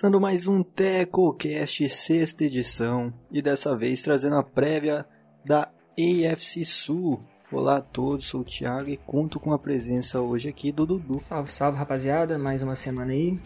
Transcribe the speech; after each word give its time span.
Começando 0.00 0.18
mais 0.18 0.46
um 0.46 0.62
TecoCast, 0.62 1.86
sexta 1.90 2.44
edição, 2.44 3.12
e 3.30 3.42
dessa 3.42 3.76
vez 3.76 4.00
trazendo 4.00 4.36
a 4.36 4.42
prévia 4.42 5.04
da 5.44 5.70
AFC 5.92 6.64
Sul. 6.64 7.20
Olá 7.52 7.76
a 7.76 7.80
todos, 7.82 8.24
sou 8.24 8.40
o 8.40 8.44
Thiago 8.44 8.88
e 8.88 8.96
conto 8.96 9.38
com 9.38 9.52
a 9.52 9.58
presença 9.58 10.18
hoje 10.18 10.48
aqui 10.48 10.72
do 10.72 10.86
Dudu. 10.86 11.18
Salve, 11.18 11.52
salve 11.52 11.76
rapaziada, 11.76 12.38
mais 12.38 12.62
uma 12.62 12.74
semana 12.74 13.12
aí. 13.12 13.38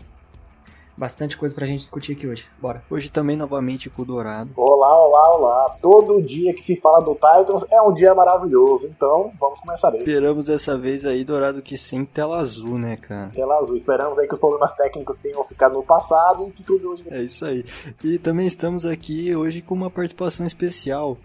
Bastante 0.96 1.36
coisa 1.36 1.52
pra 1.52 1.66
gente 1.66 1.80
discutir 1.80 2.12
aqui 2.12 2.26
hoje. 2.26 2.46
Bora. 2.60 2.84
Hoje 2.88 3.10
também 3.10 3.36
novamente 3.36 3.90
com 3.90 4.02
o 4.02 4.04
Dourado. 4.04 4.50
Olá, 4.56 4.96
olá, 5.04 5.36
olá. 5.36 5.76
Todo 5.82 6.22
dia 6.22 6.54
que 6.54 6.64
se 6.64 6.76
fala 6.76 7.00
do 7.00 7.14
Titans 7.14 7.64
é 7.68 7.82
um 7.82 7.92
dia 7.92 8.14
maravilhoso. 8.14 8.86
Então, 8.86 9.32
vamos 9.40 9.58
começar 9.58 9.88
aí. 9.88 9.98
Esperamos 9.98 10.44
dessa 10.44 10.78
vez 10.78 11.04
aí, 11.04 11.24
Dourado, 11.24 11.60
que 11.60 11.76
sem 11.76 12.04
tela 12.04 12.38
azul, 12.38 12.78
né, 12.78 12.96
cara? 12.96 13.32
Tela 13.34 13.58
azul. 13.58 13.76
Esperamos 13.76 14.16
aí 14.18 14.28
que 14.28 14.34
os 14.34 14.40
problemas 14.40 14.72
técnicos 14.76 15.18
tenham 15.18 15.42
ficado 15.44 15.74
no 15.74 15.82
passado 15.82 16.46
e 16.48 16.52
que 16.52 16.62
tudo 16.62 16.90
hoje. 16.90 17.02
É 17.10 17.20
isso 17.20 17.44
aí. 17.44 17.64
E 18.04 18.16
também 18.16 18.46
estamos 18.46 18.86
aqui 18.86 19.34
hoje 19.34 19.62
com 19.62 19.74
uma 19.74 19.90
participação 19.90 20.46
especial. 20.46 21.18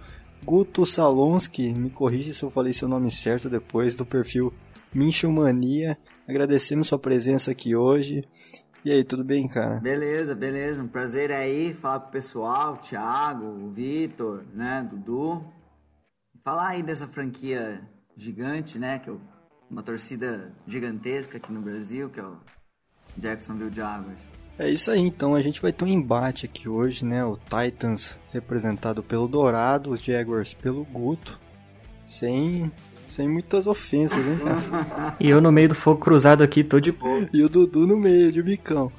Guto 0.44 0.83
Salonski, 0.83 1.73
me 1.73 1.92
corrija 1.92 2.33
se 2.33 2.44
eu 2.44 2.50
falei 2.50 2.73
seu 2.73 2.88
nome 2.88 3.11
certo 3.11 3.50
depois, 3.50 3.94
do 3.94 4.06
perfil 4.06 4.52
Minchomania. 4.92 5.95
Agradecemos 6.28 6.88
sua 6.88 6.98
presença 6.98 7.52
aqui 7.52 7.76
hoje. 7.76 8.26
E 8.83 8.91
aí, 8.91 9.03
tudo 9.03 9.25
bem, 9.25 9.47
cara? 9.47 9.80
Beleza, 9.81 10.33
beleza. 10.33 10.81
Um 10.81 10.88
prazer 10.88 11.31
aí 11.31 11.73
falar 11.73 11.99
pro 11.99 12.11
pessoal, 12.11 12.73
o 12.73 12.77
Thiago, 12.77 13.45
o 13.45 13.69
Vitor, 13.69 14.44
né, 14.53 14.88
Dudu. 14.89 15.44
Falar 16.44 16.69
aí 16.69 16.83
dessa 16.83 17.05
franquia 17.05 17.81
gigante, 18.16 18.80
né, 18.80 18.99
que 18.99 19.09
é 19.09 19.13
uma 19.69 19.83
torcida 19.83 20.53
gigantesca 20.66 21.38
aqui 21.38 21.52
no 21.52 21.61
Brasil, 21.61 22.09
que 22.09 22.19
é 22.19 22.23
o 22.23 22.38
Jacksonville 23.17 23.73
Jaguars. 23.73 24.38
É 24.58 24.69
isso 24.69 24.91
aí, 24.91 24.99
então 24.99 25.36
a 25.36 25.41
gente 25.41 25.61
vai 25.61 25.71
ter 25.71 25.86
um 25.86 25.88
embate 25.88 26.45
aqui 26.45 26.67
hoje, 26.67 27.05
né? 27.05 27.23
O 27.23 27.38
Titans 27.38 28.17
representado 28.31 29.02
pelo 29.03 29.27
Dourado, 29.27 29.91
os 29.91 30.02
Jaguars 30.02 30.53
pelo 30.53 30.83
Guto, 30.86 31.39
sem 32.05 32.71
sem 33.09 33.27
muitas 33.27 33.67
ofensas, 33.67 34.25
hein, 34.25 34.38
cara? 34.38 35.15
e 35.19 35.29
eu 35.29 35.41
no 35.41 35.52
meio 35.52 35.69
do 35.69 35.75
fogo 35.75 35.99
cruzado 35.99 36.43
aqui, 36.43 36.63
tô 36.63 36.79
de 36.79 36.91
boa. 36.91 37.27
E 37.33 37.43
o 37.43 37.49
Dudu 37.49 37.88
no 37.88 37.97
meio, 37.97 38.31
de 38.31 38.41
bicão. 38.41 38.91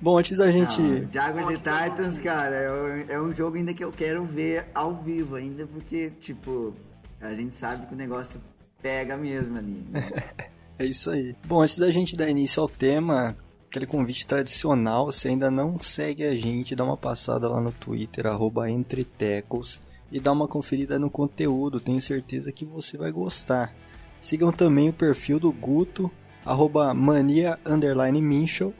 Bom, 0.00 0.18
antes 0.18 0.38
da 0.38 0.50
gente. 0.50 0.80
Não, 0.80 1.12
Jaguars 1.12 1.48
e 1.50 1.56
Titans, 1.56 2.18
cara, 2.18 2.56
é, 2.56 3.14
é 3.14 3.20
um 3.20 3.34
jogo 3.34 3.56
ainda 3.56 3.74
que 3.74 3.84
eu 3.84 3.92
quero 3.92 4.24
ver 4.24 4.66
ao 4.74 4.94
vivo, 4.94 5.36
ainda 5.36 5.66
porque, 5.66 6.10
tipo, 6.20 6.74
a 7.20 7.34
gente 7.34 7.54
sabe 7.54 7.86
que 7.86 7.94
o 7.94 7.96
negócio 7.96 8.40
pega 8.82 9.16
mesmo 9.16 9.58
ali. 9.58 9.84
Né? 9.90 10.10
é 10.78 10.86
isso 10.86 11.10
aí. 11.10 11.36
Bom, 11.44 11.60
antes 11.60 11.78
da 11.78 11.90
gente 11.90 12.16
dar 12.16 12.30
início 12.30 12.62
ao 12.62 12.68
tema, 12.68 13.36
aquele 13.68 13.86
convite 13.86 14.26
tradicional, 14.26 15.12
se 15.12 15.28
ainda 15.28 15.50
não 15.50 15.78
segue 15.78 16.24
a 16.24 16.34
gente, 16.34 16.74
dá 16.74 16.82
uma 16.82 16.96
passada 16.96 17.46
lá 17.46 17.60
no 17.60 17.70
Twitter, 17.70 18.26
arroba 18.26 18.70
entretecos 18.70 19.82
e 20.10 20.18
dá 20.18 20.32
uma 20.32 20.48
conferida 20.48 20.98
no 20.98 21.10
conteúdo, 21.10 21.80
tenho 21.80 22.00
certeza 22.00 22.52
que 22.52 22.64
você 22.64 22.96
vai 22.96 23.10
gostar. 23.10 23.72
Sigam 24.20 24.52
também 24.52 24.88
o 24.88 24.92
perfil 24.92 25.38
do 25.38 25.52
Guto, 25.52 26.10
arroba 26.44 26.92
mania 26.92 27.58
underline 27.64 28.20
minchel, 28.20 28.74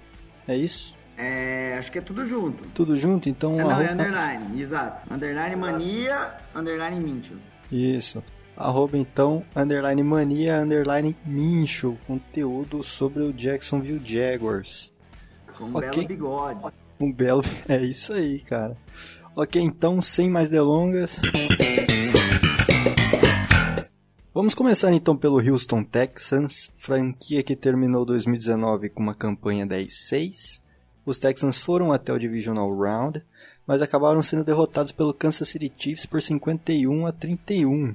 é 0.47 0.57
isso? 0.57 0.95
É, 1.17 1.77
acho 1.79 1.93
que 1.93 1.99
é 1.99 2.03
tudo 2.03 2.25
junto. 2.25 2.65
Tudo 2.75 2.97
junto? 2.97 3.29
Então... 3.29 3.59
É, 3.59 3.63
não, 3.63 3.71
arroba... 3.71 3.85
é 3.85 3.93
underline, 3.93 4.61
exato. 4.61 5.15
Underline 5.15 5.57
mania, 5.57 6.35
underline 6.55 6.99
minchel. 6.99 7.37
Isso. 7.71 8.23
Arroba 8.57 8.99
então, 8.99 9.45
underline 9.55 10.03
mania, 10.03 10.59
underline 10.59 11.17
minchel, 11.25 11.97
conteúdo 12.07 12.83
sobre 12.83 13.23
o 13.23 13.33
Jacksonville 13.33 14.03
Jaguars. 14.05 14.93
Com 15.57 15.65
um 15.65 15.77
okay. 15.77 15.91
belo 15.91 16.09
bigode. 16.09 16.61
Um 16.99 17.13
belo... 17.13 17.43
É 17.69 17.79
isso 17.79 18.13
aí, 18.13 18.41
cara. 18.41 18.77
Ok, 19.37 19.63
então, 19.63 20.03
sem 20.03 20.29
mais 20.29 20.51
delongas. 20.51 21.21
Vamos 24.35 24.55
começar 24.55 24.93
então 24.93 25.17
pelo 25.17 25.39
Houston 25.39 25.85
Texans, 25.85 26.71
franquia 26.77 27.43
que 27.43 27.55
terminou 27.55 28.05
2019 28.05 28.91
com 28.91 29.03
uma 29.03 29.15
campanha 29.15 29.65
10-6. 29.65 30.61
Os 31.07 31.19
Texans 31.19 31.59
foram 31.59 31.93
até 31.93 32.13
o 32.13 32.19
Divisional 32.19 32.77
Round, 32.77 33.23
mas 33.67 33.81
acabaram 33.83 34.21
sendo 34.23 34.45
derrotados 34.45 34.93
pelo 34.93 35.15
Kansas 35.15 35.49
City 35.49 35.73
Chiefs 35.77 36.07
por 36.07 36.21
51 36.21 37.07
a 37.07 37.13
31. 37.13 37.95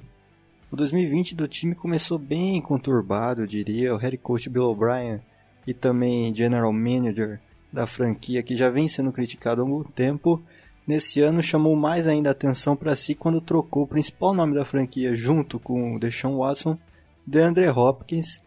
O 0.71 0.75
2020 0.75 1.35
do 1.35 1.47
time 1.47 1.75
começou 1.75 2.17
bem 2.17 2.61
conturbado, 2.61 3.43
eu 3.43 3.47
diria. 3.47 3.93
O 3.93 3.97
head 3.97 4.17
coach 4.17 4.49
Bill 4.49 4.63
O'Brien 4.63 5.21
e 5.67 5.73
também 5.73 6.33
general 6.33 6.71
manager 6.71 7.39
da 7.71 7.85
franquia, 7.85 8.41
que 8.41 8.55
já 8.55 8.69
vem 8.69 8.87
sendo 8.87 9.11
criticado 9.11 9.61
há 9.61 9.63
algum 9.65 9.83
tempo, 9.83 10.41
Nesse 10.87 11.19
ano 11.21 11.41
chamou 11.41 11.75
mais 11.75 12.07
ainda 12.07 12.29
atenção 12.29 12.75
para 12.75 12.95
si 12.95 13.15
quando 13.15 13.41
trocou 13.41 13.83
o 13.83 13.87
principal 13.87 14.33
nome 14.33 14.53
da 14.53 14.63
franquia 14.63 15.15
junto 15.15 15.59
com 15.59 15.95
o 15.95 15.99
Deshaun 15.99 16.37
Watson, 16.37 16.77
DeAndre 17.25 17.67
Hopkins, 17.69 18.39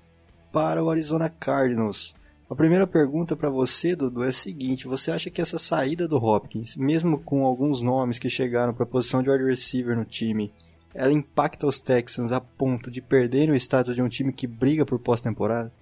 para 0.53 0.82
o 0.82 0.88
Arizona 0.88 1.28
Cardinals. 1.28 2.15
A 2.48 2.54
primeira 2.54 2.87
pergunta 2.87 3.37
para 3.37 3.50
você, 3.50 3.97
Dudu, 3.97 4.22
é 4.22 4.28
a 4.28 4.32
seguinte: 4.32 4.87
você 4.87 5.10
acha 5.10 5.31
que 5.31 5.41
essa 5.41 5.59
saída 5.59 6.06
do 6.06 6.16
Hopkins, 6.16 6.77
mesmo 6.77 7.19
com 7.19 7.44
alguns 7.44 7.82
nomes 7.82 8.19
que 8.19 8.31
chegaram 8.31 8.72
para 8.72 8.84
a 8.84 8.88
posição 8.88 9.22
de 9.22 9.28
wide 9.31 9.44
receiver 9.44 9.97
no 9.97 10.04
time, 10.04 10.53
ela 10.94 11.12
impacta 11.12 11.66
os 11.66 11.81
Texans 11.81 12.32
a 12.32 12.41
ponto 12.41 12.91
de 12.91 13.03
perderem 13.03 13.50
o 13.50 13.56
status 13.56 13.97
de 13.97 14.03
um 14.03 14.09
time 14.09 14.32
que 14.32 14.47
briga 14.47 14.87
por 14.87 14.98
pós-temporada? 14.98 15.72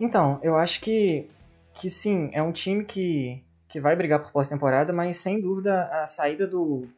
Então, 0.00 0.40
eu 0.42 0.56
acho 0.56 0.80
que, 0.80 1.28
que 1.74 1.88
sim, 1.90 2.30
é 2.32 2.42
um 2.42 2.52
time 2.52 2.84
que 2.84 3.42
que 3.70 3.80
vai 3.80 3.94
brigar 3.94 4.20
por 4.20 4.32
pós-temporada, 4.32 4.92
mas 4.92 5.18
sem 5.18 5.40
dúvida 5.40 5.84
a 6.02 6.04
saída 6.04 6.44
do, 6.44 6.88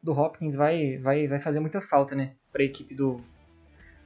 do 0.00 0.12
Hopkins 0.12 0.54
vai, 0.54 0.96
vai, 0.96 1.26
vai 1.26 1.40
fazer 1.40 1.58
muita 1.58 1.80
falta, 1.80 2.14
né, 2.14 2.30
para 2.52 2.62
a 2.62 2.64
equipe 2.64 2.94
do, 2.94 3.20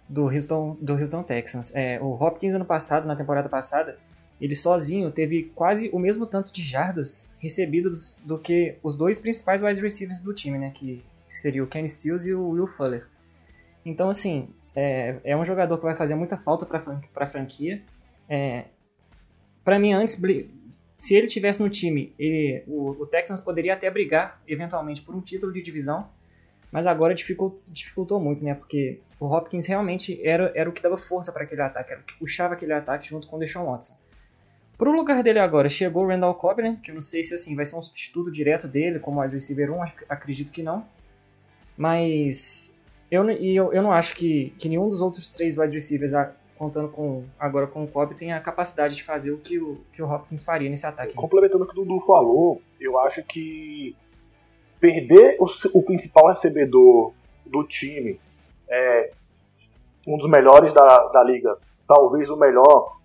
do 0.09 0.25
Houston, 0.25 0.75
do 0.81 0.95
Houston 0.95 1.23
Texans. 1.23 1.71
É, 1.75 2.01
o 2.01 2.15
Hopkins 2.15 2.55
ano 2.55 2.65
passado, 2.65 3.07
na 3.07 3.15
temporada 3.15 3.47
passada, 3.47 3.99
ele 4.41 4.57
sozinho 4.57 5.11
teve 5.13 5.53
quase 5.55 5.91
o 5.93 5.99
mesmo 5.99 6.27
tanto 6.27 6.51
de 6.51 6.63
jardas 6.63 7.37
recebidas 7.39 8.23
do 8.25 8.39
que 8.39 8.79
os 8.83 8.97
dois 8.97 9.19
principais 9.19 9.63
wide 9.63 9.81
receivers 9.83 10.23
do 10.23 10.33
time, 10.33 10.59
né, 10.59 10.73
que, 10.75 11.05
seria 11.27 11.63
o 11.63 11.67
Kenny 11.67 11.89
Stills 11.89 12.29
e 12.29 12.35
o 12.35 12.51
Will 12.51 12.67
Fuller. 12.67 13.07
Então, 13.85 14.09
assim, 14.09 14.49
é, 14.75 15.17
é 15.25 15.37
um 15.37 15.45
jogador 15.45 15.77
que 15.77 15.85
vai 15.85 15.95
fazer 15.95 16.15
muita 16.15 16.39
falta 16.39 16.65
para 16.65 16.81
a 17.17 17.27
franquia. 17.27 17.83
É, 18.29 18.65
para 19.65 19.79
mim, 19.79 19.93
antes, 19.93 20.17
se 20.95 21.15
ele 21.15 21.27
tivesse 21.27 21.61
no 21.61 21.69
time, 21.69 22.15
ele, 22.19 22.63
o, 22.67 22.91
o, 22.91 23.07
Texans 23.07 23.41
poderia 23.41 23.75
até 23.75 23.91
brigar, 23.91 24.41
eventualmente, 24.47 25.03
por 25.03 25.15
um 25.15 25.21
título 25.21 25.53
de 25.53 25.61
divisão, 25.61 26.09
mas 26.71 26.87
agora 26.87 27.15
dificultou, 27.15 27.61
dificultou 27.69 28.21
muito, 28.21 28.45
né? 28.45 28.55
Porque 28.55 29.01
o 29.19 29.27
Hopkins 29.27 29.67
realmente 29.67 30.21
era, 30.25 30.53
era 30.55 30.71
o 30.71 30.73
que 30.73 30.83
dava 30.83 30.97
força 30.97 31.33
para 31.33 31.45
aquele 31.45 31.63
ataque, 31.63 31.93
era 31.93 32.01
o 32.01 32.05
que 32.05 32.15
puxava 32.15 32.55
aquele 32.55 32.73
ataque 32.73 33.09
junto 33.09 33.27
com 33.27 33.37
o 33.37 33.39
Deshaun 33.39 33.67
Watson. 33.67 33.95
Pro 34.77 34.93
lugar 34.93 35.23
dele 35.23 35.39
agora, 35.39 35.69
chegou 35.69 36.05
o 36.05 36.09
Randall 36.09 36.35
Cobb, 36.35 36.63
né? 36.63 36.79
Que 36.83 36.91
eu 36.91 36.95
não 36.95 37.03
sei 37.03 37.23
se 37.23 37.35
assim 37.35 37.55
vai 37.55 37.65
ser 37.65 37.77
um 37.77 37.83
substituto 37.83 38.31
direto 38.31 38.67
dele, 38.67 38.99
como 38.99 39.21
wide 39.21 39.35
receiver 39.35 39.73
1, 39.73 39.83
acredito 40.09 40.53
que 40.53 40.63
não. 40.63 40.85
Mas 41.77 42.79
eu, 43.11 43.29
eu, 43.31 43.73
eu 43.73 43.83
não 43.83 43.93
acho 43.93 44.15
que, 44.15 44.53
que 44.59 44.69
nenhum 44.69 44.89
dos 44.89 45.01
outros 45.01 45.33
três 45.33 45.57
wide 45.57 45.75
receivers 45.75 46.13
contando 46.57 46.89
com 46.89 47.25
agora 47.39 47.67
com 47.67 47.85
o 47.85 47.89
Cobb, 47.89 48.15
tem 48.15 48.33
a 48.33 48.41
capacidade 48.41 48.95
de 48.95 49.03
fazer 49.03 49.33
o 49.33 49.39
que 49.39 49.59
o, 49.59 49.81
que 49.93 50.03
o 50.03 50.11
Hopkins 50.11 50.43
faria 50.43 50.71
nesse 50.71 50.87
ataque. 50.87 51.15
Complementando 51.15 51.65
o 51.65 51.67
que 51.67 51.79
o 51.79 51.85
Dudu 51.85 52.01
falou, 52.07 52.63
eu 52.81 52.99
acho 53.01 53.23
que 53.25 53.97
perder 54.81 55.37
o, 55.41 55.47
o 55.79 55.83
principal 55.83 56.29
recebedor 56.29 57.13
do 57.47 57.65
time, 57.65 58.21
é 58.69 59.13
um 60.07 60.17
dos 60.17 60.29
melhores 60.29 60.73
da, 60.73 61.09
da 61.09 61.23
liga, 61.25 61.57
talvez 61.87 62.29
o 62.31 62.37
melhor 62.37 62.99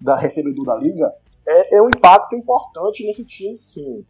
da 0.00 0.16
recebedor 0.16 0.64
da 0.64 0.76
liga, 0.76 1.12
é, 1.46 1.76
é 1.76 1.82
um 1.82 1.88
impacto 1.88 2.34
importante 2.34 3.06
nesse 3.06 3.24
time, 3.24 3.58
sim. 3.58 4.04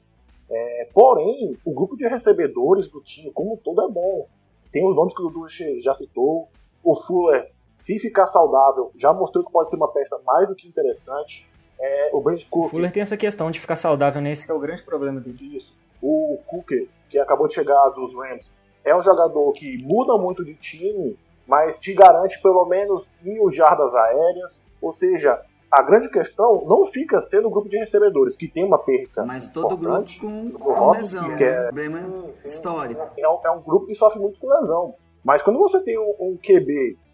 É, 0.48 0.88
porém, 0.94 1.56
o 1.64 1.72
grupo 1.72 1.96
de 1.96 2.06
recebedores 2.06 2.88
do 2.88 3.00
time, 3.00 3.32
como 3.32 3.54
um 3.54 3.56
todo, 3.56 3.82
é 3.82 3.88
bom. 3.88 4.28
Tem 4.70 4.86
os 4.86 4.94
nomes 4.94 5.14
que 5.14 5.22
o 5.22 5.28
Dudu 5.28 5.48
já 5.82 5.94
citou. 5.94 6.48
O 6.82 6.94
Fuller 7.02 7.50
se 7.86 8.00
ficar 8.00 8.26
saudável, 8.26 8.90
já 8.96 9.12
mostrou 9.12 9.44
que 9.44 9.52
pode 9.52 9.70
ser 9.70 9.76
uma 9.76 9.86
peça 9.86 10.20
mais 10.26 10.48
do 10.48 10.56
que 10.56 10.66
interessante. 10.66 11.48
É, 11.78 12.10
o 12.12 12.20
Brand 12.20 12.42
Cooker. 12.50 12.66
O 12.66 12.70
Fuller 12.70 12.90
tem 12.90 13.00
essa 13.00 13.16
questão 13.16 13.48
de 13.48 13.60
ficar 13.60 13.76
saudável, 13.76 14.20
né? 14.20 14.32
Esse 14.32 14.44
que 14.44 14.50
é 14.50 14.54
o 14.54 14.58
grande 14.58 14.82
problema 14.82 15.20
dele. 15.20 15.56
Isso. 15.56 15.72
O 16.02 16.36
Cooker, 16.48 16.88
que 17.08 17.16
acabou 17.16 17.46
de 17.46 17.54
chegar 17.54 17.88
dos 17.90 18.12
Rams, 18.12 18.50
é 18.84 18.94
um 18.96 19.00
jogador 19.00 19.52
que 19.52 19.78
muda 19.84 20.18
muito 20.18 20.44
de 20.44 20.54
time, 20.56 21.16
mas 21.46 21.78
te 21.78 21.94
garante 21.94 22.42
pelo 22.42 22.66
menos 22.66 23.06
mil 23.22 23.48
jardas 23.52 23.94
aéreas. 23.94 24.60
Ou 24.82 24.92
seja, 24.92 25.40
a 25.70 25.80
grande 25.80 26.10
questão 26.10 26.64
não 26.66 26.86
fica 26.86 27.22
sendo 27.22 27.46
o 27.46 27.50
grupo 27.52 27.68
de 27.68 27.78
recebedores, 27.78 28.34
que 28.34 28.48
tem 28.48 28.64
uma 28.64 28.78
perca. 28.78 29.24
Mas 29.24 29.48
todo 29.48 29.76
grupo 29.76 30.10
com, 30.20 30.50
com 30.50 30.90
lesão, 30.90 31.36
que 31.36 31.44
é, 31.44 31.62
problema 31.66 32.30
histórico. 32.44 33.00
É 33.16 33.28
um, 33.28 33.38
é 33.44 33.50
um, 33.52 33.60
grupo 33.60 33.86
que 33.86 33.94
sofre 33.94 34.18
muito 34.18 34.40
com 34.40 34.48
lesão. 34.48 34.96
Mas 35.22 35.40
quando 35.42 35.60
você 35.60 35.80
tem 35.80 35.96
um, 35.96 36.14
um 36.18 36.36
QB 36.36 37.05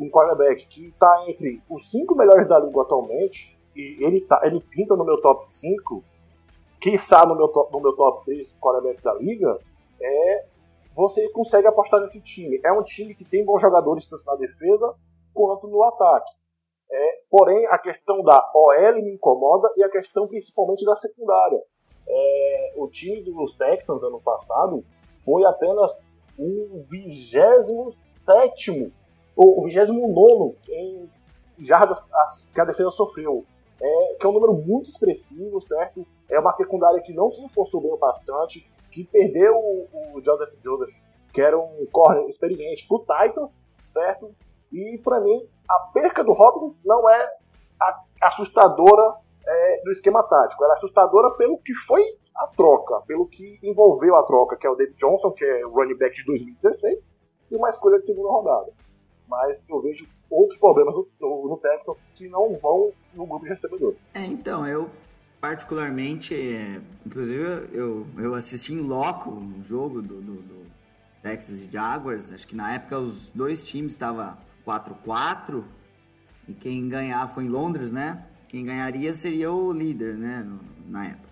um 0.00 0.10
quarterback 0.10 0.66
que 0.66 0.88
está 0.88 1.24
entre 1.28 1.62
os 1.68 1.90
cinco 1.90 2.14
melhores 2.14 2.48
da 2.48 2.58
liga 2.58 2.80
atualmente, 2.80 3.56
e 3.76 4.04
ele, 4.04 4.22
tá, 4.22 4.40
ele 4.44 4.60
pinta 4.60 4.96
no 4.96 5.04
meu 5.04 5.20
top 5.20 5.48
5, 5.48 6.02
quiçá 6.80 7.26
no 7.26 7.36
meu 7.36 7.48
top, 7.48 7.72
no 7.72 7.80
meu 7.80 7.94
top 7.94 8.24
3 8.24 8.56
quarterbacks 8.58 9.02
da 9.02 9.14
liga, 9.14 9.58
é, 10.00 10.44
você 10.94 11.28
consegue 11.30 11.66
apostar 11.66 12.00
nesse 12.00 12.20
time. 12.20 12.60
É 12.64 12.72
um 12.72 12.82
time 12.82 13.14
que 13.14 13.24
tem 13.24 13.44
bons 13.44 13.60
jogadores 13.60 14.06
tanto 14.06 14.24
na 14.24 14.34
defesa 14.36 14.94
quanto 15.32 15.68
no 15.68 15.82
ataque. 15.84 16.32
É, 16.90 17.20
porém, 17.30 17.66
a 17.66 17.78
questão 17.78 18.22
da 18.22 18.50
OL 18.54 18.94
me 19.02 19.14
incomoda 19.14 19.70
e 19.76 19.84
a 19.84 19.90
questão 19.90 20.26
principalmente 20.26 20.84
da 20.84 20.96
secundária. 20.96 21.60
É, 22.08 22.72
o 22.76 22.88
time 22.88 23.22
dos 23.22 23.56
Texans 23.56 24.02
ano 24.02 24.20
passado 24.20 24.84
foi 25.24 25.44
apenas 25.44 25.92
o 26.36 26.84
27 26.90 28.70
ou 28.70 28.90
o 29.36 29.64
29 29.64 30.56
em 30.68 31.08
jardas 31.60 32.02
que 32.52 32.60
a 32.60 32.64
defesa 32.64 32.90
sofreu. 32.90 33.44
É, 33.82 34.16
que 34.20 34.26
é 34.26 34.28
um 34.28 34.32
número 34.32 34.52
muito 34.52 34.90
expressivo, 34.90 35.60
certo? 35.60 36.06
É 36.28 36.38
uma 36.38 36.52
secundária 36.52 37.00
que 37.00 37.14
não 37.14 37.32
se 37.32 37.42
esforçou 37.46 37.80
bem 37.80 37.96
bastante, 37.98 38.70
que 38.92 39.04
perdeu 39.04 39.56
o, 39.56 39.88
o 40.14 40.22
Joseph 40.22 40.52
Joseph, 40.62 40.94
que 41.32 41.40
era 41.40 41.58
um 41.58 41.86
corner 41.90 42.28
experiente, 42.28 42.86
pro 42.86 42.98
Titans, 42.98 43.50
certo? 43.90 44.34
E 44.70 44.98
para 45.02 45.20
mim, 45.20 45.48
a 45.68 45.78
perca 45.94 46.22
do 46.22 46.32
Hopkins 46.32 46.78
não 46.84 47.08
é 47.08 47.30
assustadora 48.20 49.16
é, 49.46 49.82
do 49.82 49.90
esquema 49.90 50.22
tático, 50.22 50.62
ela 50.62 50.74
é 50.74 50.76
assustadora 50.76 51.30
pelo 51.36 51.58
que 51.58 51.74
foi 51.86 52.02
a 52.36 52.46
troca, 52.48 53.00
pelo 53.06 53.26
que 53.26 53.58
envolveu 53.62 54.14
a 54.16 54.22
troca, 54.24 54.56
que 54.56 54.66
é 54.66 54.70
o 54.70 54.74
David 54.74 54.96
Johnson, 54.98 55.32
que 55.32 55.44
é 55.44 55.64
o 55.64 55.70
running 55.70 55.96
back 55.96 56.14
de 56.14 56.24
2016, 56.24 57.08
e 57.50 57.56
uma 57.56 57.70
escolha 57.70 57.98
de 57.98 58.06
segunda 58.06 58.28
rodada. 58.28 58.72
Mas 59.30 59.62
eu 59.68 59.80
vejo 59.80 60.06
outros 60.28 60.58
problemas 60.58 60.94
no, 60.94 61.48
no, 61.48 61.60
que 62.16 62.28
não 62.28 62.58
vão 62.58 62.92
no 63.14 63.26
grupo 63.26 63.44
de 63.44 63.50
recebedores. 63.50 63.96
É, 64.12 64.26
então, 64.26 64.66
eu 64.66 64.90
particularmente, 65.40 66.34
é, 66.34 66.80
inclusive 67.06 67.42
eu, 67.72 68.06
eu 68.18 68.34
assisti 68.34 68.74
em 68.74 68.80
loco 68.80 69.30
um 69.30 69.62
jogo 69.62 70.02
do, 70.02 70.20
do, 70.20 70.34
do 70.34 70.66
Texas 71.22 71.62
e 71.62 71.70
Jaguars, 71.70 72.32
acho 72.32 72.46
que 72.46 72.54
na 72.54 72.74
época 72.74 72.98
os 72.98 73.30
dois 73.30 73.64
times 73.64 73.92
estavam 73.92 74.36
4-4 74.66 75.64
e 76.46 76.52
quem 76.52 76.88
ganhar 76.88 77.26
foi 77.28 77.44
em 77.44 77.48
Londres, 77.48 77.90
né? 77.90 78.26
Quem 78.48 78.64
ganharia 78.64 79.14
seria 79.14 79.50
o 79.52 79.72
líder, 79.72 80.16
né? 80.16 80.42
No, 80.42 80.60
na 80.88 81.06
época. 81.06 81.30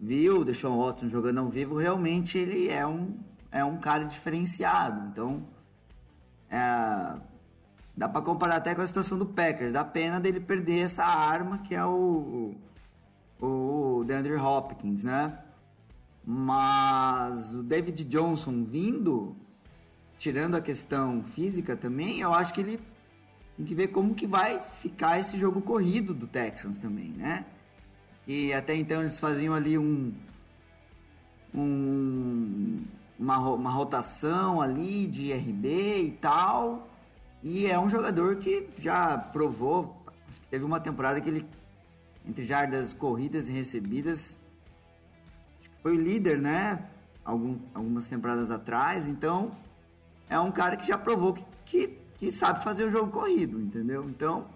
Viu 0.00 0.40
o 0.40 0.44
Deshaun 0.44 0.82
Watson 0.82 1.08
jogando 1.08 1.38
ao 1.38 1.48
vivo, 1.48 1.76
realmente 1.76 2.38
ele 2.38 2.68
é 2.68 2.86
um, 2.86 3.16
é 3.52 3.64
um 3.64 3.76
cara 3.76 4.04
diferenciado. 4.04 5.08
Então, 5.08 5.42
é, 6.54 7.16
dá 7.96 8.08
para 8.08 8.22
comparar 8.22 8.56
até 8.56 8.74
com 8.76 8.82
a 8.82 8.86
situação 8.86 9.18
do 9.18 9.26
Packers. 9.26 9.72
Dá 9.72 9.84
pena 9.84 10.20
dele 10.20 10.38
perder 10.38 10.80
essa 10.80 11.04
arma 11.04 11.58
que 11.58 11.74
é 11.74 11.84
o, 11.84 12.54
o, 13.40 13.46
o 13.98 14.04
DeAndre 14.04 14.36
Hopkins, 14.36 15.02
né? 15.02 15.36
Mas 16.24 17.52
o 17.54 17.62
David 17.62 18.04
Johnson 18.04 18.62
vindo, 18.62 19.36
tirando 20.16 20.54
a 20.54 20.60
questão 20.60 21.24
física 21.24 21.76
também, 21.76 22.20
eu 22.20 22.32
acho 22.32 22.54
que 22.54 22.60
ele 22.60 22.80
tem 23.56 23.66
que 23.66 23.74
ver 23.74 23.88
como 23.88 24.14
que 24.14 24.26
vai 24.26 24.60
ficar 24.60 25.18
esse 25.18 25.36
jogo 25.36 25.60
corrido 25.60 26.14
do 26.14 26.28
Texans 26.28 26.78
também, 26.78 27.10
né? 27.10 27.44
Que 28.24 28.52
até 28.52 28.76
então 28.76 29.00
eles 29.00 29.18
faziam 29.18 29.54
ali 29.54 29.76
um, 29.76 30.14
um 31.52 32.84
uma, 33.18 33.38
uma 33.38 33.70
rotação 33.70 34.60
ali 34.60 35.06
de 35.06 35.32
RB 35.32 36.02
e 36.02 36.10
tal. 36.20 36.88
E 37.42 37.66
é 37.66 37.78
um 37.78 37.90
jogador 37.90 38.36
que 38.36 38.68
já 38.78 39.18
provou, 39.18 39.96
teve 40.50 40.64
uma 40.64 40.80
temporada 40.80 41.20
que 41.20 41.28
ele, 41.28 41.46
entre 42.26 42.46
jardas 42.46 42.92
corridas 42.92 43.48
e 43.48 43.52
recebidas, 43.52 44.40
foi 45.82 45.96
o 45.96 46.00
líder, 46.00 46.38
né? 46.38 46.86
Algum, 47.24 47.58
algumas 47.74 48.08
temporadas 48.08 48.50
atrás. 48.50 49.06
Então, 49.06 49.52
é 50.28 50.38
um 50.38 50.50
cara 50.50 50.76
que 50.76 50.86
já 50.86 50.96
provou 50.96 51.34
que, 51.34 51.44
que 51.64 52.04
que 52.24 52.32
sabe 52.32 52.62
fazer 52.62 52.84
o 52.84 52.90
jogo 52.90 53.10
corrido, 53.10 53.60
entendeu? 53.60 54.08
Então, 54.08 54.46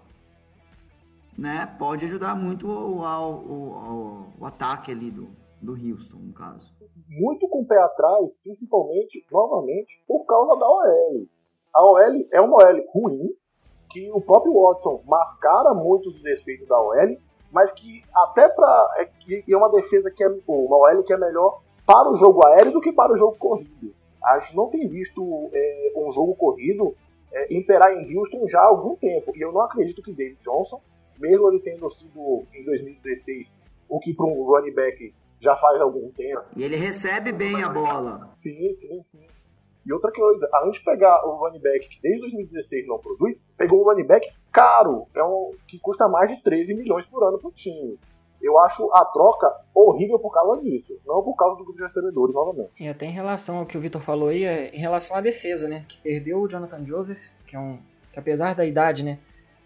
né, 1.37 1.65
pode 1.65 2.05
ajudar 2.05 2.35
muito 2.35 2.67
o, 2.67 3.01
o, 3.03 4.33
o 4.39 4.45
ataque 4.45 4.91
ali 4.91 5.11
do, 5.11 5.29
do 5.61 5.73
Houston, 5.73 6.17
no 6.17 6.33
caso. 6.33 6.67
Muito 7.09 7.47
com 7.47 7.61
o 7.61 7.65
pé 7.65 7.77
atrás, 7.79 8.37
principalmente, 8.43 9.25
novamente, 9.31 9.99
por 10.07 10.25
causa 10.25 10.55
da 10.59 10.69
OL. 10.69 11.25
A 11.73 11.83
OL 11.83 12.27
é 12.31 12.39
uma 12.39 12.57
OL 12.57 12.85
ruim, 12.93 13.29
que 13.89 14.11
o 14.11 14.21
próprio 14.21 14.53
Watson 14.53 15.01
mascara 15.07 15.73
muitos 15.73 16.13
dos 16.13 16.21
defeitos 16.21 16.67
da 16.67 16.79
OL, 16.79 17.17
mas 17.51 17.71
que 17.71 18.03
até 18.13 18.47
para 18.47 18.95
é, 18.97 19.51
é 19.51 19.57
uma 19.57 19.71
defesa 19.71 20.11
que 20.11 20.23
é 20.23 20.27
uma 20.47 20.77
OL 20.77 21.03
que 21.03 21.11
é 21.11 21.17
melhor 21.17 21.61
para 21.85 22.11
o 22.11 22.17
jogo 22.17 22.45
aéreo 22.45 22.73
do 22.73 22.81
que 22.81 22.91
para 22.91 23.11
o 23.11 23.17
jogo 23.17 23.35
corrido. 23.37 23.91
A 24.23 24.39
gente 24.39 24.55
não 24.55 24.69
tem 24.69 24.87
visto 24.87 25.49
é, 25.51 25.93
um 25.95 26.11
jogo 26.11 26.35
corrido 26.35 26.95
é, 27.31 27.53
imperar 27.53 27.91
em 27.93 28.15
Houston 28.15 28.47
já 28.47 28.59
há 28.59 28.65
algum 28.65 28.95
tempo. 28.95 29.35
E 29.35 29.41
eu 29.41 29.51
não 29.51 29.61
acredito 29.61 30.03
que 30.03 30.13
David 30.13 30.37
Johnson, 30.43 30.79
mesmo 31.17 31.49
ele 31.49 31.59
tendo 31.59 31.89
sido 31.95 32.43
em 32.53 32.63
2016 32.63 33.55
o 33.87 33.99
que 33.99 34.13
para 34.13 34.27
um 34.27 34.43
running 34.43 34.73
back 34.73 35.13
já 35.39 35.55
faz 35.55 35.81
algum 35.81 36.11
tempo. 36.11 36.43
E 36.55 36.63
ele 36.63 36.75
recebe 36.75 37.31
bem 37.31 37.63
a 37.63 37.69
bola. 37.69 38.29
Sim, 38.41 38.75
sim, 38.75 39.03
sim. 39.05 39.27
E 39.85 39.93
outra 39.93 40.11
coisa, 40.11 40.47
além 40.53 40.71
de 40.71 40.83
pegar 40.83 41.25
o 41.25 41.37
running 41.37 41.61
back 41.61 41.87
que 41.87 42.01
desde 42.01 42.21
2016 42.21 42.87
não 42.87 42.99
produz, 42.99 43.43
pegou 43.57 43.81
um 43.81 43.85
running 43.85 44.05
back 44.05 44.29
caro, 44.51 45.07
é 45.15 45.23
um, 45.23 45.51
que 45.67 45.79
custa 45.79 46.07
mais 46.07 46.29
de 46.29 46.43
13 46.43 46.73
milhões 46.75 47.05
por 47.05 47.23
ano 47.23 47.39
para 47.39 47.47
o 47.47 47.51
time. 47.51 47.97
Eu 48.41 48.57
acho 48.59 48.89
a 48.93 49.03
troca 49.05 49.51
horrível 49.73 50.17
por 50.17 50.31
causa 50.31 50.61
disso, 50.61 50.97
não 51.05 51.21
por 51.23 51.35
causa 51.35 51.57
do 51.57 51.63
grupo 51.63 51.77
de 51.77 51.85
recebedores, 51.85 52.33
novamente. 52.33 52.71
E 52.79 52.87
até 52.87 53.05
em 53.05 53.11
relação 53.11 53.57
ao 53.57 53.65
que 53.65 53.77
o 53.77 53.81
Vitor 53.81 54.01
falou 54.01 54.29
aí, 54.29 54.43
é 54.43 54.73
em 54.73 54.79
relação 54.79 55.17
à 55.17 55.21
defesa, 55.21 55.67
né? 55.67 55.85
Que 55.87 56.01
perdeu 56.01 56.39
o 56.39 56.47
Jonathan 56.47 56.85
Joseph, 56.85 57.19
que 57.45 57.55
é 57.55 57.59
um. 57.59 57.79
que 58.13 58.19
apesar 58.19 58.55
da 58.55 58.65
idade, 58.65 59.03
né? 59.03 59.19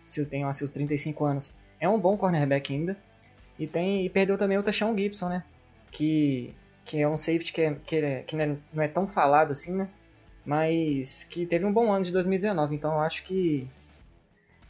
Se 0.05 0.25
tem 0.25 0.43
lá 0.43 0.53
seus 0.53 0.71
35 0.71 1.23
anos, 1.23 1.55
é 1.79 1.87
um 1.87 1.99
bom 1.99 2.17
cornerback 2.17 2.73
ainda. 2.73 2.97
E 3.59 3.67
tem. 3.67 4.05
E 4.05 4.09
perdeu 4.09 4.37
também 4.37 4.57
o 4.57 4.63
Tashawn 4.63 4.97
Gibson, 4.97 5.29
né? 5.29 5.43
Que. 5.93 6.53
Que 6.85 7.01
é 7.01 7.07
um 7.07 7.15
safety 7.15 7.53
que, 7.53 7.61
é, 7.61 7.75
que, 7.75 7.95
é, 7.95 8.23
que 8.23 8.35
não, 8.35 8.43
é, 8.43 8.57
não 8.73 8.83
é 8.83 8.87
tão 8.89 9.07
falado 9.07 9.51
assim, 9.51 9.73
né? 9.73 9.89
Mas 10.45 11.23
que 11.23 11.45
teve 11.45 11.65
um 11.65 11.71
bom 11.71 11.91
ano 11.91 12.03
de 12.03 12.11
2019, 12.11 12.75
então 12.75 12.93
eu 12.93 12.99
acho 12.99 13.23
que. 13.23 13.67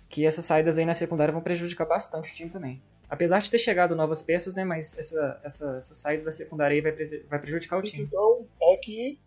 Que 0.08 0.28
essas 0.28 0.46
saídas 0.46 0.78
aí 0.78 0.86
na 0.86 0.94
secundária 0.94 1.32
vão 1.32 1.42
prejudicar 1.42 1.88
bastante 1.88 2.30
o 2.30 2.34
time 2.34 2.52
também. 2.52 2.80
Apesar 3.10 3.40
de 3.40 3.50
ter 3.50 3.58
chegado 3.58 3.96
novas 3.96 4.22
peças, 4.22 4.56
né? 4.56 4.64
Mas 4.64 4.98
essa, 4.98 5.40
essa, 5.44 5.78
essa 5.78 5.96
saída 5.96 6.26
da 6.26 6.32
secundária 6.32 6.76
aí 6.76 6.82
vai, 6.82 6.92
vai 7.30 7.40
prejudicar 7.40 7.80
o 7.80 7.82
time. 7.82 8.04
Então, 8.04 8.46
é 8.62 8.78
que 8.78 9.20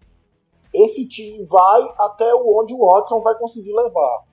esse 0.73 1.07
time 1.07 1.45
vai 1.45 1.83
até 1.99 2.33
onde 2.35 2.75
o 2.75 2.87
Watson 2.87 3.21
vai 3.21 3.35
conseguir 3.37 3.73
levar. 3.73 4.25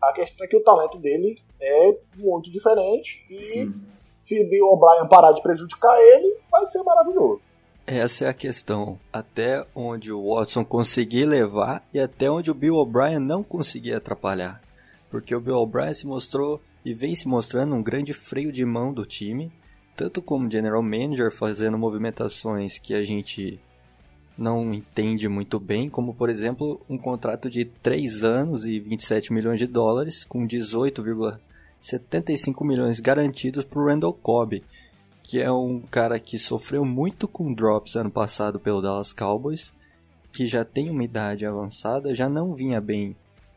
A 0.00 0.12
questão 0.12 0.46
é 0.46 0.48
que 0.48 0.56
o 0.56 0.62
talento 0.62 0.98
dele 0.98 1.42
é 1.60 1.98
muito 2.16 2.50
diferente 2.50 3.26
e 3.28 3.40
Sim. 3.40 3.74
Se 4.28 4.44
Bill 4.44 4.66
O'Brien 4.66 5.08
parar 5.08 5.32
de 5.32 5.42
prejudicar 5.42 5.98
ele, 5.98 6.36
vai 6.50 6.68
ser 6.68 6.82
maravilhoso. 6.82 7.40
Essa 7.86 8.26
é 8.26 8.28
a 8.28 8.34
questão. 8.34 8.98
Até 9.10 9.66
onde 9.74 10.12
o 10.12 10.34
Watson 10.34 10.62
conseguir 10.62 11.24
levar 11.24 11.82
e 11.94 11.98
até 11.98 12.30
onde 12.30 12.50
o 12.50 12.54
Bill 12.54 12.74
O'Brien 12.74 13.18
não 13.18 13.42
conseguir 13.42 13.94
atrapalhar. 13.94 14.60
Porque 15.10 15.34
o 15.34 15.40
Bill 15.40 15.56
O'Brien 15.56 15.94
se 15.94 16.06
mostrou 16.06 16.60
e 16.84 16.92
vem 16.92 17.14
se 17.14 17.26
mostrando 17.26 17.74
um 17.74 17.82
grande 17.82 18.12
freio 18.12 18.52
de 18.52 18.62
mão 18.66 18.92
do 18.92 19.06
time, 19.06 19.50
tanto 19.96 20.20
como 20.20 20.50
general 20.50 20.82
manager 20.82 21.32
fazendo 21.32 21.78
movimentações 21.78 22.78
que 22.78 22.92
a 22.92 23.02
gente 23.02 23.58
não 24.36 24.74
entende 24.74 25.26
muito 25.26 25.58
bem, 25.58 25.88
como 25.88 26.14
por 26.14 26.28
exemplo 26.28 26.80
um 26.88 26.98
contrato 26.98 27.48
de 27.48 27.64
3 27.64 28.22
anos 28.22 28.66
e 28.66 28.78
27 28.78 29.32
milhões 29.32 29.58
de 29.58 29.66
dólares, 29.66 30.24
com 30.24 30.46
18,75 31.80 32.66
milhões 32.66 33.00
garantidos 33.00 33.64
para 33.64 33.78
o 33.78 33.86
Randall 33.86 34.12
Cobb, 34.12 34.62
que 35.22 35.40
é 35.40 35.50
um 35.52 35.80
cara 35.80 36.18
que 36.18 36.38
sofreu 36.38 36.84
muito 36.84 37.28
com 37.28 37.52
drops 37.52 37.96
ano 37.96 38.10
passado 38.10 38.58
pelo 38.58 38.80
Dallas 38.80 39.12
Cowboys, 39.12 39.72
que 40.32 40.46
já 40.46 40.64
tem 40.64 40.90
uma 40.90 41.04
idade 41.04 41.44
avançada, 41.44 42.14
já 42.14 42.28
não 42.28 42.54
vinha 42.54 42.80
bem 42.80 43.16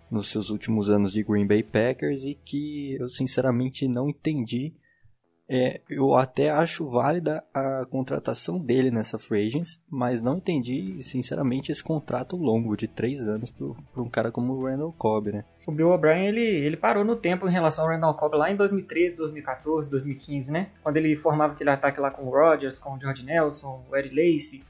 nos 0.09 0.27
seus 0.29 0.49
últimos 0.49 0.89
anos 0.89 1.13
de 1.13 1.23
Green 1.23 1.47
Bay 1.47 1.63
Packers 1.63 2.25
e 2.25 2.35
que 2.35 2.97
eu 2.99 3.07
sinceramente 3.07 3.87
não 3.87 4.09
entendi. 4.09 4.73
É, 5.47 5.81
eu 5.89 6.13
até 6.13 6.49
acho 6.49 6.89
válida 6.89 7.43
a 7.53 7.85
contratação 7.85 8.59
dele 8.59 8.91
nessa 8.91 9.17
Free 9.19 9.47
Agents, 9.47 9.81
mas 9.89 10.21
não 10.21 10.37
entendi, 10.37 11.01
sinceramente, 11.01 11.71
esse 11.71 11.83
contrato 11.83 12.37
longo 12.37 12.75
de 12.75 12.87
três 12.87 13.27
anos 13.27 13.51
para 13.51 14.01
um 14.01 14.09
cara 14.09 14.31
como 14.31 14.53
o 14.53 14.65
Randall 14.65 14.93
Cobb, 14.93 15.31
né? 15.31 15.45
O 15.65 15.71
Bill 15.71 15.89
O'Brien, 15.89 16.27
ele, 16.27 16.41
ele 16.41 16.75
parou 16.75 17.05
no 17.05 17.15
tempo 17.15 17.47
em 17.47 17.51
relação 17.51 17.85
ao 17.85 17.91
Randall 17.91 18.15
Cobb 18.15 18.35
lá 18.35 18.51
em 18.51 18.55
2013, 18.55 19.17
2014, 19.17 19.91
2015, 19.91 20.51
né? 20.51 20.69
Quando 20.81 20.97
ele 20.97 21.15
formava 21.15 21.53
aquele 21.53 21.69
ataque 21.69 21.99
lá 21.99 22.09
com 22.09 22.23
o 22.23 22.29
Rodgers, 22.29 22.79
com 22.79 22.95
o 22.95 22.99
George 22.99 23.23
Nelson, 23.23 23.85
o 23.89 23.95
Eddie 23.95 24.33
Lacy, 24.33 24.63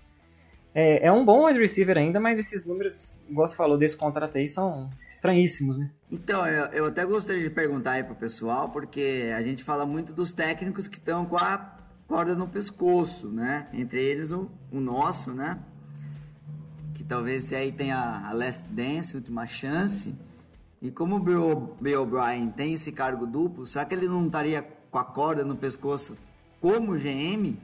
é, 0.74 1.07
é 1.07 1.12
um 1.12 1.25
bom 1.25 1.45
wide 1.45 1.60
receiver 1.60 1.98
ainda, 1.98 2.19
mas 2.19 2.39
esses 2.39 2.65
números, 2.65 3.21
igual 3.29 3.45
você 3.45 3.55
falou 3.55 3.77
desse 3.77 3.98
contrato 3.98 4.38
aí, 4.38 4.48
são 4.48 4.89
estranhíssimos, 5.10 5.77
né? 5.77 5.89
Então, 6.10 6.48
eu, 6.48 6.65
eu 6.67 6.86
até 6.86 7.05
gostaria 7.05 7.43
de 7.43 7.50
perguntar 7.50 7.91
aí 7.91 8.03
pro 8.03 8.15
pessoal, 8.15 8.69
porque 8.69 9.31
a 9.36 9.41
gente 9.41 9.63
fala 9.63 9.86
muito 9.86 10.13
dos 10.13 10.31
técnicos 10.31 10.88
que 10.88 10.98
estão 10.98 11.25
com 11.25 11.38
a, 11.38 11.77
corda 12.12 12.36
no 12.36 12.45
pescoço, 12.45 13.29
né? 13.29 13.67
Entre 13.71 14.03
eles 14.03 14.33
o, 14.33 14.51
o 14.69 14.81
nosso, 14.81 15.33
né? 15.33 15.57
Que 16.93 17.05
talvez 17.05 17.51
aí 17.53 17.71
tenha 17.71 17.98
a 17.98 18.33
Last 18.33 18.69
Dance, 18.69 19.15
última 19.15 19.48
chance. 19.48 20.13
E 20.81 20.89
como 20.89 21.17
o 21.17 21.19
Bill, 21.19 22.01
O'Brien 22.01 22.50
tem 22.50 22.73
esse 22.73 22.91
cargo 22.91 23.27
duplo, 23.27 23.67
será 23.67 23.85
que 23.85 23.93
ele 23.93 24.07
não 24.07 24.25
estaria 24.25 24.63
com 24.89 24.97
a 24.97 25.03
corda 25.03 25.45
no 25.45 25.55
pescoço 25.55 26.17
como 26.59 26.97
GM? 26.97 27.55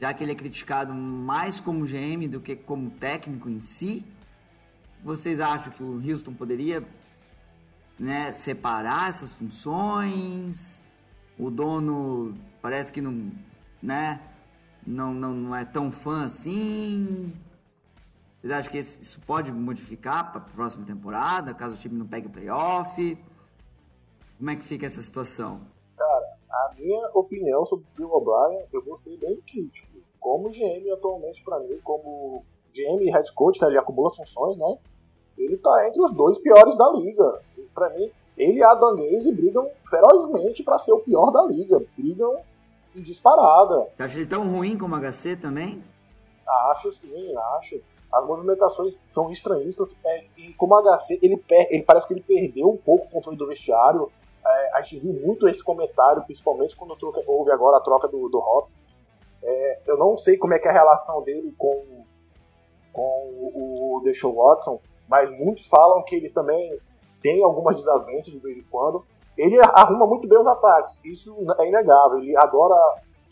Já 0.00 0.14
que 0.14 0.22
ele 0.22 0.32
é 0.32 0.34
criticado 0.36 0.94
mais 0.94 1.58
como 1.58 1.84
GM 1.84 2.28
do 2.28 2.40
que 2.40 2.54
como 2.54 2.90
técnico 2.90 3.48
em 3.48 3.58
si? 3.58 4.04
Vocês 5.02 5.40
acham 5.40 5.72
que 5.72 5.82
o 5.82 6.00
Houston 6.08 6.32
poderia 6.32 6.86
né, 7.98 8.30
separar 8.30 9.08
essas 9.08 9.32
funções? 9.32 10.84
O 11.36 11.50
dono 11.50 12.32
parece 12.60 12.92
que 12.92 13.00
não, 13.00 13.32
né, 13.82 14.20
não, 14.86 15.12
não, 15.12 15.34
não 15.34 15.56
é 15.56 15.64
tão 15.64 15.90
fã 15.90 16.24
assim. 16.24 17.32
Vocês 18.42 18.52
acham 18.52 18.72
que 18.72 18.78
isso 18.78 19.20
pode 19.20 19.52
modificar 19.52 20.32
para 20.32 20.40
a 20.40 20.44
próxima 20.44 20.84
temporada, 20.84 21.54
caso 21.54 21.76
o 21.76 21.78
time 21.78 21.96
não 21.96 22.08
pegue 22.08 22.26
o 22.26 22.30
playoff? 22.30 23.16
Como 24.36 24.50
é 24.50 24.56
que 24.56 24.64
fica 24.64 24.84
essa 24.84 25.00
situação? 25.00 25.60
Cara, 25.96 26.36
a 26.50 26.74
minha 26.76 27.08
opinião 27.14 27.64
sobre 27.64 27.84
o 27.84 27.96
Bill 27.96 28.10
O'Brien, 28.12 28.64
eu 28.72 28.84
vou 28.84 28.98
ser 28.98 29.16
bem 29.18 29.40
crítico. 29.42 29.86
Como 30.18 30.50
GM 30.50 30.90
atualmente, 30.92 31.40
para 31.44 31.60
mim, 31.60 31.78
como 31.84 32.44
GM 32.74 33.04
e 33.04 33.12
head 33.12 33.32
coach, 33.32 33.60
que 33.60 33.64
ele 33.64 33.78
acumula 33.78 34.12
funções, 34.12 34.56
né? 34.56 34.76
Ele 35.38 35.56
tá 35.58 35.86
entre 35.86 36.02
os 36.02 36.12
dois 36.12 36.36
piores 36.38 36.76
da 36.76 36.90
liga. 36.94 37.40
Para 37.72 37.90
mim, 37.90 38.10
ele 38.36 38.58
e 38.58 38.62
a 38.64 38.72
Adam 38.72 38.96
Gaze 38.96 39.30
brigam 39.30 39.70
ferozmente 39.88 40.64
para 40.64 40.80
ser 40.80 40.92
o 40.92 40.98
pior 40.98 41.30
da 41.30 41.44
liga. 41.44 41.80
Brigam 41.96 42.36
em 42.96 43.02
disparada. 43.02 43.86
Você 43.92 44.02
acha 44.02 44.16
ele 44.16 44.26
tão 44.26 44.50
ruim 44.50 44.76
como 44.76 44.96
o 44.96 44.98
HC 44.98 45.36
também? 45.36 45.80
Acho 46.70 46.92
sim, 46.94 47.36
acho. 47.36 47.80
As 48.12 48.26
movimentações 48.26 49.02
são 49.10 49.30
estranhistas. 49.30 49.94
É, 50.04 50.24
e 50.36 50.52
como 50.54 50.74
o 50.74 50.82
HC, 50.82 51.18
ele, 51.22 51.36
per 51.36 51.68
ele 51.70 51.82
parece 51.82 52.06
que 52.06 52.14
ele 52.14 52.22
perdeu 52.22 52.68
um 52.68 52.76
pouco 52.76 53.06
o 53.06 53.10
controle 53.10 53.38
do 53.38 53.46
vestiário. 53.46 54.10
É, 54.44 54.76
a 54.76 54.82
gente 54.82 55.00
viu 55.00 55.12
muito 55.12 55.48
esse 55.48 55.62
comentário, 55.62 56.22
principalmente 56.24 56.76
quando 56.76 56.96
houve 57.26 57.50
agora 57.50 57.78
a 57.78 57.80
troca 57.80 58.08
do, 58.08 58.28
do 58.28 58.38
Hopkins. 58.38 58.96
É, 59.42 59.80
eu 59.86 59.96
não 59.96 60.18
sei 60.18 60.36
como 60.36 60.54
é 60.54 60.58
que 60.58 60.68
é 60.68 60.70
a 60.70 60.74
relação 60.74 61.22
dele 61.22 61.54
com, 61.56 62.04
com 62.92 63.02
o, 63.02 63.96
o 63.96 64.00
Deshaun 64.02 64.34
Watson, 64.34 64.80
mas 65.08 65.30
muitos 65.30 65.66
falam 65.66 66.02
que 66.04 66.14
eles 66.14 66.32
também 66.32 66.78
têm 67.22 67.42
algumas 67.42 67.76
desavenças 67.76 68.32
de 68.32 68.38
vez 68.38 68.58
em 68.58 68.64
quando. 68.70 69.04
Ele 69.36 69.58
arruma 69.72 70.06
muito 70.06 70.28
bem 70.28 70.38
os 70.38 70.46
ataques, 70.46 70.98
isso 71.04 71.34
é 71.58 71.66
inegável. 71.66 72.18
Ele 72.18 72.36
adora 72.36 72.76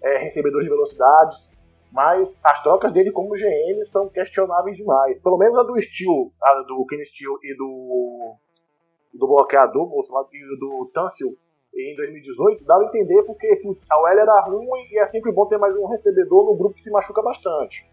é, 0.03 0.19
recebedores 0.19 0.67
de 0.67 0.73
velocidades, 0.73 1.51
mas 1.93 2.29
as 2.43 2.63
trocas 2.63 2.93
dele 2.93 3.11
como 3.11 3.35
GM 3.35 3.85
são 3.87 4.09
questionáveis 4.09 4.77
demais. 4.77 5.21
Pelo 5.21 5.39
menos 5.39 5.57
a 5.59 5.63
do 5.63 5.81
Steel, 5.81 6.33
a 6.43 6.63
do 6.63 6.87
Ken 6.87 7.03
Steel 7.05 7.39
e 7.43 7.57
do, 7.57 8.37
do 9.15 9.27
bloqueador, 9.27 9.91
e 10.33 10.59
do 10.59 10.91
Tansil 10.95 11.37
em 11.75 11.97
2018, 11.97 12.65
dava 12.65 12.83
a 12.83 12.87
entender 12.87 13.23
porque 13.23 13.57
putz, 13.57 13.85
a 13.91 14.01
OL 14.01 14.09
era 14.09 14.41
ruim 14.41 14.67
e 14.91 14.99
é 14.99 15.07
sempre 15.07 15.33
bom 15.33 15.47
ter 15.47 15.59
mais 15.59 15.77
um 15.77 15.87
recebedor 15.87 16.45
no 16.45 16.57
grupo 16.57 16.75
que 16.75 16.83
se 16.83 16.91
machuca 16.91 17.23
bastante. 17.23 17.87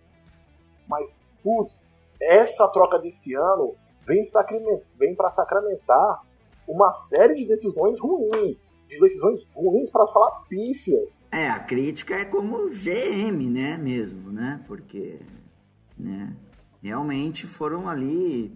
Mas, 0.87 1.13
putz, 1.43 1.89
essa 2.19 2.67
troca 2.69 2.97
desse 2.99 3.35
ano 3.35 3.75
vem, 4.05 4.25
vem 4.95 5.15
para 5.15 5.31
sacramentar 5.31 6.21
uma 6.67 6.91
série 6.91 7.35
de 7.35 7.45
decisões 7.45 7.99
ruins. 7.99 8.57
De 8.87 8.99
decisões 8.99 9.45
ruins 9.53 9.89
para 9.89 10.07
falar 10.07 10.43
pífias. 10.49 11.09
É, 11.31 11.49
a 11.49 11.59
crítica 11.59 12.15
é 12.15 12.25
como 12.25 12.69
GM, 12.69 13.49
né, 13.49 13.77
mesmo, 13.77 14.31
né? 14.31 14.63
Porque, 14.67 15.19
né, 15.97 16.33
realmente 16.81 17.45
foram 17.45 17.89
ali 17.89 18.53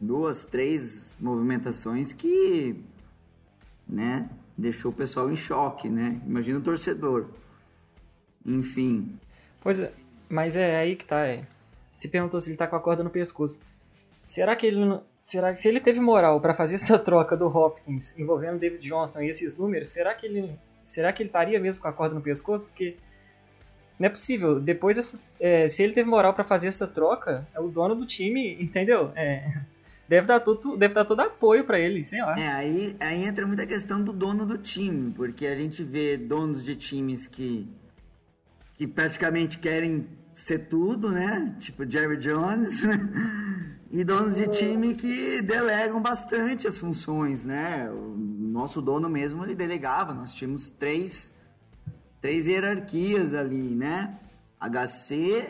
duas, 0.00 0.44
três 0.44 1.16
movimentações 1.20 2.12
que, 2.12 2.82
né, 3.88 4.28
deixou 4.56 4.90
o 4.90 4.94
pessoal 4.94 5.30
em 5.30 5.36
choque, 5.36 5.88
né? 5.88 6.20
Imagina 6.26 6.58
o 6.58 6.62
torcedor. 6.62 7.28
Enfim. 8.44 9.18
Pois 9.60 9.78
é, 9.78 9.92
mas 10.28 10.56
é 10.56 10.76
aí 10.76 10.96
que 10.96 11.06
tá, 11.06 11.26
é 11.26 11.46
se 11.92 12.08
perguntou 12.08 12.40
se 12.40 12.48
ele 12.48 12.56
tá 12.56 12.66
com 12.66 12.76
a 12.76 12.80
corda 12.80 13.04
no 13.04 13.10
pescoço. 13.10 13.60
Será 14.24 14.56
que 14.56 14.66
ele 14.66 15.00
será 15.22 15.52
que 15.52 15.60
se 15.60 15.68
ele 15.68 15.80
teve 15.80 16.00
moral 16.00 16.40
para 16.40 16.54
fazer 16.54 16.76
essa 16.76 16.98
troca 16.98 17.36
do 17.36 17.46
Hopkins 17.46 18.18
envolvendo 18.18 18.58
David 18.58 18.86
Johnson 18.86 19.22
e 19.22 19.28
esses 19.28 19.56
números, 19.56 19.90
será 19.90 20.14
que 20.14 20.26
ele 20.26 20.58
será 20.84 21.12
que 21.12 21.22
ele 21.22 21.28
estaria 21.28 21.58
mesmo 21.60 21.82
com 21.82 21.88
a 21.88 21.92
corda 21.92 22.14
no 22.14 22.20
pescoço? 22.20 22.66
Porque 22.66 22.96
não 23.98 24.06
é 24.06 24.08
possível. 24.08 24.58
Depois, 24.58 24.96
essa, 24.96 25.20
é, 25.38 25.68
se 25.68 25.82
ele 25.82 25.92
teve 25.92 26.08
moral 26.08 26.32
para 26.32 26.42
fazer 26.42 26.68
essa 26.68 26.86
troca, 26.86 27.46
é 27.54 27.60
o 27.60 27.68
dono 27.68 27.94
do 27.94 28.06
time, 28.06 28.56
entendeu? 28.60 29.12
É, 29.14 29.46
deve 30.08 30.26
dar 30.26 30.40
todo, 30.40 30.76
deve 30.76 30.94
dar 30.94 31.04
todo 31.04 31.20
apoio 31.20 31.64
para 31.64 31.78
ele, 31.78 32.02
sei 32.02 32.20
lá. 32.22 32.38
É, 32.38 32.48
aí, 32.48 32.96
aí 32.98 33.24
entra 33.24 33.46
muita 33.46 33.66
questão 33.66 34.02
do 34.02 34.12
dono 34.12 34.46
do 34.46 34.56
time, 34.56 35.12
porque 35.12 35.46
a 35.46 35.54
gente 35.54 35.84
vê 35.84 36.16
donos 36.16 36.64
de 36.64 36.74
times 36.74 37.26
que, 37.26 37.68
que 38.74 38.86
praticamente 38.86 39.58
querem 39.58 40.06
ser 40.32 40.68
tudo, 40.68 41.10
né? 41.10 41.54
Tipo 41.58 41.88
Jerry 41.88 42.16
Jones, 42.16 42.82
né? 42.82 43.76
E 43.92 44.04
donos 44.04 44.36
de 44.36 44.46
time 44.46 44.94
que 44.94 45.42
delegam 45.42 46.00
bastante 46.00 46.68
as 46.68 46.78
funções, 46.78 47.44
né? 47.44 47.90
O 47.90 48.16
nosso 48.16 48.80
dono 48.80 49.08
mesmo, 49.08 49.44
ele 49.44 49.54
delegava. 49.54 50.14
Nós 50.14 50.32
tínhamos 50.32 50.70
três, 50.70 51.34
três 52.20 52.46
hierarquias 52.46 53.34
ali, 53.34 53.74
né? 53.74 54.16
HC, 54.60 55.48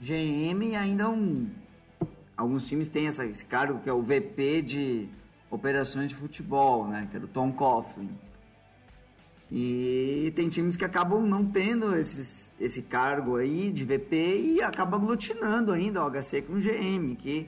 GM 0.00 0.70
e 0.70 0.76
ainda 0.76 1.10
um... 1.10 1.50
Alguns 2.34 2.66
times 2.66 2.88
têm 2.88 3.08
essa, 3.08 3.26
esse 3.26 3.44
cargo 3.44 3.80
que 3.80 3.90
é 3.90 3.92
o 3.92 4.02
VP 4.02 4.62
de 4.62 5.08
operações 5.50 6.08
de 6.08 6.14
futebol, 6.14 6.88
né? 6.88 7.06
Que 7.10 7.18
é 7.18 7.20
o 7.20 7.28
Tom 7.28 7.52
Coughlin. 7.52 8.08
E 9.54 10.32
tem 10.34 10.48
times 10.48 10.78
que 10.78 10.84
acabam 10.84 11.20
não 11.20 11.44
tendo 11.44 11.94
esses, 11.94 12.58
esse 12.58 12.80
cargo 12.80 13.36
aí 13.36 13.70
de 13.70 13.84
VP 13.84 14.16
e 14.16 14.62
acabam 14.62 15.02
aglutinando 15.02 15.72
ainda 15.72 16.02
o 16.02 16.10
HC 16.10 16.40
com 16.40 16.54
o 16.54 16.58
GM, 16.58 17.14
que. 17.16 17.46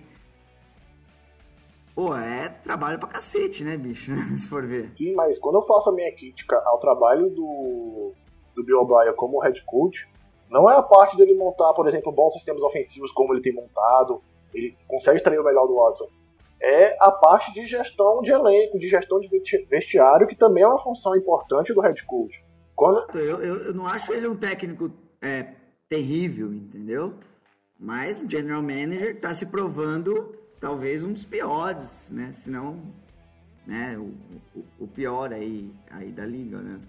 Pô, 1.95 2.15
é 2.15 2.51
trabalho 2.51 2.99
pra 2.99 3.09
cacete, 3.09 3.65
né, 3.65 3.79
bicho? 3.79 4.13
Se 4.37 4.47
for 4.47 4.67
ver. 4.67 4.93
Sim, 4.95 5.15
mas 5.15 5.39
quando 5.39 5.55
eu 5.55 5.63
faço 5.63 5.89
a 5.89 5.95
minha 5.95 6.15
crítica 6.15 6.63
ao 6.67 6.79
trabalho 6.79 7.31
do, 7.31 8.13
do 8.55 8.63
Bill 8.63 8.83
O'Brien 8.83 9.15
como 9.17 9.41
head 9.41 9.59
coach, 9.65 10.07
não 10.51 10.71
é 10.71 10.77
a 10.77 10.83
parte 10.83 11.17
dele 11.17 11.33
montar, 11.35 11.73
por 11.73 11.89
exemplo, 11.89 12.13
bons 12.13 12.35
sistemas 12.35 12.61
ofensivos 12.61 13.13
como 13.13 13.33
ele 13.33 13.41
tem 13.41 13.55
montado, 13.55 14.21
ele 14.53 14.77
consegue 14.87 15.17
extrair 15.17 15.39
o 15.39 15.45
melhor 15.45 15.67
do 15.67 15.77
Watson 15.77 16.09
é 16.65 16.97
a 16.99 17.11
parte 17.11 17.53
de 17.53 17.67
gestão 17.67 18.23
de 18.23 18.31
elenco, 18.31 18.79
de 18.79 18.89
gestão 18.89 19.21
de 19.21 19.29
vestiário, 19.69 20.27
que 20.27 20.35
também 20.35 20.63
é 20.63 20.67
uma 20.67 20.83
função 20.83 21.15
importante 21.15 21.75
do 21.75 21.81
head 21.83 22.03
coach. 22.07 22.43
Quando... 22.75 23.07
Eu, 23.19 23.43
eu, 23.43 23.55
eu 23.67 23.75
não 23.75 23.87
acho 23.87 24.13
ele 24.13 24.27
um 24.27 24.37
técnico 24.37 24.91
é, 25.21 25.53
terrível, 25.89 26.53
entendeu? 26.53 27.15
Mas 27.79 28.21
o 28.23 28.29
general 28.29 28.63
manager 28.63 29.15
está 29.15 29.35
se 29.35 29.45
provando 29.47 30.35
talvez 30.59 31.05
um 31.05 31.13
dos 31.13 31.27
piores, 31.27 32.11
né? 32.11 32.33
Se 32.33 32.51
não, 32.51 32.81
né, 33.67 33.99
o, 33.99 34.15
o, 34.59 34.85
o, 34.85 34.89
pior 34.89 35.33
aí, 35.35 35.71
aí 35.91 36.11
da 36.11 36.25
liga, 36.25 36.59
né? 36.59 36.81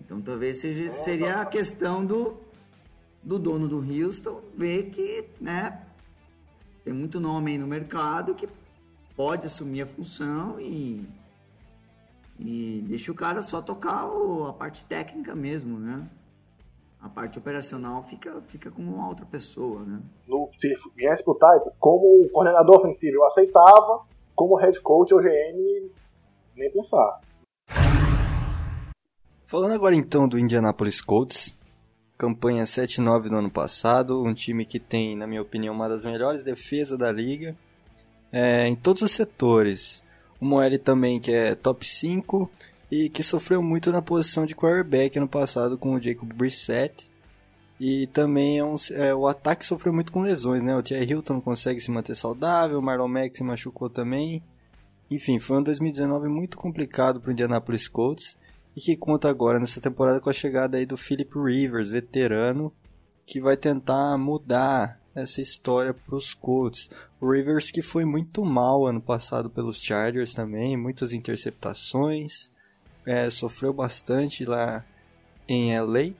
Então 0.00 0.20
talvez 0.20 0.58
seja, 0.58 0.90
seria 0.90 1.36
a 1.36 1.46
questão 1.46 2.04
do, 2.04 2.36
do 3.22 3.38
dono 3.38 3.66
do 3.66 3.78
Houston 3.78 4.42
ver 4.54 4.90
que, 4.90 5.24
né, 5.40 5.80
tem 6.84 6.92
muito 6.92 7.18
nome 7.20 7.52
aí 7.52 7.58
no 7.58 7.66
mercado 7.66 8.34
que 8.34 8.48
pode 9.16 9.46
assumir 9.46 9.82
a 9.82 9.86
função 9.86 10.60
e, 10.60 11.06
e 12.38 12.84
deixa 12.86 13.12
o 13.12 13.14
cara 13.14 13.42
só 13.42 13.60
tocar 13.60 14.06
o, 14.06 14.46
a 14.46 14.52
parte 14.52 14.84
técnica 14.84 15.34
mesmo, 15.34 15.78
né? 15.78 16.08
A 17.00 17.08
parte 17.08 17.38
operacional 17.38 18.02
fica, 18.02 18.40
fica 18.42 18.70
com 18.70 18.82
uma 18.82 19.08
outra 19.08 19.26
pessoa, 19.26 19.82
né? 19.82 20.00
No, 20.26 20.48
se 20.60 20.72
viesse 20.94 21.24
pro 21.24 21.34
Titans, 21.34 21.74
como 21.78 22.28
coordenador 22.30 22.76
ofensivo 22.76 23.16
eu 23.16 23.26
aceitava, 23.26 24.04
como 24.34 24.56
head 24.56 24.80
coach 24.80 25.12
ou 25.12 25.20
GM, 25.20 25.90
nem 26.56 26.70
pensar. 26.70 27.20
Falando 29.44 29.74
agora 29.74 29.94
então 29.94 30.26
do 30.26 30.38
Indianapolis 30.38 31.00
Colts, 31.00 31.58
campanha 32.16 32.64
7-9 32.64 33.24
no 33.24 33.38
ano 33.38 33.50
passado, 33.50 34.22
um 34.22 34.32
time 34.32 34.64
que 34.64 34.78
tem, 34.78 35.16
na 35.16 35.26
minha 35.26 35.42
opinião, 35.42 35.74
uma 35.74 35.88
das 35.88 36.04
melhores 36.04 36.44
defesas 36.44 36.96
da 36.96 37.10
liga, 37.10 37.56
é, 38.32 38.66
em 38.66 38.74
todos 38.74 39.02
os 39.02 39.12
setores. 39.12 40.02
O 40.40 40.44
Moelle 40.44 40.78
também, 40.78 41.20
que 41.20 41.30
é 41.30 41.54
top 41.54 41.86
5 41.86 42.50
e 42.90 43.08
que 43.08 43.22
sofreu 43.22 43.62
muito 43.62 43.92
na 43.92 44.02
posição 44.02 44.44
de 44.44 44.54
quarterback 44.54 45.18
no 45.20 45.28
passado 45.28 45.78
com 45.78 45.94
o 45.94 46.00
Jacob 46.00 46.32
Brissett. 46.32 47.10
E 47.78 48.06
também 48.08 48.58
é 48.58 48.64
um, 48.64 48.76
é, 48.92 49.14
o 49.14 49.26
ataque 49.26 49.66
sofreu 49.66 49.92
muito 49.92 50.12
com 50.12 50.22
lesões, 50.22 50.62
né? 50.62 50.74
O 50.76 50.82
Thierry 50.82 51.10
Hilton 51.10 51.34
não 51.34 51.40
consegue 51.40 51.80
se 51.80 51.90
manter 51.90 52.14
saudável, 52.14 52.78
o 52.78 52.82
Marlon 52.82 53.08
Mack 53.08 53.36
se 53.36 53.42
machucou 53.42 53.90
também. 53.90 54.42
Enfim, 55.10 55.38
foi 55.38 55.58
um 55.58 55.62
2019 55.62 56.28
muito 56.28 56.56
complicado 56.56 57.20
para 57.20 57.28
o 57.28 57.32
Indianapolis 57.32 57.88
Colts. 57.88 58.38
e 58.76 58.80
que 58.80 58.96
conta 58.96 59.28
agora 59.28 59.60
nessa 59.60 59.80
temporada 59.80 60.20
com 60.20 60.30
a 60.30 60.32
chegada 60.32 60.78
aí 60.78 60.86
do 60.86 60.96
Philip 60.96 61.30
Rivers, 61.38 61.88
veterano, 61.88 62.72
que 63.26 63.40
vai 63.40 63.56
tentar 63.56 64.16
mudar 64.16 65.01
essa 65.14 65.40
história 65.40 65.92
para 65.94 66.14
os 66.14 66.34
Colts. 66.34 66.90
O 67.20 67.30
Rivers 67.30 67.70
que 67.70 67.82
foi 67.82 68.04
muito 68.04 68.44
mal 68.44 68.86
ano 68.86 69.00
passado 69.00 69.50
pelos 69.50 69.80
Chargers 69.80 70.34
também, 70.34 70.76
muitas 70.76 71.12
interceptações, 71.12 72.50
é, 73.06 73.30
sofreu 73.30 73.72
bastante 73.72 74.44
lá 74.44 74.84
em 75.48 75.78
LA. 75.78 76.14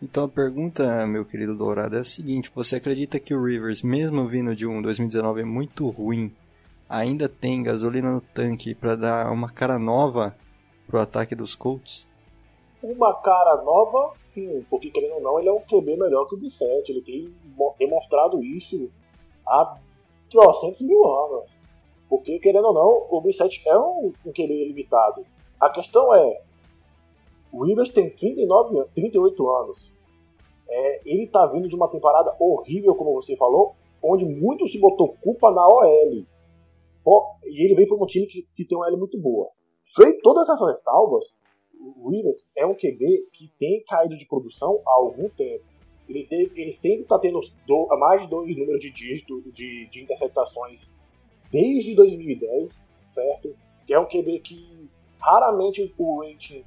Então 0.00 0.24
a 0.24 0.28
pergunta, 0.28 1.06
meu 1.06 1.24
querido 1.24 1.56
Dourado, 1.56 1.96
é 1.96 2.00
a 2.00 2.04
seguinte: 2.04 2.52
você 2.54 2.76
acredita 2.76 3.18
que 3.18 3.34
o 3.34 3.42
Rivers, 3.42 3.82
mesmo 3.82 4.26
vindo 4.26 4.54
de 4.54 4.66
um 4.66 4.80
2019 4.80 5.44
muito 5.44 5.88
ruim, 5.88 6.34
ainda 6.88 7.28
tem 7.28 7.62
gasolina 7.62 8.12
no 8.12 8.20
tanque 8.20 8.74
para 8.74 8.94
dar 8.94 9.32
uma 9.32 9.50
cara 9.50 9.78
nova 9.78 10.36
pro 10.86 11.00
ataque 11.00 11.34
dos 11.34 11.54
Colts? 11.54 12.08
Uma 12.80 13.12
cara 13.22 13.60
nova, 13.62 14.12
sim, 14.16 14.64
porque 14.70 14.90
querendo 14.90 15.14
ou 15.14 15.20
não, 15.20 15.40
ele 15.40 15.48
é 15.48 15.52
um 15.52 15.60
QB 15.60 15.96
melhor 15.96 16.26
que 16.28 16.36
o 16.36 16.38
Bissett. 16.38 16.90
Ele 16.90 17.02
tem 17.02 17.34
demonstrado 17.78 18.42
isso 18.42 18.90
há 19.46 19.78
trocentos 20.30 20.80
mil 20.80 21.04
anos. 21.04 21.50
Porque, 22.08 22.38
querendo 22.38 22.68
ou 22.68 22.74
não, 22.74 23.06
o 23.10 23.20
Bissett 23.20 23.62
é 23.66 23.78
um, 23.78 24.12
um 24.24 24.32
QB 24.32 24.68
limitado. 24.68 25.24
A 25.60 25.68
questão 25.68 26.14
é, 26.14 26.40
o 27.52 27.64
Rivers 27.64 27.90
tem 27.90 28.10
39, 28.10 28.84
38 28.94 29.50
anos. 29.50 29.92
É, 30.68 31.00
ele 31.04 31.26
tá 31.26 31.46
vindo 31.46 31.68
de 31.68 31.74
uma 31.74 31.88
temporada 31.88 32.34
horrível, 32.38 32.94
como 32.94 33.14
você 33.14 33.36
falou, 33.36 33.74
onde 34.02 34.24
muito 34.24 34.68
se 34.68 34.78
botou 34.78 35.16
culpa 35.22 35.50
na 35.50 35.66
OL. 35.66 36.24
E 37.44 37.64
ele 37.64 37.74
veio 37.74 37.88
para 37.88 37.96
um 37.96 38.06
time 38.06 38.26
que, 38.26 38.46
que 38.54 38.64
tem 38.64 38.76
uma 38.76 38.88
OL 38.88 38.98
muito 38.98 39.18
boa. 39.18 39.48
Feito 39.96 40.20
todas 40.22 40.48
essas 40.48 40.74
ressalvas, 40.74 41.34
o 41.80 42.10
Rivers 42.10 42.44
é 42.56 42.66
um 42.66 42.74
QB 42.74 43.28
que 43.32 43.50
tem 43.58 43.82
caído 43.84 44.16
de 44.16 44.26
produção 44.26 44.80
há 44.86 44.92
algum 44.92 45.28
tempo. 45.30 45.64
Ele, 46.08 46.24
teve, 46.24 46.60
ele 46.60 46.72
sempre 46.74 47.02
está 47.02 47.18
tendo 47.18 47.40
do, 47.66 47.86
mais 47.98 48.22
de 48.22 48.28
dois 48.28 48.56
números 48.56 48.80
de 48.80 48.90
dígito 48.90 49.42
de, 49.52 49.88
de 49.90 50.02
interceptações 50.02 50.88
desde 51.52 51.94
2010, 51.94 52.72
certo? 53.14 53.52
Que 53.86 53.94
é 53.94 54.00
um 54.00 54.06
QB 54.06 54.40
que 54.40 54.88
raramente 55.20 55.94
o 55.98 56.22
rating 56.22 56.64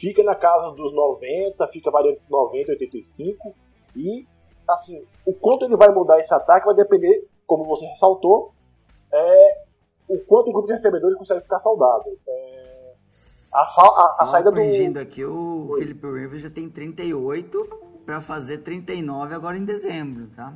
fica 0.00 0.22
na 0.22 0.34
casa 0.34 0.74
dos 0.74 0.92
90, 0.92 1.66
fica 1.68 1.90
variando 1.90 2.18
90, 2.28 2.72
85. 2.72 3.54
E, 3.96 4.26
assim, 4.68 5.04
o 5.24 5.32
quanto 5.32 5.64
ele 5.64 5.76
vai 5.76 5.90
mudar 5.90 6.20
esse 6.20 6.32
ataque 6.32 6.66
vai 6.66 6.74
depender, 6.74 7.26
como 7.46 7.64
você 7.64 7.86
ressaltou, 7.86 8.52
é, 9.12 9.62
o 10.08 10.18
quanto 10.18 10.50
o 10.50 10.52
grupo 10.52 10.66
de 10.66 10.74
recebedores 10.74 11.16
consegue 11.16 11.42
ficar 11.42 11.60
saudável. 11.60 12.18
É, 12.26 12.94
a, 13.54 13.60
a, 13.60 14.16
a 14.20 14.26
saída 14.28 14.50
do. 14.50 14.98
aqui, 14.98 15.24
o 15.24 15.68
Oi. 15.70 15.80
Felipe 15.80 16.06
Rivers 16.06 16.42
já 16.42 16.50
tem 16.50 16.68
38 16.68 17.91
para 18.04 18.20
fazer 18.20 18.58
39 18.58 19.34
agora 19.34 19.56
em 19.56 19.64
dezembro, 19.64 20.28
tá? 20.34 20.52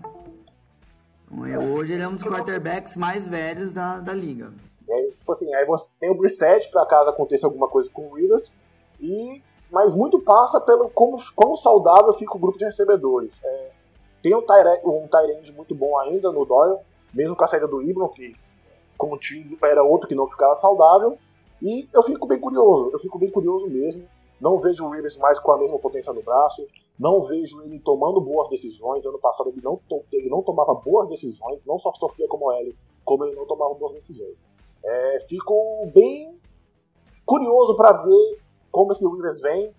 Então, 1.24 1.46
é, 1.46 1.58
hoje 1.58 1.92
ele 1.92 2.02
é 2.02 2.08
um 2.08 2.14
dos 2.14 2.24
quarterbacks 2.24 2.96
mais 2.96 3.26
velhos 3.26 3.72
da, 3.72 3.98
da 3.98 4.12
liga. 4.12 4.52
É, 4.88 5.02
tipo 5.08 5.32
assim, 5.32 5.52
aí 5.54 5.64
você 5.64 5.86
tem 5.98 6.10
o 6.10 6.14
Brissett 6.14 6.70
para 6.70 6.86
caso 6.86 7.10
aconteça 7.10 7.46
alguma 7.46 7.68
coisa 7.68 7.90
com 7.90 8.08
o 8.08 8.14
Rivers, 8.14 8.50
e, 9.00 9.42
mas 9.70 9.92
muito 9.94 10.20
passa 10.20 10.60
pelo 10.60 10.88
como, 10.90 11.18
como 11.34 11.56
saudável 11.56 12.14
fica 12.14 12.36
o 12.36 12.38
grupo 12.38 12.58
de 12.58 12.64
recebedores. 12.64 13.32
É, 13.42 13.70
tem 14.22 14.34
um 14.34 14.42
Tyrande 14.42 15.52
um 15.52 15.54
muito 15.54 15.74
bom 15.74 15.98
ainda 15.98 16.30
no 16.32 16.44
Doyle, 16.44 16.78
mesmo 17.12 17.36
com 17.36 17.44
a 17.44 17.48
saída 17.48 17.66
do 17.66 17.82
Ibron, 17.82 18.08
que 18.08 18.36
contigo 18.96 19.56
era 19.64 19.82
outro 19.82 20.08
que 20.08 20.14
não 20.14 20.28
ficava 20.28 20.56
saudável. 20.56 21.18
E 21.62 21.88
eu 21.92 22.02
fico 22.02 22.26
bem 22.26 22.38
curioso, 22.38 22.90
eu 22.92 22.98
fico 22.98 23.18
bem 23.18 23.30
curioso 23.30 23.66
mesmo. 23.66 24.04
Não 24.40 24.58
vejo 24.58 24.84
o 24.84 24.90
Rivers 24.90 25.16
mais 25.16 25.38
com 25.38 25.52
a 25.52 25.58
mesma 25.58 25.78
potência 25.78 26.12
no 26.12 26.22
braço. 26.22 26.66
Não 26.98 27.24
vejo 27.24 27.62
ele 27.62 27.78
tomando 27.80 28.20
boas 28.20 28.48
decisões. 28.48 29.04
Ano 29.04 29.18
passado 29.18 29.50
ele 29.50 29.60
não, 29.62 29.80
ele 30.12 30.28
não 30.30 30.42
tomava 30.42 30.74
boas 30.74 31.08
decisões, 31.08 31.60
não 31.66 31.78
só 31.78 31.92
sofria 31.94 32.26
como 32.28 32.50
ele, 32.52 32.74
como 33.04 33.24
ele 33.24 33.36
não 33.36 33.46
tomava 33.46 33.74
boas 33.74 33.94
decisões. 33.94 34.38
É, 34.84 35.20
fico 35.28 35.54
bem 35.92 36.38
curioso 37.24 37.76
para 37.76 37.92
ver 38.02 38.40
como 38.70 38.92
esse 38.92 39.06
Rivers 39.06 39.40
vem. 39.40 39.74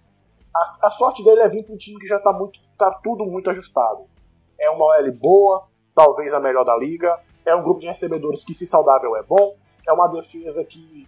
A, 0.56 0.88
a, 0.88 0.92
sorte 0.92 1.24
dele 1.24 1.42
é 1.42 1.50
vir 1.50 1.64
para 1.64 1.74
um 1.74 1.78
time 1.78 2.00
que 2.00 2.08
já 2.08 2.18
está 2.18 2.34
muito, 2.34 2.60
tá 2.78 2.92
tudo 3.04 3.26
muito 3.26 3.50
ajustado. 3.50 4.06
É 4.60 4.70
uma 4.70 4.86
OL 4.86 5.12
boa, 5.14 5.68
talvez 5.96 6.34
a 6.34 6.40
melhor 6.40 6.66
da 6.66 6.76
liga. 6.76 7.20
É 7.46 7.56
um 7.56 7.64
grupo 7.64 7.80
de 7.80 7.88
recebedores 7.88 8.44
que, 8.44 8.54
se 8.54 8.66
saudável, 8.66 9.16
é 9.16 9.24
bom. 9.24 9.56
É 9.88 9.94
uma 9.94 10.08
defesa 10.08 10.64
que 10.66 11.08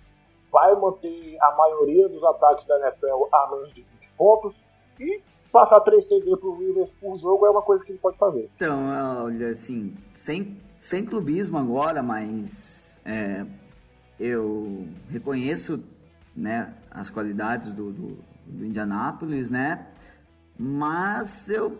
vai 0.51 0.73
manter 0.75 1.37
a 1.41 1.55
maioria 1.55 2.07
dos 2.07 2.23
ataques 2.23 2.65
da 2.65 2.79
NFL 2.79 3.27
a 3.31 3.47
menos 3.51 3.73
de 3.73 3.81
20 3.81 4.11
pontos 4.17 4.55
e 4.99 5.21
passar 5.51 5.79
3 5.81 6.05
TD 6.05 6.37
pro 6.37 6.57
Rivers 6.57 6.91
por 6.91 7.17
jogo 7.17 7.45
é 7.45 7.49
uma 7.49 7.61
coisa 7.61 7.83
que 7.83 7.91
ele 7.91 7.99
pode 7.99 8.17
fazer. 8.17 8.49
Então, 8.55 8.89
olha, 9.23 9.47
assim, 9.49 9.95
sem, 10.11 10.57
sem 10.77 11.05
clubismo 11.05 11.57
agora, 11.57 12.01
mas 12.01 13.01
é, 13.05 13.45
eu 14.19 14.87
reconheço 15.09 15.83
né, 16.35 16.73
as 16.91 17.09
qualidades 17.09 17.71
do, 17.71 17.91
do, 17.91 18.17
do 18.45 18.65
Indianápolis, 18.65 19.49
né? 19.49 19.87
Mas 20.57 21.49
eu 21.49 21.79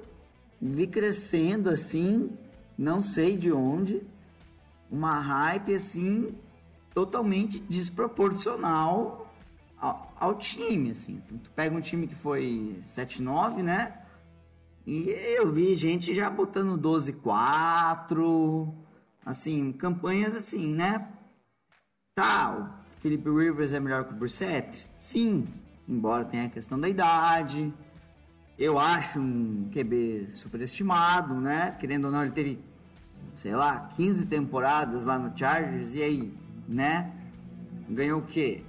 vi 0.62 0.88
crescendo 0.88 1.70
assim, 1.70 2.32
não 2.78 3.00
sei 3.00 3.38
de 3.38 3.52
onde, 3.52 4.02
uma 4.90 5.20
hype 5.20 5.74
assim 5.74 6.36
totalmente 6.94 7.60
desproporcional 7.60 9.29
ao, 9.80 10.14
ao 10.20 10.36
time, 10.36 10.92
assim. 10.92 11.22
Tu 11.44 11.52
pega 11.52 11.76
um 11.76 11.82
time 11.82 12.08
que 12.08 12.16
foi 12.16 12.82
7-9, 12.86 13.64
né? 13.64 14.00
E 14.86 15.10
eu 15.10 15.52
vi 15.52 15.76
gente 15.76 16.16
já 16.16 16.30
botando 16.30 16.78
12-4, 16.78 18.74
assim, 19.26 19.72
campanhas 19.72 20.36
assim, 20.36 20.74
né? 20.74 21.08
Tá, 22.16 22.82
Felipe 22.98 23.30
Rivers 23.30 23.72
é 23.72 23.80
melhor 23.80 24.04
que 24.06 24.14
o 24.14 24.16
Brissett? 24.16 24.90
Sim, 24.98 25.48
embora 25.88 26.26
tenha 26.26 26.46
a 26.46 26.50
questão 26.50 26.80
da 26.80 26.90
idade. 26.90 27.74
Eu 28.58 28.78
acho 28.78 29.20
um 29.20 29.70
QB 29.72 30.28
superestimado, 30.30 31.36
né? 31.36 31.78
Querendo 31.80 32.06
ou 32.06 32.12
não, 32.12 32.24
ele 32.24 32.32
teve, 32.32 32.60
sei 33.36 33.56
lá, 33.56 33.90
15 33.96 34.26
temporadas 34.26 35.06
lá 35.06 35.18
no 35.18 35.38
Chargers 35.38 35.96
e 35.96 36.04
aí, 36.04 36.34
né? 36.68 37.14
Ganhou 37.88 38.20
o 38.20 38.26
quê? 38.26 38.64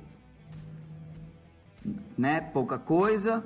Né? 2.20 2.38
Pouca 2.42 2.78
coisa. 2.78 3.42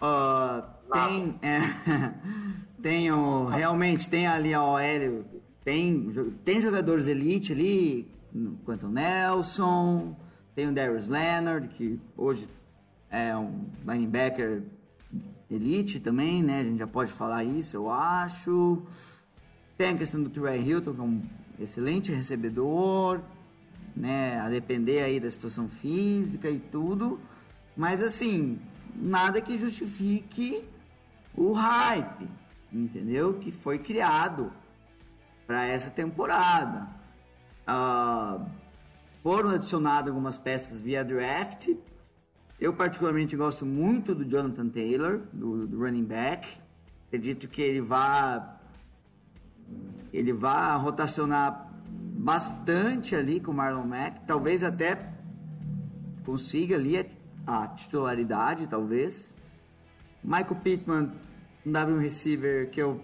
Uh, 0.00 0.62
tem, 0.90 1.38
é, 1.42 1.60
tem 2.80 3.12
o, 3.12 3.44
realmente 3.44 4.08
tem 4.08 4.26
ali 4.26 4.54
a 4.54 4.64
OL, 4.64 5.24
tem, 5.62 6.10
tem 6.42 6.60
jogadores 6.60 7.06
elite 7.06 7.52
ali, 7.52 8.10
Quentin 8.64 8.86
Nelson, 8.86 10.16
tem 10.54 10.68
o 10.68 10.72
Darius 10.72 11.06
Leonard, 11.06 11.68
que 11.68 12.00
hoje 12.16 12.48
é 13.10 13.36
um 13.36 13.66
linebacker 13.86 14.62
elite 15.50 16.00
também, 16.00 16.42
né? 16.42 16.60
A 16.60 16.64
gente 16.64 16.78
já 16.78 16.86
pode 16.86 17.12
falar 17.12 17.44
isso, 17.44 17.76
eu 17.76 17.90
acho. 17.90 18.82
Tem 19.76 19.90
a 19.90 19.96
questão 19.98 20.22
do 20.22 20.30
Trey 20.30 20.62
Hilton, 20.62 20.94
que 20.94 21.00
é 21.00 21.04
um 21.04 21.22
excelente 21.60 22.10
recebedor, 22.10 23.20
né? 23.94 24.40
A 24.40 24.48
depender 24.48 25.02
aí 25.02 25.20
da 25.20 25.30
situação 25.30 25.68
física 25.68 26.48
e 26.48 26.58
tudo. 26.58 27.20
Mas 27.76 28.02
assim, 28.02 28.58
nada 28.94 29.40
que 29.40 29.58
justifique 29.58 30.64
o 31.34 31.52
hype, 31.52 32.28
entendeu? 32.72 33.34
Que 33.34 33.50
foi 33.50 33.78
criado 33.78 34.52
para 35.46 35.64
essa 35.66 35.90
temporada. 35.90 36.88
Uh, 37.66 38.44
foram 39.22 39.50
adicionadas 39.50 40.08
algumas 40.08 40.36
peças 40.36 40.80
via 40.80 41.04
draft. 41.04 41.68
Eu 42.60 42.72
particularmente 42.74 43.36
gosto 43.36 43.64
muito 43.64 44.14
do 44.14 44.24
Jonathan 44.24 44.68
Taylor, 44.68 45.20
do, 45.32 45.66
do 45.66 45.78
running 45.78 46.04
back. 46.04 46.48
Acredito 47.08 47.48
que 47.48 47.60
ele 47.60 47.80
vai 47.80 48.42
ele 50.12 50.32
vai 50.32 50.76
rotacionar 50.78 51.72
bastante 51.88 53.16
ali 53.16 53.40
com 53.40 53.50
o 53.50 53.54
Marlon 53.54 53.86
Mack, 53.86 54.20
talvez 54.26 54.62
até 54.62 55.12
consiga 56.24 56.76
ali 56.76 57.08
a, 57.46 57.68
titularidade, 57.68 58.66
talvez. 58.66 59.36
Michael 60.22 60.56
Pittman, 60.62 61.12
um 61.66 61.72
W 61.72 61.98
receiver 61.98 62.70
que 62.70 62.80
eu 62.80 63.00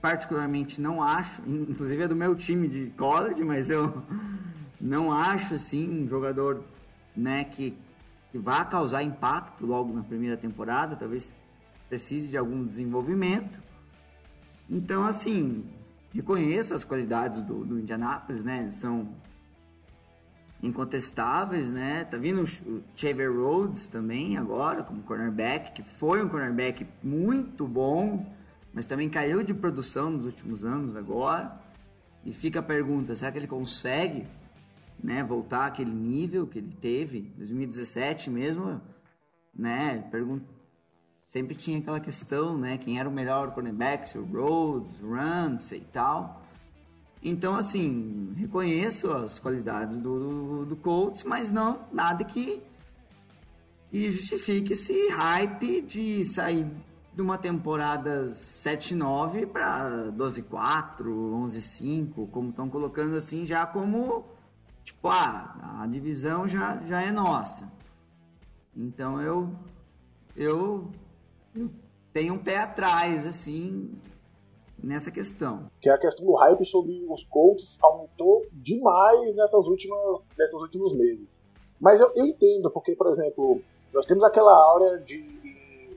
particularmente 0.00 0.80
não 0.80 1.02
acho, 1.02 1.40
inclusive 1.46 2.02
é 2.02 2.08
do 2.08 2.16
meu 2.16 2.34
time 2.34 2.66
de 2.66 2.90
college, 2.96 3.44
mas 3.44 3.70
eu 3.70 4.02
não 4.80 5.12
acho 5.12 5.54
assim 5.54 6.02
um 6.02 6.08
jogador, 6.08 6.64
né, 7.16 7.44
que 7.44 7.76
que 8.32 8.38
vá 8.38 8.64
causar 8.64 9.02
impacto 9.02 9.66
logo 9.66 9.92
na 9.92 10.02
primeira 10.02 10.38
temporada, 10.38 10.96
talvez 10.96 11.42
precise 11.86 12.28
de 12.28 12.36
algum 12.38 12.64
desenvolvimento. 12.64 13.60
Então, 14.70 15.04
assim, 15.04 15.66
reconheço 16.14 16.72
as 16.72 16.82
qualidades 16.82 17.42
do, 17.42 17.62
do 17.62 17.78
Indianapolis, 17.78 18.42
né? 18.42 18.60
Eles 18.60 18.74
são 18.76 19.14
incontestáveis, 20.62 21.72
né? 21.72 22.04
Tá 22.04 22.16
vindo 22.16 22.42
o 22.42 22.82
Xavier 22.94 23.32
Rhodes 23.32 23.90
também 23.90 24.36
agora 24.36 24.84
como 24.84 25.02
cornerback, 25.02 25.72
que 25.72 25.82
foi 25.82 26.24
um 26.24 26.28
cornerback 26.28 26.86
muito 27.02 27.66
bom, 27.66 28.32
mas 28.72 28.86
também 28.86 29.08
caiu 29.08 29.42
de 29.42 29.52
produção 29.52 30.10
nos 30.10 30.24
últimos 30.24 30.64
anos 30.64 30.94
agora. 30.94 31.60
E 32.24 32.32
fica 32.32 32.60
a 32.60 32.62
pergunta, 32.62 33.14
será 33.16 33.32
que 33.32 33.38
ele 33.38 33.48
consegue, 33.48 34.26
né, 35.02 35.24
voltar 35.24 35.66
àquele 35.66 35.90
nível 35.90 36.46
que 36.46 36.58
ele 36.58 36.72
teve 36.80 37.18
em 37.18 37.36
2017 37.36 38.30
mesmo, 38.30 38.80
né? 39.52 39.98
Pergunta 40.10 40.46
sempre 41.26 41.54
tinha 41.54 41.78
aquela 41.78 41.98
questão, 41.98 42.58
né, 42.58 42.76
quem 42.76 43.00
era 43.00 43.08
o 43.08 43.12
melhor 43.12 43.52
cornerback, 43.52 44.06
se 44.06 44.18
o 44.18 44.24
Rhodes, 44.24 45.00
Ramsey 45.00 45.78
e 45.78 45.84
tal. 45.86 46.41
Então, 47.22 47.54
assim, 47.54 48.32
reconheço 48.36 49.12
as 49.12 49.38
qualidades 49.38 49.98
do, 49.98 50.18
do, 50.18 50.66
do 50.66 50.76
Colts, 50.76 51.22
mas 51.22 51.52
não 51.52 51.86
nada 51.92 52.24
que, 52.24 52.60
que 53.90 54.10
justifique 54.10 54.72
esse 54.72 55.08
hype 55.10 55.82
de 55.82 56.24
sair 56.24 56.66
de 57.14 57.20
uma 57.20 57.38
temporada 57.38 58.24
7-9 58.24 59.46
para 59.46 60.10
12-4, 60.12 61.04
11-5, 61.04 62.28
como 62.30 62.50
estão 62.50 62.68
colocando 62.68 63.14
assim, 63.14 63.46
já 63.46 63.66
como, 63.66 64.24
tipo, 64.82 65.08
ah, 65.08 65.80
a 65.80 65.86
divisão 65.86 66.48
já, 66.48 66.78
já 66.86 67.02
é 67.02 67.12
nossa. 67.12 67.70
Então 68.74 69.20
eu, 69.20 69.54
eu, 70.34 70.90
eu 71.54 71.70
tenho 72.12 72.34
um 72.34 72.38
pé 72.38 72.58
atrás, 72.58 73.26
assim, 73.26 73.94
nessa 74.82 75.10
questão. 75.10 75.70
Que 75.80 75.88
é 75.88 75.92
a 75.92 75.98
questão 75.98 76.24
do 76.24 76.34
hype 76.34 76.66
sobre 76.66 77.04
os 77.08 77.24
Colts 77.24 77.78
aumentou 77.82 78.44
demais 78.52 79.34
nessas 79.36 79.66
últimas, 79.66 80.26
nesses 80.36 80.60
últimos 80.60 80.94
meses. 80.94 81.28
Mas 81.80 82.00
eu, 82.00 82.10
eu 82.14 82.26
entendo, 82.26 82.70
porque, 82.70 82.94
por 82.94 83.08
exemplo, 83.12 83.60
nós 83.92 84.06
temos 84.06 84.24
aquela 84.24 84.52
áurea 84.52 84.98
de 84.98 85.24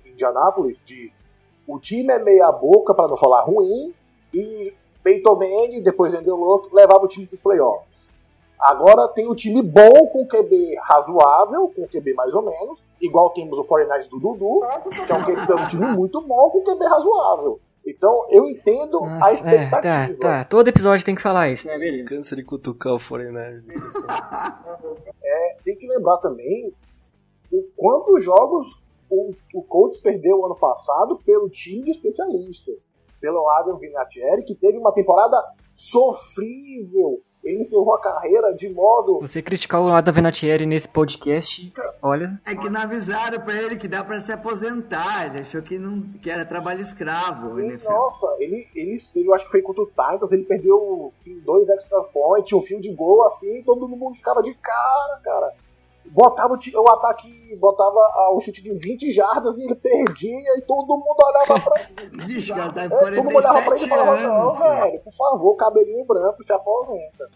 Indianápolis 0.06 0.82
de 0.86 1.12
o 1.68 1.80
time 1.80 2.14
é 2.14 2.20
meia 2.20 2.52
boca, 2.52 2.94
para 2.94 3.08
não 3.08 3.18
falar 3.18 3.42
ruim, 3.42 3.94
e 4.34 4.74
Peyton 5.04 5.36
Manning, 5.36 5.82
depois 5.82 6.14
Andrew 6.14 6.36
Luck, 6.36 6.74
levava 6.74 7.04
o 7.04 7.08
time 7.08 7.26
para 7.26 7.40
playoffs. 7.40 8.08
Agora 8.60 9.08
tem 9.10 9.28
um 9.30 9.36
time 9.36 9.62
bom, 9.62 10.08
com 10.08 10.28
QB 10.28 10.76
razoável, 10.82 11.72
com 11.76 11.88
QB 11.88 12.14
mais 12.14 12.34
ou 12.34 12.42
menos, 12.42 12.80
igual 13.02 13.32
temos 13.32 13.58
o 13.58 13.64
49 13.64 14.10
do 14.10 14.20
Dudu, 14.20 14.62
que 15.06 15.12
é 15.12 15.16
um, 15.16 15.64
um 15.64 15.70
time 15.70 15.86
muito 15.98 16.22
bom 16.22 16.50
com 16.50 16.64
QB 16.64 16.86
razoável. 16.86 17.60
Então, 17.86 18.26
eu 18.32 18.50
entendo 18.50 19.00
Nossa, 19.00 19.28
a 19.28 19.34
expectativa. 19.34 19.88
É, 19.88 20.14
tá, 20.14 20.44
tá. 20.44 20.46
Todo 20.46 20.68
episódio 20.68 21.06
tem 21.06 21.14
que 21.14 21.22
falar 21.22 21.50
isso, 21.50 21.68
né, 21.68 21.78
beleza? 21.78 22.10
Câncer 22.10 22.38
de 22.38 22.44
cutucar 22.44 22.94
o 22.94 23.00
Foreigner. 23.00 23.64
é, 25.24 25.58
tem 25.64 25.76
que 25.76 25.88
lembrar 25.88 26.18
também 26.18 26.74
o 27.52 27.64
quantos 27.76 28.24
jogos 28.24 28.68
o, 29.10 29.32
o 29.54 29.62
Colts 29.64 29.98
perdeu 30.00 30.44
ano 30.46 30.56
passado 30.56 31.20
pelo 31.24 31.50
time 31.50 31.84
de 31.84 31.92
especialistas. 31.92 32.84
Pelo 33.22 33.50
Adam 33.52 33.78
Vinatieri, 33.78 34.44
que 34.44 34.56
teve 34.56 34.78
uma 34.78 34.92
temporada 34.92 35.42
sofrível 35.76 37.22
ele 37.46 37.62
encerrou 37.62 37.94
a 37.94 38.02
carreira 38.02 38.52
de 38.54 38.68
modo. 38.68 39.20
Você 39.20 39.40
criticar 39.42 39.80
o 39.80 39.90
Adam 39.90 40.14
Venatieri 40.14 40.66
nesse 40.66 40.90
podcast, 40.90 41.72
olha. 42.02 42.42
É 42.44 42.56
que 42.56 42.70
não 42.70 42.82
avisaram 42.82 43.40
pra 43.40 43.54
ele 43.54 43.76
que 43.76 43.88
dá 43.88 44.04
pra 44.04 44.18
se 44.18 44.32
aposentar. 44.32 45.28
Ele 45.28 45.40
achou 45.40 45.62
que, 45.62 45.78
não, 45.78 46.02
que 46.22 46.30
era 46.30 46.44
trabalho 46.44 46.82
escravo. 46.82 47.56
Sim, 47.56 47.78
nossa, 47.88 48.36
ele, 48.40 48.68
ele, 48.74 49.00
eu 49.16 49.34
acho 49.36 49.46
que 49.46 49.52
foi 49.52 49.62
contra 49.62 49.84
o 49.84 49.86
Titans, 49.86 50.32
ele 50.32 50.44
perdeu 50.44 51.14
assim, 51.22 51.40
dois 51.40 51.70
extra 51.70 52.02
points, 52.02 52.52
um 52.52 52.64
fio 52.64 52.82
de 52.82 52.92
gol 52.94 53.28
assim, 53.28 53.62
todo 53.64 53.88
mundo 53.88 54.16
ficava 54.16 54.42
de 54.42 54.54
cara, 54.56 55.20
cara. 55.24 55.54
Botava 56.16 56.54
o, 56.54 56.82
o 56.82 56.90
ataque, 56.94 57.56
botava 57.58 58.32
o 58.32 58.40
chute 58.40 58.64
de 58.64 58.72
20 58.74 59.12
jardas 59.12 59.58
e 59.58 59.64
ele 59.64 59.76
perdia 59.76 60.58
e 60.58 60.62
todo 60.62 60.96
mundo 60.96 61.18
olhava 61.22 61.60
pra 61.60 61.82
ele. 62.02 62.26
Vixe, 62.26 62.54
cara, 62.54 62.72
tá 62.72 62.88
47 62.90 62.94
é, 62.94 63.16
todo 63.16 63.24
mundo 63.26 63.36
olhava 63.36 63.62
pra 63.62 63.76
ele 63.76 63.86
e 63.86 63.90
falava, 63.90 64.22
não, 64.22 64.56
velho, 64.56 65.00
por 65.02 65.14
favor, 65.14 65.56
cabelinho 65.58 66.06
branco, 66.06 66.42
se 66.42 66.54
aposenta. 66.54 67.30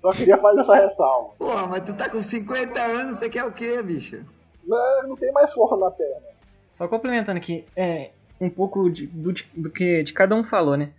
Só 0.00 0.10
queria 0.10 0.38
fazer 0.38 0.60
essa 0.62 0.74
ressalva. 0.74 1.34
Porra, 1.38 1.66
mas 1.66 1.84
tu 1.84 1.92
tá 1.92 2.08
com 2.08 2.22
50 2.22 2.80
anos, 2.80 3.18
você 3.18 3.28
quer 3.28 3.44
o 3.44 3.52
quê, 3.52 3.82
bicho? 3.82 4.24
Não, 4.66 5.08
não 5.08 5.16
tem 5.16 5.30
mais 5.30 5.52
força 5.52 5.76
na 5.76 5.90
perna. 5.90 6.26
Só 6.70 6.88
complementando 6.88 7.36
aqui, 7.36 7.66
é, 7.76 8.10
um 8.40 8.48
pouco 8.48 8.88
de, 8.88 9.06
do, 9.06 9.34
do 9.54 9.70
que 9.70 10.02
de 10.02 10.14
cada 10.14 10.34
um 10.34 10.42
falou, 10.42 10.78
né? 10.78 10.92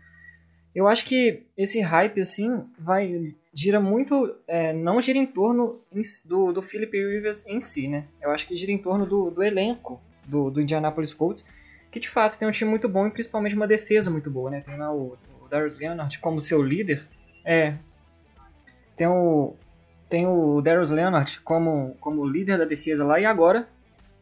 Eu 0.75 0.87
acho 0.87 1.03
que 1.05 1.43
esse 1.57 1.81
hype, 1.81 2.21
assim, 2.21 2.63
vai 2.77 3.33
gira 3.55 3.79
muito, 3.79 4.35
é, 4.45 4.73
não 4.73 4.99
gira 4.99 5.17
em 5.17 5.25
torno 5.25 5.79
do, 6.27 6.51
do 6.51 6.61
Philip 6.61 6.91
Rivers 6.91 7.47
em 7.47 7.61
si, 7.61 7.87
né? 7.87 8.03
Eu 8.21 8.31
acho 8.31 8.45
que 8.45 8.53
gira 8.53 8.73
em 8.73 8.77
torno 8.77 9.05
do, 9.05 9.31
do 9.31 9.41
elenco 9.41 10.01
do, 10.25 10.51
do 10.51 10.61
Indianapolis 10.61 11.13
Colts, 11.13 11.47
que 11.89 11.97
de 11.97 12.09
fato 12.09 12.37
tem 12.37 12.45
um 12.45 12.51
time 12.51 12.69
muito 12.69 12.89
bom 12.89 13.07
e 13.07 13.11
principalmente 13.11 13.55
uma 13.55 13.65
defesa 13.65 14.11
muito 14.11 14.29
boa, 14.29 14.51
né? 14.51 14.59
Tem 14.59 14.77
lá 14.77 14.93
o, 14.93 15.17
o 15.41 15.47
Darius 15.47 15.77
Leonard 15.77 16.19
como 16.19 16.41
seu 16.41 16.61
líder, 16.61 17.07
é, 17.45 17.75
tem 18.93 19.07
o 19.07 19.55
tem 20.09 20.27
o 20.27 20.61
Darius 20.61 20.91
Leonard 20.91 21.39
como, 21.39 21.95
como 21.99 22.27
líder 22.27 22.57
da 22.57 22.65
defesa 22.65 23.05
lá 23.05 23.19
e 23.19 23.25
agora 23.25 23.67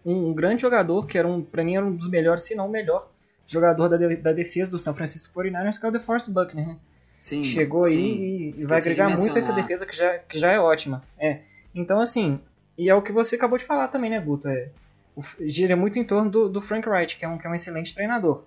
um, 0.05 0.29
um 0.29 0.33
grande 0.33 0.61
jogador 0.61 1.07
que 1.07 1.17
era 1.17 1.27
um 1.27 1.41
para 1.41 1.63
mim 1.63 1.75
era 1.75 1.85
um 1.85 1.95
dos 1.95 2.07
melhores, 2.07 2.43
se 2.43 2.53
não 2.53 2.67
o 2.67 2.71
melhor 2.71 3.09
jogador 3.47 3.89
da, 3.89 3.97
da 3.97 4.31
defesa 4.31 4.69
do 4.69 4.77
San 4.77 4.93
Francisco 4.93 5.41
49ers, 5.41 5.79
que 5.79 5.85
é 5.87 5.89
o 5.89 5.91
DeForest 5.91 6.29
Buckner, 6.31 6.67
né? 6.67 6.77
Sim, 7.23 7.41
chegou 7.41 7.85
sim. 7.85 7.91
aí 7.91 8.53
e 8.57 8.65
vai 8.65 8.79
agregar 8.79 9.07
muito 9.17 9.37
essa 9.37 9.53
defesa 9.53 9.85
que 9.85 9.95
já, 9.95 10.17
que 10.17 10.37
já 10.37 10.51
é 10.51 10.59
ótima. 10.59 11.01
É. 11.17 11.39
Então, 11.73 12.01
assim, 12.01 12.37
e 12.77 12.89
é 12.89 12.93
o 12.93 13.01
que 13.01 13.13
você 13.13 13.37
acabou 13.37 13.57
de 13.57 13.63
falar 13.63 13.87
também, 13.87 14.09
né, 14.09 14.19
Guto? 14.19 14.49
É, 14.49 14.67
o, 15.15 15.21
gira 15.39 15.73
muito 15.73 15.97
em 15.97 16.03
torno 16.03 16.29
do, 16.29 16.49
do 16.49 16.59
Frank 16.59 16.85
Wright, 16.87 17.15
que 17.15 17.23
é, 17.23 17.27
um, 17.29 17.37
que 17.37 17.47
é 17.47 17.49
um 17.49 17.55
excelente 17.55 17.95
treinador. 17.95 18.43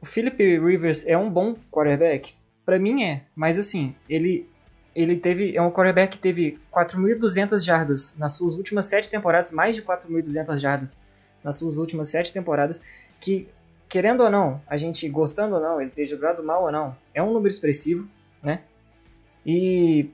O 0.00 0.06
Philip 0.06 0.42
Rivers 0.58 1.06
é 1.06 1.18
um 1.18 1.28
bom 1.28 1.54
quarterback? 1.70 2.32
Para 2.64 2.78
mim 2.78 3.04
é, 3.04 3.24
mas 3.36 3.58
assim, 3.58 3.94
ele 4.08 4.48
ele 4.94 5.16
teve 5.16 5.54
é 5.54 5.60
um 5.60 5.70
quarterback 5.70 6.16
que 6.16 6.18
teve 6.18 6.58
4.200 6.72 7.62
jardas 7.62 8.16
nas 8.16 8.32
suas 8.32 8.54
últimas 8.54 8.86
sete 8.86 9.10
temporadas, 9.10 9.52
mais 9.52 9.76
de 9.76 9.82
4.200 9.82 10.56
jardas 10.56 11.04
nas 11.44 11.58
suas 11.58 11.76
últimas 11.76 12.08
sete 12.08 12.32
temporadas, 12.32 12.82
que 13.20 13.46
querendo 13.96 14.24
ou 14.24 14.30
não, 14.30 14.60
a 14.66 14.76
gente 14.76 15.08
gostando 15.08 15.54
ou 15.54 15.60
não, 15.60 15.80
ele 15.80 15.88
ter 15.88 16.04
jogado 16.04 16.44
mal 16.44 16.64
ou 16.64 16.70
não, 16.70 16.94
é 17.14 17.22
um 17.22 17.32
número 17.32 17.48
expressivo, 17.48 18.06
né? 18.42 18.60
E 19.44 20.10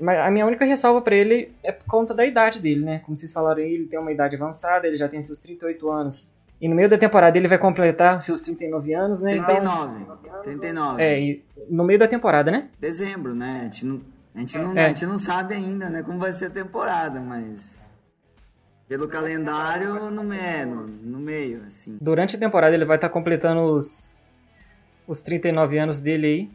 a 0.00 0.30
minha 0.30 0.46
única 0.46 0.64
ressalva 0.64 1.02
para 1.02 1.14
ele 1.14 1.52
é 1.62 1.70
por 1.70 1.84
conta 1.84 2.14
da 2.14 2.24
idade 2.24 2.58
dele, 2.58 2.82
né? 2.82 3.00
Como 3.00 3.14
vocês 3.14 3.30
falaram 3.30 3.60
aí, 3.60 3.74
ele 3.74 3.84
tem 3.84 3.98
uma 3.98 4.10
idade 4.10 4.34
avançada, 4.34 4.86
ele 4.86 4.96
já 4.96 5.06
tem 5.06 5.20
seus 5.20 5.40
38 5.40 5.90
anos. 5.90 6.32
E 6.58 6.66
no 6.66 6.74
meio 6.74 6.88
da 6.88 6.96
temporada 6.96 7.36
ele 7.36 7.46
vai 7.46 7.58
completar 7.58 8.22
seus 8.22 8.40
39 8.40 8.94
anos, 8.94 9.20
né? 9.20 9.32
39. 9.32 10.00
Então, 10.00 10.42
39. 10.42 11.02
É, 11.02 11.20
e 11.20 11.44
no 11.68 11.84
meio 11.84 11.98
da 11.98 12.08
temporada, 12.08 12.50
né? 12.50 12.70
Dezembro, 12.80 13.34
né? 13.34 13.58
A 13.60 13.64
gente 13.64 13.84
não, 13.84 14.00
a 14.34 14.38
gente 14.38 14.58
não, 14.58 14.74
é. 14.74 14.86
a 14.86 14.88
gente 14.88 15.04
não 15.04 15.18
sabe 15.18 15.52
ainda, 15.52 15.90
né, 15.90 16.02
como 16.02 16.18
vai 16.18 16.32
ser 16.32 16.46
a 16.46 16.50
temporada, 16.50 17.20
mas 17.20 17.87
pelo 18.88 19.06
calendário, 19.06 20.10
no, 20.10 20.24
meio, 20.24 20.66
no, 20.66 20.86
no 20.86 21.18
meio, 21.18 21.62
assim. 21.66 21.98
Durante 22.00 22.36
a 22.36 22.38
temporada 22.38 22.74
ele 22.74 22.84
vai 22.84 22.96
estar 22.96 23.08
tá 23.08 23.12
completando 23.12 23.60
os, 23.60 24.18
os 25.06 25.20
39 25.20 25.78
anos 25.78 26.00
dele 26.00 26.26
aí. 26.26 26.50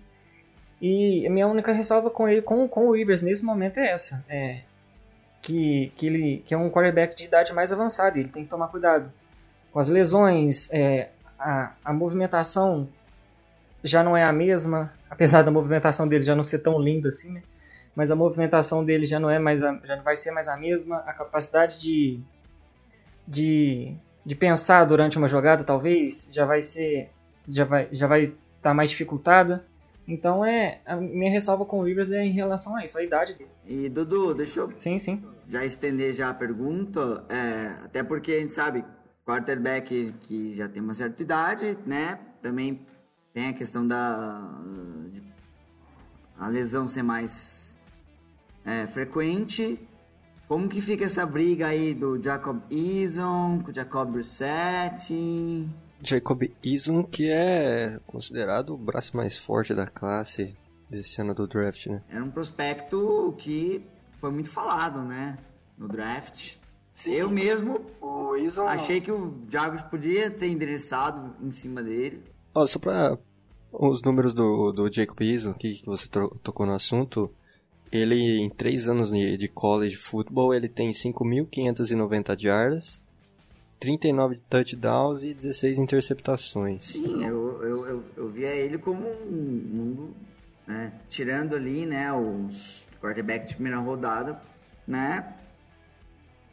E 0.82 1.28
a 1.28 1.30
minha 1.30 1.48
única 1.48 1.72
ressalva 1.72 2.10
com 2.10 2.28
ele, 2.28 2.42
com, 2.42 2.68
com 2.68 2.88
o 2.88 2.92
Rivers 2.94 3.22
nesse 3.22 3.46
momento 3.46 3.78
é 3.78 3.92
essa. 3.92 4.26
É 4.28 4.62
que, 5.44 5.92
que 5.98 6.08
ele 6.08 6.44
que 6.46 6.54
é 6.54 6.58
um 6.58 6.70
quarterback 6.72 7.16
de 7.16 7.26
idade 7.26 7.54
mais 7.54 7.72
avançada. 7.72 8.18
Ele 8.18 8.32
tem 8.32 8.44
que 8.44 8.50
tomar 8.50 8.70
cuidado 8.70 9.12
com 9.72 9.80
as 9.80 9.90
lesões, 9.90 10.72
é, 10.72 11.10
a, 11.38 11.74
a 11.84 11.94
movimentação 11.94 12.88
já 13.84 14.02
não 14.04 14.16
é 14.16 14.24
a 14.24 14.32
mesma, 14.32 14.94
apesar 15.10 15.42
da 15.42 15.52
movimentação 15.52 16.08
dele 16.08 16.24
já 16.24 16.36
não 16.36 16.44
ser 16.44 16.60
tão 16.60 16.80
linda 16.80 17.10
assim, 17.10 17.34
né? 17.34 17.44
Mas 17.96 18.12
a 18.12 18.16
movimentação 18.16 18.84
dele 18.84 19.06
já 19.06 19.20
não 19.20 19.30
é 19.30 19.40
mais 19.40 19.62
a, 19.64 19.80
já 19.84 19.96
não 19.96 20.04
vai 20.04 20.16
ser 20.16 20.32
mais 20.32 20.48
a 20.48 20.58
mesma, 20.58 20.98
a 20.98 21.14
capacidade 21.14 21.80
de, 21.80 22.20
de, 23.28 23.96
de 24.26 24.36
pensar 24.36 24.86
durante 24.86 25.18
uma 25.18 25.28
jogada 25.28 25.64
talvez 25.64 26.30
já 26.32 26.46
vai 26.46 26.62
ser 26.62 27.10
já 27.48 27.66
vai 27.66 27.88
já 27.92 28.08
vai 28.08 28.24
estar 28.24 28.36
tá 28.62 28.74
mais 28.74 28.90
dificultada. 28.90 29.66
Então 30.06 30.44
é 30.44 30.82
a 30.86 30.98
minha 30.98 31.32
ressalva 31.32 31.66
com 31.66 31.80
o 31.80 31.84
Rivers 31.84 32.12
é 32.12 32.26
em 32.26 32.32
relação 32.32 32.76
a 32.76 32.84
isso, 32.84 32.98
a 32.98 33.04
idade 33.04 33.36
dele. 33.36 33.50
E 33.66 33.88
Dudu, 33.88 34.34
deixa 34.34 34.60
eu 34.60 34.70
sim, 34.76 35.00
sim. 35.00 35.24
já 35.48 35.64
estender 35.64 36.14
já 36.14 36.30
a 36.30 36.34
pergunta, 36.34 37.24
é, 37.30 37.86
até 37.86 38.04
porque 38.04 38.34
a 38.34 38.40
gente 38.42 38.52
sabe 38.52 38.84
quarterback 39.26 40.14
que 40.22 40.58
já 40.58 40.68
tem 40.68 40.82
uma 40.82 40.94
certa 40.94 41.24
idade, 41.24 41.78
né? 41.86 42.20
Também 42.42 42.86
tem 43.34 43.48
a 43.48 43.54
questão 43.54 43.88
da 43.88 44.42
a 46.38 46.48
lesão 46.50 46.88
ser 46.88 47.04
mais 47.04 47.73
é, 48.66 48.88
frequente. 48.88 49.80
Como 50.48 50.68
que 50.68 50.82
fica 50.82 51.06
essa 51.06 51.26
briga 51.26 51.68
aí 51.68 51.94
do 51.94 52.22
Jacob 52.22 52.62
Eason 52.70 53.62
com 53.64 53.72
o 53.72 53.74
Jacob 53.74 54.12
Brissett? 54.12 55.14
Jacob 56.02 56.44
Eason, 56.64 57.04
que 57.04 57.30
é 57.30 58.00
considerado 58.06 58.74
o 58.74 58.78
braço 58.78 59.16
mais 59.16 59.38
forte 59.38 59.74
da 59.74 59.88
classe 59.88 60.56
desse 60.90 61.22
ano 61.22 61.34
do 61.34 61.48
draft, 61.48 61.88
né? 61.88 62.04
Era 62.10 62.24
um 62.24 62.30
prospecto 62.30 63.34
que 63.38 63.84
foi 64.12 64.32
muito 64.32 64.50
falado, 64.50 65.02
né? 65.02 65.38
No 65.78 65.88
draft. 65.88 66.56
Sim. 66.92 67.14
Eu 67.14 67.30
mesmo 67.30 67.82
achei 68.68 69.02
que 69.02 69.12
o 69.12 69.34
Jaguars 69.50 69.82
podia 69.82 70.30
ter 70.30 70.48
endereçado 70.48 71.36
em 71.42 71.50
cima 71.50 71.82
dele. 71.82 72.22
Ó, 72.54 72.68
só 72.68 72.78
pra 72.78 73.18
os 73.72 74.04
números 74.04 74.34
do, 74.34 74.72
do 74.72 74.92
Jacob 74.94 75.20
Eason, 75.22 75.54
que, 75.54 75.76
que 75.76 75.86
você 75.86 76.08
tocou 76.44 76.66
no 76.66 76.74
assunto, 76.74 77.32
ele 77.94 78.42
em 78.42 78.50
três 78.50 78.90
anos 78.90 79.12
de 79.12 79.48
college 79.48 79.96
football, 79.96 80.52
ele 80.52 80.68
tem 80.68 80.90
5.590 80.90 82.42
yardas, 82.42 83.04
39 83.80 84.40
touchdowns 84.50 85.24
e 85.24 85.32
16 85.32 85.78
interceptações. 85.78 86.86
Sim, 86.86 87.24
eu, 87.24 87.62
eu, 87.62 87.86
eu, 87.86 88.04
eu 88.18 88.30
via 88.30 88.50
ele 88.50 88.80
como 88.80 89.06
um, 89.08 89.32
um 89.32 90.12
né, 90.66 90.92
tirando 91.08 91.56
ali, 91.56 91.86
né, 91.86 92.12
os 92.12 92.88
quarterbacks 93.00 93.50
de 93.50 93.56
primeira 93.56 93.78
rodada, 93.78 94.42
né, 94.88 95.36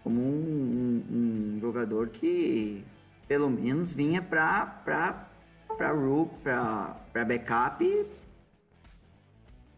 como 0.05 0.21
um, 0.21 1.03
um, 1.11 1.55
um 1.57 1.59
jogador 1.59 2.09
que 2.09 2.85
pelo 3.27 3.49
menos 3.49 3.95
vinha 3.95 4.21
para 4.21 4.67
para 4.85 5.31
para 6.43 7.25
backup 7.25 8.07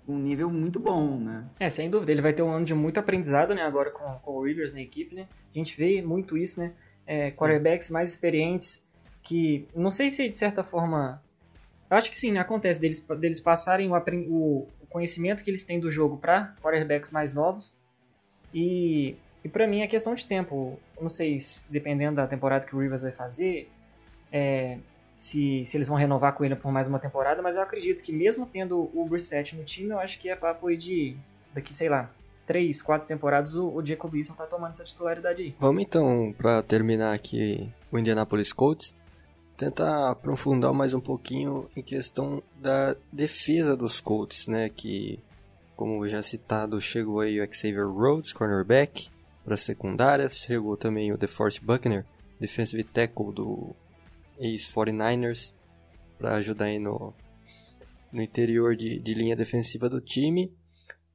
um 0.06 0.18
nível 0.18 0.50
muito 0.50 0.80
bom, 0.80 1.18
né? 1.18 1.44
É, 1.60 1.70
sem 1.70 1.88
dúvida. 1.88 2.12
Ele 2.12 2.22
vai 2.22 2.32
ter 2.32 2.42
um 2.42 2.50
ano 2.50 2.64
de 2.64 2.74
muito 2.74 2.98
aprendizado, 2.98 3.54
né? 3.54 3.62
Agora 3.62 3.90
com, 3.90 4.04
com 4.20 4.32
o 4.32 4.44
Rivers 4.44 4.72
na 4.72 4.80
equipe, 4.80 5.14
né? 5.14 5.26
A 5.50 5.58
gente 5.58 5.76
vê 5.76 6.02
muito 6.02 6.36
isso, 6.36 6.60
né? 6.60 6.72
É, 7.06 7.30
quarterbacks 7.30 7.90
mais 7.90 8.10
experientes 8.10 8.86
que, 9.22 9.66
não 9.74 9.90
sei 9.90 10.10
se 10.10 10.28
de 10.28 10.36
certa 10.36 10.62
forma... 10.64 11.22
Eu 11.90 11.96
acho 11.96 12.10
que 12.10 12.16
sim, 12.16 12.32
né? 12.32 12.40
acontece 12.40 12.80
deles, 12.80 13.00
deles 13.00 13.40
passarem 13.40 13.90
o, 13.90 13.94
o, 13.94 14.68
o 14.82 14.86
conhecimento 14.88 15.44
que 15.44 15.50
eles 15.50 15.62
têm 15.62 15.78
do 15.78 15.90
jogo 15.90 16.16
para 16.16 16.54
quarterbacks 16.62 17.10
mais 17.10 17.34
novos 17.34 17.78
e 18.54 19.14
e 19.44 19.48
para 19.48 19.66
mim 19.66 19.80
é 19.80 19.86
questão 19.86 20.14
de 20.14 20.26
tempo. 20.26 20.78
Não 21.00 21.08
sei, 21.08 21.40
se, 21.40 21.64
dependendo 21.70 22.16
da 22.16 22.26
temporada 22.26 22.66
que 22.66 22.74
o 22.74 22.78
Rivers 22.78 23.02
vai 23.02 23.12
fazer, 23.12 23.68
é, 24.30 24.78
se, 25.14 25.64
se 25.64 25.76
eles 25.76 25.88
vão 25.88 25.96
renovar 25.96 26.34
com 26.34 26.44
ele 26.44 26.56
por 26.56 26.72
mais 26.72 26.88
uma 26.88 26.98
temporada, 26.98 27.42
mas 27.42 27.56
eu 27.56 27.62
acredito 27.62 28.02
que 28.02 28.12
mesmo 28.12 28.46
tendo 28.46 28.90
o 28.94 29.06
Brissett 29.08 29.56
no 29.56 29.64
time, 29.64 29.90
eu 29.90 29.98
acho 29.98 30.18
que 30.18 30.28
é 30.28 30.36
papo 30.36 30.74
de 30.76 31.16
daqui, 31.54 31.74
sei 31.74 31.88
lá, 31.88 32.10
três, 32.46 32.80
quatro 32.82 33.06
temporadas 33.06 33.54
o, 33.54 33.68
o 33.68 33.84
Jacob 33.84 34.14
Eason 34.14 34.34
tá 34.34 34.46
tomando 34.46 34.70
essa 34.70 34.84
titularidade 34.84 35.42
aí. 35.42 35.54
Vamos 35.58 35.82
então, 35.82 36.34
para 36.36 36.62
terminar 36.62 37.14
aqui 37.14 37.68
o 37.90 37.98
Indianapolis 37.98 38.52
Colts, 38.52 38.94
tentar 39.56 40.10
aprofundar 40.10 40.72
mais 40.72 40.94
um 40.94 41.00
pouquinho 41.00 41.68
em 41.76 41.82
questão 41.82 42.42
da 42.60 42.96
defesa 43.12 43.76
dos 43.76 44.00
Colts, 44.00 44.46
né, 44.46 44.68
que 44.68 45.18
como 45.76 46.08
já 46.08 46.22
citado, 46.22 46.80
chegou 46.80 47.20
aí 47.20 47.40
o 47.40 47.52
Xavier 47.52 47.88
Rhodes, 47.88 48.32
cornerback, 48.32 49.08
para 49.44 49.56
secundária. 49.56 50.28
Chegou 50.28 50.76
também 50.76 51.12
o 51.12 51.18
DeForest 51.18 51.60
Buckner, 51.60 52.04
defensive 52.38 52.84
tackle 52.84 53.32
do 53.32 53.74
ex-49ers, 54.38 55.54
para 56.18 56.34
ajudar 56.36 56.66
aí 56.66 56.78
no, 56.78 57.14
no 58.12 58.22
interior 58.22 58.76
de, 58.76 59.00
de 59.00 59.14
linha 59.14 59.34
defensiva 59.34 59.88
do 59.88 60.00
time. 60.00 60.46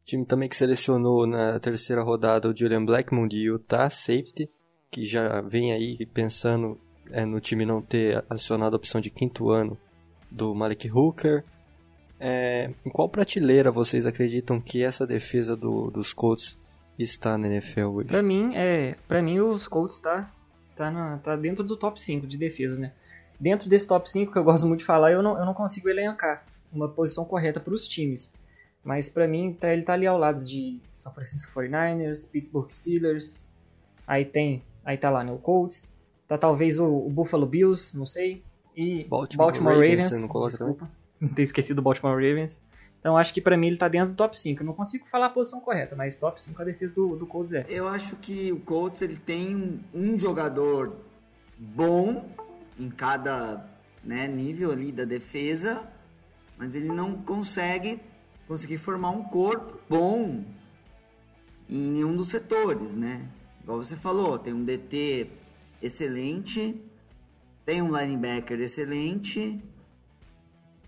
O 0.01 0.05
time 0.05 0.25
também 0.25 0.49
que 0.49 0.55
selecionou 0.55 1.27
na 1.27 1.59
terceira 1.59 2.01
rodada 2.01 2.49
o 2.49 2.55
Julian 2.55 2.83
Blackmon 2.83 3.27
de 3.27 3.37
Utah, 3.37 3.89
safety, 3.89 4.49
que 4.89 5.05
já 5.05 5.41
vem 5.41 5.71
aí 5.71 6.05
pensando 6.05 6.79
é, 7.11 7.25
no 7.25 7.39
time 7.39 7.65
não 7.65 7.81
ter 7.81 8.23
acionado 8.29 8.75
a 8.75 8.77
opção 8.77 8.99
de 9.01 9.09
quinto 9.09 9.49
ano 9.49 9.77
do 10.31 10.53
Malik 10.53 10.89
Hooker. 10.89 11.43
É, 12.19 12.71
em 12.85 12.89
qual 12.89 13.07
prateleira 13.07 13.71
vocês 13.71 14.05
acreditam 14.05 14.59
que 14.59 14.81
essa 14.81 15.05
defesa 15.05 15.55
do, 15.55 15.91
dos 15.91 16.13
Colts 16.13 16.57
está 16.97 17.37
na 17.37 17.47
NFL 17.47 17.81
hoje? 17.81 18.07
Pra 18.07 18.23
mim, 18.23 18.55
é, 18.55 18.95
pra 19.07 19.21
mim 19.21 19.39
os 19.39 19.67
Colts 19.67 19.99
tá, 19.99 20.31
tá, 20.75 20.89
na, 20.89 21.17
tá 21.19 21.35
dentro 21.35 21.63
do 21.63 21.77
top 21.77 22.01
5 22.01 22.25
de 22.25 22.37
defesa, 22.37 22.81
né? 22.81 22.93
Dentro 23.39 23.69
desse 23.69 23.87
top 23.87 24.09
5 24.09 24.31
que 24.31 24.37
eu 24.37 24.43
gosto 24.45 24.67
muito 24.67 24.79
de 24.79 24.85
falar, 24.85 25.11
eu 25.11 25.21
não, 25.21 25.37
eu 25.37 25.45
não 25.45 25.53
consigo 25.53 25.89
elencar 25.89 26.43
uma 26.71 26.87
posição 26.87 27.25
correta 27.25 27.59
para 27.59 27.73
os 27.73 27.87
times. 27.87 28.35
Mas 28.83 29.09
para 29.09 29.27
mim, 29.27 29.53
tá, 29.53 29.73
ele 29.73 29.81
tá 29.81 29.93
ali 29.93 30.07
ao 30.07 30.17
lado 30.17 30.43
de 30.43 30.79
São 30.91 31.11
Francisco 31.11 31.59
49ers, 31.59 32.29
Pittsburgh 32.31 32.69
Steelers, 32.69 33.45
aí 34.05 34.23
tem, 34.23 34.63
aí 34.85 34.97
tá 34.97 35.09
lá, 35.09 35.23
né, 35.23 35.31
o 35.31 35.37
Colts, 35.37 35.93
tá 36.27 36.37
talvez 36.37 36.79
o, 36.79 36.87
o 36.87 37.09
Buffalo 37.09 37.45
Bills, 37.45 37.97
não 37.97 38.05
sei, 38.05 38.41
e 38.75 39.03
Baltimore, 39.05 39.47
Baltimore 39.47 39.73
Ravens, 39.73 40.21
Ravens 40.21 40.47
desculpa, 40.49 40.89
não 41.19 41.29
ter 41.29 41.41
esquecido 41.41 41.79
o 41.79 41.81
Baltimore 41.81 42.13
Ravens. 42.13 42.63
Então 42.99 43.17
acho 43.17 43.33
que 43.33 43.41
para 43.41 43.57
mim 43.57 43.67
ele 43.67 43.77
tá 43.77 43.87
dentro 43.87 44.13
do 44.13 44.15
top 44.15 44.39
5. 44.39 44.61
Eu 44.61 44.65
não 44.65 44.73
consigo 44.73 45.07
falar 45.07 45.27
a 45.27 45.29
posição 45.29 45.61
correta, 45.61 45.95
mas 45.95 46.17
top 46.17 46.41
5 46.41 46.59
é 46.59 46.63
a 46.63 46.65
defesa 46.65 46.95
do, 46.95 47.15
do 47.15 47.25
Colts 47.25 47.53
é. 47.53 47.65
Eu 47.69 47.87
acho 47.87 48.15
que 48.17 48.51
o 48.51 48.59
Colts 48.59 49.01
ele 49.01 49.15
tem 49.15 49.79
um 49.93 50.17
jogador 50.17 50.93
bom 51.57 52.25
em 52.79 52.89
cada 52.89 53.69
né, 54.03 54.27
nível 54.27 54.71
ali 54.71 54.91
da 54.91 55.05
defesa, 55.05 55.87
mas 56.57 56.75
ele 56.75 56.87
não 56.87 57.21
consegue 57.21 57.99
conseguir 58.47 58.77
formar 58.77 59.09
um 59.09 59.23
corpo 59.23 59.79
bom 59.89 60.43
em 61.69 61.91
nenhum 61.91 62.15
dos 62.15 62.29
setores, 62.29 62.95
né? 62.95 63.27
Igual 63.61 63.83
você 63.83 63.95
falou, 63.95 64.39
tem 64.39 64.53
um 64.53 64.63
DT 64.63 65.29
excelente, 65.81 66.81
tem 67.65 67.81
um 67.81 67.95
linebacker 67.95 68.61
excelente, 68.61 69.61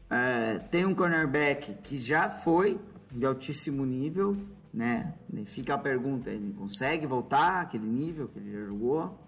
é, 0.10 0.60
tem 0.71 0.86
um 0.86 0.95
cornerback 0.95 1.73
que 1.84 1.97
já 1.97 2.30
foi 2.30 2.80
de 3.12 3.25
altíssimo 3.25 3.86
nível, 3.86 4.38
né? 4.73 5.13
Fica 5.45 5.73
a 5.73 5.78
pergunta, 5.78 6.30
ele 6.30 6.54
consegue 6.54 7.06
voltar 7.06 7.62
àquele 7.62 7.86
nível 7.86 8.28
que 8.28 8.39
ele 8.39 8.52
já 8.52 8.65
jogou? 8.65 9.19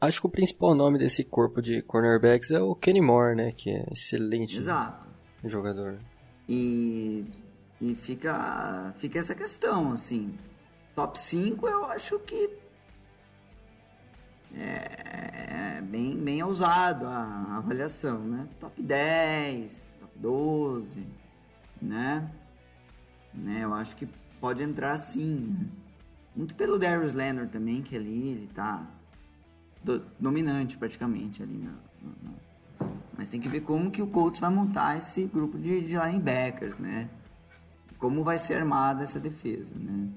Acho 0.00 0.20
que 0.20 0.26
o 0.26 0.30
principal 0.30 0.74
nome 0.74 0.98
desse 0.98 1.24
corpo 1.24 1.60
de 1.60 1.82
cornerbacks 1.82 2.52
é 2.52 2.60
o 2.60 2.74
Kenny 2.74 3.00
Moore, 3.00 3.34
né? 3.34 3.52
Que 3.52 3.70
é 3.70 3.84
excelente 3.90 4.58
Exato. 4.58 5.06
jogador. 5.44 5.98
E, 6.48 7.24
e 7.80 7.94
fica, 7.96 8.92
fica 8.96 9.18
essa 9.18 9.34
questão, 9.34 9.92
assim. 9.92 10.34
Top 10.94 11.18
5 11.18 11.68
eu 11.68 11.84
acho 11.86 12.18
que 12.20 12.48
é, 14.54 15.78
é 15.78 15.80
bem, 15.82 16.16
bem 16.16 16.42
ousado 16.42 17.06
a 17.06 17.56
avaliação, 17.58 18.20
né? 18.20 18.48
Top 18.58 18.80
10, 18.80 19.98
top 20.00 20.12
12, 20.16 21.06
né? 21.82 22.30
né? 23.34 23.64
Eu 23.64 23.74
acho 23.74 23.96
que 23.96 24.08
pode 24.40 24.62
entrar 24.62 24.96
sim. 24.96 25.56
Né? 25.58 25.66
Muito 26.34 26.54
pelo 26.54 26.78
Darius 26.78 27.14
Leonard 27.14 27.50
também, 27.50 27.82
que 27.82 27.96
ali 27.96 28.30
ele 28.30 28.48
tá 28.54 28.86
do, 29.82 30.00
dominante 30.18 30.76
praticamente 30.76 31.42
ali. 31.42 31.58
Na, 31.58 31.74
na, 32.02 32.88
Mas 33.16 33.28
tem 33.28 33.40
que 33.40 33.48
ver 33.48 33.60
como 33.60 33.90
que 33.90 34.02
o 34.02 34.06
Colts 34.06 34.40
vai 34.40 34.50
montar 34.50 34.96
esse 34.96 35.24
grupo 35.24 35.58
de, 35.58 35.80
de 35.80 35.96
linebackers, 35.96 36.78
né? 36.78 37.10
Como 37.98 38.22
vai 38.22 38.38
ser 38.38 38.54
armada 38.54 39.02
essa 39.02 39.18
defesa, 39.18 39.74
né? 39.76 40.08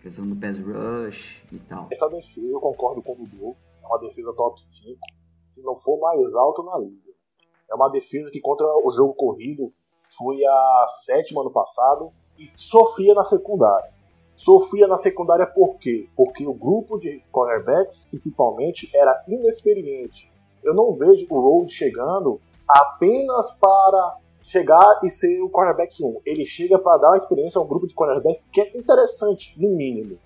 questão 0.00 0.28
do 0.28 0.36
pass 0.36 0.58
rush 0.58 1.42
e 1.52 1.58
tal. 1.58 1.88
Essa 1.90 2.08
defesa, 2.08 2.46
eu 2.46 2.60
concordo 2.60 3.02
com 3.02 3.12
o 3.12 3.16
Dudu, 3.16 3.56
é 3.82 3.86
uma 3.86 3.98
defesa 3.98 4.32
top 4.32 4.60
5, 4.60 4.98
se 5.50 5.62
não 5.62 5.76
for 5.76 5.98
mais 6.00 6.34
alto 6.34 6.62
na 6.62 6.78
liga. 6.78 7.12
É 7.70 7.74
uma 7.74 7.88
defesa 7.90 8.30
que 8.30 8.40
contra 8.40 8.66
o 8.66 8.90
jogo 8.92 9.14
corrido 9.14 9.72
foi 10.16 10.44
a 10.44 10.86
sétima 11.04 11.42
ano 11.42 11.50
passado 11.50 12.10
e 12.38 12.50
sofria 12.56 13.14
na 13.14 13.24
secundária. 13.24 13.92
Sofria 14.38 14.86
na 14.86 14.98
secundária 14.98 15.46
por 15.46 15.78
quê? 15.78 16.08
Porque 16.16 16.46
o 16.46 16.54
grupo 16.54 16.96
de 16.96 17.20
cornerbacks, 17.30 18.06
principalmente, 18.06 18.88
era 18.94 19.24
inexperiente. 19.26 20.30
Eu 20.62 20.74
não 20.74 20.94
vejo 20.94 21.26
o 21.28 21.40
Road 21.40 21.72
chegando 21.72 22.40
apenas 22.68 23.50
para 23.58 24.16
chegar 24.40 25.00
e 25.02 25.10
ser 25.10 25.40
o 25.42 25.50
cornerback 25.50 26.02
1. 26.02 26.20
Ele 26.24 26.46
chega 26.46 26.78
para 26.78 26.98
dar 26.98 27.08
uma 27.08 27.16
experiência 27.16 27.58
a 27.58 27.62
um 27.62 27.66
grupo 27.66 27.88
de 27.88 27.94
cornerback 27.94 28.40
que 28.52 28.60
é 28.60 28.76
interessante, 28.78 29.60
no 29.60 29.70
mínimo. 29.70 30.16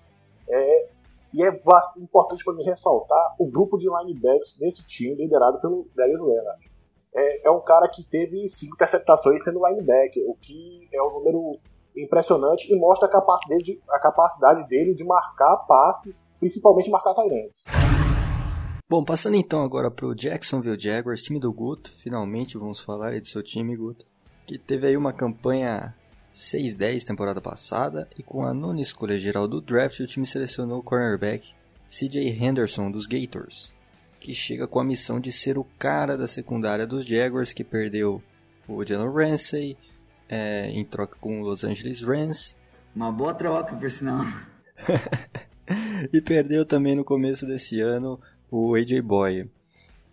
É, 0.47 0.87
e 1.33 1.43
é 1.43 1.49
importante 1.97 2.43
para 2.43 2.53
mim 2.53 2.63
ressaltar 2.63 3.35
o 3.39 3.47
grupo 3.47 3.79
de 3.79 3.87
linebackers 3.89 4.55
desse 4.59 4.85
time 4.85 5.15
liderado 5.15 5.59
pelo 5.59 5.87
Darius 5.95 6.21
Leonard. 6.21 6.71
É, 7.15 7.47
é 7.47 7.51
um 7.51 7.61
cara 7.61 7.87
que 7.87 8.03
teve 8.03 8.47
cinco 8.49 8.75
interceptações 8.75 9.43
sendo 9.43 9.65
linebacker, 9.67 10.23
o 10.29 10.35
que 10.35 10.87
é 10.93 11.01
um 11.01 11.13
número 11.13 11.57
impressionante 11.95 12.71
e 12.71 12.79
mostra 12.79 13.07
a 13.07 13.11
capacidade, 13.11 13.63
de, 13.63 13.79
a 13.89 13.99
capacidade 13.99 14.67
dele 14.67 14.93
de 14.93 15.03
marcar 15.03 15.57
passe, 15.67 16.15
principalmente 16.39 16.89
marcar 16.89 17.13
Tyrants. 17.13 17.63
Bom, 18.89 19.03
passando 19.03 19.35
então 19.35 19.63
agora 19.63 19.89
para 19.89 20.05
o 20.05 20.13
Jacksonville 20.13 20.79
Jaguars, 20.79 21.23
time 21.23 21.39
do 21.39 21.51
Guto, 21.51 21.91
finalmente 21.91 22.57
vamos 22.57 22.79
falar 22.79 23.13
aí 23.13 23.21
do 23.21 23.27
seu 23.27 23.41
time, 23.41 23.75
Guto, 23.75 24.05
que 24.45 24.57
teve 24.57 24.87
aí 24.87 24.97
uma 24.97 25.13
campanha 25.13 25.95
6-10 26.31 27.05
temporada 27.05 27.39
passada 27.39 28.07
e 28.17 28.23
com 28.23 28.43
a 28.43 28.53
nona 28.53 28.81
escolha 28.81 29.17
geral 29.17 29.47
do 29.47 29.61
draft 29.61 29.99
o 29.99 30.07
time 30.07 30.25
selecionou 30.25 30.79
o 30.79 30.83
cornerback 30.83 31.53
CJ 31.87 32.29
Henderson 32.43 32.89
dos 32.91 33.05
Gators, 33.05 33.73
que 34.19 34.33
chega 34.33 34.67
com 34.67 34.79
a 34.79 34.83
missão 34.83 35.19
de 35.19 35.31
ser 35.31 35.57
o 35.57 35.65
cara 35.77 36.17
da 36.17 36.27
secundária 36.27 36.87
dos 36.87 37.05
Jaguars 37.05 37.53
que 37.53 37.63
perdeu 37.63 38.21
o 38.67 38.85
Jalen 38.85 39.11
Ramsey 39.11 39.77
é, 40.33 40.71
em 40.71 40.83
troca 40.83 41.15
com 41.19 41.41
o 41.41 41.43
Los 41.43 41.63
Angeles 41.63 42.01
Rams 42.01 42.55
Uma 42.95 43.11
boa 43.11 43.35
troca, 43.35 43.75
por 43.75 43.91
sinal. 43.91 44.25
e 46.11 46.19
perdeu 46.19 46.65
também 46.65 46.95
no 46.95 47.03
começo 47.03 47.45
desse 47.45 47.79
ano 47.79 48.19
o 48.49 48.73
AJ 48.73 49.01
Boy. 49.01 49.47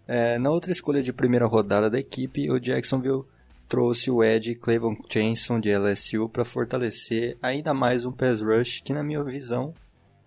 É, 0.06 0.38
na 0.38 0.50
outra 0.50 0.72
escolha 0.72 1.02
de 1.02 1.10
primeira 1.10 1.46
rodada 1.46 1.88
da 1.88 1.98
equipe, 1.98 2.50
o 2.50 2.60
Jacksonville 2.60 3.24
trouxe 3.66 4.10
o 4.10 4.22
Ed 4.22 4.56
Clevon 4.56 4.94
Chainson 5.08 5.58
de 5.58 5.74
LSU 5.74 6.28
para 6.28 6.44
fortalecer 6.44 7.38
ainda 7.40 7.72
mais 7.72 8.04
um 8.04 8.12
pass 8.12 8.42
rush 8.42 8.82
que, 8.82 8.92
na 8.92 9.02
minha 9.02 9.22
visão, 9.24 9.72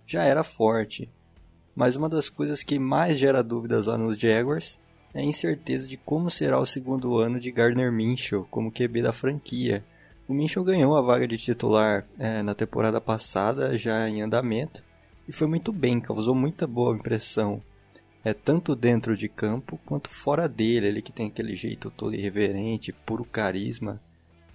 já 0.08 0.24
era 0.24 0.44
forte. 0.44 1.08
Mas 1.76 1.96
uma 1.96 2.10
das 2.10 2.30
coisas 2.30 2.64
que 2.64 2.80
mais 2.80 3.18
gera 3.20 3.44
dúvidas 3.44 3.86
lá 3.86 3.98
nos 3.98 4.18
Jaguars 4.18 4.80
é 5.14 5.20
a 5.20 5.24
incerteza 5.24 5.88
de 5.88 5.98
como 5.98 6.30
será 6.30 6.60
o 6.60 6.66
segundo 6.66 7.18
ano 7.18 7.40
de 7.40 7.52
Gardner 7.52 7.92
Minshew 7.92 8.48
como 8.50 8.72
QB 8.72 9.02
da 9.02 9.14
franquia. 9.14 9.84
O 10.28 10.34
Minshew 10.34 10.64
ganhou 10.64 10.96
a 10.96 11.02
vaga 11.02 11.28
de 11.28 11.38
titular 11.38 12.06
é, 12.18 12.42
na 12.42 12.56
temporada 12.56 13.00
passada, 13.00 13.78
já 13.78 14.08
em 14.10 14.22
andamento, 14.22 14.84
e 15.28 15.32
foi 15.32 15.48
muito 15.48 15.72
bem, 15.72 16.00
causou 16.00 16.34
muita 16.34 16.66
boa 16.66 16.96
impressão 16.96 17.62
é 18.24 18.34
tanto 18.34 18.76
dentro 18.76 19.18
de 19.18 19.28
campo 19.28 19.78
quanto 19.86 20.10
fora 20.10 20.48
dele. 20.48 20.88
Ele 20.88 21.02
que 21.02 21.12
tem 21.12 21.28
aquele 21.28 21.56
jeito 21.56 21.92
todo 21.92 22.16
irreverente, 22.16 22.94
puro 22.94 23.26
carisma, 23.26 24.02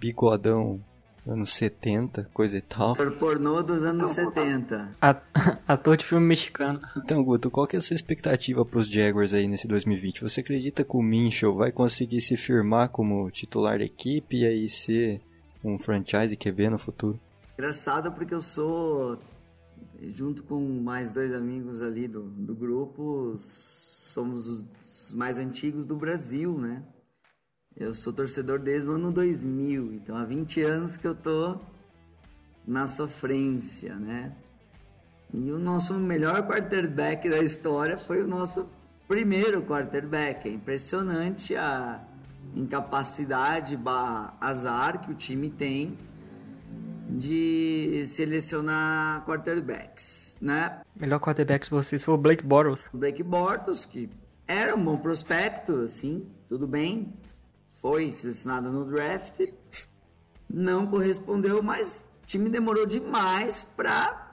bigodão 0.01 0.81
anos 1.29 1.53
70, 1.55 2.31
coisa 2.33 2.57
e 2.59 2.61
tal. 2.61 2.93
Ator 2.93 3.13
pornô 3.13 3.63
dos 3.63 3.85
anos 3.85 4.11
70. 4.11 4.97
Ator 5.69 5.97
de 5.97 6.05
filme 6.05 6.27
mexicano. 6.27 6.81
Então, 6.97 7.23
Guto, 7.23 7.51
qual 7.51 7.67
que 7.67 7.77
é 7.77 7.79
a 7.79 7.83
sua 7.83 7.95
expectativa 7.95 8.65
para 8.65 8.79
os 8.79 8.89
Jaguars 8.89 9.35
aí 9.35 9.47
nesse 9.47 9.69
2020? 9.69 10.23
Você 10.23 10.41
acredita 10.41 10.85
que 10.85 10.97
o 10.97 11.03
Minchel 11.03 11.55
vai 11.55 11.71
conseguir 11.71 12.21
se 12.21 12.37
firmar 12.37 12.89
como 12.89 13.31
titular 13.31 13.79
da 13.79 13.85
equipe 13.85 14.39
e 14.39 14.47
aí 14.47 14.69
ser 14.69 15.21
um 15.63 15.79
franchise 15.79 16.37
QB 16.37 16.71
no 16.71 16.79
futuro? 16.79 17.21
Engraçado 17.59 18.13
porque 18.13 18.35
eu 18.35 18.41
sou 18.41 19.19
junto 20.15 20.43
com 20.43 20.61
mais 20.81 21.11
dois 21.11 21.35
amigos 21.35 21.83
ali 21.83 22.07
do, 22.07 22.23
do 22.23 22.55
grupo, 22.55 23.35
somos 23.37 24.47
os 24.47 25.15
mais 25.15 25.39
antigos 25.39 25.85
do 25.85 25.97
Brasil, 25.97 26.57
né? 26.57 26.83
Eu 27.79 27.95
sou 27.95 28.13
torcedor 28.13 28.59
desde 28.59 28.89
o 28.89 28.95
ano 28.95 29.13
2000, 29.13 29.95
então 29.95 30.17
há 30.17 30.25
20 30.25 30.63
anos 30.63 30.97
que 30.97 31.07
eu 31.07 31.15
tô 31.15 31.57
na 32.67 32.89
sofrência, 32.89 33.95
né? 33.95 34.33
E 35.33 35.53
o 35.53 35.59
nosso 35.61 35.95
melhor 35.95 36.45
quarterback 36.49 37.31
da 37.31 37.39
história 37.39 37.97
foi 37.97 38.21
o 38.21 38.27
nosso 38.27 38.69
primeiro 39.07 39.63
quarterback. 39.63 40.49
É 40.49 40.53
impressionante 40.53 41.55
a 41.55 42.03
incapacidade 42.57 43.77
barra 43.77 44.37
azar 44.41 45.01
que 45.03 45.13
o 45.13 45.15
time 45.15 45.49
tem 45.49 45.97
de 47.09 48.05
selecionar 48.09 49.25
quarterbacks, 49.25 50.37
né? 50.41 50.81
Melhor 50.97 51.21
quarterbacks 51.21 51.69
vocês 51.69 52.03
foi 52.03 52.15
o 52.15 52.19
Blake 52.19 52.45
Bortles. 52.45 52.91
O 52.93 52.99
Blake 52.99 53.23
Bortles, 53.23 53.87
que 53.87 54.11
era 54.49 54.75
um 54.75 54.85
bom 54.85 54.97
prospecto, 54.97 55.83
assim, 55.83 56.27
tudo 56.49 56.67
bem. 56.67 57.15
Foi 57.81 58.11
selecionado 58.11 58.71
no 58.71 58.85
draft. 58.85 59.41
Não 60.51 60.87
correspondeu, 60.87 61.63
mas 61.63 62.07
o 62.23 62.27
time 62.27 62.49
demorou 62.49 62.87
demais 62.87 63.67
para 63.77 64.27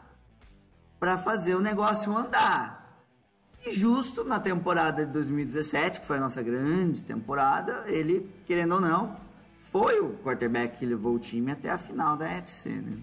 para 0.99 1.17
fazer 1.17 1.53
o 1.55 1.61
negócio 1.61 2.15
andar. 2.15 3.03
E 3.63 3.71
justo 3.71 4.23
na 4.23 4.39
temporada 4.39 5.05
de 5.05 5.11
2017, 5.11 5.99
que 5.99 6.05
foi 6.05 6.17
a 6.17 6.21
nossa 6.21 6.41
grande 6.41 7.03
temporada, 7.03 7.83
ele, 7.87 8.31
querendo 8.45 8.75
ou 8.75 8.81
não, 8.81 9.15
foi 9.57 9.99
o 9.99 10.13
quarterback 10.23 10.79
que 10.79 10.85
levou 10.85 11.15
o 11.15 11.19
time 11.19 11.51
até 11.51 11.69
a 11.69 11.77
final 11.77 12.15
da 12.15 12.27
FC, 12.27 12.69
né? 12.69 12.97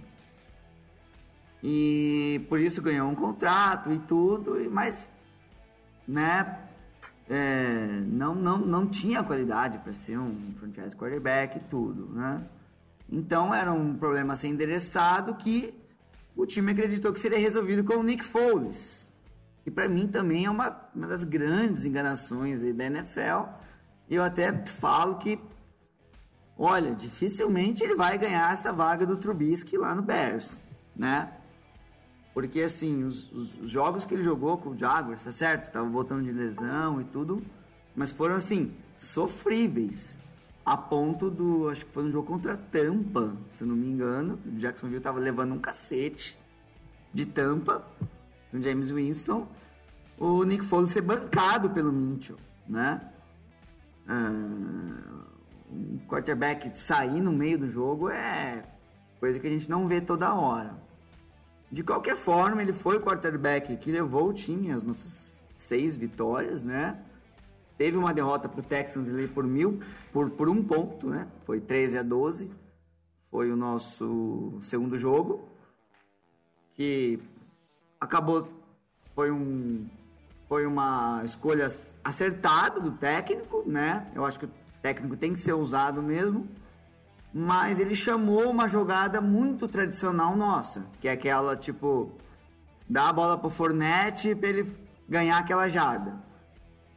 E 1.62 2.44
por 2.48 2.58
isso 2.58 2.82
ganhou 2.82 3.08
um 3.08 3.14
contrato 3.14 3.92
e 3.92 3.98
tudo, 4.00 4.56
mas, 4.70 5.10
né, 6.08 6.58
é, 7.28 8.02
não, 8.06 8.34
não, 8.34 8.58
não 8.58 8.86
tinha 8.86 9.22
qualidade 9.22 9.78
para 9.78 9.92
ser 9.92 10.18
um 10.18 10.52
franchise 10.56 10.96
quarterback 10.96 11.56
e 11.56 11.60
tudo, 11.60 12.12
né? 12.14 12.44
Então 13.10 13.54
era 13.54 13.72
um 13.72 13.94
problema 13.94 14.32
a 14.32 14.36
ser 14.36 14.48
endereçado 14.48 15.34
que 15.34 15.74
o 16.34 16.46
time 16.46 16.72
acreditou 16.72 17.12
que 17.12 17.20
seria 17.20 17.38
resolvido 17.38 17.84
com 17.84 17.94
o 17.94 18.02
Nick 18.02 18.24
Foles. 18.24 19.08
E 19.66 19.70
para 19.70 19.88
mim 19.88 20.08
também 20.08 20.46
é 20.46 20.50
uma, 20.50 20.88
uma 20.94 21.06
das 21.06 21.22
grandes 21.22 21.84
enganações 21.84 22.62
da 22.74 22.84
NFL. 22.84 23.48
Eu 24.10 24.22
até 24.22 24.64
falo 24.66 25.16
que 25.16 25.38
olha, 26.58 26.94
dificilmente 26.94 27.82
ele 27.82 27.94
vai 27.94 28.16
ganhar 28.18 28.52
essa 28.52 28.72
vaga 28.72 29.04
do 29.04 29.16
Trubisky 29.16 29.76
lá 29.76 29.94
no 29.94 30.02
Bears, 30.02 30.62
né? 30.94 31.32
Porque, 32.34 32.60
assim, 32.60 33.04
os, 33.04 33.30
os, 33.32 33.60
os 33.60 33.70
jogos 33.70 34.04
que 34.04 34.14
ele 34.14 34.22
jogou 34.22 34.56
com 34.56 34.70
o 34.70 34.78
Jaguars, 34.78 35.22
tá 35.22 35.32
certo? 35.32 35.70
Tava 35.70 35.88
voltando 35.88 36.24
de 36.24 36.32
lesão 36.32 37.00
e 37.00 37.04
tudo, 37.04 37.42
mas 37.94 38.10
foram, 38.10 38.36
assim, 38.36 38.74
sofríveis. 38.96 40.18
A 40.64 40.76
ponto 40.76 41.28
do, 41.28 41.68
acho 41.68 41.84
que 41.84 41.92
foi 41.92 42.04
no 42.04 42.10
jogo 42.10 42.26
contra 42.26 42.56
Tampa, 42.56 43.36
se 43.48 43.64
não 43.64 43.74
me 43.74 43.88
engano, 43.88 44.38
o 44.46 44.52
Jacksonville 44.52 45.00
tava 45.00 45.18
levando 45.18 45.52
um 45.52 45.58
cacete 45.58 46.38
de 47.12 47.26
Tampa, 47.26 47.84
no 48.52 48.62
James 48.62 48.90
Winston, 48.90 49.48
o 50.16 50.44
Nick 50.44 50.64
Foles 50.64 50.90
ser 50.90 51.00
bancado 51.00 51.68
pelo 51.70 51.92
Mitchell, 51.92 52.36
né? 52.68 53.00
Ah, 54.06 54.30
um 55.68 55.98
quarterback 56.06 56.78
sair 56.78 57.20
no 57.20 57.32
meio 57.32 57.58
do 57.58 57.68
jogo 57.68 58.08
é 58.08 58.64
coisa 59.18 59.40
que 59.40 59.46
a 59.46 59.50
gente 59.50 59.68
não 59.70 59.88
vê 59.88 60.00
toda 60.00 60.34
hora. 60.34 60.76
De 61.72 61.82
qualquer 61.82 62.16
forma, 62.16 62.60
ele 62.60 62.74
foi 62.74 62.98
o 62.98 63.00
quarterback 63.00 63.74
que 63.78 63.90
levou 63.90 64.28
o 64.28 64.32
time 64.34 64.70
às 64.70 64.82
nossas 64.82 65.42
seis 65.54 65.96
vitórias, 65.96 66.66
né? 66.66 67.00
Teve 67.78 67.96
uma 67.96 68.12
derrota 68.12 68.46
para 68.46 68.60
o 68.60 68.62
Texans 68.62 69.08
ali 69.08 69.26
por 69.26 69.44
mil, 69.44 69.80
por, 70.12 70.28
por 70.28 70.50
um 70.50 70.62
ponto, 70.62 71.08
né? 71.08 71.26
Foi 71.46 71.62
13 71.62 71.96
a 71.96 72.02
12. 72.02 72.50
Foi 73.30 73.50
o 73.50 73.56
nosso 73.56 74.58
segundo 74.60 74.98
jogo. 74.98 75.48
Que 76.74 77.18
acabou. 77.98 78.46
Foi 79.14 79.30
um. 79.30 79.88
Foi 80.50 80.66
uma 80.66 81.22
escolha 81.24 81.66
acertada 82.04 82.80
do 82.80 82.90
técnico, 82.92 83.64
né? 83.66 84.12
Eu 84.14 84.26
acho 84.26 84.38
que 84.38 84.44
o 84.44 84.50
técnico 84.82 85.16
tem 85.16 85.32
que 85.32 85.38
ser 85.38 85.54
usado 85.54 86.02
mesmo, 86.02 86.46
mas 87.32 87.78
ele 87.78 87.94
chamou 87.94 88.50
uma 88.50 88.68
jogada 88.68 89.20
muito 89.20 89.66
tradicional 89.66 90.36
nossa, 90.36 90.86
que 91.00 91.08
é 91.08 91.12
aquela 91.12 91.56
tipo 91.56 92.12
dar 92.88 93.08
a 93.08 93.12
bola 93.12 93.38
pro 93.38 93.48
Fornette 93.48 94.34
para 94.34 94.48
ele 94.50 94.70
ganhar 95.08 95.38
aquela 95.38 95.68
jarda. 95.68 96.22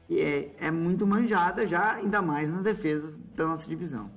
Que 0.07 0.19
é, 0.19 0.67
é 0.67 0.71
muito 0.71 1.07
manjada 1.07 1.65
já, 1.65 1.93
ainda 1.93 2.21
mais 2.21 2.51
nas 2.51 2.63
defesas 2.63 3.17
da 3.33 3.47
nossa 3.47 3.67
divisão. 3.67 4.11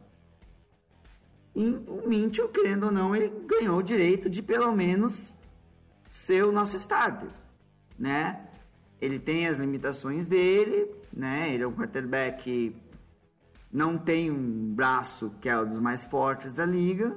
E 1.55 1.71
o 1.87 2.09
Minchel, 2.09 2.49
querendo 2.49 2.87
ou 2.87 2.93
não, 2.93 3.15
ele 3.15 3.33
ganhou 3.47 3.79
o 3.79 3.83
direito 3.83 4.29
de 4.29 4.43
pelo 4.43 4.73
menos 4.73 5.37
ser 6.11 6.45
o 6.45 6.53
nosso 6.53 6.77
starter, 6.77 7.29
né? 7.99 8.45
Ele 9.01 9.19
tem 9.19 9.47
as 9.47 9.57
limitações 9.57 10.27
dele, 10.27 10.91
né? 11.13 11.53
Ele 11.53 11.63
é 11.63 11.67
um 11.67 11.73
quarterback 11.73 12.75
não 13.79 13.97
tem 13.97 14.29
um 14.29 14.75
braço 14.75 15.33
que 15.41 15.49
é 15.49 15.57
um 15.57 15.65
dos 15.65 15.79
mais 15.79 16.03
fortes 16.05 16.55
da 16.55 16.67
liga. 16.67 17.17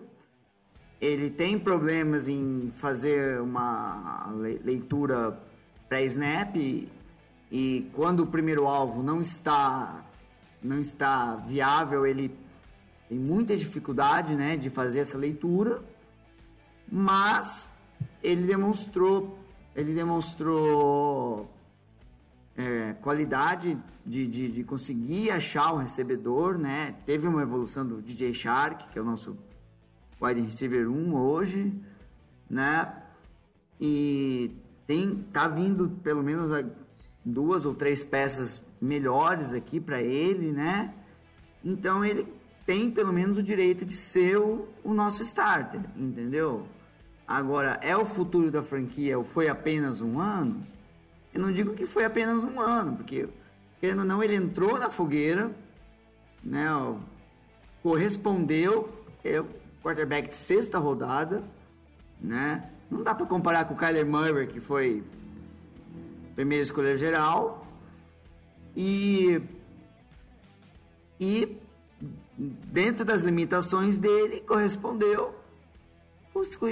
Ele 1.01 1.31
tem 1.31 1.57
problemas 1.57 2.27
em 2.27 2.69
fazer 2.71 3.41
uma 3.41 4.31
leitura 4.63 5.41
pré-snap 5.89 6.55
e, 6.55 6.87
e 7.51 7.89
quando 7.93 8.19
o 8.19 8.27
primeiro 8.27 8.67
alvo 8.67 9.01
não 9.01 9.19
está 9.19 10.05
não 10.61 10.79
está 10.79 11.37
viável, 11.37 12.05
ele 12.05 12.31
tem 13.09 13.17
muita 13.17 13.57
dificuldade, 13.57 14.35
né, 14.35 14.55
de 14.55 14.69
fazer 14.69 14.99
essa 14.99 15.17
leitura. 15.17 15.81
Mas 16.87 17.73
ele 18.21 18.45
demonstrou 18.45 19.35
ele 19.75 19.95
demonstrou 19.95 21.49
é, 22.57 22.93
qualidade 23.01 23.77
de, 24.05 24.27
de, 24.27 24.49
de, 24.49 24.63
conseguir 24.63 25.31
achar 25.31 25.73
o 25.73 25.77
recebedor, 25.77 26.57
né? 26.57 26.95
Teve 27.05 27.27
uma 27.27 27.41
evolução 27.41 27.85
do 27.85 28.01
DJ 28.01 28.33
Shark, 28.33 28.89
que 28.89 28.99
é 28.99 29.01
o 29.01 29.05
nosso 29.05 29.37
wide 30.21 30.41
receiver 30.41 30.89
1 30.89 31.15
hoje, 31.15 31.73
né? 32.49 32.93
E 33.79 34.51
tem 34.85 35.25
tá 35.31 35.47
vindo 35.47 35.89
pelo 36.03 36.21
menos 36.21 36.51
duas 37.23 37.65
ou 37.65 37.73
três 37.73 38.03
peças 38.03 38.63
melhores 38.81 39.53
aqui 39.53 39.79
para 39.79 40.01
ele, 40.01 40.51
né? 40.51 40.93
Então 41.63 42.03
ele 42.03 42.27
tem 42.65 42.91
pelo 42.91 43.13
menos 43.13 43.37
o 43.37 43.43
direito 43.43 43.85
de 43.85 43.95
ser 43.95 44.37
o, 44.37 44.67
o 44.83 44.93
nosso 44.93 45.21
starter, 45.23 45.81
entendeu? 45.95 46.67
Agora, 47.27 47.79
é 47.81 47.95
o 47.95 48.05
futuro 48.05 48.51
da 48.51 48.61
franquia 48.61 49.17
ou 49.17 49.23
foi 49.23 49.47
apenas 49.47 50.01
um 50.01 50.19
ano? 50.19 50.65
Eu 51.33 51.41
não 51.41 51.51
digo 51.51 51.73
que 51.73 51.85
foi 51.85 52.03
apenas 52.03 52.43
um 52.43 52.59
ano, 52.59 52.97
porque, 52.97 53.27
querendo 53.79 53.99
ou 53.99 54.05
não, 54.05 54.23
ele 54.23 54.35
entrou 54.35 54.77
na 54.77 54.89
fogueira, 54.89 55.51
né, 56.43 56.67
correspondeu, 57.81 58.89
é 59.23 59.39
o 59.39 59.47
quarterback 59.83 60.29
de 60.29 60.35
sexta 60.35 60.77
rodada, 60.77 61.43
né? 62.19 62.69
Não 62.89 63.01
dá 63.03 63.15
para 63.15 63.25
comparar 63.25 63.65
com 63.65 63.73
o 63.73 63.77
Kyler 63.77 64.05
Murray, 64.05 64.47
que 64.47 64.59
foi 64.59 65.03
primeira 66.35 66.61
escolha 66.61 66.95
geral. 66.95 67.65
E 68.75 69.41
e 71.19 71.57
dentro 72.37 73.05
das 73.05 73.21
limitações 73.21 73.97
dele 73.97 74.41
correspondeu 74.41 75.35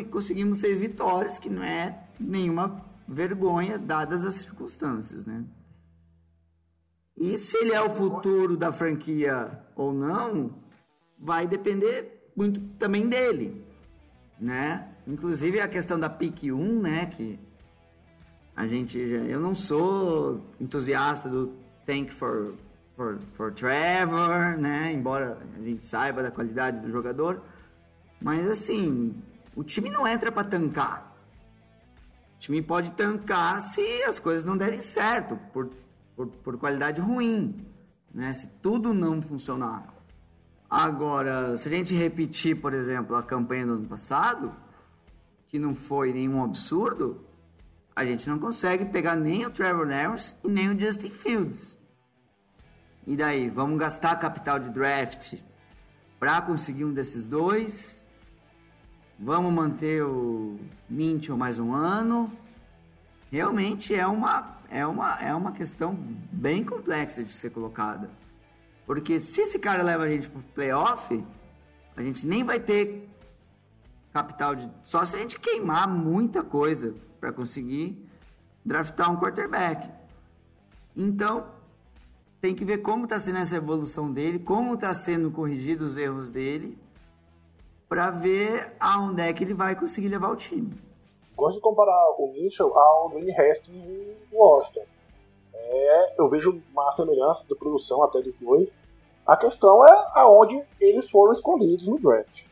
conseguimos 0.10 0.60
seis 0.60 0.78
vitórias, 0.78 1.38
que 1.38 1.50
não 1.50 1.64
é 1.64 2.04
nenhuma 2.20 2.84
vergonha 3.10 3.80
dadas 3.80 4.24
as 4.24 4.36
circunstâncias, 4.36 5.26
né? 5.26 5.44
E 7.18 7.38
se 7.38 7.58
ele 7.58 7.74
é 7.74 7.82
o 7.82 7.90
futuro 7.90 8.56
da 8.56 8.72
franquia 8.72 9.60
ou 9.76 9.92
não, 9.92 10.56
vai 11.18 11.48
depender 11.48 12.32
muito 12.36 12.62
também 12.78 13.10
dele, 13.10 13.66
né? 14.40 14.88
Inclusive 15.08 15.60
a 15.60 15.68
questão 15.68 16.00
da 16.00 16.10
pick 16.10 16.44
1, 16.44 16.82
né, 16.82 17.08
que 17.08 17.40
a 18.56 18.68
gente 18.68 18.98
eu 19.00 19.40
não 19.40 19.56
sou 19.56 20.46
entusiasta 20.60 21.28
do 21.28 21.54
Tank 21.86 22.14
for 22.14 22.54
for, 22.96 23.18
for 23.34 23.52
Trevor, 23.54 24.58
né? 24.58 24.94
Embora 24.94 25.38
a 25.58 25.62
gente 25.62 25.84
saiba 25.84 26.22
da 26.22 26.30
qualidade 26.30 26.80
do 26.80 26.90
jogador, 26.90 27.42
mas 28.22 28.48
assim, 28.48 29.16
o 29.56 29.64
time 29.64 29.90
não 29.90 30.08
entra 30.08 30.32
para 30.32 30.44
tancar. 30.44 31.09
O 32.40 32.42
time 32.42 32.62
pode 32.62 32.94
tancar 32.94 33.60
se 33.60 33.82
as 34.04 34.18
coisas 34.18 34.46
não 34.46 34.56
derem 34.56 34.80
certo, 34.80 35.38
por, 35.52 35.70
por, 36.16 36.28
por 36.28 36.58
qualidade 36.58 37.02
ruim, 37.02 37.66
né? 38.14 38.32
Se 38.32 38.48
tudo 38.62 38.94
não 38.94 39.22
funcionar. 39.22 39.94
Agora, 40.70 41.58
se 41.58 41.68
a 41.68 41.72
gente 41.72 41.94
repetir, 41.94 42.56
por 42.56 42.74
exemplo, 42.74 43.18
a 43.18 43.22
campanha 43.22 43.66
do 43.66 43.74
ano 43.74 43.88
passado, 43.88 44.56
que 45.50 45.60
não 45.60 45.76
foi 45.76 46.14
nenhum 46.14 46.42
absurdo, 46.42 47.26
a 47.94 48.06
gente 48.06 48.30
não 48.30 48.40
consegue 48.40 48.86
pegar 48.86 49.18
nem 49.18 49.46
o 49.46 49.50
Trevor 49.50 49.86
Lawrence 49.86 50.38
e 50.42 50.48
nem 50.48 50.70
o 50.70 50.80
Justin 50.80 51.10
Fields. 51.10 51.78
E 53.06 53.18
daí, 53.18 53.50
vamos 53.50 53.78
gastar 53.78 54.16
capital 54.16 54.60
de 54.60 54.70
draft 54.70 55.34
para 56.18 56.42
conseguir 56.42 56.86
um 56.86 56.94
desses 56.94 57.28
dois? 57.28 58.09
Vamos 59.22 59.54
manter 59.54 60.02
o 60.02 60.58
Minchel 60.90 61.36
mais 61.36 61.60
um 61.60 61.74
ano? 61.74 62.32
Realmente 63.30 63.94
é 63.94 64.08
uma, 64.08 64.58
é 64.70 64.88
uma, 64.88 65.22
é 65.22 65.36
uma 65.36 65.52
questão 65.52 65.94
bem 66.32 66.64
complexa 66.64 67.22
de 67.22 67.30
ser 67.34 67.50
colocada. 67.50 68.10
Porque 68.86 69.20
se 69.20 69.42
esse 69.42 69.60
cara 69.60 69.84
leva 69.84 70.06
a 70.06 70.10
gente 70.10 70.30
para 70.30 70.42
playoff, 70.56 71.22
a 71.98 72.02
gente 72.02 72.26
nem 72.26 72.46
vai 72.46 72.62
ter 72.62 73.10
capital 74.14 74.56
de. 74.56 74.72
Só 74.84 75.04
se 75.04 75.18
a 75.18 75.20
gente 75.20 75.38
queimar 75.38 75.86
muita 75.86 76.42
coisa 76.42 76.96
para 77.20 77.34
conseguir 77.34 78.02
draftar 78.64 79.12
um 79.12 79.18
quarterback. 79.18 79.92
Então, 80.96 81.46
tem 82.40 82.56
que 82.56 82.64
ver 82.64 82.78
como 82.78 83.04
está 83.04 83.20
sendo 83.20 83.40
essa 83.40 83.58
evolução 83.58 84.14
dele, 84.14 84.40
como 84.40 84.76
está 84.76 84.94
sendo 84.94 85.30
corrigidos 85.30 85.92
os 85.92 85.98
erros 85.98 86.32
dele, 86.32 86.78
para 87.90 88.12
ver 88.12 88.72
aonde 88.80 89.22
é 89.24 89.34
que 89.34 89.44
ele 89.44 89.56
vai 89.56 89.76
conseguir 89.76 90.10
levar 90.10 90.30
o 90.30 90.36
time. 90.36 90.80
Gosto 91.36 91.56
de 91.56 91.62
comparar 91.62 92.12
o 92.20 92.32
Mitchell 92.32 92.78
ao 92.78 93.10
Dwayne 93.10 93.36
Haskins 93.36 93.86
e 93.86 94.16
o 94.32 94.38
Washington. 94.38 94.86
É, 95.54 96.14
eu 96.20 96.30
vejo 96.30 96.62
uma 96.72 96.92
semelhança 96.94 97.44
de 97.48 97.56
produção 97.56 98.04
até 98.04 98.22
dos 98.22 98.36
dois. 98.36 98.78
A 99.26 99.36
questão 99.36 99.86
é 99.86 100.08
aonde 100.14 100.62
eles 100.80 101.10
foram 101.10 101.34
escolhidos 101.34 101.88
no 101.88 102.00
draft. 102.00 102.44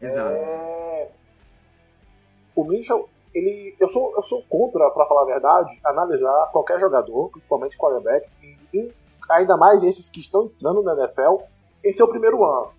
Exato. 0.00 0.34
É, 0.34 1.08
o 2.56 2.64
Mitchell, 2.64 3.08
ele, 3.32 3.76
eu 3.78 3.88
sou, 3.88 4.12
eu 4.16 4.22
sou 4.24 4.42
contra, 4.48 4.90
para 4.90 5.06
falar 5.06 5.22
a 5.22 5.26
verdade, 5.26 5.80
analisar 5.84 6.50
qualquer 6.52 6.80
jogador, 6.80 7.30
principalmente 7.30 7.78
quarterbacks, 7.78 8.36
em 8.42 8.92
ainda 9.30 9.56
mais 9.56 9.82
esses 9.82 10.08
que 10.10 10.20
estão 10.20 10.44
entrando 10.44 10.82
na 10.82 10.94
NFL, 10.94 11.44
em 11.84 11.92
seu 11.92 12.08
primeiro 12.08 12.44
ano. 12.44 12.70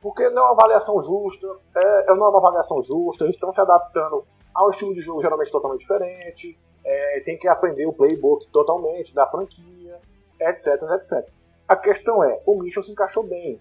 Porque 0.00 0.28
não 0.30 0.42
é 0.42 0.44
uma 0.46 0.52
avaliação 0.52 1.00
justa, 1.02 1.46
é, 1.76 2.12
é 2.12 2.14
não 2.14 2.26
é 2.26 2.28
uma 2.28 2.38
avaliação 2.38 2.80
justa, 2.82 3.24
eles 3.24 3.36
estão 3.36 3.52
se 3.52 3.60
adaptando 3.60 4.24
ao 4.54 4.70
estilo 4.70 4.94
de 4.94 5.00
jogo 5.00 5.22
geralmente 5.22 5.50
totalmente 5.50 5.80
diferente, 5.80 6.58
é, 6.84 7.20
tem 7.20 7.38
que 7.38 7.48
aprender 7.48 7.86
o 7.86 7.92
playbook 7.92 8.48
totalmente 8.50 9.14
da 9.14 9.26
franquia, 9.26 10.00
etc, 10.40 10.82
etc. 10.94 11.28
A 11.68 11.76
questão 11.76 12.24
é, 12.24 12.40
o 12.46 12.62
Mitchell 12.62 12.82
se 12.82 12.92
encaixou 12.92 13.24
bem. 13.24 13.60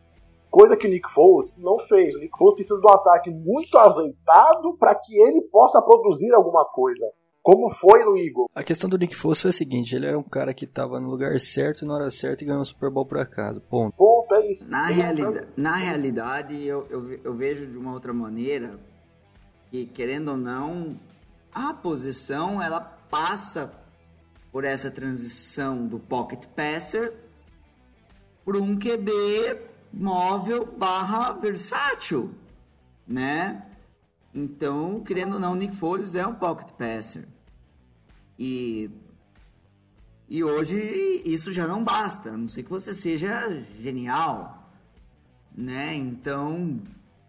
Coisa 0.49 0.77
que 0.77 0.88
o 0.88 0.89
Nick 0.89 1.11
Foles 1.13 1.53
não 1.57 1.77
fez. 1.79 2.15
O 2.15 2.19
Nick 2.19 2.38
Foles 2.38 2.55
precisa 2.55 2.79
de 2.79 2.85
um 2.85 2.89
ataque 2.89 3.29
muito 3.29 3.77
azeitado 3.77 4.77
para 4.77 4.95
que 4.95 5.19
ele 5.19 5.41
possa 5.41 5.81
produzir 5.81 6.33
alguma 6.33 6.63
coisa 6.65 7.05
como 7.47 7.73
foi 7.75 8.03
no 8.03 8.17
Eagle. 8.17 8.49
A 8.53 8.61
questão 8.61 8.89
do 8.89 8.97
Nick 8.97 9.15
Foles 9.15 9.41
foi 9.41 9.51
a 9.51 9.53
seguinte, 9.53 9.95
ele 9.95 10.05
era 10.05 10.19
um 10.19 10.23
cara 10.23 10.53
que 10.53 10.65
estava 10.65 10.99
no 10.99 11.09
lugar 11.09 11.39
certo, 11.39 11.85
na 11.85 11.93
hora 11.93 12.11
certa 12.11 12.43
e 12.43 12.47
ganhou 12.47 12.61
o 12.61 12.65
Super 12.65 12.91
Bowl 12.91 13.05
por 13.05 13.19
acaso, 13.19 13.61
ponto. 13.61 13.95
Ponto, 13.95 14.35
é 14.35 14.51
isso. 14.51 14.67
Na, 14.67 14.87
realida 14.87 15.47
na 15.55 15.75
realidade, 15.77 16.61
eu, 16.61 16.85
eu, 16.89 17.09
eu 17.23 17.33
vejo 17.33 17.65
de 17.65 17.77
uma 17.77 17.93
outra 17.93 18.11
maneira 18.11 18.77
que, 19.71 19.85
querendo 19.85 20.31
ou 20.31 20.35
não, 20.35 20.99
a 21.49 21.73
posição, 21.73 22.61
ela 22.61 22.81
passa 22.81 23.71
por 24.51 24.65
essa 24.65 24.91
transição 24.91 25.87
do 25.87 25.99
pocket 25.99 26.45
passer 26.47 27.13
por 28.43 28.57
um 28.57 28.77
QB 28.77 29.57
móvel 29.93 30.65
barra 30.65 31.31
versátil, 31.31 32.29
né? 33.07 33.65
Então, 34.35 34.99
querendo 34.99 35.35
ou 35.35 35.39
não, 35.39 35.55
Nick 35.55 35.73
Foles 35.73 36.13
é 36.13 36.27
um 36.27 36.35
pocket 36.35 36.71
passer. 36.73 37.36
E, 38.38 38.89
e 40.29 40.43
hoje 40.43 41.21
isso 41.25 41.51
já 41.51 41.67
não 41.67 41.83
basta, 41.83 42.29
a 42.29 42.38
não 42.38 42.47
ser 42.47 42.63
que 42.63 42.69
você 42.69 42.93
seja 42.93 43.49
genial, 43.79 44.71
né? 45.55 45.95
Então, 45.95 46.81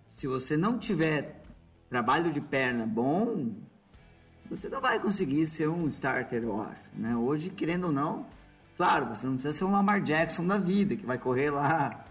se 0.08 0.26
você 0.26 0.56
não 0.56 0.78
tiver 0.78 1.42
trabalho 1.88 2.32
de 2.32 2.40
perna 2.40 2.86
bom, 2.86 3.54
você 4.50 4.68
não 4.68 4.80
vai 4.80 5.00
conseguir 5.00 5.46
ser 5.46 5.68
um 5.68 5.86
starter, 5.86 6.42
eu 6.42 6.60
acho, 6.60 6.90
né? 6.94 7.16
Hoje, 7.16 7.50
querendo 7.50 7.84
ou 7.84 7.92
não, 7.92 8.26
claro, 8.76 9.06
você 9.06 9.26
não 9.26 9.34
precisa 9.34 9.56
ser 9.56 9.64
um 9.64 9.72
Lamar 9.72 10.02
Jackson 10.02 10.46
da 10.46 10.58
vida, 10.58 10.96
que 10.96 11.06
vai 11.06 11.18
correr 11.18 11.50
lá 11.50 12.04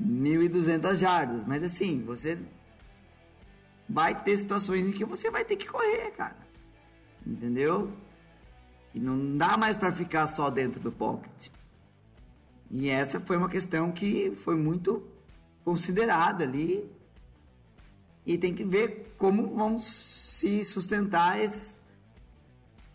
1.200 0.00 0.94
jardas, 0.96 1.44
mas 1.44 1.62
assim, 1.62 2.02
você 2.04 2.38
vai 3.88 4.14
ter 4.14 4.36
situações 4.36 4.88
em 4.88 4.92
que 4.92 5.04
você 5.04 5.30
vai 5.30 5.44
ter 5.44 5.56
que 5.56 5.66
correr, 5.66 6.10
cara. 6.12 6.45
Entendeu? 7.26 7.90
E 8.94 9.00
não 9.00 9.36
dá 9.36 9.56
mais 9.56 9.76
para 9.76 9.90
ficar 9.90 10.26
só 10.28 10.48
dentro 10.48 10.80
do 10.80 10.92
pocket. 10.92 11.50
E 12.70 12.88
essa 12.88 13.20
foi 13.20 13.36
uma 13.36 13.48
questão 13.48 13.92
que 13.92 14.30
foi 14.30 14.56
muito 14.56 15.02
considerada 15.64 16.44
ali. 16.44 16.88
E 18.24 18.38
tem 18.38 18.54
que 18.54 18.64
ver 18.64 19.14
como 19.18 19.48
vão 19.48 19.78
se 19.78 20.64
sustentar 20.64 21.40
esses 21.40 21.82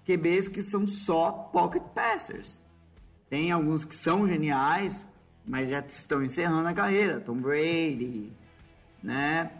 QBs 0.05 0.47
que 0.47 0.61
são 0.61 0.87
só 0.87 1.31
pocket 1.31 1.83
passers. 1.93 2.63
Tem 3.29 3.51
alguns 3.51 3.85
que 3.85 3.95
são 3.95 4.27
geniais, 4.27 5.07
mas 5.45 5.69
já 5.69 5.79
estão 5.79 6.23
encerrando 6.23 6.67
a 6.67 6.73
carreira. 6.73 7.19
Tom 7.19 7.37
Brady, 7.37 8.31
né? 9.01 9.51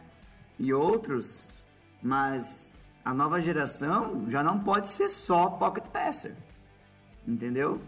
E 0.59 0.73
outros, 0.73 1.59
mas 2.01 2.77
a 3.03 3.13
nova 3.13 3.41
geração 3.41 4.29
já 4.29 4.43
não 4.43 4.59
pode 4.59 4.87
ser 4.87 5.09
só 5.09 5.49
pocket 5.49 5.85
passer. 5.85 6.35
Entendeu? 7.27 7.81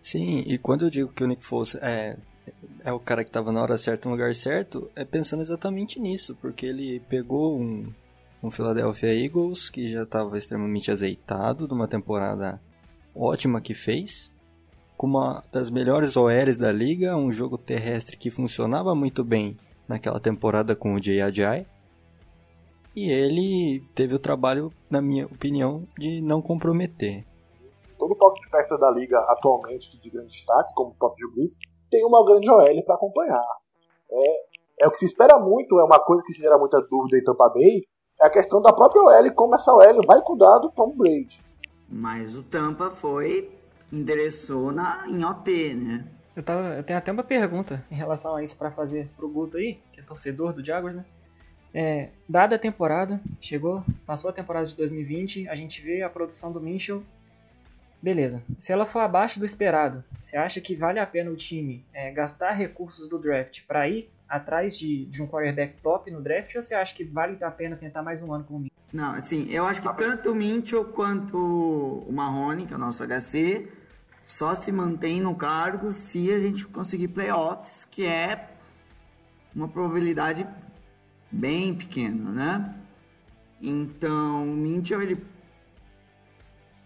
Sim, 0.00 0.44
e 0.46 0.56
quando 0.58 0.86
eu 0.86 0.90
digo 0.90 1.12
que 1.12 1.24
o 1.24 1.26
Nick 1.26 1.44
Foles 1.44 1.74
é, 1.76 2.16
é 2.84 2.92
o 2.92 3.00
cara 3.00 3.24
que 3.24 3.30
estava 3.30 3.50
na 3.50 3.60
hora 3.60 3.76
certa 3.76 4.08
no 4.08 4.14
lugar 4.14 4.34
certo, 4.34 4.90
é 4.94 5.04
pensando 5.04 5.42
exatamente 5.42 5.98
nisso, 5.98 6.36
porque 6.40 6.66
ele 6.66 7.00
pegou 7.08 7.58
um, 7.58 7.92
um 8.42 8.50
Philadelphia 8.50 9.12
Eagles 9.12 9.68
que 9.68 9.90
já 9.90 10.04
estava 10.04 10.38
extremamente 10.38 10.90
azeitado, 10.90 11.66
de 11.66 11.74
uma 11.74 11.88
temporada 11.88 12.60
ótima 13.14 13.60
que 13.60 13.74
fez, 13.74 14.32
com 14.96 15.06
uma 15.06 15.44
das 15.52 15.70
melhores 15.70 16.16
OLs 16.16 16.58
da 16.58 16.72
liga, 16.72 17.16
um 17.16 17.32
jogo 17.32 17.58
terrestre 17.58 18.16
que 18.16 18.30
funcionava 18.30 18.94
muito 18.94 19.24
bem 19.24 19.56
naquela 19.88 20.20
temporada 20.20 20.74
com 20.74 20.94
o 20.94 20.96
Ajay, 20.98 21.66
e 22.96 23.10
ele 23.10 23.86
teve 23.94 24.14
o 24.14 24.18
trabalho, 24.18 24.72
na 24.90 25.02
minha 25.02 25.26
opinião, 25.26 25.86
de 25.98 26.22
não 26.22 26.40
comprometer. 26.40 27.26
Todo 27.98 28.16
pocket 28.16 28.50
passer 28.50 28.78
da 28.78 28.90
liga 28.90 29.18
atualmente 29.28 30.00
de 30.00 30.10
grande 30.10 30.30
destaque, 30.30 30.72
como 30.74 30.92
o 30.92 30.94
Top 30.98 31.14
Breeze, 31.34 31.58
tem 31.90 32.04
uma 32.06 32.24
grande 32.24 32.48
OL 32.48 32.82
para 32.84 32.94
acompanhar. 32.94 33.46
É, 34.10 34.84
é 34.84 34.88
o 34.88 34.90
que 34.90 34.98
se 34.98 35.04
espera 35.04 35.38
muito, 35.38 35.78
é 35.78 35.84
uma 35.84 35.98
coisa 35.98 36.22
que 36.24 36.32
se 36.32 36.40
gera 36.40 36.56
muita 36.56 36.80
dúvida 36.80 37.18
em 37.18 37.22
Tampa 37.22 37.50
Bay, 37.50 37.82
é 38.18 38.26
a 38.26 38.30
questão 38.30 38.62
da 38.62 38.72
própria 38.72 39.02
OL, 39.02 39.34
como 39.34 39.54
essa 39.54 39.72
OL 39.72 40.06
vai 40.06 40.22
cuidar 40.22 40.58
do 40.58 40.70
Tom 40.70 40.96
Brady. 40.96 41.38
Mas 41.86 42.34
o 42.34 42.42
Tampa 42.42 42.90
foi, 42.90 43.50
endereçou 43.92 44.72
na, 44.72 45.06
em 45.06 45.22
OT, 45.22 45.74
né? 45.74 46.10
Eu, 46.34 46.42
tava, 46.42 46.68
eu 46.76 46.82
tenho 46.82 46.98
até 46.98 47.12
uma 47.12 47.22
pergunta 47.22 47.84
em 47.90 47.94
relação 47.94 48.34
a 48.36 48.42
isso 48.42 48.58
para 48.58 48.70
fazer 48.70 49.10
pro 49.16 49.28
Guto 49.28 49.58
aí, 49.58 49.80
que 49.92 50.00
é 50.00 50.02
torcedor 50.02 50.52
do 50.52 50.64
Jaguars, 50.64 50.96
né? 50.96 51.04
É, 51.78 52.08
dada 52.26 52.56
a 52.56 52.58
temporada, 52.58 53.20
chegou, 53.38 53.84
passou 54.06 54.30
a 54.30 54.32
temporada 54.32 54.64
de 54.64 54.74
2020, 54.74 55.46
a 55.46 55.54
gente 55.54 55.82
vê 55.82 56.00
a 56.00 56.08
produção 56.08 56.50
do 56.50 56.58
Minchel. 56.58 57.02
Beleza. 58.00 58.42
Se 58.58 58.72
ela 58.72 58.86
for 58.86 59.00
abaixo 59.00 59.38
do 59.38 59.44
esperado, 59.44 60.02
você 60.18 60.38
acha 60.38 60.58
que 60.58 60.74
vale 60.74 60.98
a 60.98 61.04
pena 61.04 61.30
o 61.30 61.36
time 61.36 61.84
é, 61.92 62.10
gastar 62.10 62.52
recursos 62.52 63.06
do 63.10 63.18
draft 63.18 63.60
para 63.68 63.86
ir 63.90 64.10
atrás 64.26 64.78
de, 64.78 65.04
de 65.04 65.22
um 65.22 65.26
quarterback 65.26 65.74
top 65.82 66.10
no 66.10 66.22
draft 66.22 66.54
ou 66.54 66.62
você 66.62 66.74
acha 66.74 66.94
que 66.94 67.04
vale 67.04 67.36
a 67.42 67.50
pena 67.50 67.76
tentar 67.76 68.02
mais 68.02 68.22
um 68.22 68.32
ano 68.32 68.44
com 68.44 68.54
o 68.54 68.58
Minchel? 68.58 68.76
Não, 68.90 69.10
assim, 69.10 69.46
eu 69.50 69.66
acho 69.66 69.82
que 69.82 69.96
tanto 69.98 70.32
o 70.32 70.34
Minchel 70.34 70.86
quanto 70.86 71.36
o 71.36 72.10
Marrone, 72.10 72.64
que 72.64 72.72
é 72.72 72.76
o 72.76 72.80
nosso 72.80 73.04
HC, 73.06 73.68
só 74.24 74.54
se 74.54 74.72
mantém 74.72 75.20
no 75.20 75.34
cargo 75.34 75.92
se 75.92 76.32
a 76.32 76.40
gente 76.40 76.64
conseguir 76.64 77.08
playoffs, 77.08 77.84
que 77.84 78.06
é 78.06 78.48
uma 79.54 79.68
probabilidade 79.68 80.46
bem 81.30 81.74
pequena, 81.74 82.30
né? 82.30 82.74
Então, 83.60 84.44
o 84.44 84.56
Minchel, 84.56 85.02
ele 85.02 85.24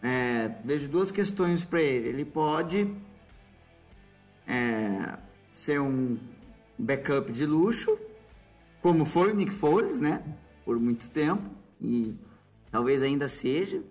é, 0.03 0.49
vejo 0.65 0.89
duas 0.89 1.11
questões 1.11 1.65
para 1.65 1.81
ele. 1.81 2.09
Ele 2.09 2.25
pode 2.25 2.95
é, 4.47 5.19
ser 5.49 5.81
um 5.81 6.19
backup 6.79 7.31
de 7.33 7.45
luxo, 7.45 7.99
como 8.81 9.05
foi 9.05 9.33
o 9.33 9.35
Nick 9.35 9.53
Foles, 9.53 10.01
né? 10.01 10.23
Por 10.65 10.79
muito 10.79 11.11
tempo 11.11 11.51
e 11.81 12.15
talvez 12.71 13.03
ainda 13.03 13.29
seja. 13.29 13.83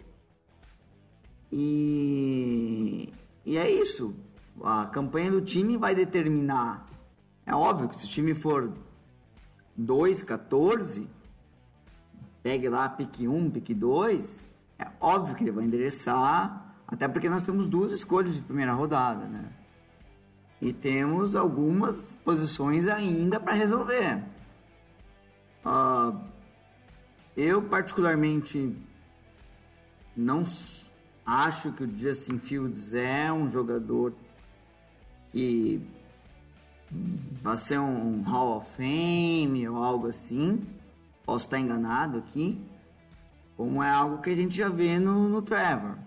E, 1.52 3.12
e 3.46 3.58
é 3.58 3.70
isso. 3.70 4.16
A 4.64 4.86
campanha 4.86 5.32
do 5.32 5.42
time 5.42 5.78
vai 5.78 5.96
determinar. 5.96 6.88
É 7.46 7.54
óbvio 7.54 7.90
que 7.90 8.00
se 8.00 8.06
o 8.06 8.10
time 8.10 8.36
for 8.36 8.74
2, 9.80 10.24
14, 10.24 11.08
pegue 12.44 12.68
lá 12.68 12.90
pique 12.90 13.28
1, 13.28 13.50
pique 13.52 13.74
2, 13.74 14.50
é 14.78 14.88
óbvio 15.00 15.36
que 15.36 15.44
ele 15.44 15.52
vai 15.52 15.64
endereçar, 15.64 16.76
até 16.86 17.08
porque 17.08 17.30
nós 17.30 17.44
temos 17.44 17.70
duas 17.70 17.92
escolhas 17.94 18.36
de 18.36 18.42
primeira 18.42 18.74
rodada, 18.74 19.26
né? 19.26 19.46
E 20.62 20.74
temos 20.74 21.36
algumas 21.36 22.18
posições 22.26 22.88
ainda 22.88 23.40
para 23.40 23.54
resolver. 23.54 24.22
Uh, 25.66 26.20
eu, 27.38 27.62
particularmente, 27.62 28.76
não 30.16 30.44
acho 31.26 31.72
que 31.72 31.84
o 31.86 31.98
Justin 31.98 32.38
Fields 32.38 32.94
é 32.94 33.32
um 33.32 33.50
jogador 33.50 34.14
que 35.32 35.82
vai 36.92 37.58
ser 37.58 37.80
um 37.80 38.22
Hall 38.24 38.58
of 38.58 38.76
Fame 38.76 39.68
ou 39.68 39.84
algo 39.84 40.08
assim. 40.08 40.66
Posso 41.26 41.46
estar 41.46 41.60
enganado 41.60 42.18
aqui. 42.18 42.60
Como 43.56 43.84
é 43.84 43.90
algo 43.90 44.22
que 44.22 44.30
a 44.30 44.36
gente 44.36 44.56
já 44.56 44.70
vê 44.70 45.00
no, 45.00 45.30
no 45.30 45.42
Trevor. 45.42 45.98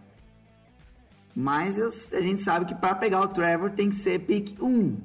Mas 1.35 1.79
a 2.13 2.21
gente 2.21 2.41
sabe 2.41 2.67
que 2.67 2.75
para 2.75 2.95
pegar 2.95 3.21
o 3.21 3.29
Trevor 3.29 3.71
tem 3.71 3.89
que 3.89 3.95
ser 3.95 4.21
pick 4.21 4.61
1. 4.61 4.97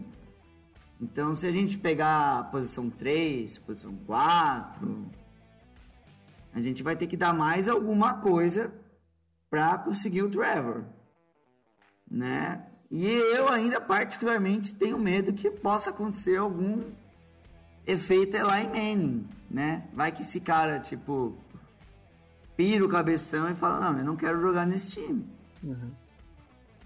Então, 1.00 1.36
se 1.36 1.46
a 1.46 1.52
gente 1.52 1.78
pegar 1.78 2.40
a 2.40 2.44
posição 2.44 2.90
3, 2.90 3.58
posição 3.60 3.96
4, 4.06 5.06
a 6.54 6.62
gente 6.62 6.82
vai 6.82 6.96
ter 6.96 7.08
que 7.08 7.16
dar 7.16 7.34
mais 7.34 7.70
alguma 7.70 8.16
coisa 8.16 8.74
para 9.50 9.78
conseguir 9.78 10.24
o 10.24 10.30
Trevor, 10.30 10.84
né? 12.10 12.66
E 12.90 13.06
eu 13.06 13.50
ainda 13.50 13.82
particularmente 13.82 14.74
tenho 14.74 14.98
medo 14.98 15.34
que 15.34 15.50
possa 15.50 15.90
acontecer 15.90 16.38
algum 16.38 16.84
efeito 17.86 18.38
Eli 18.38 18.68
Manning, 18.68 19.28
né? 19.50 19.88
Vai 19.94 20.12
que 20.12 20.22
esse 20.22 20.40
cara, 20.40 20.80
tipo, 20.80 21.36
pira 22.56 22.86
o 22.86 22.90
cabeção 22.90 23.50
e 23.50 23.56
fala, 23.56 23.92
não, 23.92 24.00
eu 24.00 24.06
não 24.06 24.16
quero 24.16 24.40
jogar 24.42 24.66
nesse 24.66 24.92
time. 24.92 25.26
Uhum. 25.64 25.92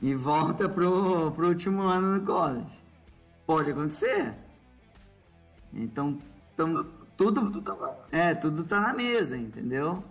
E 0.01 0.15
volta 0.15 0.67
pro, 0.67 1.31
pro 1.31 1.47
último 1.47 1.83
ano 1.83 2.17
no 2.17 2.25
college. 2.25 2.81
Pode 3.45 3.71
acontecer. 3.71 4.33
Então, 5.71 6.19
tamo, 6.57 6.83
tudo, 7.15 7.51
tudo 7.51 7.61
tá 7.61 7.95
É, 8.11 8.33
tudo 8.33 8.63
tá 8.63 8.81
na 8.81 8.93
mesa, 8.93 9.37
entendeu? 9.37 10.03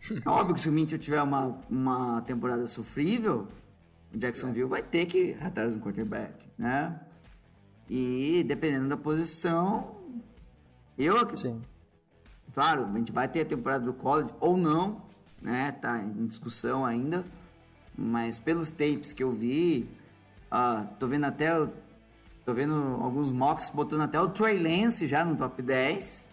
Sim. 0.00 0.22
Óbvio 0.24 0.54
que 0.54 0.60
se 0.60 0.68
o 0.68 0.72
Mitchell 0.72 0.98
tiver 0.98 1.22
uma, 1.22 1.58
uma 1.68 2.22
temporada 2.22 2.66
sofrível, 2.66 3.46
o 4.12 4.18
Jacksonville 4.18 4.68
vai 4.68 4.82
ter 4.82 5.06
que 5.06 5.18
ir 5.18 5.42
atrás 5.42 5.74
do 5.74 5.80
quarterback, 5.80 6.46
né? 6.56 7.00
E 7.88 8.44
dependendo 8.46 8.88
da 8.88 8.96
posição, 8.96 9.96
eu 10.98 11.36
Sim. 11.36 11.60
Claro, 12.54 12.86
a 12.86 12.98
gente 12.98 13.12
vai 13.12 13.28
ter 13.28 13.42
a 13.42 13.44
temporada 13.44 13.84
do 13.84 13.92
college 13.92 14.32
ou 14.40 14.56
não, 14.56 15.02
né? 15.42 15.72
Tá 15.72 16.02
em 16.02 16.26
discussão 16.26 16.84
ainda. 16.84 17.24
Mas 17.96 18.38
pelos 18.38 18.70
tapes 18.70 19.12
que 19.12 19.22
eu 19.22 19.30
vi, 19.30 19.88
uh, 20.50 20.86
tô 20.98 21.06
vendo 21.06 21.24
até 21.24 21.50
Tô 22.46 22.54
vendo 22.54 22.74
alguns 23.02 23.32
mocks 23.32 23.70
botando 23.70 24.02
até 24.02 24.20
o 24.20 24.28
Trey 24.28 24.56
Lance 24.56 25.08
já 25.08 25.24
no 25.24 25.34
top 25.34 25.60
10. 25.60 26.28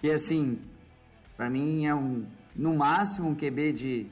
Que 0.00 0.10
assim, 0.10 0.58
para 1.36 1.50
mim 1.50 1.84
é 1.84 1.94
um 1.94 2.24
no 2.56 2.74
máximo 2.74 3.28
um 3.28 3.34
QB 3.34 3.72
de 3.74 4.06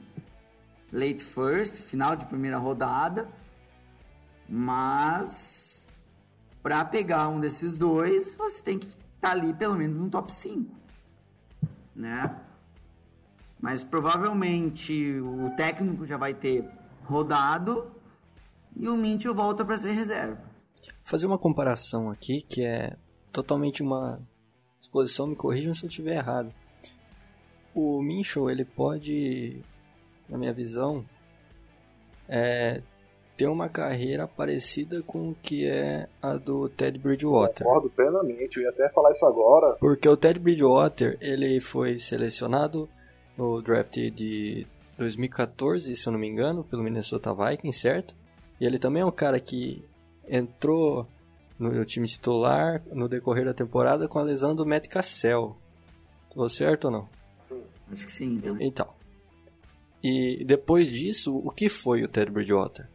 late 0.91 1.23
first, 1.23 1.81
final 1.81 2.15
de 2.15 2.25
primeira 2.25 2.57
rodada. 2.57 3.27
Mas 4.47 5.99
para 6.61 6.83
pegar 6.85 7.27
um 7.29 7.39
desses 7.39 7.77
dois, 7.77 8.35
você 8.35 8.61
tem 8.61 8.79
que 8.79 8.87
estar 8.87 8.99
tá 9.21 9.31
ali 9.31 9.53
pelo 9.53 9.75
menos 9.75 9.99
no 9.99 10.09
top 10.09 10.31
5, 10.31 10.73
né? 11.95 12.35
Mas 13.59 13.83
provavelmente 13.83 15.19
o 15.19 15.51
técnico 15.55 16.05
já 16.05 16.17
vai 16.17 16.33
ter 16.33 16.67
rodado 17.03 17.91
e 18.75 18.87
o 18.87 18.95
Mitchell 18.95 19.35
volta 19.35 19.65
para 19.65 19.77
ser 19.77 19.91
reserva 19.91 20.49
fazer 21.03 21.25
uma 21.25 21.37
comparação 21.37 22.09
aqui 22.09 22.41
que 22.41 22.63
é 22.63 22.95
totalmente 23.31 23.81
uma 23.81 24.21
exposição, 24.79 25.27
me 25.27 25.35
corrijam 25.35 25.73
se 25.73 25.83
eu 25.83 25.89
estiver 25.89 26.15
errado. 26.15 26.53
O 27.73 28.01
Minchel, 28.01 28.49
ele 28.49 28.63
pode, 28.65 29.61
na 30.29 30.37
minha 30.37 30.53
visão, 30.53 31.03
é, 32.27 32.81
ter 33.35 33.47
uma 33.47 33.69
carreira 33.69 34.27
parecida 34.27 35.01
com 35.01 35.29
o 35.29 35.35
que 35.41 35.65
é 35.65 36.07
a 36.21 36.35
do 36.35 36.67
Ted 36.69 36.99
Bridgewater. 36.99 37.65
Concordo 37.65 37.89
plenamente, 37.89 38.57
eu 38.57 38.63
ia 38.63 38.69
até 38.69 38.89
falar 38.89 39.11
isso 39.11 39.25
agora. 39.25 39.75
Porque 39.79 40.07
o 40.07 40.17
Ted 40.17 40.39
Bridgewater, 40.39 41.17
ele 41.21 41.59
foi 41.61 41.97
selecionado 41.97 42.89
no 43.37 43.61
draft 43.61 43.95
de 43.95 44.67
2014, 44.97 45.95
se 45.95 46.07
eu 46.07 46.11
não 46.11 46.19
me 46.19 46.27
engano, 46.27 46.63
pelo 46.63 46.83
Minnesota 46.83 47.33
Vikings, 47.33 47.79
certo? 47.79 48.15
E 48.59 48.65
ele 48.65 48.77
também 48.77 49.01
é 49.01 49.05
um 49.05 49.11
cara 49.11 49.39
que 49.39 49.83
entrou 50.27 51.07
no 51.57 51.83
time 51.85 52.07
titular 52.07 52.81
no 52.91 53.07
decorrer 53.07 53.45
da 53.45 53.53
temporada 53.53 54.07
com 54.07 54.19
a 54.19 54.23
lesão 54.23 54.53
do 54.53 54.65
Matt 54.65 54.87
Cassell. 54.87 55.55
Tô 56.33 56.47
certo 56.49 56.85
ou 56.85 56.91
não? 56.91 57.09
Sim. 57.47 57.63
Acho 57.91 58.05
que 58.05 58.11
sim, 58.11 58.33
então. 58.35 58.57
Então. 58.59 58.98
E 60.03 60.43
depois 60.45 60.89
disso, 60.89 61.35
o 61.37 61.51
que 61.51 61.67
foi 61.69 62.03
o 62.03 62.07
Ted 62.07 62.31
Bridgewater? 62.31 62.87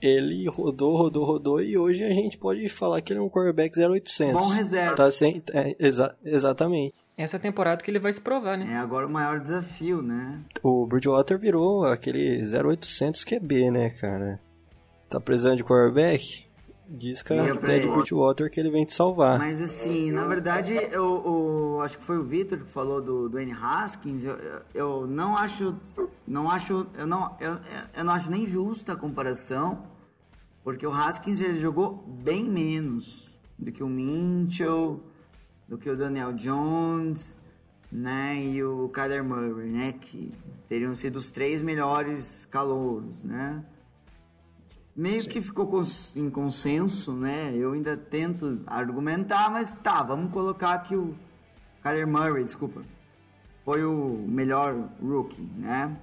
Ele 0.00 0.48
rodou, 0.48 0.96
rodou, 0.96 1.24
rodou 1.24 1.60
e 1.60 1.76
hoje 1.76 2.04
a 2.04 2.12
gente 2.12 2.38
pode 2.38 2.68
falar 2.68 3.00
que 3.00 3.12
ele 3.12 3.20
é 3.20 3.22
um 3.22 3.28
quarterback 3.28 3.76
0800. 3.76 4.32
Bom 4.32 4.48
reserva. 4.48 4.94
Tá 4.94 5.10
sem, 5.10 5.42
é, 5.52 5.74
exa 5.78 6.14
exatamente. 6.24 6.94
Essa 7.16 7.36
é 7.36 7.38
a 7.38 7.40
temporada 7.40 7.82
que 7.82 7.90
ele 7.90 7.98
vai 7.98 8.12
se 8.12 8.20
provar, 8.20 8.56
né? 8.56 8.74
É 8.74 8.76
agora 8.76 9.04
o 9.04 9.10
maior 9.10 9.40
desafio, 9.40 10.00
né? 10.00 10.40
O 10.62 10.86
Bridgewater 10.86 11.36
virou 11.36 11.84
aquele 11.84 12.40
0800 12.42 13.24
QB, 13.24 13.72
né, 13.72 13.90
cara? 13.90 14.38
Tá 15.08 15.18
precisando 15.18 15.56
de 15.56 15.64
quarterback? 15.64 16.47
Diz 16.90 17.22
que 17.22 17.34
é 17.34 17.52
o 17.52 17.60
Bridgewater 17.60 18.50
que 18.50 18.58
ele 18.58 18.70
vem 18.70 18.86
te 18.86 18.94
salvar. 18.94 19.38
Mas 19.38 19.60
assim, 19.60 20.10
na 20.10 20.24
verdade, 20.24 20.72
eu, 20.72 21.22
eu 21.74 21.80
acho 21.82 21.98
que 21.98 22.04
foi 22.04 22.16
o 22.16 22.22
Victor 22.22 22.58
que 22.60 22.70
falou 22.70 23.02
do, 23.02 23.38
N. 23.38 23.52
Haskins. 23.52 24.24
Eu, 24.24 24.38
eu 24.74 25.06
não 25.06 25.36
acho. 25.36 25.74
Não 26.26 26.50
acho. 26.50 26.86
Eu 26.96 27.06
não, 27.06 27.36
eu, 27.40 27.58
eu 27.94 28.04
não 28.04 28.14
acho 28.14 28.30
nem 28.30 28.46
justa 28.46 28.94
a 28.94 28.96
comparação. 28.96 29.84
Porque 30.64 30.86
o 30.86 30.90
Haskins 30.90 31.40
ele 31.40 31.60
jogou 31.60 32.02
bem 32.06 32.48
menos 32.48 33.38
do 33.58 33.70
que 33.70 33.82
o 33.82 33.88
Minchel, 33.88 35.00
do 35.68 35.76
que 35.76 35.90
o 35.90 35.96
Daniel 35.96 36.32
Jones, 36.32 37.38
né? 37.92 38.42
E 38.42 38.64
o 38.64 38.88
Kyler 38.88 39.22
Murray, 39.22 39.70
né? 39.70 39.92
Que 39.92 40.32
teriam 40.68 40.94
sido 40.94 41.16
os 41.16 41.30
três 41.30 41.60
melhores 41.60 42.46
calouros, 42.46 43.24
né? 43.24 43.62
Meio 44.98 45.22
Sim. 45.22 45.28
que 45.28 45.40
ficou 45.40 45.80
em 46.16 46.28
consenso, 46.28 47.12
né? 47.12 47.54
Eu 47.54 47.70
ainda 47.72 47.96
tento 47.96 48.60
argumentar, 48.66 49.48
mas 49.48 49.72
tá, 49.72 50.02
vamos 50.02 50.32
colocar 50.32 50.76
que 50.80 50.96
o 50.96 51.14
Kyler 51.84 52.08
Murray, 52.08 52.42
desculpa, 52.42 52.82
foi 53.64 53.84
o 53.84 54.24
melhor 54.26 54.74
rookie, 55.00 55.48
né? 55.56 55.96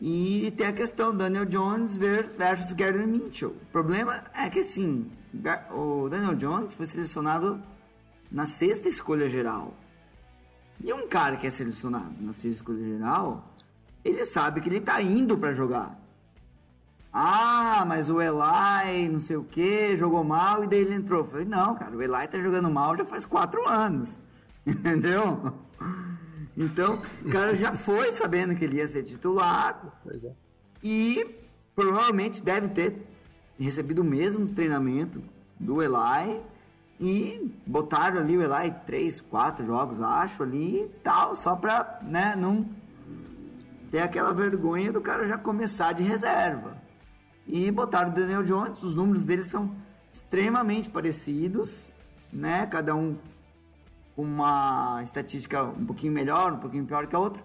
E 0.00 0.52
tem 0.56 0.68
a 0.68 0.72
questão 0.72 1.14
Daniel 1.14 1.44
Jones 1.44 1.96
versus 1.96 2.72
Gardner 2.72 3.08
Mitchell. 3.08 3.50
O 3.50 3.66
problema 3.72 4.22
é 4.34 4.48
que 4.48 4.60
assim, 4.60 5.10
o 5.72 6.08
Daniel 6.08 6.36
Jones 6.36 6.74
foi 6.74 6.86
selecionado 6.86 7.60
na 8.30 8.46
sexta 8.46 8.88
escolha 8.88 9.28
geral. 9.28 9.74
E 10.82 10.92
um 10.92 11.08
cara 11.08 11.36
que 11.36 11.46
é 11.46 11.50
selecionado 11.50 12.14
na 12.20 12.32
sexta 12.32 12.48
escolha 12.48 12.84
geral, 12.84 13.52
ele 14.04 14.24
sabe 14.24 14.60
que 14.60 14.68
ele 14.68 14.80
tá 14.80 15.02
indo 15.02 15.36
para 15.36 15.52
jogar. 15.54 15.99
Ah, 17.12 17.84
mas 17.86 18.08
o 18.08 18.20
Eli, 18.20 19.08
não 19.08 19.18
sei 19.18 19.36
o 19.36 19.42
que, 19.42 19.96
jogou 19.96 20.22
mal 20.22 20.62
e 20.62 20.68
daí 20.68 20.80
ele 20.80 20.94
entrou. 20.94 21.20
Eu 21.20 21.24
falei, 21.24 21.44
não, 21.44 21.74
cara, 21.74 21.96
o 21.96 22.02
Eli 22.02 22.28
tá 22.28 22.38
jogando 22.38 22.70
mal 22.70 22.96
já 22.96 23.04
faz 23.04 23.24
quatro 23.24 23.68
anos. 23.68 24.22
Entendeu? 24.64 25.52
Então, 26.56 27.00
o 27.24 27.28
cara 27.28 27.56
já 27.56 27.72
foi 27.72 28.12
sabendo 28.12 28.54
que 28.54 28.64
ele 28.64 28.76
ia 28.76 28.86
ser 28.86 29.02
titular. 29.02 30.00
Pois 30.04 30.24
é. 30.24 30.32
E 30.82 31.26
provavelmente 31.74 32.42
deve 32.42 32.68
ter 32.68 33.06
recebido 33.58 34.02
o 34.02 34.04
mesmo 34.04 34.46
treinamento 34.48 35.22
do 35.58 35.82
Eli. 35.82 36.40
E 37.00 37.50
botaram 37.66 38.18
ali 38.18 38.36
o 38.36 38.42
Eli 38.42 38.74
três, 38.84 39.20
quatro 39.20 39.64
jogos, 39.64 40.00
acho, 40.00 40.42
ali 40.42 40.82
e 40.82 40.88
tal, 41.02 41.34
só 41.34 41.56
pra 41.56 41.98
né, 42.02 42.36
não 42.36 42.68
ter 43.90 44.00
aquela 44.00 44.32
vergonha 44.32 44.92
do 44.92 45.00
cara 45.00 45.26
já 45.26 45.38
começar 45.38 45.92
de 45.92 46.02
reserva. 46.02 46.79
E 47.52 47.70
botaram 47.70 48.10
o 48.10 48.14
Daniel 48.14 48.44
Jones, 48.44 48.82
os 48.82 48.94
números 48.94 49.26
dele 49.26 49.42
são 49.42 49.74
extremamente 50.10 50.88
parecidos, 50.88 51.92
né? 52.32 52.64
Cada 52.66 52.94
um 52.94 53.16
com 54.14 54.22
uma 54.22 55.00
estatística 55.02 55.64
um 55.64 55.84
pouquinho 55.84 56.12
melhor, 56.12 56.52
um 56.52 56.58
pouquinho 56.58 56.84
pior 56.86 57.08
que 57.08 57.16
a 57.16 57.18
outra. 57.18 57.42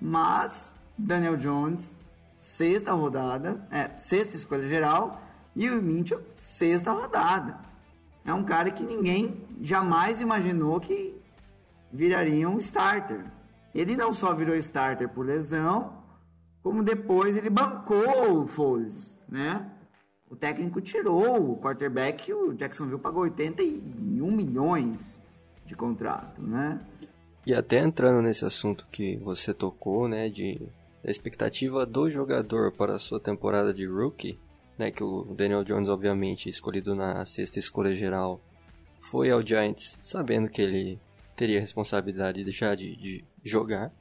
Mas 0.00 0.72
Daniel 0.96 1.36
Jones, 1.36 1.94
sexta 2.36 2.92
rodada, 2.92 3.64
é, 3.70 3.96
sexta 3.96 4.34
escolha 4.34 4.66
geral, 4.66 5.22
e 5.54 5.70
o 5.70 5.80
Mitchell, 5.80 6.22
sexta 6.28 6.90
rodada. 6.90 7.58
É 8.24 8.32
um 8.34 8.44
cara 8.44 8.70
que 8.70 8.82
ninguém 8.82 9.46
jamais 9.60 10.20
imaginou 10.20 10.80
que 10.80 11.14
viraria 11.92 12.48
um 12.48 12.58
starter. 12.58 13.24
Ele 13.74 13.96
não 13.96 14.12
só 14.12 14.34
virou 14.34 14.56
starter 14.56 15.08
por 15.08 15.24
lesão, 15.24 15.97
como 16.62 16.82
depois 16.82 17.36
ele 17.36 17.50
bancou 17.50 18.42
o 18.42 18.46
Foles, 18.46 19.18
né? 19.28 19.70
O 20.30 20.36
técnico 20.36 20.80
tirou 20.80 21.52
o 21.52 21.56
quarterback, 21.56 22.32
o 22.32 22.52
Jacksonville 22.52 23.00
pagou 23.00 23.22
81 23.22 24.30
milhões 24.30 25.22
de 25.64 25.74
contrato, 25.74 26.42
né? 26.42 26.80
E 27.46 27.54
até 27.54 27.78
entrando 27.78 28.20
nesse 28.20 28.44
assunto 28.44 28.86
que 28.90 29.16
você 29.16 29.54
tocou, 29.54 30.06
né, 30.06 30.28
de 30.28 30.60
expectativa 31.02 31.86
do 31.86 32.10
jogador 32.10 32.72
para 32.72 32.96
a 32.96 32.98
sua 32.98 33.18
temporada 33.18 33.72
de 33.72 33.86
rookie, 33.86 34.38
né, 34.76 34.90
que 34.90 35.02
o 35.02 35.24
Daniel 35.34 35.64
Jones, 35.64 35.88
obviamente, 35.88 36.48
escolhido 36.48 36.94
na 36.94 37.24
sexta 37.24 37.58
escolha 37.58 37.96
geral, 37.96 38.40
foi 39.00 39.30
ao 39.30 39.44
Giants 39.44 39.98
sabendo 40.02 40.50
que 40.50 40.60
ele 40.60 41.00
teria 41.34 41.56
a 41.56 41.60
responsabilidade 41.60 42.38
de 42.38 42.44
deixar 42.44 42.76
de, 42.76 42.96
de 42.96 43.24
jogar. 43.42 43.92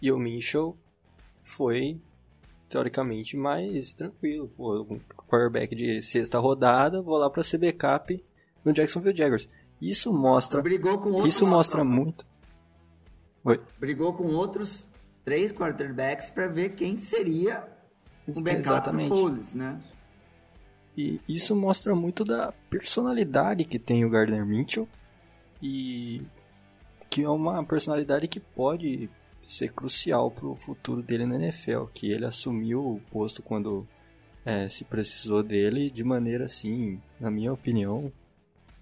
E 0.00 0.10
o 0.10 0.18
Mitchell 0.18 0.76
foi, 1.48 2.00
teoricamente, 2.68 3.36
mais 3.36 3.92
tranquilo. 3.92 4.48
Pô, 4.56 4.82
um 4.82 5.00
quarterback 5.26 5.74
de 5.74 6.02
sexta 6.02 6.38
rodada, 6.38 7.00
vou 7.00 7.16
lá 7.16 7.30
para 7.30 7.42
ser 7.42 7.58
backup 7.58 8.22
no 8.64 8.72
Jacksonville 8.72 9.16
Jaguars. 9.16 9.48
Isso 9.80 10.12
mostra. 10.12 10.60
Brigou 10.60 10.98
com 10.98 11.10
outros, 11.10 11.34
isso 11.34 11.46
mostra 11.46 11.82
muito. 11.84 12.26
Oi. 13.44 13.60
Brigou 13.78 14.12
com 14.12 14.26
outros 14.34 14.88
três 15.24 15.52
quarterbacks 15.52 16.30
para 16.30 16.48
ver 16.48 16.70
quem 16.70 16.96
seria 16.96 17.66
o 18.26 18.40
backup 18.40 18.68
Exatamente. 18.68 19.08
do 19.08 19.14
Foles, 19.14 19.54
né? 19.54 19.80
E 20.96 21.20
isso 21.28 21.54
mostra 21.54 21.94
muito 21.94 22.24
da 22.24 22.52
personalidade 22.68 23.64
que 23.64 23.78
tem 23.78 24.04
o 24.04 24.10
Gardner 24.10 24.44
Mitchell 24.44 24.88
e 25.62 26.22
que 27.08 27.22
é 27.22 27.28
uma 27.28 27.64
personalidade 27.64 28.26
que 28.26 28.40
pode 28.40 29.08
ser 29.50 29.72
crucial 29.72 30.30
para 30.30 30.46
o 30.46 30.54
futuro 30.54 31.02
dele 31.02 31.24
na 31.24 31.36
NFL, 31.36 31.84
que 31.94 32.10
ele 32.10 32.26
assumiu 32.26 32.80
o 32.86 33.00
posto 33.10 33.42
quando 33.42 33.86
é, 34.44 34.68
se 34.68 34.84
precisou 34.84 35.42
dele 35.42 35.90
de 35.90 36.04
maneira 36.04 36.44
assim, 36.44 37.00
na 37.18 37.30
minha 37.30 37.52
opinião, 37.52 38.12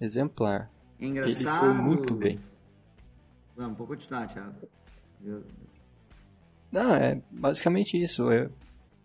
exemplar. 0.00 0.68
Engraçado. 0.98 1.66
Ele 1.66 1.74
foi 1.74 1.82
muito 1.84 2.14
bem. 2.14 2.40
Vamos, 3.56 3.78
vou 3.78 3.86
continuar, 3.86 4.26
Thiago. 4.26 4.54
Eu- 5.24 5.44
Não, 6.72 6.94
é 6.94 7.20
basicamente 7.30 8.00
isso. 8.00 8.30
É, 8.30 8.50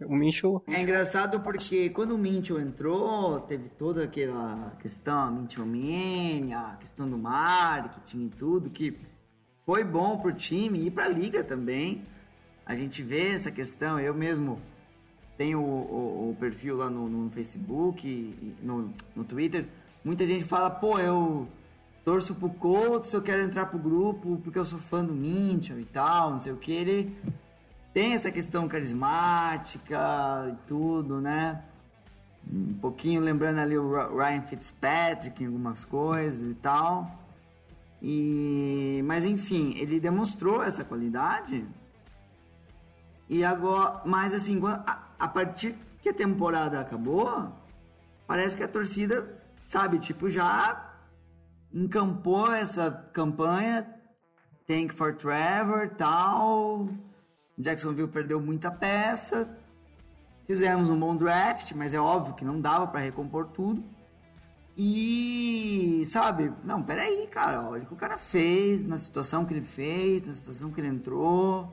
o 0.05 0.15
Mitchell 0.15 0.63
É 0.67 0.81
engraçado 0.81 1.39
porque 1.41 1.89
quando 1.91 2.13
o 2.13 2.17
Mitchell 2.17 2.59
entrou, 2.59 3.39
teve 3.41 3.69
toda 3.69 4.03
aquela 4.03 4.71
questão, 4.79 5.19
a 5.19 5.31
Mitchell 5.31 5.65
Mania, 5.65 6.59
a 6.59 6.75
questão 6.77 7.07
do 7.07 7.17
marketing 7.19 8.25
e 8.25 8.29
tudo, 8.29 8.69
que 8.69 8.97
foi 9.71 9.85
bom 9.85 10.17
pro 10.17 10.33
time 10.33 10.85
e 10.85 10.91
pra 10.91 11.07
liga 11.07 11.45
também. 11.45 12.01
A 12.65 12.75
gente 12.75 13.01
vê 13.01 13.29
essa 13.31 13.49
questão, 13.49 13.97
eu 13.97 14.13
mesmo 14.13 14.59
tenho 15.37 15.61
o, 15.61 15.63
o- 15.63 16.29
o 16.31 16.35
perfil 16.37 16.75
lá 16.75 16.89
no, 16.89 17.07
no 17.07 17.29
Facebook, 17.31 18.05
e 18.05 18.53
no, 18.61 18.93
no 19.15 19.23
Twitter. 19.23 19.65
Muita 20.03 20.27
gente 20.27 20.43
fala, 20.43 20.69
pô, 20.69 20.99
eu 20.99 21.47
torço 22.03 22.35
pro 22.35 22.49
Colts, 22.49 23.13
eu 23.13 23.21
quero 23.21 23.43
entrar 23.43 23.67
pro 23.67 23.79
grupo 23.79 24.41
porque 24.43 24.59
eu 24.59 24.65
sou 24.65 24.77
fã 24.77 25.05
do 25.05 25.13
Mitchell 25.13 25.79
e 25.79 25.85
tal, 25.85 26.31
não 26.31 26.39
sei 26.41 26.51
o 26.51 26.57
que. 26.57 26.73
Ele 26.73 27.15
tem 27.93 28.11
essa 28.11 28.29
questão 28.29 28.67
carismática 28.67 29.97
e 30.51 30.67
tudo, 30.67 31.21
né? 31.21 31.61
Um 32.51 32.73
pouquinho 32.73 33.21
lembrando 33.21 33.59
ali 33.59 33.77
o 33.77 34.17
Ryan 34.17 34.41
Fitzpatrick 34.41 35.41
em 35.41 35.45
algumas 35.47 35.85
coisas 35.85 36.49
e 36.49 36.55
tal. 36.55 37.20
E 38.01 39.01
mas 39.05 39.25
enfim, 39.25 39.75
ele 39.77 39.99
demonstrou 39.99 40.63
essa 40.63 40.83
qualidade. 40.83 41.65
E 43.29 43.43
agora, 43.43 44.01
mas 44.05 44.33
assim, 44.33 44.59
a, 44.65 45.07
a 45.19 45.27
partir 45.27 45.75
que 46.01 46.09
a 46.09 46.13
temporada 46.13 46.79
acabou, 46.79 47.53
parece 48.27 48.57
que 48.57 48.63
a 48.63 48.67
torcida, 48.67 49.39
sabe, 49.65 49.99
tipo, 49.99 50.29
já 50.29 50.89
encampou 51.73 52.51
essa 52.51 52.91
campanha 53.13 53.87
Thank 54.67 54.93
for 54.93 55.13
Trevor 55.13 55.89
tal. 55.97 56.87
Jacksonville 57.57 58.07
perdeu 58.07 58.39
muita 58.39 58.71
peça. 58.71 59.47
Fizemos 60.47 60.89
um 60.89 60.97
bom 60.97 61.15
draft, 61.15 61.73
mas 61.73 61.93
é 61.93 61.99
óbvio 61.99 62.33
que 62.33 62.45
não 62.45 62.59
dava 62.59 62.87
para 62.87 63.01
recompor 63.01 63.47
tudo. 63.47 63.83
E, 64.77 66.01
sabe, 66.05 66.51
não, 66.63 66.81
peraí, 66.81 67.27
cara, 67.27 67.67
olha 67.69 67.83
o 67.83 67.85
que 67.85 67.93
o 67.93 67.97
cara 67.97 68.17
fez, 68.17 68.87
na 68.87 68.97
situação 68.97 69.45
que 69.45 69.53
ele 69.53 69.61
fez, 69.61 70.27
na 70.27 70.33
situação 70.33 70.71
que 70.71 70.79
ele 70.79 70.87
entrou. 70.87 71.71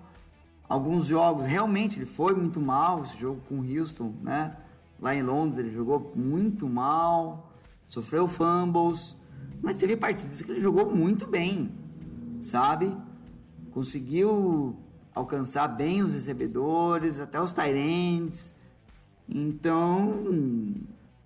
Alguns 0.69 1.07
jogos, 1.07 1.47
realmente, 1.47 1.99
ele 1.99 2.07
foi 2.07 2.35
muito 2.35 2.61
mal, 2.61 3.03
esse 3.03 3.17
jogo 3.17 3.41
com 3.49 3.61
o 3.61 3.65
Houston, 3.65 4.13
né? 4.23 4.57
Lá 5.01 5.15
em 5.15 5.23
Londres, 5.23 5.59
ele 5.59 5.71
jogou 5.71 6.13
muito 6.15 6.69
mal, 6.69 7.53
sofreu 7.87 8.27
fumbles, 8.27 9.17
mas 9.63 9.77
teve 9.77 9.97
partidas 9.97 10.43
que 10.43 10.51
ele 10.51 10.61
jogou 10.61 10.95
muito 10.95 11.27
bem, 11.27 11.73
sabe? 12.41 12.95
Conseguiu 13.71 14.77
alcançar 15.15 15.69
bem 15.69 16.03
os 16.03 16.13
recebedores, 16.13 17.21
até 17.21 17.41
os 17.41 17.55
ends. 17.59 18.57
Então, 19.29 20.25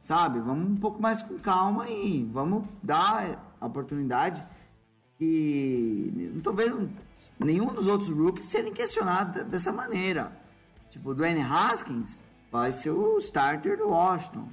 sabe, 0.02 0.40
vamos 0.40 0.68
um 0.72 0.76
pouco 0.76 1.00
mais 1.00 1.22
com 1.22 1.38
calma 1.38 1.88
e 1.88 2.24
vamos 2.24 2.64
dar 2.82 3.40
a 3.60 3.66
oportunidade 3.66 4.44
que 5.16 6.30
não 6.34 6.40
tô 6.42 6.52
vendo 6.52 6.90
nenhum 7.38 7.66
dos 7.72 7.86
outros 7.86 8.10
rookies 8.10 8.46
serem 8.46 8.72
questionados 8.72 9.32
de- 9.32 9.44
dessa 9.44 9.70
maneira. 9.72 10.32
Tipo, 10.90 11.10
o 11.10 11.14
Dwayne 11.14 11.40
Haskins 11.40 12.20
vai 12.50 12.72
ser 12.72 12.90
o 12.90 13.16
starter 13.18 13.78
do 13.78 13.90
Washington. 13.90 14.48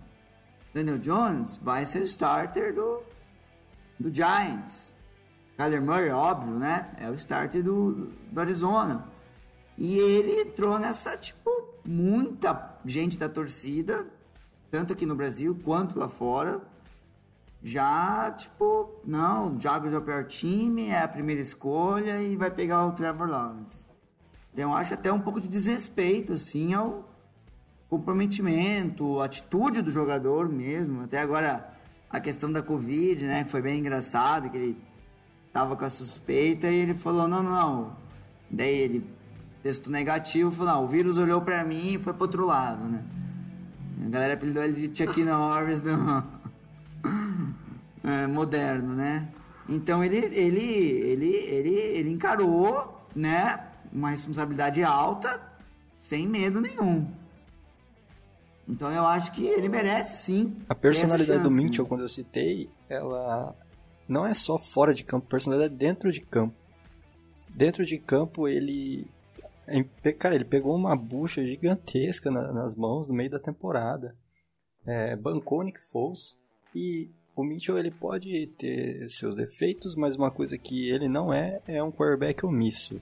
Daniel 0.72 1.00
Jones 1.00 1.58
vai 1.58 1.84
ser 1.84 2.02
o 2.02 2.06
starter 2.06 2.76
do, 2.76 3.02
do 4.00 4.14
Giants. 4.14 4.94
Kyler 5.58 5.82
Murray, 5.82 6.12
óbvio, 6.12 6.54
né? 6.54 6.92
É 7.00 7.10
o 7.10 7.16
starter 7.16 7.64
do, 7.64 8.12
do 8.32 8.40
Arizona. 8.40 9.04
E 9.76 9.98
ele 9.98 10.42
entrou 10.42 10.78
nessa, 10.78 11.18
tipo, 11.18 11.50
muita 11.84 12.78
gente 12.86 13.18
da 13.18 13.28
torcida, 13.28 14.06
tanto 14.70 14.94
aqui 14.94 15.06
no 15.06 15.16
Brasil 15.16 15.58
quanto 15.64 15.98
lá 15.98 16.08
fora, 16.08 16.62
já, 17.62 18.32
tipo, 18.32 19.02
não, 19.06 19.56
o 19.56 19.60
Jaguars 19.60 19.94
é 19.94 19.98
o 19.98 20.02
pior 20.02 20.24
time, 20.26 20.88
é 20.88 21.02
a 21.02 21.08
primeira 21.08 21.42
escolha 21.42 22.22
e 22.22 22.36
vai 22.36 22.50
pegar 22.50 22.86
o 22.86 22.92
Trevor 22.94 23.28
Lawrence. 23.28 23.86
Então 24.54 24.72
eu 24.72 24.76
acho 24.76 24.94
até 24.94 25.12
um 25.12 25.20
pouco 25.20 25.42
de 25.42 25.48
desrespeito, 25.48 26.34
assim, 26.34 26.74
ao 26.74 27.08
comprometimento, 27.90 29.20
atitude 29.20 29.82
do 29.82 29.92
jogador 29.92 30.48
mesmo. 30.48 31.04
Até 31.04 31.20
agora, 31.20 31.74
a 32.10 32.20
questão 32.20 32.52
da 32.52 32.62
Covid, 32.62 33.26
né, 33.26 33.46
foi 33.46 33.62
bem 33.62 33.80
engraçado, 33.80 34.50
que 34.50 34.58
ele 34.58 34.78
tava 35.52 35.76
com 35.76 35.84
a 35.84 35.90
suspeita 35.90 36.68
e 36.68 36.76
ele 36.76 36.94
falou, 36.94 37.28
não, 37.28 37.44
não, 37.44 37.52
não. 37.52 37.98
Daí 38.50 38.74
ele 38.74 39.10
testou 39.62 39.92
negativo, 39.92 40.50
falou, 40.50 40.74
não, 40.74 40.84
o 40.86 40.88
vírus 40.88 41.18
olhou 41.18 41.42
pra 41.42 41.64
mim 41.66 41.94
e 41.94 41.98
foi 41.98 42.14
pro 42.14 42.24
outro 42.24 42.46
lado, 42.46 42.86
né. 42.86 43.04
A 44.06 44.10
galera 44.10 44.34
apelidou 44.34 44.64
ele 44.64 44.88
de 44.88 44.98
Chuck 44.98 45.24
Norris 45.24 45.82
do... 45.82 45.90
é, 48.04 48.28
moderno, 48.28 48.96
né? 48.96 49.28
Então 49.68 50.04
ele, 50.04 50.18
ele, 50.18 50.66
ele, 50.66 51.36
ele, 51.36 51.76
ele 51.76 52.10
encarou, 52.10 53.06
né, 53.16 53.68
uma 53.92 54.10
responsabilidade 54.10 54.84
alta 54.84 55.40
sem 55.96 56.28
medo 56.28 56.60
nenhum. 56.60 57.08
Então 58.68 58.92
eu 58.92 59.06
acho 59.06 59.32
que 59.32 59.46
ele 59.46 59.68
merece 59.68 60.18
sim. 60.24 60.56
A 60.70 60.76
personalidade 60.76 61.44
do 61.44 61.52
Mitchell, 61.52 61.86
quando 61.86 62.02
eu 62.02 62.10
citei, 62.10 62.70
ela 62.88 63.56
não 64.08 64.26
é 64.26 64.34
só 64.34 64.58
fora 64.58 64.94
de 64.94 65.04
campo, 65.04 65.26
a 65.28 65.30
personalidade 65.30 65.74
é 65.74 65.78
dentro 65.78 66.12
de 66.12 66.22
campo. 66.22 66.56
Dentro 67.50 67.86
de 67.86 67.98
campo 67.98 68.48
ele. 68.48 69.08
Cara, 70.18 70.36
ele 70.36 70.46
pegou 70.46 70.76
uma 70.76 70.96
bucha 70.96 71.44
gigantesca 71.46 72.30
nas 72.32 72.76
mãos 72.76 73.08
no 73.08 73.14
meio 73.14 73.30
da 73.30 73.40
temporada. 73.40 74.16
É, 74.86 75.16
bancou 75.16 75.64
Nick 75.64 75.80
Foles 75.80 76.38
e 76.74 77.10
o 77.36 77.44
Mitchell 77.44 77.78
ele 77.78 77.92
pode 77.92 78.48
ter 78.58 79.08
seus 79.10 79.36
defeitos, 79.36 79.96
mas 79.96 80.16
uma 80.16 80.32
coisa 80.32 80.58
que 80.58 80.90
ele 80.90 81.08
não 81.08 81.34
é 81.34 81.62
é 81.68 81.82
um 81.82 81.92
quarterback 81.92 82.46
omisso. 82.46 83.00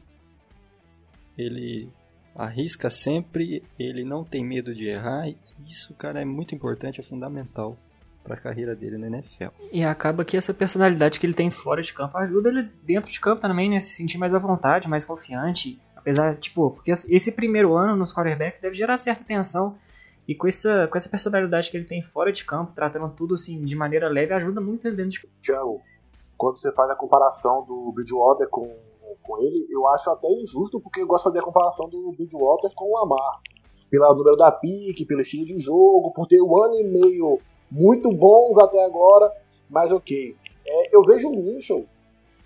Ele 1.37 1.89
arrisca 2.35 2.89
sempre, 2.89 3.63
ele 3.79 4.03
não 4.03 4.23
tem 4.23 4.45
medo 4.45 4.73
de 4.73 4.87
errar. 4.87 5.27
Isso, 5.65 5.93
cara, 5.95 6.21
é 6.21 6.25
muito 6.25 6.53
importante, 6.53 6.99
é 6.99 7.03
fundamental 7.03 7.77
para 8.23 8.35
a 8.35 8.39
carreira 8.39 8.75
dele 8.75 8.97
na 8.97 9.07
NFL. 9.07 9.47
E 9.71 9.83
acaba 9.83 10.23
que 10.23 10.37
essa 10.37 10.53
personalidade 10.53 11.19
que 11.19 11.25
ele 11.25 11.33
tem 11.33 11.49
fora 11.49 11.81
de 11.81 11.93
campo 11.93 12.17
ajuda 12.17 12.49
ele 12.49 12.69
dentro 12.83 13.09
de 13.09 13.19
campo 13.19 13.41
também, 13.41 13.69
né? 13.69 13.79
Se 13.79 13.95
sentir 13.95 14.17
mais 14.17 14.33
à 14.33 14.39
vontade, 14.39 14.89
mais 14.89 15.05
confiante. 15.05 15.79
Apesar, 16.07 16.37
tipo, 16.37 16.71
porque 16.71 16.89
esse 16.89 17.35
primeiro 17.35 17.75
ano 17.75 17.97
nos 17.97 18.13
quarterbacks 18.13 18.61
deve 18.61 18.77
gerar 18.77 18.95
certa 18.95 19.25
tensão. 19.25 19.75
E 20.25 20.33
com 20.33 20.47
essa, 20.47 20.87
com 20.87 20.95
essa 20.95 21.09
personalidade 21.09 21.69
que 21.69 21.75
ele 21.75 21.85
tem 21.85 22.01
fora 22.01 22.31
de 22.31 22.45
campo, 22.45 22.71
tratando 22.73 23.13
tudo 23.13 23.33
assim 23.33 23.65
de 23.65 23.75
maneira 23.75 24.07
leve, 24.07 24.33
ajuda 24.33 24.61
muito 24.61 24.89
dentro 24.89 25.09
de 25.09 25.19
campo. 25.19 25.33
Tiago, 25.41 25.81
quando 26.37 26.61
você 26.61 26.71
faz 26.71 26.89
a 26.89 26.95
comparação 26.95 27.65
do 27.65 27.91
Bridgewater 27.91 28.47
com, 28.47 28.73
com 29.21 29.37
ele, 29.39 29.67
eu 29.69 29.85
acho 29.87 30.09
até 30.09 30.29
injusto, 30.31 30.79
porque 30.79 31.01
eu 31.01 31.07
gosto 31.07 31.25
de 31.25 31.29
fazer 31.31 31.39
a 31.39 31.43
comparação 31.43 31.89
do 31.89 32.13
Bridgewater 32.13 32.71
com 32.73 32.85
o 32.85 32.93
Lamar. 32.93 33.41
Pelo 33.89 34.15
número 34.15 34.37
da 34.37 34.49
pique, 34.49 35.05
pelo 35.05 35.19
estilo 35.19 35.45
de 35.45 35.59
jogo, 35.59 36.13
por 36.13 36.25
ter 36.25 36.41
um 36.41 36.63
ano 36.63 36.75
e 36.75 36.83
meio 36.85 37.37
muito 37.69 38.13
bons 38.13 38.57
até 38.63 38.81
agora, 38.85 39.29
mas 39.69 39.91
ok. 39.91 40.37
É, 40.65 40.95
eu 40.95 41.03
vejo 41.03 41.27
o 41.27 41.35
Mitchell 41.35 41.85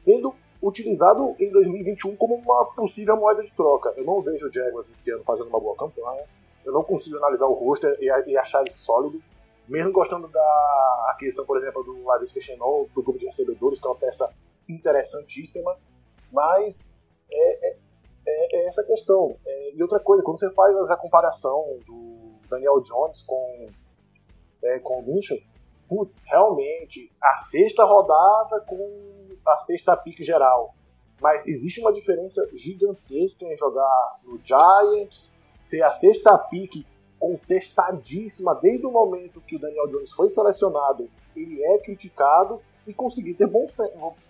sendo 0.04 0.34
utilizado 0.62 1.36
em 1.40 1.50
2021 1.52 2.16
como 2.16 2.36
uma 2.36 2.66
possível 2.74 3.18
moeda 3.18 3.42
de 3.44 3.52
troca. 3.52 3.94
Eu 3.98 4.06
não 4.06 4.22
vejo 4.22 4.48
o 4.48 4.54
Jaguars 4.54 4.90
esse 4.92 5.12
ano 5.12 5.24
fazendo 5.24 5.48
uma 5.48 5.60
boa 5.60 5.76
campanha. 5.76 6.24
Eu 6.64 6.72
não 6.72 6.84
consigo 6.84 7.18
analisar 7.18 7.48
o 7.48 7.54
roster 7.54 7.98
e, 8.00 8.06
e 8.06 8.38
achar 8.38 8.62
ele 8.62 8.76
sólido. 8.76 9.22
Mesmo 9.68 9.92
gostando 9.92 10.28
da 10.28 11.08
aquisição, 11.12 11.46
por 11.46 11.58
exemplo, 11.58 11.84
do 11.84 12.04
Lavis 12.04 12.32
Chenon, 12.32 12.86
do 12.94 13.02
grupo 13.02 13.18
de 13.18 13.26
recebedores, 13.26 13.80
que 13.80 13.88
é 13.88 13.90
uma 13.90 13.98
peça 13.98 14.30
interessantíssima. 14.70 15.76
Mas 16.32 16.78
é, 17.32 17.70
é, 17.70 17.78
é, 18.28 18.56
é 18.58 18.68
essa 18.68 18.84
questão. 18.84 19.36
É, 19.46 19.74
e 19.74 19.82
outra 19.82 20.00
coisa, 20.00 20.24
quando 20.24 20.40
você 20.40 20.52
faz 20.52 20.76
a 20.90 20.98
comparação 20.98 21.80
do 21.88 22.40
Daniel 22.50 22.82
Jones 22.82 23.24
com, 23.24 23.68
é, 24.64 24.80
com 24.80 25.00
o 25.00 25.04
Mitchell, 25.04 25.40
putz, 25.88 26.22
realmente, 26.26 27.12
a 27.22 27.46
sexta 27.50 27.84
rodada 27.84 28.62
com 28.62 29.31
a 29.46 29.58
sexta 29.66 29.96
pique 29.98 30.24
geral. 30.24 30.74
Mas 31.20 31.46
existe 31.46 31.80
uma 31.80 31.94
diferença 31.94 32.48
gigantesca 32.54 33.46
em 33.46 33.56
jogar 33.56 34.20
no 34.24 34.40
Giants, 34.44 35.32
ser 35.66 35.84
a 35.84 35.92
sexta 35.94 36.38
pique 36.38 36.86
contestadíssima 37.20 38.56
desde 38.56 38.86
o 38.86 38.92
momento 38.92 39.42
que 39.42 39.56
o 39.56 39.60
Daniel 39.60 39.88
Jones 39.88 40.12
foi 40.14 40.30
selecionado, 40.32 41.08
ele 41.36 41.64
é 41.64 41.78
criticado 41.78 42.60
e 42.88 42.94
conseguir 42.94 43.36
ter 43.36 43.46
bom, 43.46 43.68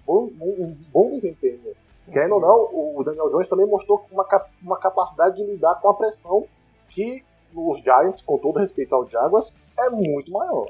bom, 0.05 0.29
um 0.37 0.75
bom 0.91 1.11
desempenho. 1.11 1.73
Querendo 2.11 2.35
ou 2.35 2.41
não, 2.41 2.97
o 2.99 3.03
Daniel 3.03 3.29
Jones 3.29 3.47
também 3.47 3.65
mostrou 3.65 4.05
uma, 4.11 4.27
uma 4.61 4.77
capacidade 4.77 5.37
de 5.37 5.45
lidar 5.45 5.79
com 5.79 5.89
a 5.89 5.93
pressão 5.93 6.45
que 6.89 7.23
os 7.55 7.79
Giants, 7.79 8.21
com 8.21 8.37
todo 8.37 8.59
respeito 8.59 8.93
ao 8.93 9.07
Jaguars, 9.07 9.53
é 9.77 9.89
muito 9.89 10.31
maior. 10.31 10.67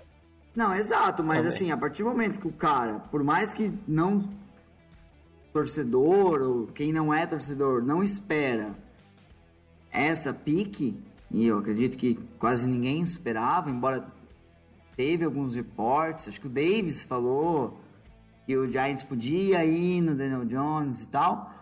Não, 0.55 0.75
exato, 0.75 1.23
mas 1.23 1.37
também. 1.37 1.53
assim, 1.53 1.71
a 1.71 1.77
partir 1.77 2.03
do 2.03 2.09
momento 2.09 2.39
que 2.39 2.47
o 2.47 2.51
cara, 2.51 2.99
por 2.99 3.23
mais 3.23 3.53
que 3.53 3.71
não 3.87 4.29
torcedor 5.53 6.41
ou 6.41 6.67
quem 6.67 6.93
não 6.93 7.13
é 7.13 7.25
torcedor 7.25 7.83
não 7.83 8.01
espera 8.01 8.73
essa 9.91 10.33
pique, 10.33 10.97
e 11.29 11.45
eu 11.45 11.57
acredito 11.57 11.97
que 11.97 12.15
quase 12.39 12.67
ninguém 12.67 13.01
esperava, 13.01 13.69
embora 13.69 14.05
teve 14.95 15.25
alguns 15.25 15.55
reportes, 15.55 16.29
acho 16.29 16.39
que 16.39 16.47
o 16.47 16.49
Davis 16.49 17.03
falou 17.03 17.79
que 18.45 18.55
o 18.55 18.69
Giants 18.69 19.03
podia 19.03 19.63
ir 19.65 20.01
no 20.01 20.15
Daniel 20.15 20.45
Jones 20.45 21.03
e 21.03 21.07
tal, 21.07 21.53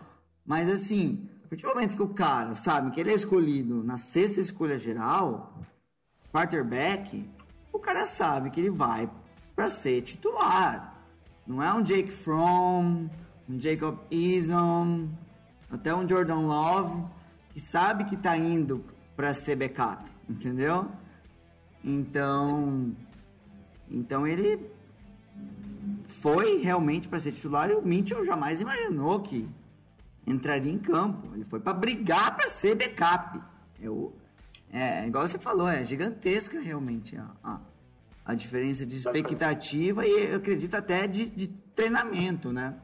mas 0.44 0.68
assim, 0.68 1.28
a 1.44 1.48
partir 1.48 1.64
do 1.64 1.74
momento 1.74 1.96
que 1.96 2.02
o 2.02 2.08
cara 2.08 2.54
sabe 2.54 2.90
que 2.90 3.00
ele 3.00 3.10
é 3.10 3.14
escolhido 3.14 3.82
na 3.82 3.96
sexta 3.96 4.40
escolha 4.40 4.78
geral, 4.78 5.60
quarterback, 6.32 7.28
o 7.72 7.78
cara 7.78 8.04
sabe 8.04 8.50
que 8.50 8.60
ele 8.60 8.70
vai 8.70 9.08
para 9.54 9.68
ser 9.68 10.02
titular. 10.02 10.94
Não 11.46 11.62
é 11.62 11.72
um 11.72 11.82
Jake 11.82 12.10
Fromm, 12.10 13.08
um 13.48 13.58
Jacob 13.60 13.98
Eason, 14.10 15.08
até 15.70 15.94
um 15.94 16.08
Jordan 16.08 16.40
Love 16.40 17.04
que 17.50 17.60
sabe 17.60 18.04
que 18.04 18.16
tá 18.16 18.36
indo 18.36 18.84
para 19.16 19.34
ser 19.34 19.56
backup, 19.56 20.04
entendeu? 20.28 20.86
Então, 21.84 22.94
então 23.90 24.26
ele 24.26 24.70
foi 26.06 26.58
realmente 26.58 27.08
para 27.08 27.18
ser 27.18 27.32
titular 27.32 27.70
e 27.70 27.74
o 27.74 27.82
Mitchell 27.82 28.24
jamais 28.24 28.60
imaginou 28.60 29.20
que 29.20 29.48
entraria 30.26 30.72
em 30.72 30.78
campo. 30.78 31.34
Ele 31.34 31.44
foi 31.44 31.60
para 31.60 31.72
brigar 31.72 32.36
para 32.36 32.48
ser 32.48 32.74
backup. 32.74 33.40
Eu, 33.80 34.14
é, 34.72 35.06
igual 35.06 35.26
você 35.26 35.38
falou, 35.38 35.68
é 35.68 35.84
gigantesca 35.84 36.60
realmente 36.60 37.16
a, 37.16 37.30
a, 37.42 37.60
a 38.24 38.34
diferença 38.34 38.86
de 38.86 38.96
expectativa 38.96 40.06
e 40.06 40.30
eu 40.30 40.36
acredito 40.36 40.74
até 40.74 41.06
de, 41.06 41.28
de 41.28 41.48
treinamento, 41.48 42.52
né? 42.52 42.76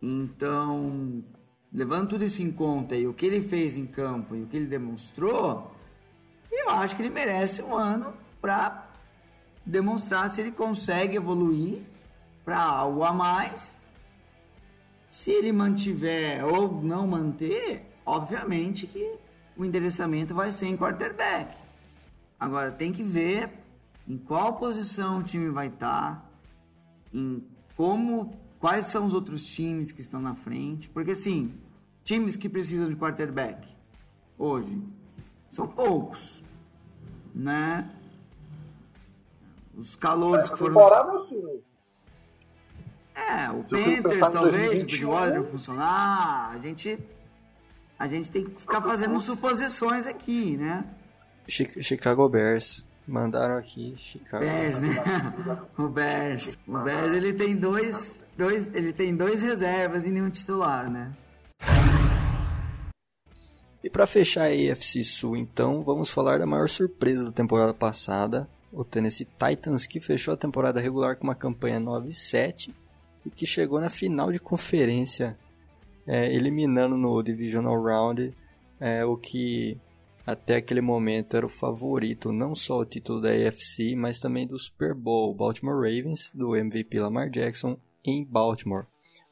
Então, 0.00 1.24
levando 1.72 2.10
tudo 2.10 2.24
isso 2.24 2.42
em 2.42 2.50
conta 2.50 2.94
e 2.94 3.06
o 3.06 3.14
que 3.14 3.24
ele 3.24 3.40
fez 3.40 3.76
em 3.76 3.86
campo 3.86 4.36
e 4.36 4.42
o 4.42 4.46
que 4.46 4.56
ele 4.56 4.66
demonstrou, 4.66 5.74
eu 6.50 6.68
acho 6.70 6.94
que 6.96 7.02
ele 7.02 7.10
merece 7.10 7.62
um 7.62 7.74
ano 7.74 8.12
para 8.40 8.90
demonstrar 9.64 10.28
se 10.28 10.40
ele 10.40 10.50
consegue 10.50 11.16
evoluir 11.16 11.80
para 12.44 12.60
algo 12.60 13.04
a 13.04 13.12
mais. 13.12 13.88
Se 15.08 15.30
ele 15.30 15.52
mantiver 15.52 16.44
ou 16.44 16.82
não 16.82 17.06
manter, 17.06 17.86
obviamente 18.04 18.86
que 18.86 19.21
o 19.56 19.64
endereçamento 19.64 20.34
vai 20.34 20.50
ser 20.50 20.66
em 20.66 20.76
quarterback. 20.76 21.56
Agora 22.38 22.70
tem 22.70 22.92
que 22.92 23.02
ver 23.02 23.50
em 24.08 24.18
qual 24.18 24.54
posição 24.54 25.20
o 25.20 25.22
time 25.22 25.50
vai 25.50 25.68
estar, 25.68 26.16
tá, 26.16 26.24
em 27.12 27.46
como 27.76 28.36
Quais 28.62 28.84
são 28.86 29.04
os 29.04 29.12
outros 29.12 29.44
times 29.44 29.90
que 29.90 30.00
estão 30.00 30.22
na 30.22 30.36
frente? 30.36 30.88
Porque 30.88 31.10
assim, 31.10 31.52
times 32.04 32.36
que 32.36 32.48
precisam 32.48 32.88
de 32.88 32.94
quarterback 32.94 33.68
hoje 34.38 34.80
são 35.48 35.66
poucos, 35.66 36.44
né? 37.34 37.90
Os 39.74 39.96
calores 39.96 40.48
que 40.48 40.56
foram. 40.56 40.80
É, 43.16 43.50
o 43.50 43.64
Panthers 43.64 44.30
talvez, 44.30 44.82
o 44.82 44.86
Bridgewater 44.86 45.42
funcionar. 45.42 46.52
A 46.52 46.58
gente, 46.60 46.96
a 48.02 48.08
gente 48.08 48.32
tem 48.32 48.42
que 48.42 48.50
ficar 48.50 48.82
fazendo 48.82 49.16
suposições 49.20 50.08
aqui, 50.08 50.56
né? 50.56 50.84
Chicago 51.48 52.28
Bears. 52.28 52.84
Mandaram 53.06 53.56
aqui, 53.56 53.94
Chicago. 53.96 54.44
Bears, 54.44 54.80
né? 54.80 54.96
o 55.78 55.88
Bears. 55.88 56.58
O 56.66 56.78
Bears 56.78 57.12
ele 57.12 57.32
tem 57.32 57.54
dois, 57.54 58.20
dois, 58.36 58.74
ele 58.74 58.92
tem 58.92 59.14
dois 59.14 59.40
reservas 59.40 60.04
e 60.04 60.10
nenhum 60.10 60.30
titular, 60.30 60.90
né? 60.90 61.12
E 63.84 63.88
para 63.88 64.06
fechar 64.08 64.46
a 64.46 64.72
AFC 64.72 65.04
Sul, 65.04 65.36
então, 65.36 65.84
vamos 65.84 66.10
falar 66.10 66.40
da 66.40 66.46
maior 66.46 66.68
surpresa 66.68 67.26
da 67.26 67.32
temporada 67.32 67.72
passada, 67.72 68.48
o 68.72 68.84
Tennessee 68.84 69.28
Titans, 69.38 69.86
que 69.86 70.00
fechou 70.00 70.34
a 70.34 70.36
temporada 70.36 70.80
regular 70.80 71.14
com 71.14 71.22
uma 71.22 71.36
campanha 71.36 71.78
9-7 71.78 72.74
e 73.24 73.30
que 73.30 73.46
chegou 73.46 73.80
na 73.80 73.90
final 73.90 74.32
de 74.32 74.40
conferência, 74.40 75.38
é, 76.06 76.32
eliminando 76.32 76.96
no 76.96 77.22
Divisional 77.22 77.80
Round, 77.82 78.34
é, 78.80 79.04
o 79.04 79.16
que 79.16 79.78
até 80.26 80.56
aquele 80.56 80.80
momento 80.80 81.36
era 81.36 81.46
o 81.46 81.48
favorito 81.48 82.32
não 82.32 82.54
só 82.54 82.78
o 82.78 82.84
título 82.84 83.20
da 83.20 83.30
AFC, 83.30 83.94
mas 83.96 84.20
também 84.20 84.46
do 84.46 84.58
Super 84.58 84.94
Bowl, 84.94 85.34
Baltimore 85.34 85.74
Ravens, 85.74 86.30
do 86.32 86.56
MVP 86.56 87.00
Lamar 87.00 87.28
Jackson 87.28 87.76
em 88.04 88.24
Baltimore. 88.24 88.86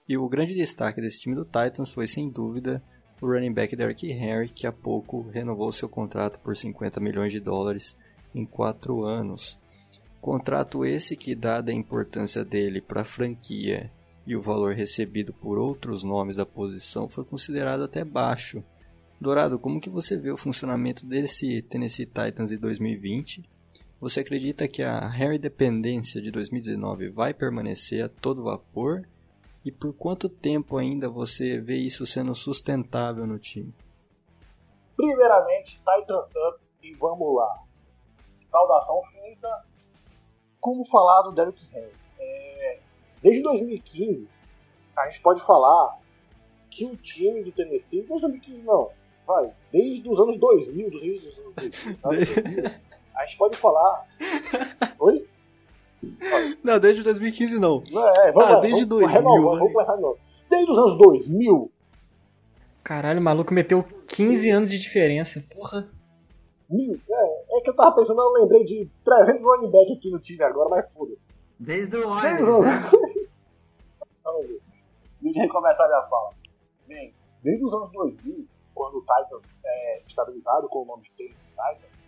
E 0.08 0.16
o 0.16 0.28
grande 0.28 0.54
destaque 0.54 1.00
desse 1.00 1.20
time 1.20 1.36
do 1.36 1.44
Titans 1.44 1.90
foi 1.90 2.08
sem 2.08 2.28
dúvida 2.28 2.82
o 3.20 3.26
running 3.26 3.52
back 3.52 3.76
Derrick 3.76 4.10
Henry, 4.10 4.48
que 4.48 4.66
há 4.66 4.72
pouco 4.72 5.28
renovou 5.30 5.70
seu 5.70 5.88
contrato 5.88 6.40
por 6.40 6.56
50 6.56 6.98
milhões 7.00 7.32
de 7.32 7.38
dólares 7.38 7.96
em 8.34 8.44
4 8.44 9.04
anos. 9.04 9.58
Contrato 10.20 10.84
esse 10.84 11.16
que, 11.16 11.34
dada 11.34 11.70
a 11.70 11.74
importância 11.74 12.44
dele 12.44 12.80
para 12.80 13.02
a 13.02 13.04
franquia 13.04 13.90
e 14.26 14.36
o 14.36 14.42
valor 14.42 14.74
recebido 14.74 15.32
por 15.32 15.58
outros 15.58 16.04
nomes 16.04 16.36
da 16.36 16.46
posição 16.46 17.08
foi 17.08 17.24
considerado 17.24 17.82
até 17.82 18.04
baixo. 18.04 18.62
Dourado, 19.20 19.58
como 19.58 19.80
que 19.80 19.90
você 19.90 20.16
vê 20.16 20.30
o 20.30 20.36
funcionamento 20.36 21.04
desse 21.04 21.62
Tennessee 21.62 22.06
Titans 22.06 22.52
em 22.52 22.58
2020? 22.58 23.44
Você 24.00 24.20
acredita 24.20 24.66
que 24.66 24.82
a 24.82 25.06
Harry 25.06 25.38
dependência 25.38 26.22
de 26.22 26.30
2019 26.30 27.10
vai 27.10 27.34
permanecer 27.34 28.02
a 28.02 28.08
todo 28.08 28.44
vapor? 28.44 29.06
E 29.62 29.70
por 29.70 29.92
quanto 29.92 30.26
tempo 30.26 30.78
ainda 30.78 31.06
você 31.06 31.58
vê 31.58 31.76
isso 31.76 32.06
sendo 32.06 32.34
sustentável 32.34 33.26
no 33.26 33.38
time? 33.38 33.74
Primeiramente, 34.96 35.78
Titans 35.78 36.30
Up 36.30 36.60
e 36.82 36.94
vamos 36.94 37.36
lá. 37.36 37.62
Saudação 38.50 39.02
feita. 39.12 39.64
Como 40.58 40.86
falar 40.86 41.22
do 41.22 41.32
Derrick 41.32 41.62
Henry? 41.74 41.92
É, 42.18 42.79
desde 43.22 43.42
2015, 43.42 44.28
a 44.96 45.08
gente 45.08 45.20
pode 45.20 45.44
falar 45.44 45.98
que 46.70 46.84
o 46.84 46.96
time 46.96 47.42
do 47.42 47.52
Tennessee, 47.52 48.02
2015 48.02 48.62
não, 48.62 48.90
vai, 49.26 49.50
desde 49.72 50.08
os 50.08 50.18
anos 50.18 50.38
2000, 50.38 50.90
dos 50.90 51.02
anos 51.02 51.54
2000, 52.02 52.70
a 53.16 53.26
gente 53.26 53.38
pode 53.38 53.56
falar. 53.56 54.06
Oi? 54.98 55.26
Não, 56.62 56.78
desde 56.78 57.02
2015 57.02 57.58
não. 57.58 57.82
não 57.90 58.08
é, 58.08 58.32
vamos 58.32 58.48
ah, 58.48 58.54
lá, 58.54 58.60
desde 58.60 58.84
vamos, 58.84 59.12
2000. 59.12 59.22
Vamos, 59.22 59.58
vamos 59.58 59.72
começar 59.72 59.96
de 59.96 60.02
novo. 60.02 60.18
Desde 60.48 60.72
os 60.72 60.78
anos 60.78 60.98
2000, 60.98 61.70
Caralho, 62.82 63.20
o 63.20 63.22
maluco 63.22 63.54
meteu 63.54 63.84
15 64.08 64.50
anos 64.50 64.70
de 64.70 64.78
diferença. 64.78 65.44
Porra. 65.54 65.88
é, 66.72 67.58
é 67.58 67.60
que 67.60 67.70
eu 67.70 67.74
tava 67.74 67.94
pensando, 67.94 68.20
eu 68.20 68.32
lembrei 68.32 68.64
de 68.64 68.88
300 69.04 69.42
running 69.42 69.70
back 69.70 69.92
aqui 69.92 70.10
no 70.10 70.18
time 70.18 70.42
agora, 70.42 70.68
mas 70.68 70.92
foda. 70.92 71.12
Desde 71.58 71.96
o 71.96 72.20
Desde 72.20 72.42
Oilers, 72.42 72.60
né? 72.60 72.90
Vamos 74.32 74.46
ver. 74.46 74.60
Deixa 75.20 75.38
eu 75.38 75.42
recomeçar 75.42 75.88
minha 75.88 76.02
fala. 76.02 76.30
Bem, 76.86 77.14
desde 77.42 77.64
os 77.64 77.74
anos 77.74 77.90
2000, 77.92 78.46
quando 78.74 78.98
o 78.98 79.00
Titans 79.00 79.56
é 79.64 80.02
estabilizado 80.06 80.68
com 80.68 80.82
o 80.82 80.84
nome 80.84 81.02
de 81.02 81.10
Titans, 81.10 82.00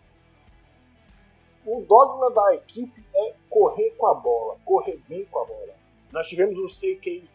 o 1.66 1.80
dogma 1.82 2.30
da 2.30 2.54
equipe 2.54 3.04
é 3.14 3.34
correr 3.48 3.90
com 3.96 4.06
a 4.06 4.14
bola, 4.14 4.56
correr 4.64 5.00
bem 5.08 5.24
com 5.26 5.40
a 5.40 5.44
bola. 5.44 5.74
Nós 6.12 6.26
tivemos 6.28 6.58
o 6.58 6.68
CK, 6.68 7.28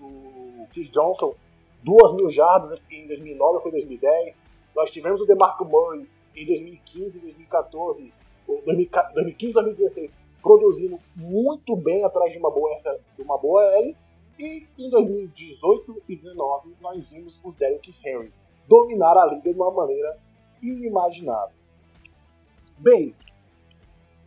o 0.00 0.66
Chris 0.72 0.90
Johnson, 0.90 1.34
duas 1.82 2.12
mil 2.14 2.28
jardas 2.30 2.78
em 2.90 3.06
2009 3.06 3.62
foi 3.62 3.70
2010. 3.72 4.36
Nós 4.74 4.90
tivemos 4.90 5.20
o 5.20 5.26
DeMarco 5.26 5.64
Murray 5.64 6.08
em 6.34 6.46
2015 6.46 7.18
2014, 7.18 8.12
ou 8.48 8.62
2015 8.62 9.52
2016, 9.52 10.18
produzindo 10.42 10.98
muito 11.14 11.76
bem 11.76 12.04
atrás 12.04 12.32
de 12.32 12.38
uma 12.38 12.50
boa, 12.50 12.76
de 13.16 13.22
uma 13.22 13.38
boa 13.38 13.62
L. 13.76 13.96
E 14.38 14.66
em 14.78 14.90
2018 14.90 16.02
e 16.08 16.16
2019 16.16 16.74
nós 16.80 17.10
vimos 17.10 17.38
o 17.44 17.52
Derrick 17.52 17.94
Henry 18.04 18.32
dominar 18.68 19.16
a 19.16 19.26
liga 19.26 19.52
de 19.52 19.58
uma 19.58 19.70
maneira 19.70 20.18
inimaginável. 20.62 21.54
Bem, 22.78 23.14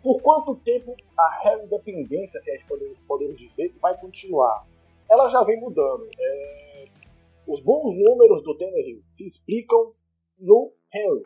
por 0.03 0.21
quanto 0.21 0.55
tempo 0.57 0.95
a 1.17 1.39
Harry 1.43 1.67
dependência, 1.67 2.39
se 2.41 2.51
a 2.51 2.55
gente 2.55 2.67
pode- 2.67 2.95
podemos 3.07 3.37
dizer, 3.37 3.73
vai 3.81 3.97
continuar? 3.99 4.65
Ela 5.09 5.27
já 5.29 5.43
vem 5.43 5.59
mudando. 5.59 6.07
É, 6.19 6.65
Os 7.47 7.61
bons 7.61 7.95
números 7.95 8.41
do 8.43 8.57
Tannehill 8.57 9.03
se 9.11 9.27
explicam 9.27 9.93
no 10.39 10.71
Henry. 10.91 11.23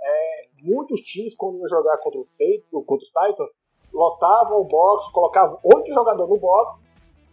É, 0.00 0.48
muitos 0.62 0.98
times, 1.02 1.34
quando 1.34 1.58
iam 1.58 1.68
jogar 1.68 1.98
contra, 1.98 2.20
o 2.20 2.82
contra 2.84 3.04
os 3.04 3.08
Titans, 3.10 3.50
lotavam 3.92 4.62
o 4.62 4.64
box, 4.64 5.12
colocavam 5.12 5.58
oito 5.62 5.92
jogadores 5.92 6.30
no 6.30 6.38
box, 6.38 6.82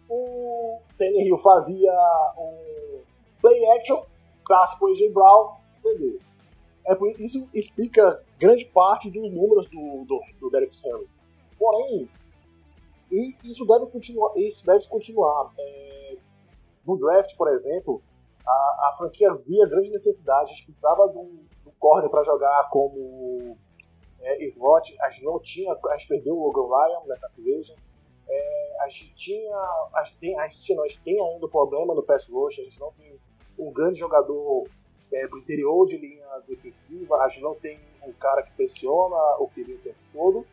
o 0.08 0.80
Tannehill 0.98 1.38
fazia 1.38 1.92
um 2.38 3.00
play 3.40 3.64
action, 3.70 4.02
passe 4.46 4.78
pro 4.78 4.88
AJ 4.88 5.12
Brown, 5.12 5.56
entendeu? 5.78 6.18
É 6.86 6.94
por 6.94 7.08
isso 7.20 7.48
explica 7.52 8.22
grande 8.38 8.64
parte 8.66 9.10
dos 9.10 9.30
números 9.32 9.68
do, 9.68 10.04
do, 10.04 10.20
do 10.40 10.50
Derek 10.50 10.76
Henry. 10.86 11.08
Porém, 11.58 12.08
isso 13.44 13.64
deve 13.64 13.86
continuar. 13.86 14.32
Isso 14.36 14.64
deve 14.64 14.86
continuar. 14.86 15.52
É, 15.58 16.16
no 16.86 16.96
draft, 16.96 17.36
por 17.36 17.48
exemplo, 17.48 18.02
a, 18.46 18.50
a 18.50 18.94
franquia 18.98 19.34
via 19.34 19.66
grande 19.66 19.90
necessidade. 19.90 20.50
A 20.50 20.54
gente 20.54 20.64
precisava 20.66 21.08
de 21.08 21.18
um, 21.18 21.44
corner 21.78 22.08
para 22.08 22.24
jogar 22.24 22.68
como 22.70 23.56
é, 24.20 24.44
slot. 24.46 24.96
A 25.00 25.10
gente 25.10 25.24
não 25.24 25.40
tinha. 25.40 25.72
A 25.72 25.96
gente 25.96 26.08
perdeu 26.08 26.38
o 26.38 26.46
Logan 26.46 26.74
Ryan 26.74 27.00
nessa 27.06 27.26
Activision. 27.26 27.76
É, 28.28 28.76
a 28.80 28.88
gente 28.88 29.14
tinha. 29.14 29.56
A 29.94 30.02
gente, 30.04 30.18
tem, 30.18 30.38
a 30.38 30.48
gente 30.48 31.00
tem 31.04 31.20
ainda 31.20 31.46
o 31.46 31.48
problema 31.48 31.94
no 31.94 32.02
pass 32.02 32.28
rush. 32.28 32.58
A 32.58 32.62
gente 32.62 32.80
não 32.80 32.92
tem 32.92 33.18
um 33.58 33.72
grande 33.72 33.98
jogador 33.98 34.66
é, 35.12 35.26
pro 35.26 35.38
interior 35.38 35.86
de 35.86 35.96
linha 35.96 36.26
defensiva, 36.46 37.16
a 37.16 37.28
gente 37.28 37.42
não 37.42 37.54
tem 37.54 37.78
um 38.02 38.12
cara 38.12 38.42
que 38.42 38.52
pressiona 38.52 39.16
o 39.38 39.48
QB 39.48 39.74
o 39.74 39.78
tempo 39.78 39.98
todo. 40.12 40.46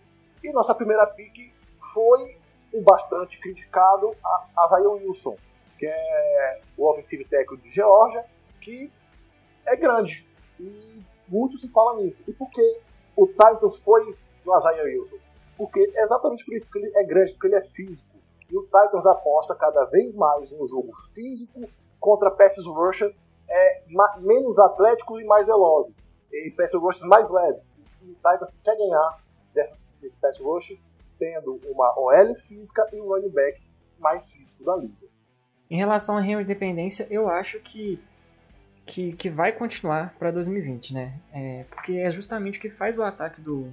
E 0.44 0.52
nossa 0.52 0.76
primeira 0.76 1.06
pick 1.08 1.54
foi 1.94 2.38
o 2.74 2.82
bastante 2.82 3.40
criticado 3.40 4.16
a, 4.24 4.48
a 4.58 4.68
Zion 4.70 4.96
Wilson, 4.96 5.38
que 5.78 5.86
é 5.86 6.62
o 6.78 6.90
offensive 6.90 7.26
tackle 7.26 7.58
de 7.58 7.70
Georgia, 7.70 8.26
que 8.62 8.92
é 9.66 9.76
grande. 9.76 10.26
E 10.60 11.02
muito 11.28 11.58
se 11.60 11.68
fala 11.70 12.02
nisso. 12.02 12.24
E 12.28 12.34
por 12.34 12.50
que 12.50 12.80
o 13.16 13.28
Titans 13.28 13.78
foi 13.78 14.16
no 14.46 14.62
Zion 14.62 14.84
Wilson? 14.84 15.18
Porque 15.58 15.80
é 15.96 16.04
exatamente 16.04 16.46
por 16.46 16.56
isso 16.56 16.68
que 16.72 16.80
ele 16.80 16.92
é 16.96 17.04
grande, 17.04 17.34
porque 17.34 17.48
ele 17.48 17.56
é 17.56 17.62
físico. 17.62 18.08
E 18.50 18.58
o 18.58 18.64
Titans 18.64 19.06
aposta 19.06 19.56
cada 19.56 19.86
vez 19.86 20.14
mais 20.14 20.52
no 20.52 20.68
jogo 20.68 20.92
físico 21.14 21.62
contra 22.00 22.30
passes 22.32 22.66
rushers 22.66 23.20
é, 23.50 23.84
menos 24.20 24.58
atléticos 24.60 25.22
e 25.22 25.26
mais 25.26 25.46
velozes. 25.46 25.96
E 26.32 26.52
pass 26.52 26.74
rushers 26.74 27.08
mais 27.08 27.30
leves. 27.30 27.64
E 28.02 28.12
o 28.12 28.16
Titans 28.16 28.50
quer 28.64 28.76
ganhar 28.78 29.20
desse, 29.54 29.84
desse 30.02 30.18
pass 30.18 30.40
rush 30.40 30.78
tendo 31.20 31.60
uma 31.66 31.98
OL 31.98 32.36
física 32.36 32.88
e 32.92 33.00
um 33.00 33.08
running 33.08 33.30
back 33.30 33.62
mais 34.00 34.26
físico 34.28 34.64
da 34.64 34.76
liga. 34.76 35.08
Em 35.70 35.78
relação 35.78 36.18
à 36.18 36.26
Henry 36.26 36.44
Dependência, 36.44 37.08
eu 37.10 37.30
acho 37.30 37.60
que, 37.60 38.00
que, 38.86 39.14
que 39.14 39.30
vai 39.30 39.52
continuar 39.52 40.14
para 40.20 40.32
2020, 40.32 40.94
né? 40.94 41.14
É, 41.32 41.66
porque 41.70 41.98
é 41.98 42.10
justamente 42.10 42.60
o 42.60 42.62
que 42.62 42.70
faz 42.70 42.98
o 42.98 43.04
ataque 43.04 43.42
do, 43.42 43.72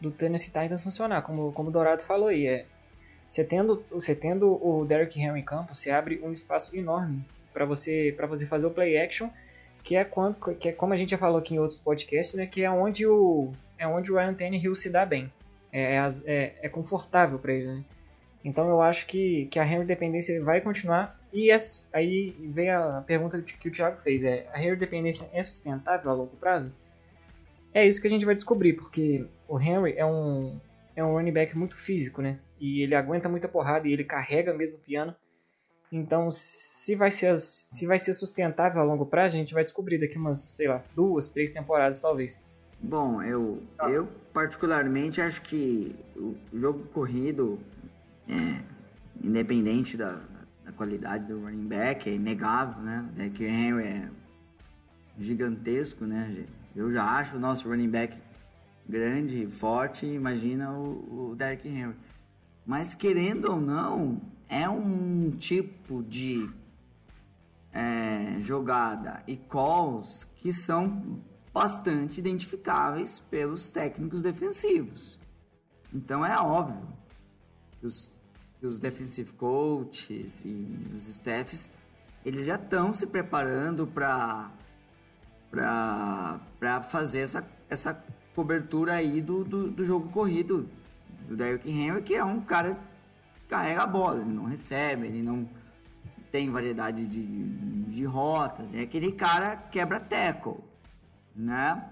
do 0.00 0.10
Tennessee 0.10 0.52
Titans 0.52 0.82
funcionar, 0.82 1.22
como, 1.22 1.52
como 1.52 1.68
o 1.68 1.72
Dourado 1.72 2.02
falou 2.02 2.28
aí. 2.28 2.46
É, 2.46 2.66
você, 3.26 3.44
tendo, 3.44 3.84
você 3.90 4.14
tendo 4.14 4.52
o 4.66 4.84
Derrick 4.84 5.20
Henry 5.20 5.40
em 5.40 5.44
campo, 5.44 5.74
você 5.74 5.90
abre 5.90 6.20
um 6.22 6.30
espaço 6.32 6.76
enorme 6.76 7.24
para 7.52 7.64
você, 7.64 8.12
pra 8.16 8.26
você 8.26 8.46
fazer 8.46 8.66
o 8.66 8.70
play 8.70 8.96
action, 8.98 9.28
que 9.82 9.96
é, 9.96 10.04
quando, 10.04 10.36
que 10.56 10.68
é 10.68 10.72
como 10.72 10.92
a 10.92 10.96
gente 10.96 11.10
já 11.10 11.18
falou 11.18 11.38
aqui 11.38 11.54
em 11.54 11.58
outros 11.58 11.78
podcasts, 11.78 12.34
né? 12.34 12.46
Que 12.46 12.64
é 12.64 12.70
onde 12.70 13.06
o, 13.06 13.52
é 13.78 13.86
onde 13.86 14.10
o 14.12 14.16
Ryan 14.16 14.34
Tannehill 14.34 14.74
se 14.74 14.90
dá 14.90 15.04
bem. 15.06 15.32
É, 15.72 15.96
é, 15.96 16.08
é, 16.26 16.54
é 16.62 16.68
confortável 16.68 17.38
para 17.38 17.52
ele, 17.52 17.66
né? 17.66 17.84
Então 18.44 18.68
eu 18.68 18.80
acho 18.80 19.06
que, 19.06 19.46
que 19.46 19.58
a 19.58 19.64
Henry 19.66 19.84
dependência 19.84 20.42
vai 20.42 20.60
continuar. 20.60 21.18
E 21.32 21.52
es- 21.54 21.88
aí 21.92 22.34
vem 22.40 22.70
a 22.70 23.02
pergunta 23.06 23.40
que 23.40 23.68
o 23.68 23.70
Thiago 23.72 24.00
fez: 24.00 24.24
é, 24.24 24.46
a 24.52 24.60
Henry 24.60 24.76
dependência 24.76 25.28
é 25.32 25.42
sustentável 25.42 26.10
a 26.10 26.14
longo 26.14 26.36
prazo? 26.36 26.72
É 27.72 27.86
isso 27.86 28.00
que 28.00 28.06
a 28.06 28.10
gente 28.10 28.24
vai 28.24 28.34
descobrir, 28.34 28.74
porque 28.74 29.26
o 29.48 29.58
Henry 29.58 29.94
é 29.96 30.04
um, 30.04 30.58
é 30.96 31.04
um 31.04 31.12
running 31.12 31.32
back 31.32 31.56
muito 31.56 31.76
físico, 31.76 32.20
né? 32.20 32.38
E 32.58 32.82
ele 32.82 32.94
aguenta 32.94 33.28
muita 33.28 33.48
porrada 33.48 33.86
e 33.86 33.92
ele 33.92 34.04
carrega 34.04 34.52
mesmo 34.52 34.76
o 34.76 34.80
piano. 34.80 35.14
Então, 35.92 36.28
se 36.30 36.94
vai, 36.94 37.10
ser, 37.10 37.36
se 37.38 37.86
vai 37.86 37.98
ser 37.98 38.14
sustentável 38.14 38.80
a 38.80 38.84
longo 38.84 39.06
prazo, 39.06 39.36
a 39.36 39.38
gente 39.38 39.54
vai 39.54 39.62
descobrir 39.62 39.98
daqui 39.98 40.16
umas, 40.16 40.38
sei 40.38 40.68
lá, 40.68 40.84
duas, 40.94 41.32
três 41.32 41.50
temporadas 41.50 42.00
talvez. 42.00 42.48
Bom, 42.80 43.20
eu, 43.22 43.62
eu 43.88 44.08
particularmente 44.32 45.20
acho 45.20 45.42
que 45.42 45.94
o 46.16 46.36
jogo 46.52 46.84
corrido, 46.92 47.58
é, 48.28 48.62
independente 49.22 49.96
da, 49.96 50.20
da 50.64 50.72
qualidade 50.72 51.26
do 51.26 51.40
running 51.40 51.66
back, 51.66 52.08
é 52.08 52.14
inegável, 52.14 52.82
né? 52.82 53.08
O 53.10 53.16
Derrick 53.16 53.44
Henry 53.44 53.84
é 53.84 54.08
gigantesco, 55.18 56.06
né? 56.06 56.46
Eu 56.74 56.92
já 56.92 57.04
acho 57.04 57.36
o 57.36 57.40
nosso 57.40 57.68
running 57.68 57.90
back 57.90 58.16
grande, 58.88 59.46
forte, 59.46 60.06
imagina 60.06 60.72
o, 60.72 61.30
o 61.30 61.36
Derrick 61.36 61.68
Henry. 61.68 61.96
Mas 62.66 62.94
querendo 62.94 63.52
ou 63.52 63.60
não, 63.60 64.20
é 64.48 64.68
um 64.68 65.30
tipo 65.30 66.02
de 66.02 66.48
é, 67.72 68.36
jogada 68.40 69.22
e 69.26 69.36
calls 69.36 70.26
que 70.36 70.52
são 70.52 71.20
bastante 71.52 72.18
identificáveis 72.18 73.20
pelos 73.30 73.70
técnicos 73.70 74.22
defensivos. 74.22 75.18
Então 75.92 76.24
é 76.24 76.36
óbvio 76.38 76.86
que 77.78 77.86
os, 77.86 78.10
que 78.58 78.66
os 78.66 78.78
defensive 78.78 79.32
coaches 79.32 80.44
e 80.44 80.66
os 80.94 81.08
staffs 81.08 81.72
eles 82.24 82.44
já 82.44 82.56
estão 82.56 82.92
se 82.92 83.06
preparando 83.06 83.86
para 83.86 84.50
para 85.50 86.82
fazer 86.82 87.20
essa, 87.20 87.46
essa 87.68 88.04
cobertura 88.34 88.94
aí 88.94 89.20
do, 89.20 89.44
do, 89.44 89.70
do 89.70 89.84
jogo 89.84 90.08
corrido 90.10 90.68
do 91.28 91.36
Derrick 91.36 91.68
Henry, 91.68 92.02
que 92.02 92.14
é 92.14 92.24
um 92.24 92.40
cara 92.40 92.78
que 93.34 93.46
carrega 93.48 93.82
a 93.82 93.86
bola, 93.86 94.20
ele 94.20 94.32
não 94.32 94.44
recebe, 94.44 95.06
ele 95.06 95.22
não, 95.22 95.48
tem 96.30 96.50
variedade 96.50 97.06
de, 97.06 97.24
de 97.84 98.04
rotas, 98.04 98.72
é 98.72 98.80
aquele 98.80 99.12
cara 99.12 99.56
quebra 99.56 99.98
tackle, 99.98 100.58
né? 101.34 101.84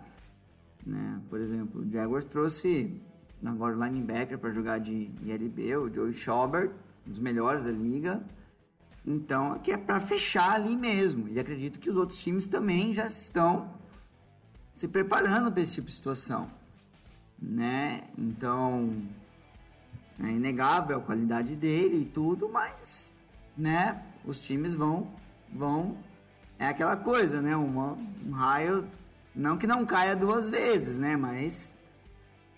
né? 0.87 1.21
Por 1.29 1.41
exemplo, 1.41 1.83
o 1.83 1.91
Jaguars 1.91 2.25
trouxe 2.25 3.01
agora 3.45 3.77
o 3.77 3.85
linebacker 3.85 4.39
para 4.39 4.51
jogar 4.51 4.79
de 4.79 5.11
ILB, 5.23 5.77
o 5.77 5.93
Joey 5.93 6.13
Schobert, 6.13 6.71
um 7.07 7.11
dos 7.11 7.19
melhores 7.19 7.65
da 7.65 7.71
liga. 7.71 8.23
Então, 9.11 9.53
aqui 9.53 9.73
é 9.73 9.77
para 9.79 9.99
fechar 10.01 10.53
ali 10.53 10.77
mesmo. 10.77 11.29
E 11.29 11.41
acredito 11.41 11.79
que 11.79 11.89
os 11.89 11.97
outros 11.97 12.23
times 12.23 12.47
também 12.47 12.93
já 12.93 13.07
estão 13.07 13.73
se 14.71 14.87
preparando 14.87 15.51
para 15.51 15.63
esse 15.63 15.73
tipo 15.73 15.87
de 15.87 15.95
situação, 15.95 16.51
né? 17.41 18.03
Então, 18.19 19.03
é 20.23 20.27
inegável 20.27 20.99
a 20.99 21.01
qualidade 21.01 21.57
dele 21.57 22.03
e 22.03 22.05
tudo, 22.05 22.51
mas, 22.51 23.17
né? 23.57 24.05
Os 24.27 24.43
times 24.43 24.75
vão, 24.75 25.11
vão, 25.51 25.97
é 26.59 26.67
aquela 26.67 26.95
coisa, 26.95 27.41
né? 27.41 27.57
Um 27.57 28.31
raio, 28.33 28.87
não 29.35 29.57
que 29.57 29.67
não 29.67 29.87
caia 29.87 30.15
duas 30.15 30.51
vezes, 30.51 30.99
né? 30.99 31.17
Mas 31.17 31.81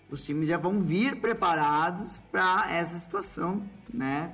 os 0.09 0.21
times 0.25 0.49
já 0.49 0.57
vão 0.57 0.81
vir 0.81 1.21
preparados 1.21 2.17
para 2.29 2.69
essa 2.69 2.97
situação, 2.97 3.63
né? 3.91 4.33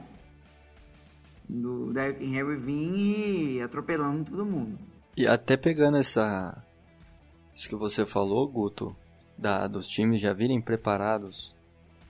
Do 1.48 1.94
Derrick 1.94 2.24
Henry 2.24 2.56
vir 2.58 3.56
e 3.56 3.62
atropelando 3.62 4.30
todo 4.30 4.46
mundo. 4.46 4.78
E 5.16 5.26
até 5.26 5.56
pegando 5.56 5.98
essa 5.98 6.64
isso 7.58 7.68
que 7.68 7.76
você 7.76 8.06
falou, 8.06 8.48
Guto, 8.48 8.96
da, 9.36 9.66
dos 9.66 9.88
times 9.88 10.22
já 10.22 10.32
virem 10.32 10.62
preparados 10.62 11.56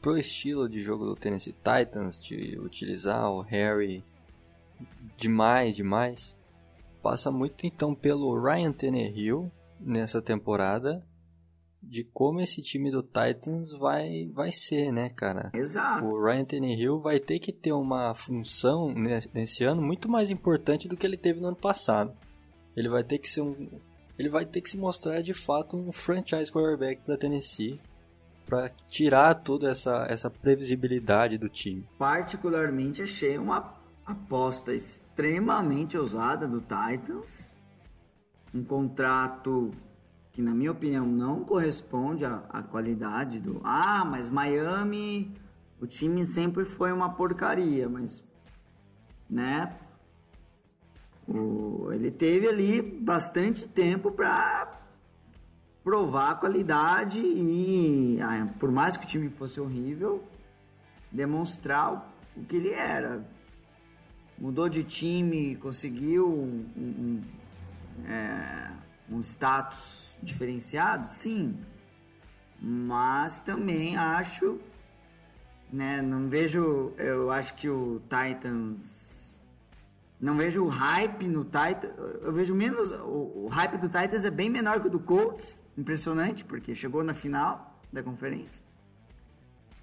pro 0.01 0.17
estilo 0.17 0.67
de 0.67 0.81
jogo 0.81 1.05
do 1.05 1.15
Tennessee 1.15 1.53
Titans, 1.53 2.19
de 2.21 2.59
utilizar 2.59 3.31
o 3.31 3.41
Harry 3.41 4.03
demais, 5.15 5.75
demais, 5.75 6.37
passa 7.01 7.31
muito 7.31 7.65
então 7.65 7.95
pelo 7.95 8.37
Ryan 8.37 8.73
Tannehill 8.73 9.49
nessa 9.79 10.21
temporada 10.21 11.01
de 11.89 12.03
como 12.03 12.41
esse 12.41 12.61
time 12.61 12.91
do 12.91 13.01
Titans 13.01 13.71
vai, 13.71 14.29
vai 14.33 14.51
ser, 14.51 14.91
né, 14.91 15.09
cara? 15.09 15.51
Exato. 15.53 16.05
O 16.05 16.23
Ryan 16.23 16.45
Tannehill 16.45 16.99
vai 16.99 17.19
ter 17.19 17.39
que 17.39 17.51
ter 17.51 17.71
uma 17.71 18.13
função 18.13 18.93
nesse 19.33 19.63
ano 19.63 19.81
muito 19.81 20.09
mais 20.09 20.29
importante 20.29 20.87
do 20.87 20.97
que 20.97 21.05
ele 21.05 21.17
teve 21.17 21.39
no 21.39 21.47
ano 21.47 21.55
passado. 21.55 22.13
Ele 22.75 22.89
vai 22.89 23.03
ter 23.03 23.17
que 23.17 23.29
ser 23.29 23.41
um, 23.41 23.69
ele 24.17 24.29
vai 24.29 24.45
ter 24.45 24.61
que 24.61 24.69
se 24.69 24.77
mostrar 24.77 25.21
de 25.21 25.33
fato 25.33 25.77
um 25.77 25.91
franchise 25.91 26.51
quarterback 26.51 27.01
para 27.03 27.17
Tennessee 27.17 27.79
para 28.45 28.69
tirar 28.87 29.35
toda 29.35 29.69
essa, 29.69 30.07
essa 30.09 30.29
previsibilidade 30.29 31.37
do 31.37 31.49
time. 31.49 31.87
Particularmente 31.97 33.01
achei 33.03 33.37
uma 33.37 33.75
aposta 34.05 34.73
extremamente 34.73 35.97
ousada 35.97 36.47
do 36.47 36.61
Titans, 36.61 37.53
um 38.53 38.63
contrato 38.63 39.71
que 40.37 40.41
na 40.43 40.53
minha 40.53 40.71
opinião 40.71 41.03
não 41.03 41.43
corresponde 41.43 42.23
à, 42.23 42.43
à 42.51 42.61
qualidade 42.61 43.39
do. 43.39 43.59
Ah, 43.63 44.05
mas 44.05 44.29
Miami, 44.29 45.35
o 45.81 45.87
time 45.87 46.23
sempre 46.27 46.63
foi 46.63 46.93
uma 46.93 47.09
porcaria, 47.09 47.89
mas 47.89 48.23
né? 49.27 49.75
O, 51.27 51.89
ele 51.91 52.11
teve 52.11 52.47
ali 52.47 52.83
bastante 52.83 53.67
tempo 53.67 54.11
para 54.11 54.79
provar 55.83 56.29
a 56.29 56.35
qualidade 56.35 57.17
e, 57.19 58.19
ah, 58.21 58.47
por 58.59 58.71
mais 58.71 58.95
que 58.95 59.05
o 59.05 59.07
time 59.07 59.29
fosse 59.29 59.59
horrível, 59.59 60.23
demonstrar 61.11 62.13
o, 62.35 62.43
que 62.43 62.57
ele 62.57 62.69
era. 62.69 63.25
Mudou 64.37 64.69
de 64.69 64.83
time, 64.83 65.55
conseguiu 65.55 66.29
um, 66.31 66.63
um, 66.77 67.21
é, 68.05 68.76
um 69.09 69.21
status 69.21 70.17
diferenciado, 70.21 71.09
sim. 71.09 71.57
Mas 72.59 73.39
também 73.39 73.95
acho, 73.97 74.59
né, 75.71 76.01
não 76.01 76.27
vejo, 76.27 76.93
eu 76.97 77.31
acho 77.31 77.53
que 77.53 77.69
o 77.69 78.01
Titans 78.09 79.17
não 80.19 80.35
vejo 80.35 80.63
o 80.63 80.67
hype 80.67 81.27
no 81.27 81.43
Titans. 81.43 81.93
Eu 82.21 82.33
vejo 82.33 82.55
menos. 82.55 82.91
O, 82.91 83.45
o, 83.45 83.47
hype 83.49 83.77
do 83.77 83.87
Titans 83.87 84.25
é 84.25 84.31
bem 84.31 84.49
menor 84.49 84.81
que 84.81 84.87
o 84.87 84.89
do 84.89 84.99
Colts. 84.99 85.63
Impressionante, 85.77 86.43
porque 86.43 86.73
chegou 86.73 87.03
na 87.03 87.13
final 87.13 87.79
da 87.93 88.01
conferência. 88.01 88.63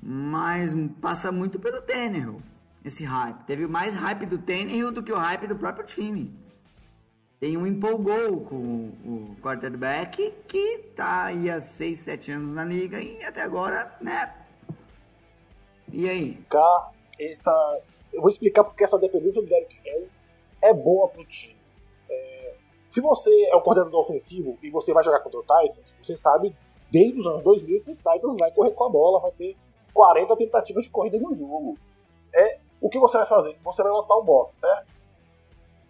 Mas 0.03 0.75
passa 1.01 1.31
muito 1.31 1.59
pelo 1.59 1.81
Tannehill, 1.81 2.43
esse 2.85 3.05
hype. 3.05 3.45
Teve 3.45 3.67
mais 3.67 3.95
hype 3.95 4.27
do 4.27 4.37
Tannehill 4.37 4.91
do 4.91 5.03
que 5.03 5.13
o 5.13 5.17
hype 5.17 5.47
do 5.47 5.57
próprio 5.57 5.87
time. 5.87 6.37
Tem 7.45 7.59
um 7.59 7.67
empolgou 7.67 8.41
com 8.41 8.91
o 9.05 9.37
quarterback 9.43 10.31
que 10.49 10.79
tá 10.97 11.25
aí 11.25 11.51
há 11.51 11.61
6, 11.61 11.99
7 11.99 12.33
anos 12.33 12.49
na 12.55 12.65
liga 12.65 12.99
e 12.99 13.23
até 13.23 13.43
agora, 13.43 13.95
né? 14.01 14.35
E 15.93 16.09
aí? 16.09 16.37
Cá, 16.49 16.91
essa, 17.21 17.83
eu 18.15 18.23
vou 18.23 18.31
explicar 18.31 18.65
porque 18.65 18.83
essa 18.83 18.99
dependência 18.99 19.43
do 19.43 19.47
Derrick 19.47 19.79
Henry 19.87 20.09
é 20.63 20.73
boa 20.73 21.07
pro 21.09 21.23
time. 21.27 21.55
É, 22.09 22.55
se 22.91 23.03
você 23.03 23.31
é 23.51 23.55
o 23.55 23.61
coordenador 23.61 24.01
ofensivo 24.01 24.57
e 24.63 24.71
você 24.71 24.95
vai 24.95 25.05
jogar 25.05 25.21
contra 25.21 25.41
o 25.41 25.43
Titans, 25.43 25.93
você 26.03 26.17
sabe 26.17 26.57
desde 26.91 27.21
os 27.21 27.27
anos 27.27 27.45
2000 27.45 27.85
que 27.85 27.91
o 27.91 27.95
Titans 27.95 28.39
vai 28.39 28.53
correr 28.53 28.71
com 28.71 28.85
a 28.85 28.89
bola, 28.89 29.21
vai 29.21 29.33
ter 29.33 29.55
40 29.93 30.35
tentativas 30.39 30.85
de 30.85 30.91
corrida 30.91 31.19
no 31.19 31.35
jogo. 31.35 31.77
É, 32.35 32.59
o 32.81 32.89
que 32.89 32.99
você 32.99 33.19
vai 33.19 33.27
fazer? 33.27 33.55
Você 33.63 33.83
vai 33.83 33.93
lotar 33.93 34.17
o 34.17 34.25
box, 34.25 34.57
certo? 34.59 34.87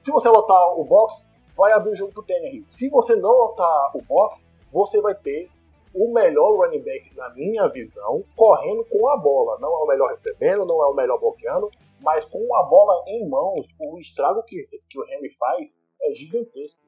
Se 0.03 0.11
você 0.11 0.29
lotar 0.29 0.77
o 0.77 0.85
box, 0.85 1.25
vai 1.57 1.73
abrir 1.73 1.93
o 1.93 1.97
jogo 1.97 2.13
pro 2.13 2.23
Tannehill. 2.23 2.65
Se 2.73 2.89
você 2.89 3.15
não 3.17 3.31
lotar 3.31 3.97
o 3.97 4.03
box, 4.03 4.45
você 4.73 5.01
vai 5.01 5.15
ter 5.15 5.51
o 5.95 6.13
melhor 6.13 6.57
running 6.57 6.83
back, 6.83 7.15
na 7.17 7.31
minha 7.31 7.69
visão, 7.69 8.25
correndo 8.35 8.85
com 8.87 9.09
a 9.09 9.17
bola. 9.17 9.59
Não 9.61 9.69
é 9.69 9.85
o 9.85 9.87
melhor 9.87 10.11
recebendo, 10.11 10.67
não 10.67 10.83
é 10.83 10.87
o 10.87 10.95
melhor 10.95 11.19
bloqueando, 11.21 11.71
mas 12.01 12.25
com 12.25 12.55
a 12.57 12.65
bola 12.65 13.05
em 13.07 13.29
mãos, 13.29 13.67
o 13.79 13.99
estrago 14.01 14.43
que, 14.43 14.69
que 14.91 14.99
o 14.99 15.05
Henry 15.09 15.31
faz 15.39 15.69
é 16.03 16.13
gigantesco. 16.15 16.79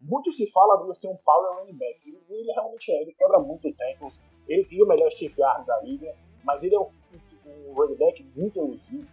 Muito 0.00 0.32
se 0.32 0.50
fala 0.50 0.76
dele 0.82 0.94
ser 0.96 1.08
um 1.08 1.16
power 1.24 1.58
running 1.58 1.78
back. 1.78 2.00
Ele, 2.04 2.20
ele 2.28 2.52
realmente 2.52 2.90
é, 2.90 3.02
ele 3.02 3.14
quebra 3.14 3.38
muito 3.38 3.72
tackles, 3.72 4.18
ele 4.48 4.64
tem 4.64 4.82
o 4.82 4.86
melhor 4.86 5.10
stiff 5.12 5.34
da 5.36 5.80
liga, 5.82 6.14
mas 6.44 6.62
ele 6.62 6.74
é 6.74 6.80
um, 6.80 6.90
um 7.46 7.72
running 7.72 7.96
back 7.96 8.22
muito 8.34 8.58
elusivo. 8.58 9.06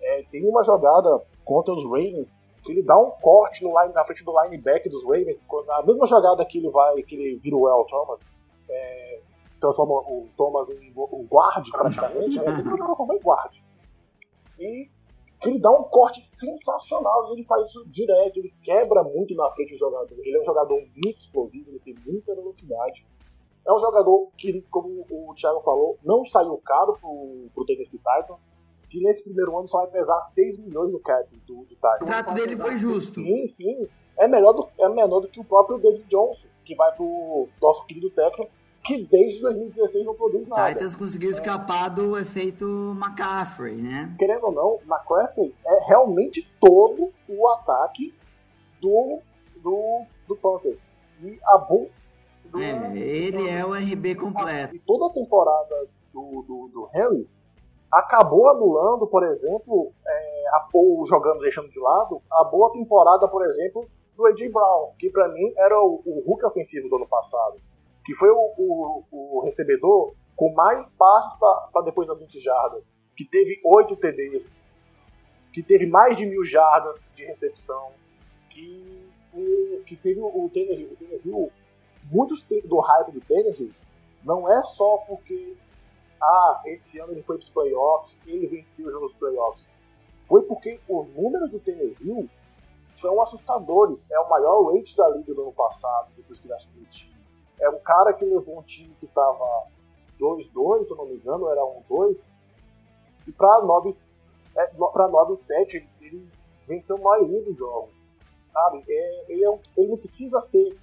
É, 0.00 0.22
tem 0.30 0.46
uma 0.46 0.64
jogada 0.64 1.22
contra 1.44 1.74
os 1.74 1.84
Ravens 1.84 2.28
que 2.64 2.72
ele 2.72 2.82
dá 2.82 2.98
um 2.98 3.10
corte 3.10 3.62
no 3.64 3.78
line, 3.80 3.94
na 3.94 4.04
frente 4.04 4.24
do 4.24 4.42
linebacker 4.42 4.90
dos 4.90 5.02
Ravens, 5.04 5.40
a 5.70 5.82
mesma 5.82 6.06
jogada 6.06 6.44
que 6.44 6.58
ele 6.58 6.70
vai, 6.70 7.02
que 7.02 7.14
ele 7.14 7.36
vira 7.36 7.56
o 7.56 7.68
El 7.68 7.84
Thomas, 7.84 8.20
é, 8.68 9.20
transforma 9.60 9.94
o 9.94 10.28
Thomas 10.36 10.68
em 10.70 10.92
um 10.96 11.26
guard 11.30 11.68
praticamente, 11.70 12.38
é, 12.38 12.42
ele 12.42 12.76
joga 12.76 12.94
como 12.94 13.18
guard. 13.18 13.54
E 14.58 14.88
ele 15.44 15.58
dá 15.58 15.70
um 15.70 15.84
corte 15.84 16.22
sensacional, 16.36 17.32
ele 17.32 17.44
faz 17.44 17.68
isso 17.68 17.82
direto, 17.88 18.38
ele 18.38 18.52
quebra 18.62 19.02
muito 19.02 19.34
na 19.34 19.50
frente 19.52 19.72
do 19.72 19.78
jogador. 19.78 20.18
Ele 20.18 20.36
é 20.36 20.40
um 20.40 20.44
jogador 20.44 20.76
muito 20.76 21.18
explosivo, 21.18 21.70
ele 21.70 21.80
tem 21.80 21.94
muita 22.06 22.34
velocidade. 22.34 23.06
É 23.66 23.72
um 23.72 23.78
jogador 23.78 24.28
que, 24.36 24.60
como 24.70 25.06
o 25.10 25.34
Thiago 25.34 25.62
falou, 25.62 25.98
não 26.04 26.26
saiu 26.26 26.58
caro 26.58 26.98
pro, 27.00 27.48
pro 27.54 27.64
Tennessee 27.64 27.98
Titans, 27.98 28.38
que 28.90 29.00
nesse 29.00 29.22
primeiro 29.22 29.56
ano 29.56 29.68
só 29.68 29.78
vai 29.78 29.86
pesar 29.86 30.26
6 30.34 30.58
milhões 30.58 30.92
no 30.92 30.98
cap 30.98 31.24
do, 31.46 31.64
do. 31.64 31.74
O 31.74 31.98
contrato 32.00 32.34
dele 32.34 32.56
foi 32.56 32.76
justo. 32.76 33.14
Sim, 33.14 33.48
sim. 33.48 33.88
É, 34.18 34.26
melhor 34.26 34.52
do, 34.52 34.68
é 34.78 34.88
menor 34.88 35.20
do 35.20 35.28
que 35.28 35.40
o 35.40 35.44
próprio 35.44 35.78
David 35.78 36.04
Johnson, 36.10 36.46
que 36.64 36.74
vai 36.74 36.92
pro 36.94 37.48
nosso 37.62 37.86
querido 37.86 38.10
técnico, 38.10 38.50
que 38.84 39.04
desde 39.04 39.40
2016 39.40 40.04
não 40.04 40.14
produz 40.14 40.46
nada. 40.48 40.72
Titans 40.72 40.94
conseguiu 40.94 41.30
escapar 41.30 41.88
do 41.88 42.18
efeito 42.18 42.66
McCaffrey, 42.96 43.76
né? 43.76 44.14
Querendo 44.18 44.46
ou 44.46 44.52
não, 44.52 44.78
McCaffrey 44.84 45.54
é 45.64 45.84
realmente 45.86 46.46
todo 46.60 47.12
o 47.28 47.48
ataque 47.48 48.12
do, 48.80 49.20
do, 49.62 50.02
do 50.26 50.36
Panthers. 50.36 50.78
E 51.22 51.38
a 51.44 51.58
Bull. 51.58 51.90
Do, 52.46 52.60
é, 52.60 52.98
ele 52.98 53.38
do, 53.38 53.48
é 53.48 53.64
o 53.64 53.72
RB 53.72 54.16
completo. 54.16 54.74
E 54.74 54.78
toda 54.80 55.06
a 55.06 55.14
temporada 55.14 55.86
do, 56.12 56.42
do, 56.42 56.68
do 56.68 56.84
Harry 56.92 57.28
acabou 57.92 58.48
anulando, 58.48 59.06
por 59.06 59.24
exemplo, 59.24 59.92
é, 60.06 60.48
a 60.54 60.60
Paul 60.72 61.06
jogando, 61.06 61.40
deixando 61.40 61.70
de 61.70 61.80
lado, 61.80 62.20
a 62.30 62.44
boa 62.44 62.72
temporada, 62.72 63.26
por 63.28 63.44
exemplo, 63.46 63.86
do 64.16 64.26
A.J. 64.26 64.48
Brown, 64.48 64.92
que 64.98 65.10
para 65.10 65.28
mim 65.28 65.52
era 65.56 65.80
o, 65.80 66.02
o 66.04 66.22
Hulk 66.26 66.46
ofensivo 66.46 66.88
do 66.88 66.96
ano 66.96 67.08
passado 67.08 67.56
que 68.10 68.14
foi 68.16 68.28
o, 68.30 68.54
o, 68.58 69.04
o 69.10 69.40
recebedor 69.44 70.14
com 70.34 70.52
mais 70.52 70.90
passes 70.90 71.38
para 71.38 71.84
depois 71.84 72.08
das 72.08 72.18
20 72.18 72.40
jardas, 72.40 72.84
que 73.16 73.24
teve 73.24 73.60
8 73.64 73.94
TDs, 73.96 74.48
que 75.52 75.62
teve 75.62 75.86
mais 75.86 76.16
de 76.16 76.24
mil 76.26 76.44
jardas 76.44 77.00
de 77.14 77.24
recepção, 77.24 77.92
que, 78.48 79.08
o, 79.32 79.82
que 79.84 79.96
teve 79.96 80.20
o 80.20 80.50
Tannehill, 80.52 80.92
o 80.92 80.96
Tannehill, 80.96 81.52
muitos 82.10 82.44
do 82.64 82.80
hype 82.80 83.12
do 83.12 83.20
Tannehill 83.20 83.70
não 84.24 84.50
é 84.52 84.62
só 84.64 84.98
porque 85.06 85.54
ah, 86.22 86.62
esse 86.66 86.98
ano 86.98 87.12
ele 87.12 87.22
foi 87.22 87.36
para 87.36 87.44
os 87.44 87.50
playoffs, 87.50 88.20
ele 88.26 88.46
venceu 88.46 88.86
os 88.86 88.92
jogos 88.92 89.12
playoffs. 89.14 89.66
Foi 90.28 90.42
porque 90.42 90.78
os 90.88 91.08
números 91.14 91.50
do 91.50 91.58
Tannehill 91.58 92.28
são 93.00 93.20
assustadores. 93.22 94.02
É 94.10 94.20
o 94.20 94.28
maior 94.28 94.74
rate 94.74 94.96
da 94.96 95.08
liga 95.08 95.34
do 95.34 95.42
ano 95.42 95.52
passado, 95.52 96.10
depois 96.16 96.38
que 96.38 96.46
ele 96.46 96.54
assumiu 96.54 96.82
o 96.82 96.86
time. 96.86 97.16
É 97.58 97.68
um 97.68 97.80
cara 97.80 98.12
que 98.12 98.24
levou 98.24 98.58
um 98.58 98.62
time 98.62 98.94
que 99.00 99.06
estava 99.06 99.66
2-2, 100.20 100.84
se 100.84 100.90
eu 100.92 100.96
não 100.96 101.06
me 101.06 101.14
engano, 101.14 101.48
era 101.48 101.62
1-2, 101.62 102.24
e 103.26 103.32
para 103.32 103.62
9 103.62 103.96
é, 104.56 104.66
para 104.66 105.08
9 105.08 105.36
7 105.36 105.76
ele, 105.76 105.88
ele 106.00 106.28
venceu 106.66 106.96
a 106.96 107.00
maioria 107.00 107.42
dos 107.42 107.56
jogos. 107.56 107.94
Sabe? 108.52 108.84
É, 108.88 109.32
ele, 109.32 109.44
é 109.44 109.50
um, 109.50 109.58
ele 109.76 109.88
não 109.88 109.96
precisa 109.96 110.40
ser 110.42 110.76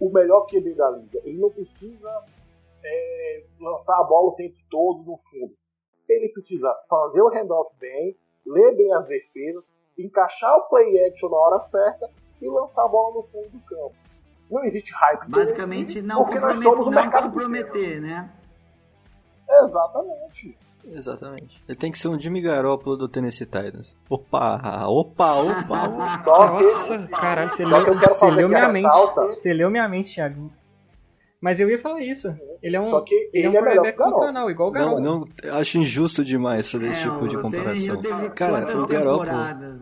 o 0.00 0.08
melhor 0.08 0.46
QB 0.46 0.74
da 0.74 0.90
liga. 0.90 1.20
Ele 1.24 1.38
não 1.38 1.50
precisa 1.50 2.24
é, 2.84 3.44
lançar 3.60 3.98
a 3.98 4.04
bola 4.04 4.30
o 4.30 4.36
tempo 4.36 4.56
todo 4.70 5.02
no 5.04 5.18
fundo. 5.30 5.54
Ele 6.08 6.28
precisa 6.28 6.72
fazer 6.88 7.22
o 7.22 7.28
handoff 7.28 7.74
bem, 7.78 8.16
ler 8.46 8.76
bem 8.76 8.92
as 8.92 9.06
defesas, 9.06 9.64
encaixar 9.98 10.54
o 10.56 10.68
play 10.68 11.06
action 11.06 11.30
na 11.30 11.36
hora 11.36 11.64
certa 11.66 12.10
e 12.40 12.48
lançar 12.48 12.84
a 12.84 12.88
bola 12.88 13.14
no 13.14 13.22
fundo 13.24 13.48
do 13.48 13.60
campo. 13.60 13.94
Não 14.50 14.64
existe 14.64 14.92
hype. 14.92 15.28
Basicamente, 15.28 16.02
não, 16.02 16.24
compromet 16.24 16.64
não 16.64 17.10
comprometer, 17.10 18.00
né? 18.00 18.30
Exatamente. 19.48 20.58
Exatamente. 20.86 21.64
Ele 21.66 21.78
tem 21.78 21.90
que 21.90 21.98
ser 21.98 22.08
um 22.08 22.20
Jimmy 22.20 22.42
Garoppolo 22.42 22.96
do 22.96 23.08
Tennessee 23.08 23.46
Titans. 23.46 23.96
Opa, 24.08 24.86
opa, 24.86 25.34
opa. 25.36 25.88
Nossa, 26.26 27.08
caralho, 27.08 27.48
você 27.48 27.64
leu, 27.64 27.94
você 27.94 28.30
leu 28.30 28.48
minha 28.48 28.68
mente. 28.68 28.96
Você 29.16 29.52
leu 29.52 29.70
minha 29.70 29.88
mente, 29.88 30.14
Thiago. 30.14 30.52
Mas 31.44 31.60
eu 31.60 31.68
ia 31.68 31.78
falar 31.78 32.00
isso. 32.00 32.34
Ele 32.62 32.74
é 32.74 32.80
um, 32.80 32.96
ele, 32.96 33.30
ele 33.34 33.46
é 33.46 33.50
um 33.50 33.54
é 33.54 33.60
quarterback 33.60 34.02
funcional, 34.02 34.50
igual 34.50 34.70
o 34.70 34.72
Garoppolo. 34.72 35.02
Não, 35.02 35.28
não, 35.44 35.54
acho 35.58 35.76
injusto 35.76 36.24
demais 36.24 36.70
fazer 36.70 36.86
é, 36.86 36.90
esse 36.90 37.02
tipo 37.02 37.28
de 37.28 37.36
comparação. 37.36 38.00
Cara, 38.34 38.78
o 38.78 38.86
Garoppolo... 38.86 39.26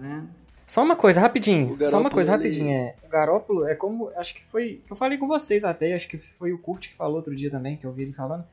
Né? 0.00 0.26
Só 0.66 0.82
uma 0.82 0.96
coisa, 0.96 1.20
rapidinho. 1.20 1.78
Só 1.86 2.00
uma 2.00 2.10
coisa, 2.10 2.32
ele... 2.32 2.42
rapidinho. 2.42 2.72
É, 2.72 2.96
o 3.04 3.08
Garópolo 3.08 3.68
é 3.68 3.76
como. 3.76 4.10
Acho 4.16 4.34
que 4.34 4.44
foi. 4.44 4.80
Eu 4.90 4.96
falei 4.96 5.16
com 5.16 5.28
vocês 5.28 5.64
até, 5.64 5.94
acho 5.94 6.08
que 6.08 6.18
foi 6.18 6.52
o 6.52 6.58
Kurt 6.58 6.88
que 6.88 6.96
falou 6.96 7.14
outro 7.14 7.36
dia 7.36 7.48
também, 7.48 7.76
que 7.76 7.86
eu 7.86 7.90
ouvi 7.90 8.02
ele 8.02 8.12
falando 8.12 8.44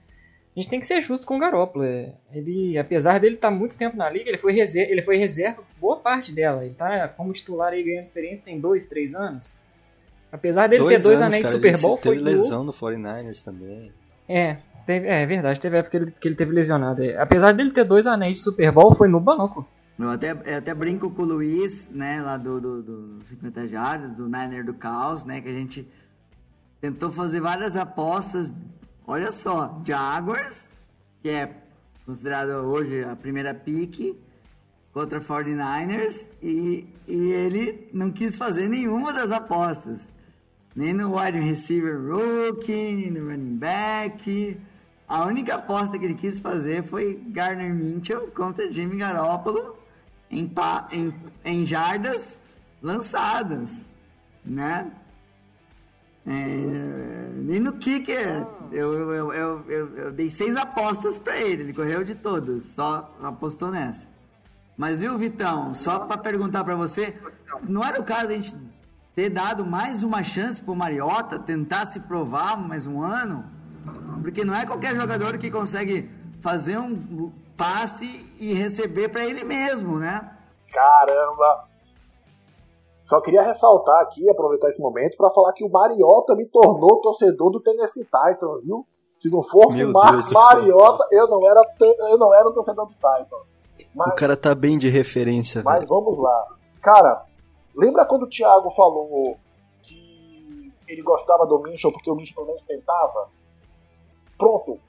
a 0.55 0.59
gente 0.59 0.69
tem 0.69 0.79
que 0.79 0.85
ser 0.85 0.99
justo 0.99 1.25
com 1.25 1.37
o 1.37 1.39
Garoppolo. 1.39 1.85
É, 1.85 2.13
ele, 2.33 2.77
apesar 2.77 3.19
dele 3.19 3.35
estar 3.35 3.49
tá 3.49 3.55
muito 3.55 3.77
tempo 3.77 3.95
na 3.95 4.09
liga, 4.09 4.29
ele 4.29 4.37
foi, 4.37 4.51
reserva, 4.51 4.91
ele 4.91 5.01
foi 5.01 5.15
reserva 5.15 5.63
boa 5.79 5.97
parte 5.97 6.33
dela. 6.33 6.63
Ele 6.63 6.73
está 6.73 7.07
como 7.07 7.31
titular 7.31 7.71
aí 7.71 7.83
ganhando 7.83 8.03
experiência 8.03 8.45
tem 8.45 8.59
dois, 8.59 8.85
três 8.85 9.15
anos. 9.15 9.55
Apesar 10.31 10.67
dele 10.67 10.83
dois 10.83 10.95
ter 10.95 11.01
dois 11.01 11.21
anéis 11.21 11.43
de 11.43 11.51
Super 11.51 11.77
Bowl, 11.77 11.97
foi. 11.97 12.17
Teve 12.17 12.23
lesão 12.23 12.63
no 12.63 12.71
49ers 12.71 13.43
também. 13.43 13.91
É, 14.27 14.57
teve, 14.85 15.07
é, 15.07 15.23
é 15.23 15.25
verdade, 15.25 15.59
teve 15.59 15.77
época 15.77 15.91
que 15.91 15.97
ele, 15.97 16.11
que 16.11 16.27
ele 16.27 16.35
teve 16.35 16.51
lesionado. 16.51 17.01
Apesar 17.17 17.53
dele 17.53 17.71
ter 17.71 17.83
dois 17.83 18.05
anéis 18.05 18.37
de 18.37 18.43
Super 18.43 18.71
Bowl, 18.71 18.93
foi 18.93 19.07
no 19.07 19.19
banco. 19.19 19.67
Eu 19.97 20.09
até, 20.11 20.31
eu 20.31 20.57
até 20.57 20.73
brinco 20.73 21.09
com 21.09 21.23
o 21.23 21.25
Luiz, 21.25 21.89
né, 21.89 22.21
lá 22.21 22.37
do, 22.37 22.61
do, 22.61 22.81
do 22.81 23.19
50 23.25 23.67
Jardas, 23.67 24.13
do 24.13 24.29
Niner 24.29 24.63
do 24.63 24.73
Caos, 24.73 25.25
né, 25.25 25.41
que 25.41 25.49
a 25.49 25.53
gente 25.53 25.85
tentou 26.79 27.11
fazer 27.11 27.41
várias 27.41 27.75
apostas 27.75 28.53
Olha 29.11 29.31
só, 29.31 29.81
Jaguars, 29.83 30.69
que 31.19 31.29
é 31.29 31.51
considerado 32.05 32.49
hoje 32.49 33.03
a 33.03 33.15
primeira 33.15 33.55
pick, 33.55 34.15
contra 34.93 35.19
49ers, 35.19 36.29
e, 36.43 36.87
e 37.07 37.31
ele 37.31 37.89
não 37.91 38.11
quis 38.11 38.37
fazer 38.37 38.69
nenhuma 38.69 39.11
das 39.11 39.31
apostas. 39.31 40.13
Nem 40.75 40.93
no 40.93 41.17
wide 41.17 41.39
receiver 41.39 41.99
rookie, 41.99 42.95
nem 42.95 43.11
no 43.11 43.29
running 43.29 43.57
back. 43.57 44.59
A 45.07 45.25
única 45.25 45.55
aposta 45.55 45.97
que 45.97 46.05
ele 46.05 46.13
quis 46.13 46.39
fazer 46.39 46.83
foi 46.83 47.21
Garner 47.29 47.73
Mitchell 47.73 48.27
contra 48.27 48.71
Jimmy 48.71 48.97
Garoppolo 48.97 49.75
em, 50.29 50.51
em, 50.91 51.13
em 51.43 51.65
jardas 51.65 52.39
lançadas, 52.81 53.91
né? 54.45 54.91
É, 56.27 57.31
nem 57.37 57.59
no 57.59 57.73
kicker 57.73 58.45
eu, 58.71 58.93
eu, 58.93 59.33
eu, 59.33 59.63
eu, 59.67 59.97
eu 59.97 60.11
dei 60.11 60.29
seis 60.29 60.55
apostas 60.55 61.17
para 61.17 61.37
ele, 61.37 61.63
ele 61.63 61.73
correu 61.73 62.03
de 62.03 62.13
todas, 62.13 62.63
só 62.63 63.17
apostou 63.23 63.71
nessa. 63.71 64.07
Mas 64.77 64.99
viu, 64.99 65.17
Vitão, 65.17 65.73
só 65.73 65.99
para 65.99 66.17
perguntar 66.17 66.63
para 66.63 66.75
você, 66.75 67.17
não 67.67 67.83
era 67.83 67.99
o 67.99 68.03
caso 68.03 68.27
a 68.27 68.33
gente 68.33 68.55
ter 69.19 69.29
dado 69.29 69.65
mais 69.65 70.01
uma 70.01 70.23
chance 70.23 70.61
pro 70.61 70.73
Mariota, 70.73 71.37
tentar 71.37 71.85
se 71.87 71.99
provar 71.99 72.57
mais 72.57 72.87
um 72.87 73.01
ano? 73.01 73.43
Porque 74.21 74.45
não 74.45 74.55
é 74.55 74.65
qualquer 74.65 74.95
jogador 74.95 75.37
que 75.37 75.51
consegue 75.51 76.09
fazer 76.39 76.77
um 76.77 77.29
passe 77.57 78.05
e 78.39 78.53
receber 78.53 79.09
para 79.09 79.25
ele 79.25 79.43
mesmo, 79.43 79.99
né? 79.99 80.37
Caramba, 80.71 81.65
só 83.03 83.19
queria 83.19 83.41
ressaltar 83.41 84.03
aqui, 84.03 84.29
aproveitar 84.29 84.69
esse 84.69 84.81
momento, 84.81 85.17
para 85.17 85.29
falar 85.31 85.51
que 85.51 85.65
o 85.65 85.69
Mariota 85.69 86.33
me 86.33 86.45
tornou 86.45 87.01
torcedor 87.01 87.51
do 87.51 87.59
Tennessee 87.59 88.05
Titans, 88.05 88.63
viu? 88.63 88.87
Se 89.19 89.29
não 89.29 89.43
fosse 89.43 89.83
o 89.83 89.91
Mar 89.91 90.13
Mariota, 90.13 91.05
eu 91.11 91.27
não, 91.27 91.45
era 91.45 91.61
eu 92.09 92.17
não 92.17 92.33
era 92.33 92.47
um 92.47 92.53
torcedor 92.53 92.85
do 92.85 92.93
Titans. 92.93 93.49
Mas, 93.93 94.13
o 94.13 94.15
cara 94.15 94.37
tá 94.37 94.55
bem 94.55 94.77
de 94.77 94.87
referência, 94.87 95.61
Mas 95.61 95.79
velho. 95.79 95.89
vamos 95.89 96.17
lá. 96.17 96.45
Cara, 96.81 97.25
lembra 97.79 98.05
quando 98.05 98.23
o 98.23 98.29
Thiago 98.29 98.69
falou 98.71 99.37
que 99.83 100.71
ele 100.87 101.01
gostava 101.01 101.45
do 101.45 101.59
Minchel 101.59 101.91
porque 101.91 102.09
o 102.09 102.15
pelo 102.15 102.47
menos 102.47 102.63
tentava? 102.63 103.29
Pronto. 104.37 104.79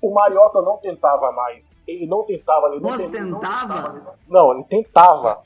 O 0.00 0.12
Mariota 0.12 0.60
não 0.62 0.78
tentava 0.78 1.30
mais. 1.32 1.64
Ele 1.86 2.06
não 2.06 2.24
tentava. 2.24 2.68
Ele 2.68 2.80
não 2.80 2.90
Você 2.90 3.08
tentava? 3.08 3.28
Não, 3.28 3.92
tentava, 3.92 4.18
não, 4.28 4.52
ele 4.52 4.64
tentava 4.64 5.42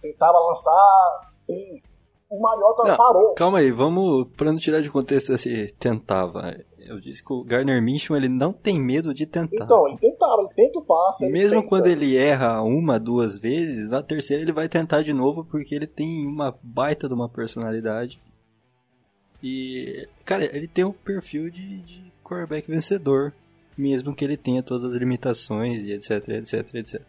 tentava 0.00 0.38
lançar, 0.38 1.32
sim. 1.44 1.82
O 2.28 2.40
Mariota 2.40 2.84
não, 2.84 2.96
parou. 2.96 3.34
Calma 3.34 3.58
aí, 3.58 3.72
vamos, 3.72 4.28
pra 4.36 4.52
não 4.52 4.58
tirar 4.58 4.80
de 4.80 4.90
contexto 4.90 5.32
esse 5.32 5.72
tentava. 5.78 6.56
Eu 6.90 6.98
disse 6.98 7.24
que 7.24 7.32
o 7.32 7.44
Garner 7.44 7.80
Minshew, 7.80 8.16
ele 8.16 8.28
não 8.28 8.52
tem 8.52 8.80
medo 8.80 9.14
de 9.14 9.24
tentar. 9.24 9.64
Então, 9.64 9.86
ele 9.86 9.96
tentava, 9.96 10.42
ele 10.42 10.50
tenta 10.56 10.80
o 10.80 10.82
passe. 10.82 11.24
Mesmo 11.28 11.62
quando 11.62 11.86
ele 11.86 12.16
erra 12.16 12.62
uma, 12.62 12.98
duas 12.98 13.38
vezes, 13.38 13.92
a 13.92 14.02
terceira 14.02 14.42
ele 14.42 14.50
vai 14.50 14.68
tentar 14.68 15.02
de 15.02 15.12
novo 15.12 15.44
porque 15.44 15.72
ele 15.72 15.86
tem 15.86 16.26
uma 16.26 16.52
baita 16.60 17.06
de 17.06 17.14
uma 17.14 17.28
personalidade. 17.28 18.20
E, 19.40 20.08
cara, 20.24 20.44
ele 20.44 20.66
tem 20.66 20.82
um 20.84 20.90
perfil 20.90 21.48
de, 21.48 21.78
de 21.78 22.12
quarterback 22.24 22.68
vencedor, 22.68 23.32
mesmo 23.78 24.12
que 24.12 24.24
ele 24.24 24.36
tenha 24.36 24.60
todas 24.60 24.82
as 24.82 24.94
limitações 24.94 25.84
e 25.84 25.92
etc, 25.92 26.28
etc, 26.30 26.74
etc. 26.74 27.02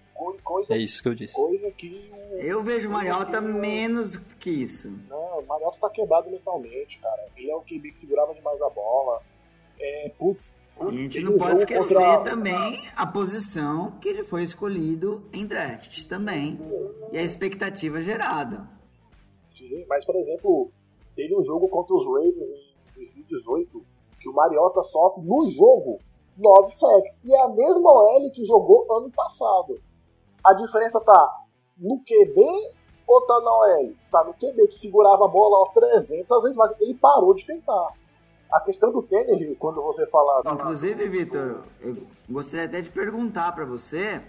Coisa, 0.44 0.76
é 0.76 0.78
isso 0.78 1.02
que 1.02 1.10
eu 1.10 1.16
disse. 1.16 1.34
Coisa 1.34 1.72
que 1.72 2.12
eu 2.34 2.62
vejo 2.62 2.88
o 2.88 2.92
Mariota 2.92 3.42
menos 3.42 4.16
que 4.16 4.52
isso. 4.52 4.92
Não, 5.10 5.40
o 5.40 5.46
Mariota 5.48 5.78
tá 5.82 5.90
quebrado 5.90 6.30
mentalmente, 6.30 7.00
cara. 7.00 7.28
Ele 7.36 7.50
é 7.50 7.56
o 7.56 7.62
QB 7.62 7.94
que 7.94 8.02
segurava 8.02 8.36
demais 8.36 8.62
a 8.62 8.70
bola. 8.70 9.24
É, 9.82 10.10
putz, 10.18 10.54
e 10.80 10.84
a 10.84 10.92
gente 10.92 11.22
não 11.22 11.38
pode 11.38 11.58
esquecer 11.58 11.96
contra... 11.96 12.18
também 12.20 12.82
a 12.96 13.06
posição 13.06 13.92
que 14.00 14.08
ele 14.08 14.24
foi 14.24 14.44
escolhido 14.44 15.24
em 15.34 15.46
draft 15.46 16.06
também. 16.06 16.60
E 17.12 17.18
a 17.18 17.22
expectativa 17.22 18.02
gerada. 18.02 18.68
Sim, 19.56 19.86
mas 19.88 20.04
por 20.06 20.16
exemplo, 20.16 20.72
teve 21.16 21.36
um 21.36 21.44
jogo 21.44 21.68
contra 21.68 21.94
os 21.94 22.06
Ravens 22.06 22.76
em 22.98 23.24
2018 23.24 23.86
que 24.20 24.30
o 24.30 24.34
Mariota 24.34 24.82
sofre 24.84 25.24
no 25.24 25.50
jogo 25.50 26.00
9 26.38 26.72
sacks. 26.72 27.20
E 27.24 27.34
é 27.34 27.42
a 27.42 27.50
mesma 27.50 27.92
OL 27.92 28.32
que 28.32 28.46
jogou 28.46 28.86
ano 28.98 29.12
passado. 29.12 29.80
A 30.44 30.54
diferença 30.54 31.00
tá 31.00 31.46
no 31.78 32.00
QB 32.00 32.42
ou 33.08 33.22
tá 33.22 33.40
na 33.42 33.52
OL? 33.52 33.94
Tá 34.12 34.24
no 34.24 34.34
QB, 34.34 34.68
que 34.68 34.80
segurava 34.80 35.26
a 35.26 35.28
bola 35.28 35.60
ó, 35.60 35.66
300 35.74 36.42
vezes, 36.42 36.58
mas 36.58 36.80
ele 36.80 36.96
parou 36.96 37.34
de 37.34 37.46
tentar. 37.46 37.94
A 38.52 38.60
questão 38.60 38.92
do 38.92 39.02
tênis, 39.02 39.58
quando 39.58 39.82
você 39.82 40.06
fala... 40.08 40.42
Inclusive, 40.46 41.08
Vitor, 41.08 41.64
eu 41.80 42.06
gostaria 42.30 42.66
até 42.66 42.82
de 42.82 42.90
perguntar 42.90 43.54
para 43.54 43.64
você, 43.64 44.22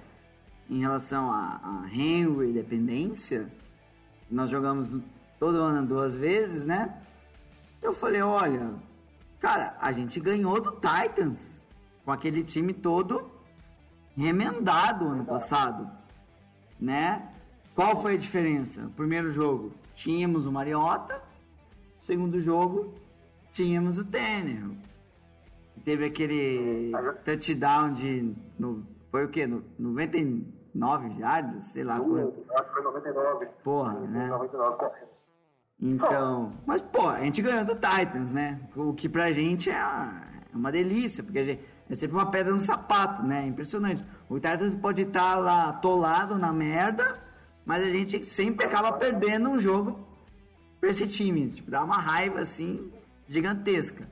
em 0.70 0.80
relação 0.80 1.32
a, 1.32 1.60
a 1.62 1.88
Henry 1.92 2.52
dependência, 2.52 3.50
nós 4.30 4.48
jogamos 4.48 5.02
todo 5.40 5.56
ano 5.56 5.84
duas 5.84 6.14
vezes, 6.14 6.64
né? 6.64 7.02
Eu 7.82 7.92
falei, 7.92 8.22
olha, 8.22 8.72
cara, 9.40 9.74
a 9.80 9.90
gente 9.90 10.20
ganhou 10.20 10.60
do 10.60 10.70
Titans 10.70 11.66
com 12.04 12.12
aquele 12.12 12.44
time 12.44 12.72
todo 12.72 13.28
remendado 14.16 15.06
ano 15.06 15.24
passado, 15.24 15.90
né? 16.80 17.28
Qual 17.74 18.00
foi 18.00 18.14
a 18.14 18.18
diferença? 18.18 18.88
primeiro 18.94 19.32
jogo, 19.32 19.72
tínhamos 19.94 20.46
o 20.46 20.52
Mariota. 20.52 21.20
segundo 21.98 22.40
jogo, 22.40 22.94
tínhamos 23.52 23.98
o 23.98 24.04
Tanner. 24.04 24.64
Teve 25.84 26.04
aquele 26.06 26.92
touchdown 27.24 27.92
de... 27.92 28.34
No, 28.58 28.86
foi 29.10 29.24
o 29.24 29.28
quê? 29.28 29.46
No, 29.46 29.64
99 29.78 31.18
jardas? 31.18 31.64
Sei 31.64 31.84
lá 31.84 31.98
quanto. 31.98 32.44
Acho 32.50 32.68
que 32.68 32.74
foi 32.74 32.82
99. 32.82 33.46
Porra, 33.62 34.00
né? 34.00 34.26
99. 34.28 34.86
Então, 35.80 36.52
mas 36.64 36.80
pô, 36.80 37.08
a 37.08 37.20
gente 37.20 37.42
ganhou 37.42 37.64
do 37.64 37.74
Titans, 37.74 38.32
né? 38.32 38.60
O 38.76 38.94
que 38.94 39.08
pra 39.08 39.32
gente 39.32 39.68
é 39.68 39.84
uma, 39.84 40.22
é 40.52 40.56
uma 40.56 40.70
delícia, 40.70 41.24
porque 41.24 41.44
gente, 41.44 41.64
é 41.90 41.94
sempre 41.94 42.16
uma 42.16 42.30
pedra 42.30 42.52
no 42.52 42.60
sapato, 42.60 43.24
né? 43.24 43.44
Impressionante. 43.46 44.04
O 44.28 44.36
Titans 44.36 44.76
pode 44.76 45.02
estar 45.02 45.36
lá 45.36 45.70
atolado 45.70 46.38
na 46.38 46.52
merda, 46.52 47.20
mas 47.66 47.82
a 47.82 47.90
gente 47.90 48.24
sempre 48.24 48.64
acaba 48.64 48.92
perdendo 48.92 49.50
um 49.50 49.58
jogo 49.58 50.06
pra 50.80 50.90
esse 50.90 51.08
time. 51.08 51.50
Tipo, 51.50 51.72
dá 51.72 51.82
uma 51.82 51.98
raiva 51.98 52.38
assim 52.38 52.92
gigantesca. 53.28 54.06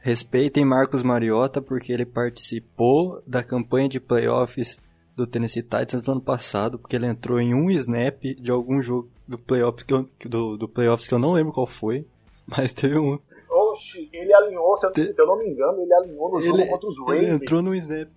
Respeitem 0.00 0.64
Marcos 0.64 1.02
Mariota 1.02 1.60
porque 1.60 1.92
ele 1.92 2.06
participou 2.06 3.22
da 3.26 3.44
campanha 3.44 3.88
de 3.88 4.00
playoffs 4.00 4.78
do 5.14 5.26
Tennessee 5.26 5.62
Titans 5.62 6.02
do 6.02 6.12
ano 6.12 6.20
passado, 6.22 6.78
porque 6.78 6.96
ele 6.96 7.06
entrou 7.06 7.38
em 7.38 7.54
um 7.54 7.70
snap 7.70 8.22
de 8.22 8.50
algum 8.50 8.80
jogo 8.80 9.10
do 9.28 9.38
playoffs 9.38 9.82
que 9.82 9.92
eu, 9.92 10.08
do, 10.24 10.56
do 10.56 10.66
playoffs 10.66 11.06
que 11.06 11.12
eu 11.12 11.18
não 11.18 11.32
lembro 11.32 11.52
qual 11.52 11.66
foi, 11.66 12.06
mas 12.48 12.72
teve 12.72 12.98
um. 12.98 13.18
Oxi, 13.50 14.08
ele 14.12 14.32
alinhou, 14.32 14.76
se 14.78 14.86
eu, 14.86 14.94
se 14.94 15.20
eu 15.20 15.26
não 15.26 15.38
me 15.38 15.50
engano, 15.50 15.82
ele 15.82 15.92
alinhou 15.92 16.30
no 16.30 16.40
jogo 16.40 16.66
contra 16.66 16.88
os 16.88 16.98
Ravens. 16.98 17.22
Ele 17.22 17.34
entrou 17.34 17.62
no 17.62 17.74
snap. 17.74 18.08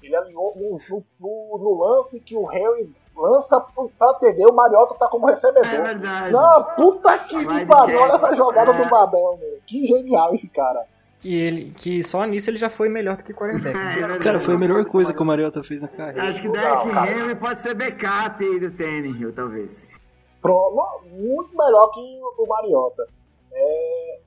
Ele 0.00 0.16
alinhou 0.16 0.54
no, 0.56 0.80
no, 0.88 1.04
no, 1.18 1.58
no 1.58 1.80
lance 1.80 2.20
que 2.20 2.36
o 2.36 2.44
Harry 2.44 2.88
lança 3.16 3.60
pra 3.98 4.14
TV, 4.14 4.44
o 4.50 4.54
Mariota 4.54 4.94
tá 4.94 5.08
como 5.08 5.26
recebedor. 5.26 5.66
É 5.66 5.82
verdade. 5.82 6.32
Não, 6.32 6.64
puta 6.74 7.18
que 7.20 7.66
pariu, 7.66 8.00
olha 8.00 8.12
essa 8.14 8.34
jogada 8.34 8.72
é. 8.72 8.84
do 8.84 8.90
Babel, 8.90 9.38
meu. 9.40 9.58
Que 9.66 9.86
genial 9.86 10.34
esse 10.34 10.48
cara. 10.48 10.84
Que, 11.20 11.34
ele, 11.34 11.70
que 11.76 12.02
só 12.02 12.24
nisso 12.24 12.50
ele 12.50 12.56
já 12.56 12.68
foi 12.68 12.88
melhor 12.88 13.16
do 13.16 13.24
que 13.24 13.32
quarterback. 13.32 13.76
É, 14.12 14.18
cara, 14.18 14.40
foi 14.40 14.54
a 14.54 14.58
melhor 14.58 14.84
coisa 14.84 15.14
que 15.14 15.22
o 15.22 15.24
Mariota 15.24 15.62
fez 15.62 15.82
na 15.82 15.88
carreira. 15.88 16.28
Acho 16.28 16.40
que 16.40 16.48
o 16.48 16.52
Derek 16.52 16.88
Henry 16.88 17.34
pode 17.36 17.60
ser 17.60 17.74
backup 17.74 18.44
aí 18.44 18.58
do 18.58 18.70
Tannehill, 18.72 19.32
talvez. 19.32 19.88
Pro, 20.40 20.74
muito 21.12 21.56
melhor 21.56 21.90
que 21.92 22.20
o 22.38 22.46
Mariota. 22.46 23.06
É, 23.52 24.18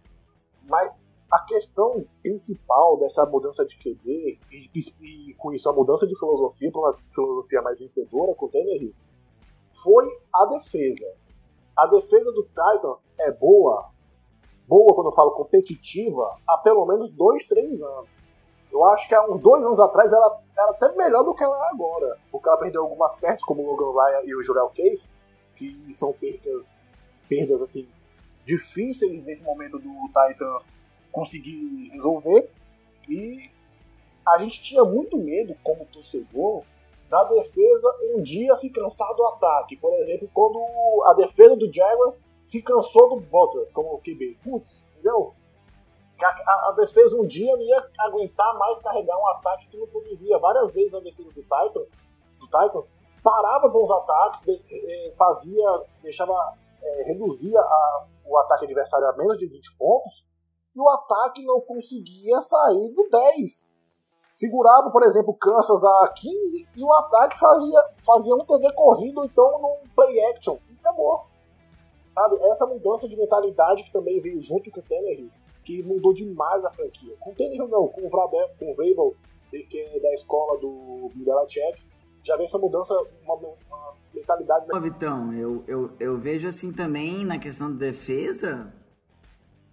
mas 0.69 0.91
a 1.35 1.39
questão 1.41 2.05
principal 2.21 2.97
dessa 2.97 3.25
mudança 3.25 3.65
de 3.65 3.75
QB 3.75 4.39
e, 4.49 4.69
e, 4.73 5.29
e, 5.29 5.33
com 5.33 5.53
isso 5.53 5.67
a 5.67 5.73
mudança 5.73 6.07
de 6.07 6.17
filosofia 6.17 6.71
para 6.71 6.79
uma 6.79 6.93
filosofia 7.13 7.61
mais 7.61 7.77
vencedora 7.77 8.33
com 8.35 8.45
o 8.45 8.49
Tannehill 8.49 8.93
foi 9.83 10.07
a 10.33 10.45
defesa. 10.45 11.05
A 11.77 11.87
defesa 11.87 12.31
do 12.31 12.43
Titans 12.43 13.05
é 13.19 13.31
boa, 13.33 13.89
boa 14.65 14.95
quando 14.95 15.07
eu 15.07 15.13
falo 15.13 15.31
competitiva, 15.31 16.37
há 16.47 16.57
pelo 16.59 16.85
menos 16.85 17.11
dois, 17.11 17.45
três 17.47 17.81
anos. 17.81 18.09
Eu 18.71 18.85
acho 18.85 19.05
que 19.07 19.13
há 19.13 19.25
uns 19.29 19.41
dois 19.41 19.61
anos 19.61 19.79
atrás 19.79 20.11
ela 20.13 20.39
era 20.57 20.71
até 20.71 20.89
melhor 20.95 21.23
do 21.23 21.35
que 21.35 21.43
ela 21.43 21.67
é 21.67 21.69
agora, 21.69 22.17
porque 22.31 22.47
ela 22.47 22.57
perdeu 22.57 22.83
algumas 22.83 23.13
peças 23.17 23.43
como 23.43 23.61
o 23.61 23.71
Logan 23.71 23.91
Ryan 23.91 24.21
e 24.23 24.35
o 24.35 24.41
Jurel 24.41 24.69
Case, 24.69 25.09
que 25.57 25.93
são 25.95 26.13
perdas, 26.13 26.65
perdas 27.27 27.61
assim 27.61 27.89
difíceis 28.45 29.25
nesse 29.25 29.43
momento 29.43 29.79
do 29.79 29.91
Titans 30.07 30.63
conseguir 31.15 31.89
resolver. 31.93 32.49
E 33.09 33.49
a 34.27 34.37
gente 34.39 34.61
tinha 34.61 34.83
muito 34.83 35.17
medo, 35.17 35.55
como 35.63 35.85
torcedor, 35.85 36.63
da 37.09 37.23
defesa 37.23 37.95
um 38.13 38.21
dia 38.21 38.55
se 38.57 38.69
cansar 38.69 39.15
do 39.15 39.25
ataque. 39.27 39.77
Por 39.77 39.93
exemplo, 40.01 40.29
quando 40.33 40.59
a 41.05 41.13
defesa 41.13 41.55
do 41.55 41.71
Jaguars 41.71 42.15
se 42.45 42.61
cansou 42.61 43.09
do 43.09 43.21
Butler 43.21 43.67
como 43.71 44.01
QB. 44.01 44.37
Putz, 44.43 44.83
entendeu? 44.93 45.33
A, 46.21 46.27
a, 46.27 46.69
a, 46.69 46.71
defesa 46.73 47.15
um 47.15 47.25
dia 47.25 47.55
não 47.55 47.63
ia 47.63 47.89
aguentar 47.99 48.57
mais 48.57 48.81
carregar 48.81 49.17
um 49.17 49.27
ataque 49.29 49.67
que 49.67 49.77
não 49.77 49.87
produzia. 49.87 50.37
Várias 50.37 50.71
vezes 50.73 50.93
a 50.93 50.99
defesa 50.99 51.29
do 51.29 51.41
Titan, 51.41 51.85
do 52.39 52.45
Titan 52.45 52.83
parava 53.23 53.67
bons 53.67 53.91
ataques, 53.91 54.41
de, 54.41 54.57
de, 54.59 55.13
fazia, 55.17 55.81
deixava, 56.01 56.53
é, 56.81 57.03
reduzia 57.03 57.59
a, 57.59 58.05
o 58.25 58.37
ataque 58.37 58.65
adversário 58.65 59.07
a 59.07 59.17
menos 59.17 59.37
de 59.39 59.47
20 59.47 59.77
pontos 59.77 60.24
e 60.75 60.79
o 60.79 60.89
ataque 60.89 61.43
não 61.45 61.61
conseguia 61.61 62.41
sair 62.41 62.93
do 62.93 63.07
10. 63.09 63.69
Segurava, 64.33 64.89
por 64.91 65.03
exemplo, 65.03 65.33
Kansas 65.33 65.81
a 65.81 66.13
15 66.13 66.67
e 66.75 66.83
o 66.83 66.91
ataque 66.91 67.39
fazia, 67.39 67.81
fazia 68.05 68.35
um 68.35 68.45
TV 68.45 68.71
corrido, 68.73 69.23
então 69.23 69.61
num 69.61 69.89
play 69.95 70.19
action. 70.31 70.57
E 70.69 70.75
acabou. 70.79 71.25
Sabe? 72.13 72.35
Essa 72.51 72.65
mudança 72.65 73.07
de 73.07 73.15
mentalidade 73.15 73.83
que 73.83 73.93
também 73.93 74.19
veio 74.19 74.41
junto 74.41 74.69
com 74.71 74.81
o 74.81 74.83
Tannehill, 74.83 75.29
que 75.63 75.81
mudou 75.83 76.13
demais 76.13 76.65
a 76.65 76.71
franquia. 76.71 77.15
Com 77.21 77.31
o 77.31 77.35
Tannehill 77.35 77.67
não, 77.69 77.87
com 77.87 78.05
o 78.05 78.09
Vrabel, 78.09 78.49
com 78.59 78.71
o 78.71 78.75
Vrabel, 78.75 79.15
que 79.49 79.79
é 79.79 79.99
da 80.01 80.13
escola 80.13 80.59
do 80.59 81.09
Belichick, 81.15 81.81
já 82.25 82.35
vem 82.35 82.47
essa 82.47 82.57
mudança, 82.57 82.93
uma, 83.23 83.35
uma 83.35 83.93
mentalidade... 84.13 84.65
Vitão, 84.81 85.31
eu, 85.33 85.63
eu, 85.67 85.91
eu 85.99 86.17
vejo 86.17 86.47
assim 86.47 86.73
também 86.73 87.23
na 87.23 87.37
questão 87.37 87.71
de 87.71 87.77
defesa, 87.77 88.73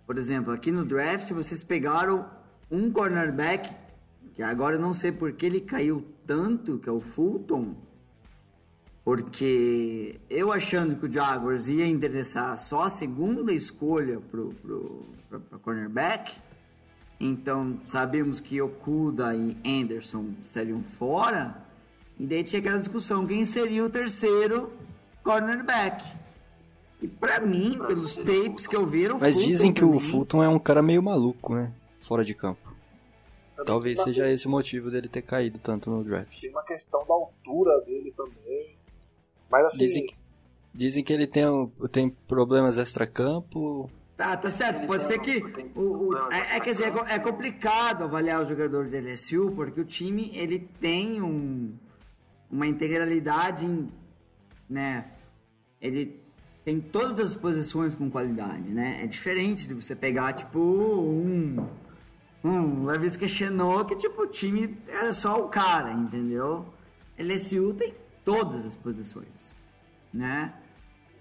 por 0.06 0.18
exemplo, 0.18 0.52
aqui 0.52 0.70
no 0.72 0.84
draft 0.84 1.30
vocês 1.32 1.62
pegaram 1.62 2.28
um 2.70 2.90
cornerback, 2.90 3.70
que 4.34 4.42
agora 4.42 4.76
eu 4.76 4.80
não 4.80 4.92
sei 4.92 5.12
porque 5.12 5.46
ele 5.46 5.60
caiu 5.60 6.04
tanto, 6.26 6.78
que 6.78 6.88
é 6.88 6.92
o 6.92 7.00
Fulton, 7.00 7.74
porque 9.04 10.20
eu 10.30 10.52
achando 10.52 10.96
que 10.96 11.06
o 11.06 11.12
Jaguars 11.12 11.68
ia 11.68 11.86
endereçar 11.86 12.56
só 12.56 12.82
a 12.82 12.90
segunda 12.90 13.52
escolha 13.52 14.20
pro, 14.20 14.54
pro, 14.62 15.06
pro, 15.28 15.40
pro 15.40 15.58
cornerback, 15.58 16.32
então 17.20 17.78
sabemos 17.84 18.40
que 18.40 18.60
Okuda 18.60 19.34
e 19.34 19.56
Anderson 19.64 20.30
estariam 20.40 20.82
fora, 20.82 21.56
e 22.18 22.26
daí 22.26 22.42
tinha 22.42 22.60
aquela 22.60 22.78
discussão, 22.78 23.26
quem 23.26 23.44
seria 23.44 23.84
o 23.84 23.90
terceiro 23.90 24.72
cornerback? 25.22 26.21
E 27.02 27.08
pra 27.08 27.40
mim, 27.40 27.76
pelos 27.84 28.14
tapes 28.14 28.68
que 28.68 28.76
eu 28.76 28.86
vi, 28.86 29.08
o 29.08 29.18
Mas 29.18 29.34
Fulton 29.34 29.48
dizem 29.48 29.72
que 29.72 29.84
o 29.84 29.98
Fulton 29.98 30.42
é 30.42 30.48
um 30.48 30.58
cara 30.58 30.80
meio 30.80 31.02
maluco, 31.02 31.52
né? 31.52 31.72
Fora 32.00 32.24
de 32.24 32.32
campo. 32.32 32.72
Talvez 33.66 34.00
seja 34.00 34.30
esse 34.30 34.46
o 34.46 34.50
motivo 34.50 34.88
dele 34.88 35.08
ter 35.08 35.22
caído 35.22 35.58
tanto 35.58 35.90
no 35.90 36.04
draft. 36.04 36.40
Tem 36.40 36.50
uma 36.50 36.62
questão 36.62 37.04
da 37.04 37.12
altura 37.12 37.80
dele 37.80 38.12
também. 38.16 38.76
Mas 39.50 39.66
assim. 39.66 39.78
Dizem, 39.78 40.06
dizem 40.72 41.04
que 41.04 41.12
ele 41.12 41.26
tem, 41.26 41.44
tem 41.90 42.08
problemas 42.08 42.78
extra-campo. 42.78 43.90
Tá, 44.16 44.36
tá 44.36 44.48
certo. 44.48 44.86
Pode 44.86 45.04
ser 45.04 45.18
que. 45.18 45.42
O, 45.74 45.80
o, 45.80 46.16
é, 46.30 46.56
é, 46.56 46.60
quer 46.60 46.70
dizer, 46.70 46.92
é 47.08 47.18
complicado 47.18 48.04
avaliar 48.04 48.40
o 48.40 48.44
jogador 48.44 48.86
de 48.86 49.00
LSU, 49.00 49.52
porque 49.56 49.80
o 49.80 49.84
time 49.84 50.30
ele 50.34 50.60
tem 50.80 51.20
um, 51.20 51.74
uma 52.48 52.66
integralidade, 52.66 53.66
né? 54.68 55.10
Ele 55.80 56.21
tem 56.64 56.80
todas 56.80 57.18
as 57.18 57.34
posições 57.34 57.94
com 57.94 58.10
qualidade, 58.10 58.68
né? 58.68 59.00
É 59.02 59.06
diferente 59.06 59.66
de 59.66 59.74
você 59.74 59.94
pegar, 59.94 60.32
tipo, 60.32 60.58
um. 60.58 61.66
Um 62.44 62.84
Levis 62.84 63.16
Chenot, 63.30 63.84
que 63.84 63.94
tipo, 63.94 64.22
o 64.22 64.26
time 64.26 64.76
era 64.88 65.12
só 65.12 65.44
o 65.44 65.48
cara, 65.48 65.92
entendeu? 65.92 66.66
LSU 67.16 67.72
tem 67.74 67.94
todas 68.24 68.66
as 68.66 68.74
posições, 68.74 69.54
né? 70.12 70.52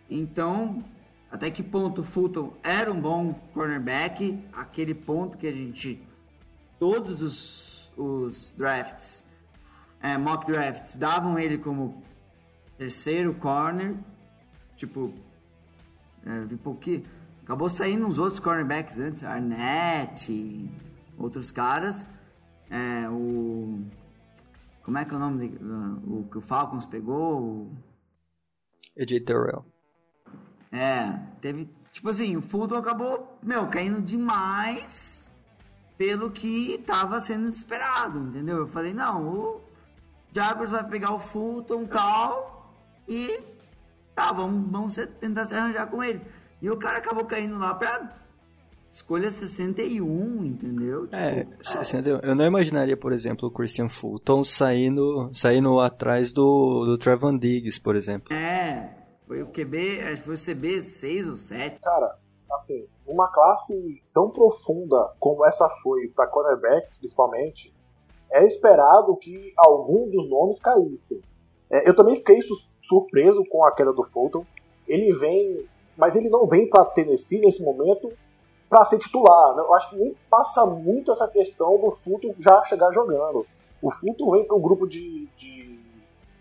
Então, 0.09 0.83
até 1.29 1.51
que 1.51 1.61
ponto 1.61 2.01
o 2.01 2.03
Fulton 2.03 2.53
era 2.63 2.91
um 2.91 2.99
bom 2.99 3.33
cornerback, 3.53 4.43
aquele 4.51 4.95
ponto 4.95 5.37
que 5.37 5.45
a 5.45 5.51
gente, 5.51 6.01
todos 6.79 7.21
os, 7.21 7.93
os 7.95 8.51
drafts, 8.57 9.27
é, 10.01 10.17
mock 10.17 10.45
drafts, 10.45 10.95
davam 10.95 11.37
ele 11.37 11.59
como 11.59 12.01
terceiro 12.79 13.35
corner, 13.35 13.95
tipo, 14.75 15.13
é, 16.25 16.45
vi 16.45 16.57
pouquinho, 16.57 17.03
acabou 17.43 17.69
saindo 17.69 18.05
uns 18.05 18.17
outros 18.17 18.39
cornerbacks 18.39 18.99
antes, 18.99 19.23
Arnett, 19.23 20.69
outros 21.17 21.51
caras, 21.51 22.05
é, 22.69 23.09
o 23.09 23.83
como 24.83 24.97
é 24.97 25.05
que 25.05 25.13
é 25.13 25.17
o 25.17 25.19
nome 25.19 25.47
de, 25.47 25.57
o 25.63 26.27
que 26.29 26.37
o 26.37 26.41
Falcons 26.41 26.85
pegou? 26.85 27.41
O... 27.41 27.77
Terrell. 28.95 29.65
É, 30.71 31.17
teve. 31.39 31.69
Tipo 31.91 32.09
assim, 32.09 32.35
o 32.35 32.41
Fulton 32.41 32.75
acabou, 32.75 33.37
meu, 33.43 33.67
caindo 33.67 34.01
demais 34.01 35.29
pelo 35.97 36.31
que 36.31 36.75
estava 36.75 37.19
sendo 37.19 37.47
esperado, 37.47 38.19
entendeu? 38.19 38.57
Eu 38.57 38.67
falei, 38.67 38.93
não, 38.93 39.27
o 39.27 39.61
Jaguars 40.33 40.71
vai 40.71 40.87
pegar 40.87 41.13
o 41.13 41.19
Fulton 41.19 41.83
e 41.83 41.87
tal 41.87 42.75
e 43.07 43.43
tá, 44.15 44.31
vamos, 44.31 44.71
vamos 44.71 44.95
tentar 45.19 45.45
se 45.45 45.55
arranjar 45.55 45.87
com 45.87 46.03
ele. 46.03 46.21
E 46.61 46.69
o 46.69 46.77
cara 46.77 46.97
acabou 46.97 47.25
caindo 47.25 47.57
lá 47.57 47.73
pra 47.73 48.21
Escolha 48.91 49.31
61, 49.31 50.45
entendeu? 50.45 51.07
Tipo, 51.07 51.15
é, 51.15 51.47
61. 51.63 52.19
Eu 52.19 52.35
não 52.35 52.45
imaginaria, 52.45 52.97
por 52.97 53.13
exemplo, 53.13 53.47
o 53.47 53.51
Christian 53.51 53.87
Fulton 53.87 54.43
saindo, 54.43 55.29
saindo 55.33 55.79
atrás 55.79 56.33
do, 56.33 56.85
do 56.85 56.97
Trevon 56.97 57.37
Diggs, 57.37 57.79
por 57.79 57.95
exemplo. 57.95 58.33
É, 58.33 58.93
foi 59.25 59.41
o 59.41 59.47
QB, 59.47 60.17
foi 60.17 60.35
o 60.35 60.37
CB 60.37 60.83
6 60.83 61.29
ou 61.29 61.35
7. 61.37 61.79
Cara, 61.79 62.17
assim, 62.51 62.85
uma 63.07 63.31
classe 63.31 64.03
tão 64.13 64.29
profunda 64.29 65.13
como 65.17 65.45
essa 65.45 65.69
foi 65.81 66.09
para 66.09 66.27
cornerbacks, 66.27 66.97
principalmente, 66.97 67.73
é 68.29 68.45
esperado 68.45 69.15
que 69.15 69.53
algum 69.55 70.09
dos 70.09 70.29
nomes 70.29 70.59
caíssem. 70.59 71.21
É, 71.69 71.87
eu 71.87 71.95
também 71.95 72.17
fiquei 72.17 72.39
surpreso 72.91 73.45
com 73.45 73.63
a 73.63 73.71
queda 73.71 73.93
do 73.93 74.03
Fulton. 74.03 74.45
Ele 74.85 75.13
vem, 75.13 75.65
mas 75.97 76.13
ele 76.13 76.29
não 76.29 76.45
vem 76.45 76.67
para 76.67 76.83
Tennessee 76.83 77.39
nesse 77.39 77.63
momento 77.63 78.11
para 78.69 78.83
ser 78.83 78.99
titular. 78.99 79.55
Né? 79.55 79.63
Eu 79.63 79.73
acho 79.73 79.89
que 79.89 79.95
nem 79.95 80.13
passa 80.29 80.65
muito 80.65 81.13
essa 81.13 81.27
questão 81.29 81.79
do 81.79 81.91
Fulton 81.91 82.35
já 82.37 82.61
chegar 82.65 82.91
jogando. 82.91 83.47
O 83.81 83.89
Fulton 83.89 84.31
vem 84.31 84.43
para 84.43 84.57
um 84.57 84.61
grupo 84.61 84.85
de, 84.85 85.27
de 85.37 85.79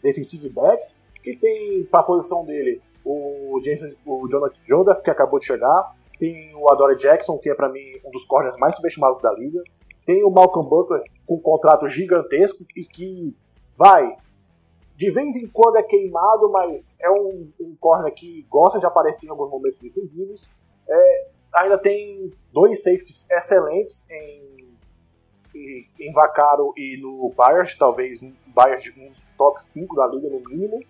defensive 0.02 0.48
backs 0.48 0.92
que 1.22 1.36
tem 1.36 1.84
para 1.84 2.00
a 2.00 2.04
posição 2.04 2.44
dele 2.44 2.82
o, 3.04 3.60
o 4.06 4.28
Jonathan 4.28 4.60
Joseph, 4.66 5.02
que 5.02 5.10
acabou 5.10 5.38
de 5.38 5.46
chegar, 5.46 5.94
tem 6.18 6.54
o 6.54 6.70
Adore 6.70 6.96
Jackson, 6.96 7.38
que 7.38 7.48
é 7.48 7.54
para 7.54 7.68
mim 7.68 7.80
um 8.04 8.10
dos 8.10 8.24
corners 8.24 8.56
mais 8.56 8.74
subestimados 8.74 9.22
da 9.22 9.32
liga, 9.32 9.62
tem 10.04 10.24
o 10.24 10.30
Malcolm 10.30 10.68
Butler 10.68 11.02
com 11.26 11.36
um 11.36 11.40
contrato 11.40 11.88
gigantesco 11.88 12.64
e 12.76 12.84
que 12.84 13.34
vai 13.76 14.16
de 15.00 15.10
vez 15.10 15.34
em 15.34 15.48
quando 15.48 15.76
é 15.76 15.82
queimado, 15.82 16.50
mas 16.50 16.92
é 17.00 17.10
um, 17.10 17.50
um 17.58 17.74
corner 17.80 18.12
que 18.12 18.46
gosta 18.50 18.78
de 18.78 18.84
aparecer 18.84 19.24
em 19.24 19.30
alguns 19.30 19.50
momentos 19.50 19.78
decisivos. 19.78 20.46
É, 20.86 21.28
ainda 21.54 21.78
tem 21.78 22.30
dois 22.52 22.82
safeties 22.82 23.26
excelentes 23.30 24.04
em, 24.10 24.68
em, 25.54 25.88
em 25.98 26.12
Vacaro 26.12 26.74
e 26.76 27.00
no 27.00 27.32
Bayers, 27.34 27.78
talvez 27.78 28.22
um 28.22 28.30
Bayers 28.48 28.82
de 28.82 28.90
um 28.90 29.10
top 29.38 29.62
5 29.72 29.96
da 29.96 30.06
liga 30.06 30.28
no 30.28 30.40
mínimo. 30.40 30.84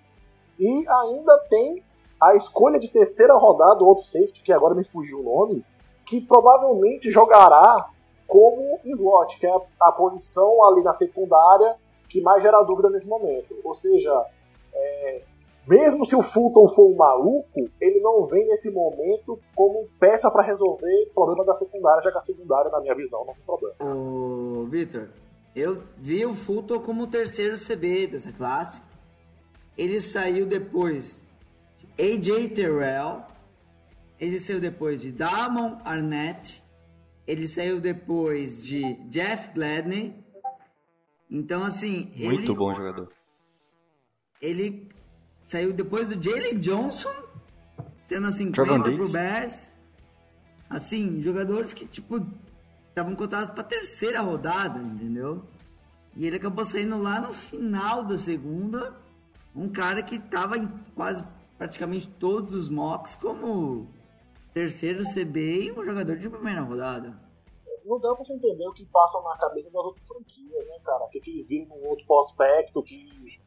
E 0.58 0.88
ainda 0.88 1.38
tem 1.48 1.80
a 2.20 2.34
escolha 2.34 2.80
de 2.80 2.88
terceira 2.88 3.34
rodada, 3.34 3.84
outro 3.84 4.06
safety, 4.06 4.42
que 4.42 4.52
agora 4.52 4.74
me 4.74 4.82
fugiu 4.82 5.20
o 5.20 5.22
nome, 5.22 5.64
que 6.04 6.20
provavelmente 6.20 7.12
jogará 7.12 7.88
como 8.26 8.80
slot, 8.84 9.38
que 9.38 9.46
é 9.46 9.50
a, 9.52 9.60
a 9.82 9.92
posição 9.92 10.64
ali 10.64 10.82
na 10.82 10.94
secundária 10.94 11.76
que 12.10 12.20
mais 12.20 12.42
gera 12.42 12.62
dúvida 12.64 12.90
nesse 12.90 13.08
momento. 13.08 13.56
Ou 13.64 13.74
seja, 13.76 14.26
é, 14.74 15.22
mesmo 15.66 16.04
se 16.06 16.16
o 16.16 16.22
Fulton 16.22 16.68
for 16.74 16.90
um 16.90 16.96
maluco, 16.96 17.70
ele 17.80 18.00
não 18.00 18.26
vem 18.26 18.46
nesse 18.48 18.70
momento 18.70 19.38
como 19.54 19.88
peça 19.98 20.30
para 20.30 20.42
resolver 20.42 21.08
o 21.10 21.14
problema 21.14 21.44
da 21.44 21.54
secundária, 21.54 22.02
já 22.02 22.10
que 22.10 22.18
a 22.18 22.22
secundária, 22.22 22.70
na 22.70 22.80
minha 22.80 22.94
visão, 22.94 23.24
não 23.24 23.34
tem 23.34 23.44
problema. 23.44 23.76
Ô, 23.94 24.64
Victor, 24.64 25.08
eu 25.54 25.82
vi 25.96 26.26
o 26.26 26.34
Fulton 26.34 26.80
como 26.80 27.04
o 27.04 27.06
terceiro 27.06 27.54
CB 27.56 28.08
dessa 28.08 28.32
classe. 28.32 28.82
Ele 29.78 30.00
saiu 30.00 30.44
depois 30.44 31.24
AJ 31.98 32.48
Terrell, 32.54 33.22
ele 34.18 34.38
saiu 34.38 34.60
depois 34.60 35.00
de 35.00 35.12
Damon 35.12 35.78
Arnett, 35.84 36.62
ele 37.26 37.46
saiu 37.46 37.80
depois 37.80 38.62
de 38.62 38.94
Jeff 39.08 39.50
Gladney. 39.54 40.19
Então, 41.30 41.62
assim. 41.62 42.10
Muito 42.16 42.52
ele, 42.52 42.54
bom 42.54 42.74
jogador. 42.74 43.08
Ele 44.42 44.88
saiu 45.40 45.72
depois 45.72 46.08
do 46.08 46.20
Jalen 46.22 46.58
Johnson, 46.58 47.12
sendo 48.02 48.26
assim, 48.26 48.50
pro. 48.50 49.08
Bears. 49.08 49.74
Assim, 50.68 51.20
jogadores 51.20 51.72
que, 51.72 51.86
tipo, 51.86 52.24
estavam 52.88 53.14
cotados 53.14 53.50
pra 53.50 53.62
terceira 53.62 54.20
rodada, 54.20 54.78
entendeu? 54.80 55.44
E 56.16 56.26
ele 56.26 56.36
acabou 56.36 56.64
saindo 56.64 56.98
lá 56.98 57.20
no 57.20 57.32
final 57.32 58.04
da 58.04 58.18
segunda. 58.18 58.96
Um 59.54 59.68
cara 59.68 60.02
que 60.02 60.18
tava 60.18 60.56
em 60.58 60.68
quase 60.94 61.24
praticamente 61.58 62.08
todos 62.08 62.54
os 62.54 62.68
mocks 62.68 63.14
como 63.14 63.88
terceiro 64.52 65.02
CB 65.04 65.64
e 65.64 65.72
um 65.72 65.84
jogador 65.84 66.16
de 66.16 66.28
primeira 66.28 66.60
rodada. 66.60 67.29
Não 67.90 67.98
dá 67.98 68.14
pra 68.14 68.24
você 68.24 68.34
entender 68.34 68.68
o 68.68 68.72
que 68.72 68.86
passa 68.86 69.20
na 69.20 69.36
cabeça 69.36 69.68
das 69.68 69.84
outras 69.84 70.06
franquias, 70.06 70.64
né, 70.68 70.78
cara? 70.84 71.08
Que, 71.10 71.20
que 71.20 71.30
eles 71.30 71.48
viram 71.48 71.66
num 71.76 71.88
outro 71.88 72.06
prospecto 72.06 72.80
que. 72.84 73.40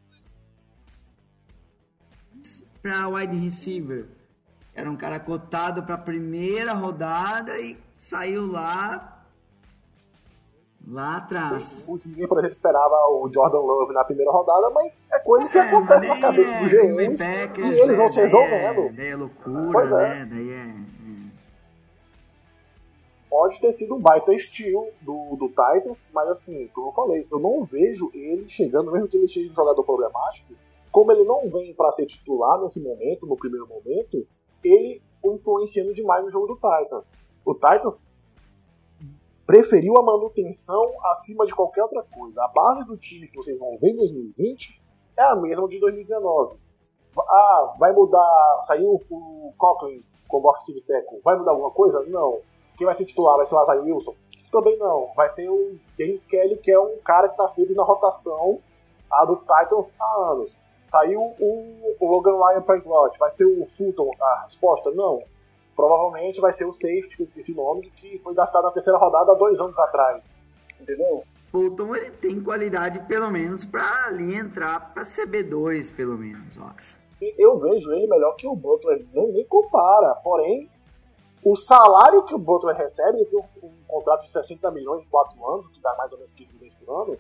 Pra 2.82 3.08
wide 3.08 3.38
receiver, 3.38 4.10
era 4.76 4.92
um 4.92 4.98
cara 4.98 5.18
cotado 5.18 5.84
pra 5.84 5.98
primeira 5.98 6.74
rodada 6.74 7.58
e 7.58 7.78
saiu 7.96 8.52
lá. 8.52 9.10
Lá 10.86 11.16
atrás. 11.16 11.88
Ninguém, 12.06 12.28
por 12.28 12.40
exemplo, 12.40 12.52
esperava 12.52 12.94
o 13.14 13.32
Jordan 13.34 13.60
Love 13.60 13.94
na 13.94 14.04
primeira 14.04 14.30
rodada, 14.30 14.70
mas 14.72 15.00
é 15.14 15.20
coisa 15.20 15.48
que 15.50 15.58
É, 15.58 15.62
acontece 15.62 16.10
na 16.10 16.20
cabeça 16.20 16.50
é 16.52 16.68
GMs 16.68 17.18
Bay 17.18 17.48
Packers, 17.48 17.78
e 17.78 17.82
eles 17.82 17.96
vão 17.96 18.06
né? 18.08 18.12
se 18.12 18.16
Daí 18.18 18.26
resolvendo. 18.26 18.80
É, 18.82 18.92
daí 18.92 19.08
é 19.08 19.16
loucura, 19.16 19.72
Pois 19.72 19.92
é. 19.94 19.96
né? 19.96 20.26
Daí 20.26 20.50
é. 20.52 20.93
Pode 23.34 23.60
ter 23.60 23.74
sido 23.74 23.96
um 23.96 24.00
baita 24.00 24.32
estilo 24.32 24.90
do, 25.02 25.36
do 25.38 25.48
Titans, 25.48 26.06
mas 26.14 26.30
assim, 26.30 26.68
como 26.68 26.90
eu 26.90 26.92
falei, 26.92 27.28
eu 27.32 27.40
não 27.40 27.64
vejo 27.64 28.12
ele 28.14 28.48
chegando, 28.48 28.92
mesmo 28.92 29.08
que 29.08 29.18
ele 29.18 29.28
seja 29.28 29.52
um 29.52 29.56
jogador 29.56 29.84
problemático, 29.84 30.54
como 30.92 31.12
ele 31.12 31.24
não 31.24 31.50
vem 31.50 31.74
para 31.74 31.92
ser 31.94 32.06
titular 32.06 32.62
nesse 32.62 32.80
momento, 32.80 33.26
no 33.26 33.36
primeiro 33.36 33.68
momento, 33.68 34.24
ele 34.64 35.02
o 35.24 35.34
influenciando 35.34 35.96
demais 35.96 36.24
no 36.24 36.30
jogo 36.30 36.46
do 36.46 36.54
Titans. 36.54 37.06
O 37.44 37.56
Titans 37.56 38.04
preferiu 39.48 39.96
a 39.98 40.04
manutenção 40.04 40.94
acima 41.14 41.48
de 41.48 41.56
qualquer 41.56 41.82
outra 41.82 42.04
coisa. 42.04 42.40
A 42.44 42.48
base 42.50 42.86
do 42.86 42.96
time 42.98 43.28
que 43.28 43.38
vocês 43.38 43.58
vão 43.58 43.80
ver 43.80 43.94
em 43.94 43.96
2020 43.96 44.80
é 45.18 45.24
a 45.24 45.36
mesma 45.36 45.68
de 45.68 45.80
2019. 45.80 46.58
Ah, 47.18 47.74
vai 47.80 47.92
mudar, 47.94 48.64
saiu 48.68 49.02
o 49.10 49.54
Cochran 49.58 50.02
como 50.28 50.50
offensive 50.50 50.82
tackle, 50.82 51.20
vai 51.24 51.36
mudar 51.36 51.50
alguma 51.50 51.72
coisa? 51.72 52.00
Não. 52.04 52.40
Quem 52.78 52.86
vai 52.86 52.96
ser 52.96 53.06
titular 53.06 53.38
vai 53.38 53.46
ser 53.46 53.56
o 53.56 53.58
Lazar 53.60 53.80
Wilson? 53.80 54.16
Também 54.52 54.78
não. 54.78 55.12
Vai 55.16 55.30
ser 55.30 55.50
o 55.50 55.78
Dennis 55.98 56.24
Kelly, 56.24 56.58
que 56.58 56.72
é 56.72 56.80
um 56.80 56.98
cara 57.04 57.28
que 57.28 57.34
está 57.34 57.48
sempre 57.50 57.74
na 57.74 57.84
rotação 57.84 58.60
a 59.12 59.26
do 59.26 59.36
Titans 59.38 59.88
há 60.00 60.32
anos. 60.32 60.58
Saiu 60.90 61.22
o, 61.22 61.96
o 62.00 62.12
Logan 62.12 62.38
Ryan 62.38 62.62
para 62.62 62.78
slot. 62.78 63.18
Vai 63.18 63.32
ser 63.32 63.46
o 63.46 63.68
Fulton 63.78 64.12
a 64.20 64.44
resposta? 64.46 64.92
Não. 64.92 65.24
Provavelmente 65.76 66.40
vai 66.40 66.54
ser 66.54 66.66
o 66.66 66.74
safety, 66.74 67.16
que 67.16 67.24
eu 67.24 67.26
esqueci 67.26 67.52
o 67.52 67.56
nome, 67.56 67.90
que 67.98 68.20
foi 68.20 68.34
gastado 68.36 68.64
na 68.64 68.72
terceira 68.72 69.00
rodada 69.00 69.32
há 69.32 69.36
dois 69.36 69.60
anos 69.60 69.78
atrás. 69.78 70.22
Entendeu? 70.80 71.24
Fulton 71.46 71.96
ele 71.96 72.12
tem 72.12 72.42
qualidade 72.42 73.00
pelo 73.08 73.30
menos 73.30 73.66
pra 73.66 74.06
ali 74.08 74.36
entrar 74.36 74.94
pra 74.94 75.04
CB2, 75.04 75.96
pelo 75.96 76.18
menos, 76.18 76.58
eu 76.58 76.64
acho. 76.66 77.00
Eu 77.38 77.58
vejo 77.60 77.92
ele 77.92 78.08
melhor 78.08 78.36
que 78.36 78.48
o 78.48 78.56
Butler, 78.56 79.06
nem, 79.14 79.32
nem 79.32 79.46
compara. 79.46 80.16
Porém, 80.16 80.70
o 81.46 81.56
salário 81.56 82.26
que 82.26 82.34
o 82.34 82.40
Butler 82.40 82.76
recebe, 82.76 83.18
ele 83.18 83.26
tem 83.26 83.40
um, 83.40 83.68
um 83.68 83.84
contrato 83.88 84.24
de 84.24 84.32
60 84.32 84.72
milhões 84.72 85.04
em 85.04 85.10
4 85.10 85.50
anos, 85.54 85.68
que 85.72 85.82
dá 85.82 85.94
mais 85.98 86.12
ou 86.12 86.18
menos 86.18 86.34
15 86.34 86.54
milhões 86.54 86.74
por 86.76 87.02
ano, 87.02 87.18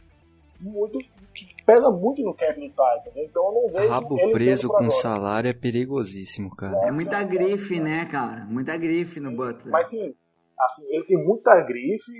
muito, 0.60 0.98
que 1.34 1.64
pesa 1.66 1.90
muito 1.90 2.22
no 2.22 2.34
cap 2.34 2.54
do 2.54 2.68
Titans. 2.68 3.16
né? 3.16 3.26
Então 3.26 3.46
eu 3.46 3.62
não 3.64 3.70
vejo 3.70 3.90
Rabo 3.92 4.20
ele 4.20 4.32
preso 4.32 4.68
com 4.70 4.76
agora. 4.76 4.92
salário 4.92 5.50
é 5.50 5.54
perigosíssimo, 5.54 6.56
cara. 6.56 6.88
É 6.88 6.92
muita 6.92 7.22
grife, 7.24 7.80
né, 7.80 8.06
cara? 8.06 8.46
Muita 8.46 8.78
grife 8.78 9.20
no 9.20 9.36
Butler. 9.36 9.72
Mas 9.72 9.90
sim, 9.90 10.16
assim, 10.60 10.84
ele 10.90 11.04
tem 11.06 11.18
muita 11.18 11.60
grife 11.62 12.12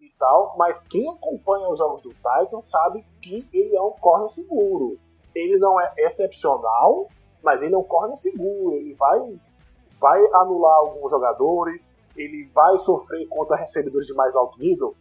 e 0.00 0.10
tal, 0.18 0.56
mas 0.56 0.78
quem 0.88 1.08
acompanha 1.10 1.68
os 1.68 1.78
jogos 1.78 2.02
do 2.02 2.10
Titans 2.10 2.64
sabe 2.70 3.04
que 3.20 3.46
ele 3.52 3.76
é 3.76 3.82
um 3.82 3.92
corner 3.92 4.30
seguro. 4.30 4.98
Ele 5.34 5.58
não 5.58 5.80
é 5.80 5.92
excepcional, 5.98 7.06
mas 7.42 7.62
ele 7.62 7.74
é 7.74 7.78
um 7.78 7.84
corner 7.84 8.16
seguro. 8.16 8.76
Ele 8.76 8.94
vai, 8.94 9.18
vai 10.00 10.24
anular 10.34 10.76
alguns 10.78 11.10
jogadores, 11.10 11.90
ele 12.16 12.48
vai 12.54 12.78
sofrer 12.78 13.26
contra 13.28 13.56
recebedores 13.56 14.06
de 14.06 14.14
mais 14.14 14.34
alto 14.34 14.58
nível, 14.58 14.94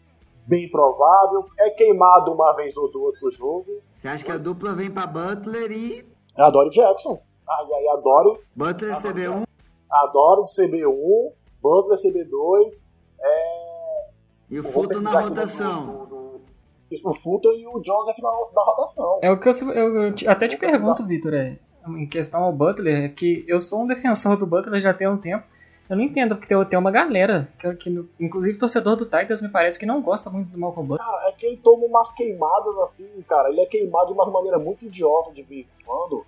bem 0.46 0.70
provável. 0.70 1.46
É 1.58 1.70
queimado 1.72 2.32
uma 2.34 2.52
vez 2.54 2.76
ou 2.78 2.92
duas 2.92 3.20
no 3.22 3.32
jogo. 3.32 3.66
Você 3.94 4.08
acha 4.08 4.24
que 4.24 4.32
a 4.32 4.38
dupla 4.38 4.74
vem 4.74 4.92
pra 4.92 5.08
Butler 5.08 5.72
e 5.72 6.06
Adore 6.38 6.70
Jackson. 6.70 7.20
Ai, 7.48 7.66
ai, 7.74 7.88
adoro, 7.98 8.40
Butler 8.56 8.96
CB1? 8.96 9.44
adoro 9.90 10.46
de 10.46 10.54
CB1, 10.56 11.32
Butler 11.62 11.98
CB2. 11.98 12.74
É, 13.22 14.10
E 14.52 14.60
o 14.60 14.64
Fulton 14.64 15.00
na 15.02 15.20
rotação. 15.20 15.86
do- 15.86 16.06
do- 16.06 16.40
do- 17.00 17.10
O 17.10 17.14
Fulton 17.14 17.52
e 17.52 17.68
o 17.68 17.84
Joseph 17.84 18.18
na, 18.20 18.30
na 18.54 18.64
rotação. 18.64 19.20
É 19.22 19.32
o 19.32 19.40
que 19.40 19.50
eu, 19.50 19.54
eu- 19.74 20.04
eu 20.08 20.14
até 20.28 20.48
te 20.48 20.58
pergunto, 20.58 21.06
Vitor, 21.06 21.34
é, 21.34 21.60
em 21.98 22.06
questão 22.08 22.44
ao 22.44 22.52
Butler, 22.54 23.06
é 23.06 23.10
que 23.10 23.44
eu 23.48 23.60
sou 23.60 23.82
um 23.84 23.88
defensor 23.88 24.38
do 24.38 24.46
Butler 24.46 24.82
já 24.82 24.94
tem 24.94 25.08
um 25.08 25.18
tempo. 25.18 25.46
Eu 25.90 25.96
não 25.98 26.04
entendo 26.04 26.36
porque 26.36 26.48
tem, 26.54 26.66
tem 26.66 26.78
uma 26.78 26.92
galera, 26.92 27.48
que, 27.58 27.74
que, 27.76 28.06
inclusive 28.20 28.58
torcedor 28.60 28.96
do 28.96 29.06
Titans 29.06 29.42
me 29.42 29.50
parece 29.50 29.80
que 29.80 29.86
não 29.88 30.02
gosta 30.02 30.30
muito 30.30 30.52
do 30.52 30.58
Malcolm 30.60 30.88
Butler. 30.88 31.08
Cara, 31.08 31.30
é 31.30 31.32
que 31.32 31.46
ele 31.48 31.58
toma 31.58 31.86
umas 31.86 32.12
queimadas 32.12 32.78
assim, 32.84 33.08
cara. 33.28 33.50
Ele 33.50 33.62
é 33.62 33.66
queimado 33.66 34.08
de 34.08 34.14
uma 34.14 34.26
maneira 34.30 34.60
muito 34.60 34.86
idiota 34.86 35.32
de 35.32 35.42
vez 35.42 35.66
em 35.68 35.84
quando. 35.86 36.24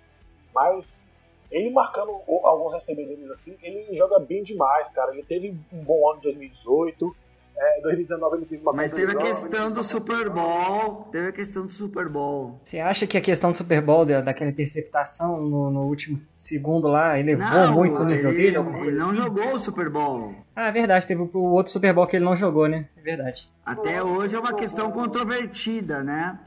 Mas 0.52 0.84
ele 1.50 1.70
marcando 1.70 2.10
o- 2.26 2.40
alguns 2.44 2.74
recebedores 2.74 3.30
assim, 3.30 3.54
ele 3.62 3.96
joga 3.96 4.18
bem 4.18 4.42
demais, 4.42 4.88
cara. 4.92 5.12
Ele 5.12 5.22
teve 5.22 5.56
um 5.72 5.84
bom 5.84 6.10
ano 6.10 6.18
em 6.18 6.22
2018. 6.22 7.14
É, 7.54 7.80
2019 7.82 8.36
ele 8.38 8.46
teve 8.46 8.62
uma 8.62 8.72
Mas 8.72 8.90
teve 8.90 9.12
a 9.12 9.14
questão 9.14 9.70
do 9.70 9.84
Super 9.84 10.28
Bowl. 10.30 11.08
Teve 11.12 11.28
a 11.28 11.32
questão 11.32 11.66
do 11.66 11.72
Super 11.72 12.08
Bowl. 12.08 12.58
Você 12.64 12.80
acha 12.80 13.06
que 13.06 13.16
a 13.16 13.20
questão 13.20 13.50
do 13.52 13.56
Super 13.56 13.80
Bowl, 13.80 14.04
da- 14.04 14.20
daquela 14.20 14.50
interceptação 14.50 15.40
no, 15.40 15.70
no 15.70 15.82
último 15.82 16.16
segundo 16.16 16.88
lá, 16.88 17.18
elevou 17.18 17.46
Não, 17.46 17.72
muito 17.74 18.02
o 18.02 18.04
nível 18.04 18.30
ele, 18.30 18.42
dele? 18.42 18.56
Alguma 18.56 18.76
ele 18.78 18.84
coisa 18.84 18.98
não 18.98 19.06
assim? 19.06 19.16
jogou 19.16 19.54
o 19.54 19.58
Super 19.58 19.88
Bowl. 19.90 20.34
Ah, 20.56 20.68
é 20.68 20.72
verdade, 20.72 21.06
teve 21.06 21.22
o 21.22 21.38
outro 21.52 21.70
Super 21.72 21.92
Bowl 21.94 22.06
que 22.06 22.16
ele 22.16 22.24
não 22.24 22.34
jogou, 22.34 22.66
né? 22.66 22.88
É 22.96 23.00
verdade. 23.00 23.48
Até 23.64 24.02
hoje 24.02 24.34
é 24.34 24.38
uma 24.40 24.54
questão 24.54 24.90
controvertida, 24.90 26.02
né? 26.02 26.38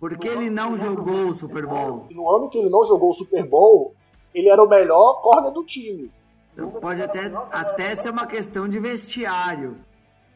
Por 0.00 0.16
que 0.16 0.28
ele 0.28 0.48
não 0.48 0.76
jogou 0.78 1.28
o 1.28 1.34
Super 1.34 1.66
Bowl? 1.66 2.06
No 2.10 2.30
ano 2.30 2.48
que 2.48 2.56
ele 2.58 2.70
não 2.70 2.86
jogou 2.86 3.10
o 3.10 3.14
Super 3.14 3.44
Bowl, 3.44 3.94
ele 4.32 4.48
era 4.48 4.62
o 4.62 4.68
melhor 4.68 5.20
corner 5.20 5.50
do 5.52 5.64
time. 5.64 6.10
Então 6.58 6.72
pode 6.72 7.00
até, 7.00 7.26
até 7.52 7.94
ser 7.94 8.10
uma 8.10 8.26
questão 8.26 8.68
de 8.68 8.80
vestiário. 8.80 9.78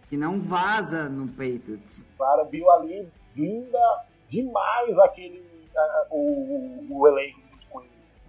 Que 0.09 0.17
não 0.17 0.39
vaza 0.39 1.09
no 1.09 1.27
Patriots. 1.27 2.07
O 2.15 2.19
cara 2.19 2.45
viu 2.45 2.71
ali 2.71 3.09
linda 3.35 4.05
demais 4.29 4.97
aquele, 5.01 5.41
uh, 5.75 6.15
o, 6.15 7.01
o 7.01 7.09
elenco. 7.09 7.41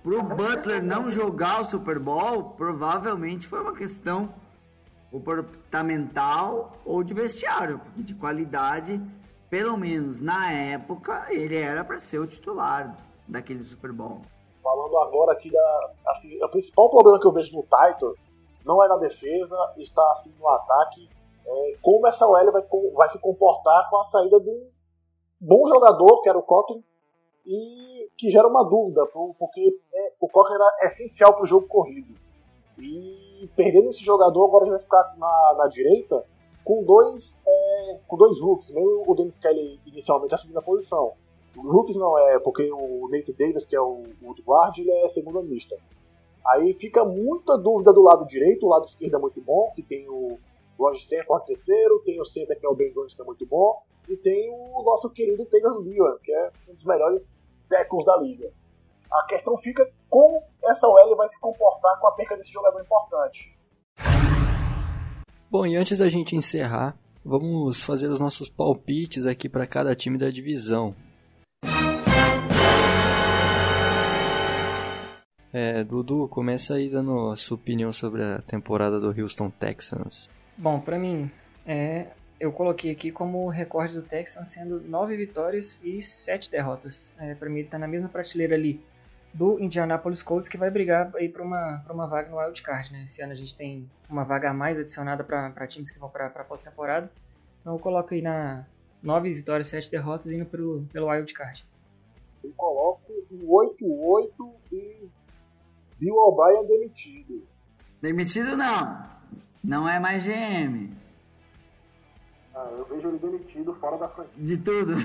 Pro 0.02 0.24
Butler 0.24 0.82
não 0.82 1.10
jogar 1.10 1.62
o 1.62 1.64
Super 1.66 2.00
Bowl, 2.00 2.56
provavelmente 2.58 3.48
foi 3.48 3.62
uma 3.62 3.76
questão 3.76 4.34
comportamental 5.12 6.82
ou 6.84 7.04
de 7.04 7.14
vestiário, 7.14 7.80
porque 7.80 8.02
de 8.02 8.16
qualidade, 8.16 9.00
pelo 9.50 9.78
menos 9.78 10.20
na 10.20 10.52
época, 10.52 11.28
ele 11.30 11.56
era 11.56 11.86
para 11.86 12.00
ser 12.00 12.20
o 12.20 12.26
titular 12.26 12.98
daquele 13.28 13.64
Super 13.64 13.92
Bowl. 13.92 14.22
Falando 14.64 14.98
agora 14.98 15.34
aqui 15.34 15.52
da. 15.52 15.92
Assim, 16.08 16.42
o 16.42 16.50
principal 16.50 16.90
problema 16.90 17.20
que 17.20 17.28
eu 17.28 17.34
vejo 17.34 17.54
no 17.54 17.64
Titans 17.64 18.26
não 18.66 18.82
é 18.82 18.88
na 18.88 18.96
defesa, 18.96 19.56
está 19.78 20.02
assim 20.14 20.34
no 20.40 20.48
ataque. 20.48 21.10
É, 21.46 21.78
como 21.82 22.08
essa 22.08 22.26
OL 22.26 22.52
vai, 22.52 22.64
vai 22.94 23.10
se 23.10 23.20
comportar 23.20 23.90
com 23.90 23.98
a 23.98 24.06
saída 24.06 24.40
de 24.40 24.50
um 24.50 24.70
bom 25.42 25.68
jogador, 25.68 26.22
que 26.22 26.30
era 26.30 26.38
o 26.38 26.44
Cotton, 26.44 26.82
e 27.46 28.10
que 28.18 28.30
gera 28.30 28.48
uma 28.48 28.64
dúvida, 28.64 29.06
porque 29.38 29.78
é, 29.94 30.14
o 30.22 30.30
Cotton 30.30 30.54
era 30.54 30.92
essencial 30.92 31.34
para 31.34 31.44
o 31.44 31.48
jogo 31.48 31.68
corrido. 31.68 32.16
E 32.80 33.50
perdendo 33.58 33.90
esse 33.90 34.04
jogador, 34.04 34.46
agora 34.46 34.66
vai 34.66 34.80
ficar 34.80 35.14
na, 35.18 35.56
na 35.58 35.68
direita 35.68 36.24
com 36.64 36.84
dois, 36.84 37.40
é, 37.46 38.00
com 38.08 38.16
dois 38.16 38.40
rooks, 38.40 38.72
mesmo 38.72 39.04
o 39.06 39.14
Dennis 39.14 39.38
Kelly 39.38 39.82
inicialmente 39.86 40.34
assumindo 40.34 40.60
a 40.60 40.64
posição. 40.64 41.14
Rooks 41.56 41.96
não 41.96 42.18
é, 42.18 42.40
porque 42.40 42.72
o 42.72 43.08
Nate 43.10 43.34
Davis, 43.34 43.66
que 43.66 43.76
é 43.76 43.82
o, 43.82 44.04
o 44.22 44.36
guard, 44.46 44.78
ele 44.78 44.92
é 44.92 45.10
segunda 45.10 45.42
mista. 45.42 45.76
Aí 46.46 46.74
fica 46.74 47.06
muita 47.06 47.58
dúvida 47.58 47.94
do 47.94 48.02
lado 48.02 48.26
direito, 48.26 48.66
o 48.66 48.70
lado 48.70 48.86
esquerdo 48.86 49.16
é 49.16 49.20
muito 49.20 49.40
bom, 49.42 49.72
que 49.76 49.82
tem 49.82 50.10
o 50.10 50.38
Ron 50.78 50.94
Stanford 50.94 51.46
terceiro, 51.46 52.02
tem 52.06 52.20
o 52.20 52.26
center 52.26 52.60
que 52.60 52.66
é 52.66 52.70
o 52.70 52.76
Ben 52.76 52.92
Jones, 52.92 53.14
que 53.14 53.22
é 53.22 53.26
muito 53.26 53.46
bom, 53.46 53.82
e 54.10 54.18
tem 54.18 54.50
o 54.52 54.84
nosso 54.84 55.10
querido 55.10 55.46
Taylor 55.46 55.80
Lewan, 55.80 56.18
que 56.24 56.34
é 56.34 56.52
um 56.68 56.74
dos 56.74 56.84
melhores 56.84 57.30
tackles 57.70 58.06
da 58.06 58.18
liga. 58.18 58.52
A 59.12 59.26
questão 59.28 59.58
fica 59.58 59.90
como 60.10 60.42
essa 60.64 60.88
OL 60.88 61.16
vai 61.16 61.30
se 61.30 61.40
comportar 61.40 62.00
com 62.00 62.08
a 62.08 62.12
perca 62.12 62.36
desse 62.36 62.52
jogador 62.52 62.82
importante. 62.82 63.58
Bom, 65.50 65.66
e 65.68 65.76
antes 65.76 66.00
da 66.00 66.10
gente 66.10 66.36
encerrar, 66.36 66.98
vamos 67.24 67.82
fazer 67.84 68.08
os 68.08 68.20
nossos 68.20 68.50
palpites 68.50 69.28
aqui 69.28 69.48
para 69.48 69.68
cada 69.68 69.96
time 69.96 70.18
da 70.18 70.30
divisão. 70.30 70.96
É, 75.54 75.84
Dudu, 75.84 76.28
começa 76.28 76.74
aí 76.74 76.90
dando 76.90 77.30
a 77.30 77.36
sua 77.36 77.54
opinião 77.54 77.94
sobre 77.94 78.24
a 78.24 78.42
temporada 78.42 79.00
do 79.00 79.10
Houston 79.10 79.52
Texans. 79.52 80.28
Bom, 80.58 80.80
para 80.80 80.98
mim, 80.98 81.30
é, 81.64 82.08
eu 82.40 82.52
coloquei 82.52 82.92
aqui 82.92 83.12
como 83.12 83.48
recorde 83.50 83.94
do 83.94 84.02
Texans 84.02 84.48
sendo 84.48 84.82
9 84.82 85.16
vitórias 85.16 85.80
e 85.84 86.02
7 86.02 86.50
derrotas. 86.50 87.16
É, 87.20 87.36
para 87.36 87.48
mim 87.50 87.58
ele 87.58 87.68
está 87.68 87.78
na 87.78 87.88
mesma 87.88 88.10
prateleira 88.10 88.56
ali 88.56 88.84
do 89.32 89.60
Indianapolis 89.60 90.24
Colts 90.24 90.50
que 90.50 90.58
vai 90.58 90.72
brigar 90.72 91.12
aí 91.16 91.30
para 91.30 91.44
uma, 91.44 91.86
uma 91.88 92.08
vaga 92.08 92.30
no 92.32 92.40
Wild 92.40 92.60
Card. 92.64 92.92
Né? 92.92 93.04
Esse 93.04 93.22
ano 93.22 93.32
a 93.32 93.36
gente 93.36 93.56
tem 93.56 93.88
uma 94.10 94.24
vaga 94.24 94.50
a 94.50 94.54
mais 94.54 94.80
adicionada 94.80 95.24
para 95.24 95.68
times 95.68 95.92
que 95.92 96.00
vão 96.00 96.10
para 96.10 96.26
a 96.26 96.44
pós-temporada. 96.44 97.12
Então 97.62 97.74
eu 97.74 97.80
coloco 97.80 98.12
aí 98.12 98.24
na 98.24 98.66
9 99.04 99.32
vitórias, 99.32 99.68
7 99.68 99.92
derrotas 99.92 100.32
indo 100.32 100.48
pro, 100.48 100.84
pelo 100.92 101.10
Wild 101.12 101.32
Card. 101.32 101.64
Eu 102.44 102.52
coloco 102.58 103.04
um 103.32 103.46
8-8 103.48 104.52
e 104.72 105.10
Bill 106.04 106.18
O'Brien 106.18 106.66
demitido. 106.66 107.48
Demitido 108.02 108.58
não. 108.58 109.10
Não 109.64 109.88
é 109.88 110.02
mais 110.02 110.22
GM. 110.22 110.92
Ah, 112.54 112.68
eu 112.78 112.86
vejo 112.86 113.08
ele 113.08 113.20
demitido 113.20 113.74
fora 113.76 113.98
da 113.98 114.10
franquia. 114.10 114.44
De 114.44 114.58
tudo. 114.58 114.96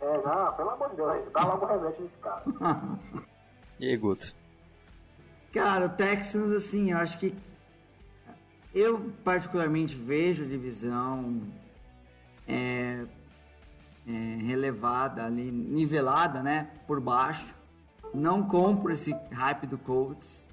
É, 0.00 0.22
não, 0.22 0.52
pelo 0.54 0.70
amor 0.70 0.90
de 0.90 0.96
Deus, 0.96 1.32
dá 1.32 1.44
logo 1.44 1.66
remédio 1.66 2.02
nesse 2.02 2.16
cara. 2.22 2.44
e 3.78 3.88
aí, 3.88 3.96
Guto? 3.98 4.34
Cara, 5.52 5.84
o 5.84 5.90
Texans, 5.90 6.52
assim, 6.52 6.92
eu 6.92 6.98
acho 6.98 7.18
que. 7.18 7.34
Eu, 8.74 9.12
particularmente, 9.22 9.94
vejo 9.94 10.44
a 10.44 10.46
divisão 10.46 11.42
é, 12.48 13.04
é, 14.06 14.10
relevada 14.42 15.24
ali, 15.24 15.50
nivelada, 15.50 16.42
né, 16.42 16.70
por 16.86 17.00
baixo. 17.00 17.54
Não 18.14 18.42
compro 18.42 18.92
esse 18.92 19.14
hype 19.30 19.66
do 19.66 19.78
Colts. 19.78 20.46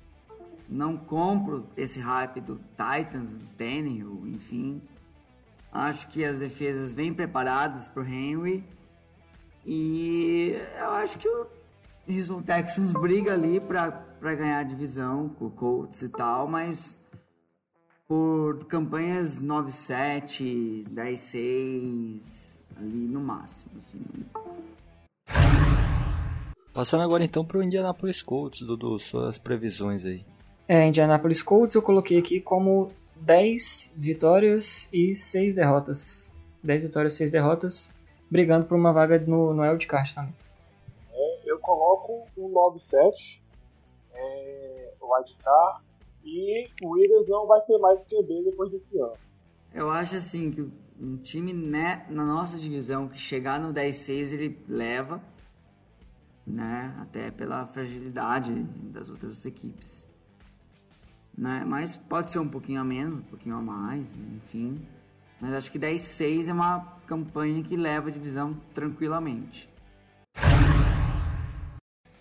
Não 0.69 0.97
compro 0.97 1.67
esse 1.75 1.99
hype 1.99 2.41
do 2.41 2.59
Titans, 2.71 3.37
do 3.37 3.45
Tannehill, 3.57 4.23
enfim. 4.27 4.81
Acho 5.71 6.07
que 6.07 6.23
as 6.23 6.39
defesas 6.39 6.93
vêm 6.93 7.13
preparadas 7.13 7.87
para 7.87 8.03
o 8.03 8.05
Henry. 8.05 8.63
E 9.65 10.55
eu 10.79 10.89
acho 10.91 11.17
que 11.17 11.27
o 11.27 11.47
Houston 12.07 12.41
Texans 12.41 12.91
briga 12.91 13.33
ali 13.33 13.59
para 13.59 14.03
ganhar 14.21 14.59
a 14.59 14.63
divisão 14.63 15.29
com 15.29 15.45
o 15.45 15.51
Colts 15.51 16.01
e 16.01 16.09
tal, 16.09 16.47
mas 16.47 16.99
por 18.07 18.65
campanhas 18.65 19.41
9-7, 19.41 20.85
10-6, 20.89 22.61
ali 22.77 23.07
no 23.07 23.21
máximo. 23.21 23.71
Assim. 23.77 24.01
Passando 26.73 27.03
agora 27.03 27.23
então 27.23 27.45
para 27.45 27.59
o 27.59 27.63
Indianapolis 27.63 28.23
Colts, 28.23 28.63
Dudu, 28.63 28.97
suas 28.97 29.37
previsões 29.37 30.07
aí. 30.07 30.25
É, 30.67 30.87
Indianapolis 30.87 31.43
Colts 31.43 31.75
eu 31.75 31.83
coloquei 31.83 32.17
aqui 32.17 32.41
como 32.41 32.91
10 33.15 33.93
vitórias 33.95 34.89
e 34.91 35.13
6 35.13 35.53
derrotas. 35.53 36.35
10 36.63 36.83
vitórias 36.83 37.13
e 37.13 37.17
6 37.17 37.31
derrotas, 37.31 37.99
brigando 38.29 38.65
por 38.65 38.75
uma 38.75 38.91
vaga 38.91 39.19
no, 39.19 39.53
no 39.53 39.61
Wildcard 39.61 40.15
também. 40.15 40.33
É, 41.11 41.41
eu 41.45 41.59
coloco 41.59 42.25
um 42.35 42.51
9-7, 42.51 43.39
é, 44.15 44.93
Wildcard, 44.99 45.83
e 46.25 46.69
o 46.81 46.89
Williams 46.89 47.27
não 47.27 47.45
vai 47.45 47.61
ser 47.61 47.77
mais 47.77 47.99
o 47.99 48.05
QB 48.05 48.45
depois 48.45 48.71
desse 48.71 48.97
ano. 48.97 49.13
Eu 49.71 49.91
acho 49.91 50.15
assim 50.15 50.49
que 50.49 50.67
um 50.99 51.17
time 51.17 51.53
né, 51.53 52.05
na 52.09 52.25
nossa 52.25 52.57
divisão 52.57 53.07
que 53.07 53.19
chegar 53.19 53.59
no 53.59 53.71
10-6 53.71 54.31
ele 54.33 54.59
leva 54.67 55.21
né? 56.45 56.93
Até 57.01 57.31
pela 57.31 57.65
fragilidade 57.65 58.53
das 58.91 59.09
outras 59.09 59.45
equipes. 59.45 60.07
Né? 61.37 61.63
Mas 61.65 61.95
pode 61.97 62.31
ser 62.31 62.39
um 62.39 62.47
pouquinho 62.47 62.81
a 62.81 62.83
menos, 62.83 63.19
um 63.19 63.23
pouquinho 63.23 63.55
a 63.55 63.61
mais, 63.61 64.13
enfim. 64.35 64.85
Mas 65.41 65.53
acho 65.53 65.71
que 65.71 65.79
10-6 65.79 66.47
é 66.47 66.53
uma 66.53 66.97
campanha 67.07 67.63
que 67.63 67.75
leva 67.75 68.09
a 68.09 68.11
divisão 68.11 68.55
tranquilamente. 68.73 69.69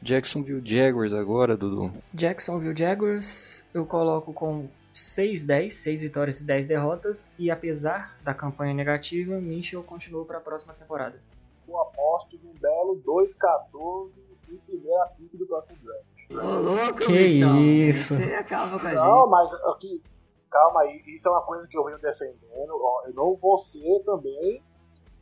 Jacksonville 0.01 0.62
Jaguars 0.65 1.15
agora, 1.15 1.57
Dudu. 1.57 1.97
Jacksonville 2.12 2.77
Jaguars 2.77 3.65
eu 3.73 3.86
coloco 3.86 4.32
com 4.32 4.69
6-10, 4.93 5.70
6 5.70 6.03
vitórias 6.03 6.40
e 6.40 6.44
10 6.44 6.66
derrotas. 6.66 7.32
E 7.39 7.51
apesar 7.51 8.19
da 8.24 8.35
campanha 8.35 8.74
negativa, 8.74 9.40
Mitchell 9.40 9.82
continua 9.85 10.24
para 10.24 10.39
a 10.39 10.40
próxima 10.40 10.74
temporada 10.74 11.20
eu 11.69 11.81
aposto 11.81 12.39
num 12.43 12.53
belo 12.55 13.03
2-14 13.07 14.11
e 14.51 14.57
primeira 14.57 15.07
pick 15.17 15.37
do 15.37 15.47
próximo 15.47 15.77
draft. 15.83 16.05
Ô, 16.31 16.61
louco, 16.61 16.99
que 17.01 17.39
então. 17.39 17.59
isso? 17.63 18.15
Você 18.15 18.35
acaba 18.35 18.79
com 18.79 18.87
a 18.87 18.93
não, 18.93 19.21
gente. 19.21 19.31
mas 19.31 19.53
aqui, 19.75 20.03
calma 20.51 20.81
aí, 20.83 21.03
isso 21.07 21.29
é 21.29 21.31
uma 21.31 21.43
coisa 21.43 21.67
que 21.67 21.77
eu 21.77 21.85
venho 21.85 21.99
defendendo. 21.99 22.73
Ó, 22.73 23.03
eu 23.07 23.15
não 23.15 23.37
vou 23.37 23.59
ser 23.59 24.01
também 24.05 24.63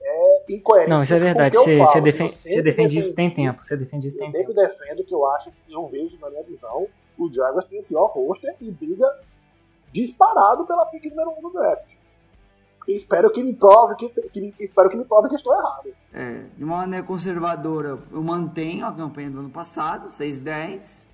é, 0.00 0.52
incoerente. 0.52 0.90
Não, 0.90 1.02
isso 1.02 1.14
é 1.14 1.18
verdade. 1.18 1.56
Você, 1.56 1.78
você 1.78 2.00
defende, 2.00 2.36
você 2.36 2.62
defende 2.62 2.98
isso 2.98 3.14
tem 3.14 3.30
tempo. 3.32 3.64
Você 3.64 3.76
defende 3.76 4.06
isso 4.06 4.18
tem 4.18 4.30
tempo. 4.30 4.50
Eu 4.50 4.54
sempre 4.54 4.68
defendo 4.68 5.04
que 5.04 5.14
eu 5.14 5.26
acho 5.26 5.50
que 5.50 5.72
eu 5.72 5.86
vejo 5.88 6.18
na 6.20 6.30
minha 6.30 6.42
visão 6.44 6.88
o 7.18 7.32
Jaguars 7.32 7.66
tem 7.66 7.80
o 7.80 7.84
pior 7.84 8.06
roster 8.06 8.56
e 8.60 8.70
briga 8.70 9.06
disparado 9.92 10.64
pela 10.64 10.86
pick 10.86 11.04
número 11.10 11.30
1 11.32 11.38
um 11.38 11.42
do 11.42 11.50
draft 11.50 11.99
espero 12.88 13.30
que 13.30 13.42
me 13.42 13.54
prove 13.54 13.94
que, 13.96 14.08
que, 14.08 14.54
espero 14.60 14.90
que 14.90 14.96
me 14.96 15.04
prove 15.04 15.28
que 15.28 15.34
estou 15.36 15.54
errado. 15.54 15.92
É, 16.12 16.44
de 16.56 16.64
uma 16.64 16.78
maneira 16.78 17.06
conservadora, 17.06 17.98
eu 18.10 18.22
mantenho 18.22 18.86
a 18.86 18.92
campanha 18.92 19.30
do 19.30 19.40
ano 19.40 19.50
passado, 19.50 20.06
6-10. 20.06 21.08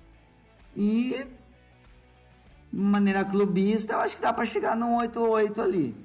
E 0.75 1.25
de 2.71 2.79
maneira 2.79 3.23
clubista, 3.25 3.93
eu 3.93 3.99
acho 3.99 4.15
que 4.15 4.21
dá 4.21 4.33
para 4.33 4.45
chegar 4.45 4.75
num 4.75 4.97
8-8 4.99 5.59
ali. 5.59 5.95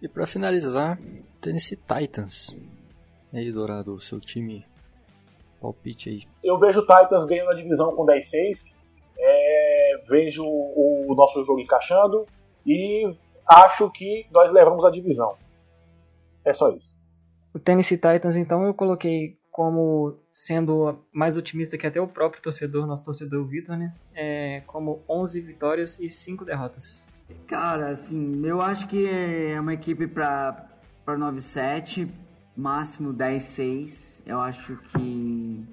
E 0.00 0.08
para 0.08 0.26
finalizar, 0.26 0.98
Tennessee 1.40 1.76
Titans. 1.76 2.56
E 3.32 3.38
aí, 3.38 3.50
Dourado, 3.50 3.94
o 3.94 4.00
seu 4.00 4.20
time 4.20 4.64
palpite 5.60 6.10
aí. 6.10 6.22
Eu 6.44 6.58
vejo 6.58 6.80
o 6.80 6.86
Titans 6.86 7.24
ganhando 7.24 7.50
a 7.50 7.54
divisão 7.54 7.94
com 7.94 8.04
10-6. 8.04 8.74
É, 9.18 10.04
vejo 10.08 10.44
o 10.44 11.14
nosso 11.16 11.42
jogo 11.44 11.60
encaixando 11.60 12.26
e 12.64 13.10
acho 13.48 13.90
que 13.90 14.26
nós 14.30 14.52
levamos 14.52 14.84
a 14.84 14.90
divisão. 14.90 15.36
É 16.44 16.52
só 16.54 16.70
isso. 16.70 16.96
O 17.54 17.58
Tennessee 17.58 17.96
Titans, 17.96 18.36
então, 18.36 18.64
eu 18.66 18.74
coloquei 18.74 19.38
como 19.50 20.18
sendo 20.30 20.98
mais 21.10 21.36
otimista 21.36 21.78
que 21.78 21.86
até 21.86 21.98
o 21.98 22.06
próprio 22.06 22.42
torcedor, 22.42 22.86
nosso 22.86 23.04
torcedor 23.04 23.46
Vitor, 23.46 23.76
né? 23.76 23.94
É, 24.14 24.62
como 24.66 25.02
11 25.08 25.40
vitórias 25.40 25.98
e 25.98 26.08
5 26.08 26.44
derrotas. 26.44 27.08
Cara, 27.46 27.88
assim, 27.88 28.44
eu 28.44 28.60
acho 28.60 28.86
que 28.86 29.08
é 29.08 29.58
uma 29.58 29.72
equipe 29.72 30.06
para 30.06 30.68
9-7 31.06 32.08
máximo 32.56 33.12
10-6. 33.12 34.22
Eu 34.26 34.40
acho 34.40 34.76
que 34.76 35.64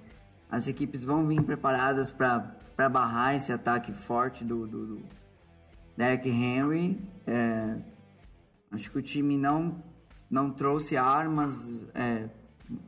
as 0.50 0.68
equipes 0.68 1.04
vão 1.04 1.28
vir 1.28 1.41
preparadas 1.44 2.12
para 2.12 2.90
barrar 2.90 3.36
esse 3.36 3.52
ataque 3.52 3.91
forte 3.91 4.44
do, 4.44 4.68
do, 4.68 4.86
do 4.86 5.06
Derrick 5.95 6.30
Henry. 6.30 6.99
É, 7.26 7.78
acho 8.72 8.91
que 8.91 8.98
o 8.98 9.02
time 9.02 9.38
não, 9.38 9.84
não 10.30 10.52
trouxe 10.52 10.98
armas 10.98 11.88
é, 11.94 12.30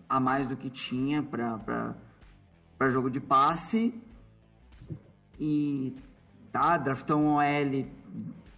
a 0.07 0.19
mais 0.19 0.47
do 0.47 0.55
que 0.55 0.69
tinha 0.69 1.23
para 1.23 1.95
jogo 2.89 3.09
de 3.09 3.19
passe. 3.19 3.93
E 5.39 5.95
tá, 6.51 6.77
draftou 6.77 7.19
um 7.19 7.35
OL 7.35 7.85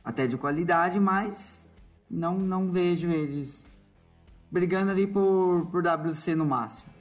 até 0.04 0.28
de 0.28 0.38
qualidade, 0.38 1.00
mas 1.00 1.68
não, 2.10 2.38
não 2.38 2.72
vejo 2.72 3.10
eles 3.10 3.66
brigando 4.50 4.92
ali 4.92 5.06
por, 5.06 5.68
por 5.72 5.84
WC 5.86 6.36
no 6.36 6.46
máximo. 6.46 6.92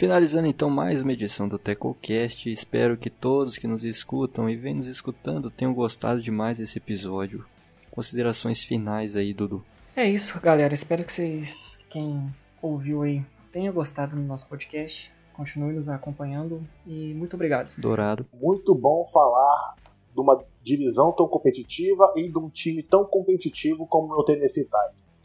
Finalizando 0.00 0.48
então 0.48 0.70
mais 0.70 1.02
uma 1.02 1.12
edição 1.12 1.46
do 1.46 1.58
TecoCast, 1.58 2.50
espero 2.50 2.96
que 2.96 3.10
todos 3.10 3.58
que 3.58 3.66
nos 3.66 3.84
escutam 3.84 4.48
e 4.48 4.56
vêm 4.56 4.74
nos 4.74 4.86
escutando 4.86 5.50
tenham 5.50 5.74
gostado 5.74 6.22
demais 6.22 6.56
desse 6.56 6.78
episódio. 6.78 7.44
Considerações 7.90 8.62
finais 8.62 9.14
aí, 9.14 9.34
Dudu. 9.34 9.62
É 9.94 10.08
isso, 10.08 10.40
galera. 10.40 10.72
Espero 10.72 11.04
que 11.04 11.12
vocês, 11.12 11.78
quem 11.90 12.34
ouviu 12.62 13.02
aí, 13.02 13.22
tenha 13.52 13.70
gostado 13.70 14.16
do 14.16 14.22
nosso 14.22 14.48
podcast. 14.48 15.12
Continue 15.34 15.74
nos 15.74 15.90
acompanhando 15.90 16.66
e 16.86 17.12
muito 17.12 17.36
obrigado. 17.36 17.76
Dourado. 17.76 18.24
Muito 18.32 18.74
bom 18.74 19.06
falar 19.12 19.74
de 20.14 20.18
uma 20.18 20.42
divisão 20.62 21.12
tão 21.12 21.28
competitiva 21.28 22.10
e 22.16 22.26
de 22.26 22.38
um 22.38 22.48
time 22.48 22.82
tão 22.82 23.04
competitivo 23.04 23.86
como 23.86 24.14
o 24.14 24.24
Tennessee 24.24 24.64
Titans. 24.64 25.22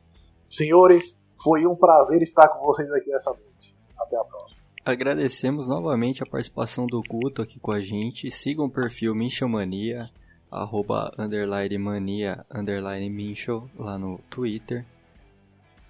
Senhores, 0.52 1.24
foi 1.42 1.66
um 1.66 1.78
prazer 1.78 2.22
estar 2.22 2.50
com 2.50 2.66
vocês 2.66 2.92
aqui 2.92 3.10
nessa 3.10 3.30
noite. 3.30 3.74
Até 3.98 4.18
a 4.18 4.24
próxima. 4.26 4.65
Agradecemos 4.86 5.68
novamente 5.68 6.22
a 6.22 6.28
participação 6.28 6.86
do 6.86 7.02
Guto 7.02 7.42
aqui 7.42 7.60
com 7.60 7.72
a 7.72 7.82
gente. 7.82 8.30
Sigam 8.30 8.66
o 8.66 8.70
perfil 8.70 9.16
Minchomania, 9.16 10.12
arroba 10.52 11.12
underline 11.18 11.76
mania, 11.80 12.46
underline 12.54 13.10
Minchel, 13.10 13.68
lá 13.76 13.98
no 13.98 14.20
Twitter. 14.30 14.86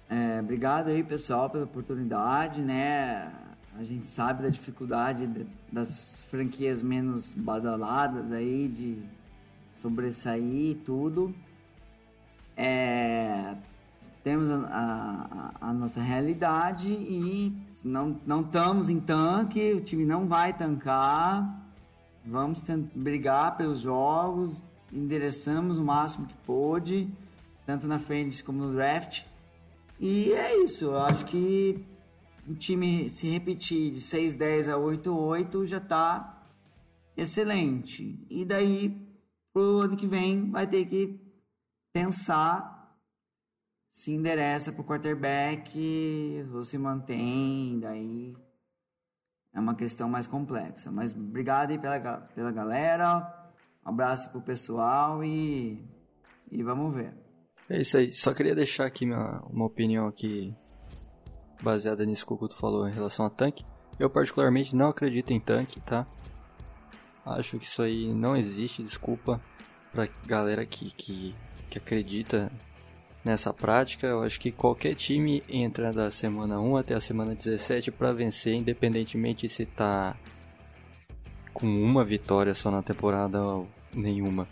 É, 0.08 0.40
obrigado 0.40 0.88
aí, 0.88 1.02
pessoal, 1.02 1.50
pela 1.50 1.64
oportunidade, 1.64 2.62
né? 2.62 3.30
A 3.78 3.84
gente 3.84 4.06
sabe 4.06 4.44
da 4.44 4.48
dificuldade 4.48 5.28
das 5.70 6.26
franquias 6.30 6.80
menos 6.80 7.34
badaladas 7.34 8.32
aí, 8.32 8.66
de 8.66 9.02
sobressair 9.76 10.70
e 10.70 10.74
tudo. 10.74 11.34
É, 12.56 13.54
temos 14.26 14.50
a, 14.50 14.56
a, 14.56 15.68
a, 15.68 15.72
nossa 15.72 16.00
realidade 16.00 16.88
e 16.88 17.56
não, 17.84 18.20
não 18.26 18.40
estamos 18.40 18.88
em 18.88 18.98
tanque, 18.98 19.72
o 19.72 19.80
time 19.80 20.04
não 20.04 20.26
vai 20.26 20.52
tancar. 20.52 21.64
Vamos 22.24 22.64
brigar 22.92 23.56
pelos 23.56 23.78
jogos, 23.78 24.60
endereçamos 24.92 25.78
o 25.78 25.84
máximo 25.84 26.26
que 26.26 26.34
pôde, 26.38 27.08
tanto 27.64 27.86
na 27.86 28.00
frente 28.00 28.42
como 28.42 28.58
no 28.58 28.74
draft. 28.74 29.22
E 30.00 30.32
é 30.32 30.60
isso, 30.60 30.86
eu 30.86 30.98
acho 30.98 31.24
que 31.26 31.84
o 32.48 32.54
time 32.56 33.08
se 33.08 33.28
repetir 33.28 33.92
de 33.92 34.00
6-10 34.00 34.74
a 34.74 34.76
8-8 34.76 35.66
já 35.66 35.76
está 35.76 36.42
excelente. 37.16 38.26
E 38.28 38.44
daí, 38.44 38.92
pro 39.52 39.82
ano 39.82 39.96
que 39.96 40.08
vem, 40.08 40.50
vai 40.50 40.66
ter 40.66 40.84
que 40.84 41.16
pensar 41.92 42.75
se 43.96 44.12
endereça 44.12 44.70
pro 44.70 44.84
quarterback 44.84 46.46
ou 46.52 46.62
se 46.62 46.76
mantém, 46.76 47.80
daí 47.80 48.36
é 49.54 49.58
uma 49.58 49.74
questão 49.74 50.06
mais 50.06 50.26
complexa. 50.26 50.90
Mas 50.92 51.16
obrigado 51.16 51.70
aí 51.70 51.78
pela, 51.78 51.98
pela 52.34 52.52
galera, 52.52 53.50
um 53.82 53.88
abraço 53.88 54.30
pro 54.30 54.42
pessoal 54.42 55.24
e, 55.24 55.82
e 56.52 56.62
vamos 56.62 56.94
ver. 56.94 57.14
É 57.70 57.80
isso 57.80 57.96
aí, 57.96 58.12
só 58.12 58.34
queria 58.34 58.54
deixar 58.54 58.84
aqui 58.84 59.06
uma, 59.06 59.40
uma 59.46 59.64
opinião 59.64 60.06
aqui 60.06 60.54
baseada 61.62 62.04
nisso 62.04 62.26
que 62.26 62.34
o 62.34 62.36
Guto 62.36 62.54
falou 62.54 62.86
em 62.86 62.92
relação 62.92 63.24
a 63.24 63.30
tanque. 63.30 63.64
Eu 63.98 64.10
particularmente 64.10 64.76
não 64.76 64.88
acredito 64.88 65.32
em 65.32 65.40
tanque, 65.40 65.80
tá? 65.80 66.06
Acho 67.24 67.58
que 67.58 67.64
isso 67.64 67.80
aí 67.80 68.12
não 68.12 68.36
existe, 68.36 68.82
desculpa 68.82 69.40
pra 69.90 70.06
galera 70.26 70.66
que, 70.66 70.90
que, 70.90 71.34
que 71.70 71.78
acredita 71.78 72.52
nessa 73.26 73.52
prática. 73.52 74.06
Eu 74.06 74.22
acho 74.22 74.38
que 74.38 74.52
qualquer 74.52 74.94
time 74.94 75.42
entra 75.48 75.92
da 75.92 76.12
semana 76.12 76.60
1 76.60 76.76
até 76.76 76.94
a 76.94 77.00
semana 77.00 77.34
17 77.34 77.90
para 77.90 78.12
vencer, 78.12 78.54
independentemente 78.54 79.48
se 79.48 79.66
tá 79.66 80.16
com 81.52 81.66
uma 81.66 82.04
vitória 82.04 82.54
só 82.54 82.70
na 82.70 82.82
temporada 82.82 83.42
ou 83.42 83.68
nenhuma. 83.92 84.46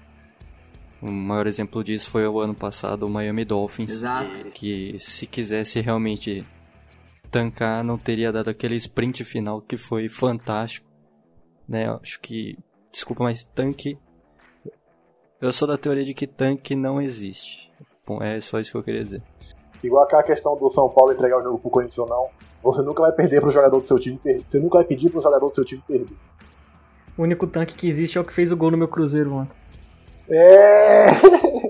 O 1.00 1.08
maior 1.08 1.46
exemplo 1.46 1.84
disso 1.84 2.10
foi 2.10 2.26
o 2.26 2.40
ano 2.40 2.54
passado 2.54 3.06
o 3.06 3.10
Miami 3.10 3.44
Dolphins, 3.44 3.92
Exato. 3.92 4.50
que 4.50 4.96
se 4.98 5.24
quisesse 5.26 5.80
realmente 5.80 6.44
tancar 7.30 7.84
não 7.84 7.96
teria 7.96 8.32
dado 8.32 8.48
aquele 8.48 8.74
sprint 8.74 9.22
final 9.22 9.60
que 9.60 9.76
foi 9.76 10.08
fantástico, 10.08 10.88
né? 11.68 11.88
Acho 12.02 12.18
que 12.20 12.58
desculpa, 12.90 13.22
mas 13.22 13.44
tanque 13.44 13.96
eu 15.40 15.52
sou 15.52 15.68
da 15.68 15.76
teoria 15.76 16.04
de 16.04 16.14
que 16.14 16.26
tanque 16.26 16.74
não 16.74 17.00
existe. 17.00 17.70
Bom, 18.06 18.22
é 18.22 18.40
só 18.40 18.60
isso 18.60 18.70
que 18.70 18.76
eu 18.76 18.82
queria 18.82 19.04
dizer. 19.04 19.22
Igual 19.82 20.04
aquela 20.04 20.22
questão 20.22 20.56
do 20.56 20.70
São 20.70 20.88
Paulo 20.88 21.12
entregar 21.12 21.38
o 21.38 21.42
jogo 21.42 21.58
pro 21.58 21.70
Corinthians 21.70 21.98
ou 21.98 22.08
não, 22.08 22.28
você 22.62 22.82
nunca 22.82 23.02
vai 23.02 23.12
perder 23.12 23.40
pro 23.40 23.50
jogador 23.50 23.80
do 23.80 23.86
seu 23.86 23.98
time 23.98 24.18
perder. 24.18 24.42
Você 24.50 24.58
nunca 24.58 24.78
vai 24.78 24.84
pedir 24.84 25.10
pro 25.10 25.22
jogador 25.22 25.48
do 25.48 25.54
seu 25.54 25.64
time 25.64 25.82
perder. 25.86 26.16
O 27.16 27.22
único 27.22 27.46
tanque 27.46 27.74
que 27.74 27.86
existe 27.86 28.18
é 28.18 28.20
o 28.20 28.24
que 28.24 28.32
fez 28.32 28.50
o 28.50 28.56
gol 28.56 28.70
no 28.70 28.78
meu 28.78 28.88
Cruzeiro 28.88 29.32
ontem. 29.32 29.58
É! 30.28 31.06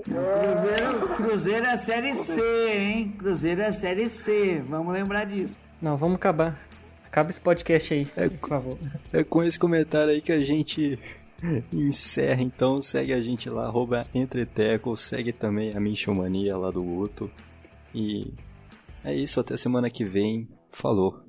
Cruzeiro, 0.03 1.07
Cruzeiro 1.15 1.65
é 1.65 1.77
Série 1.77 2.13
C, 2.13 2.41
hein? 2.69 3.15
Cruzeiro 3.17 3.61
é 3.61 3.71
Série 3.71 4.07
C, 4.07 4.63
vamos 4.67 4.93
lembrar 4.93 5.25
disso. 5.25 5.57
Não, 5.81 5.97
vamos 5.97 6.15
acabar. 6.15 6.57
Acaba 7.05 7.29
esse 7.29 7.41
podcast 7.41 7.93
aí, 7.93 8.07
é, 8.15 8.29
por 8.29 8.49
favor. 8.49 8.77
É 9.11 9.23
com 9.23 9.43
esse 9.43 9.59
comentário 9.59 10.11
aí 10.11 10.21
que 10.21 10.31
a 10.31 10.43
gente 10.43 10.97
encerra, 11.71 12.41
então 12.41 12.81
segue 12.81 13.13
a 13.13 13.21
gente 13.21 13.49
lá, 13.49 13.65
arroba 13.65 14.07
Entreteco, 14.13 14.95
segue 14.95 15.31
também 15.31 15.75
a 15.75 15.79
Minchomania 15.79 16.57
lá 16.57 16.71
do 16.71 16.83
Guto. 16.83 17.29
E 17.93 18.33
é 19.03 19.13
isso, 19.13 19.39
até 19.39 19.55
semana 19.57 19.89
que 19.89 20.03
vem. 20.03 20.47
Falou. 20.69 21.23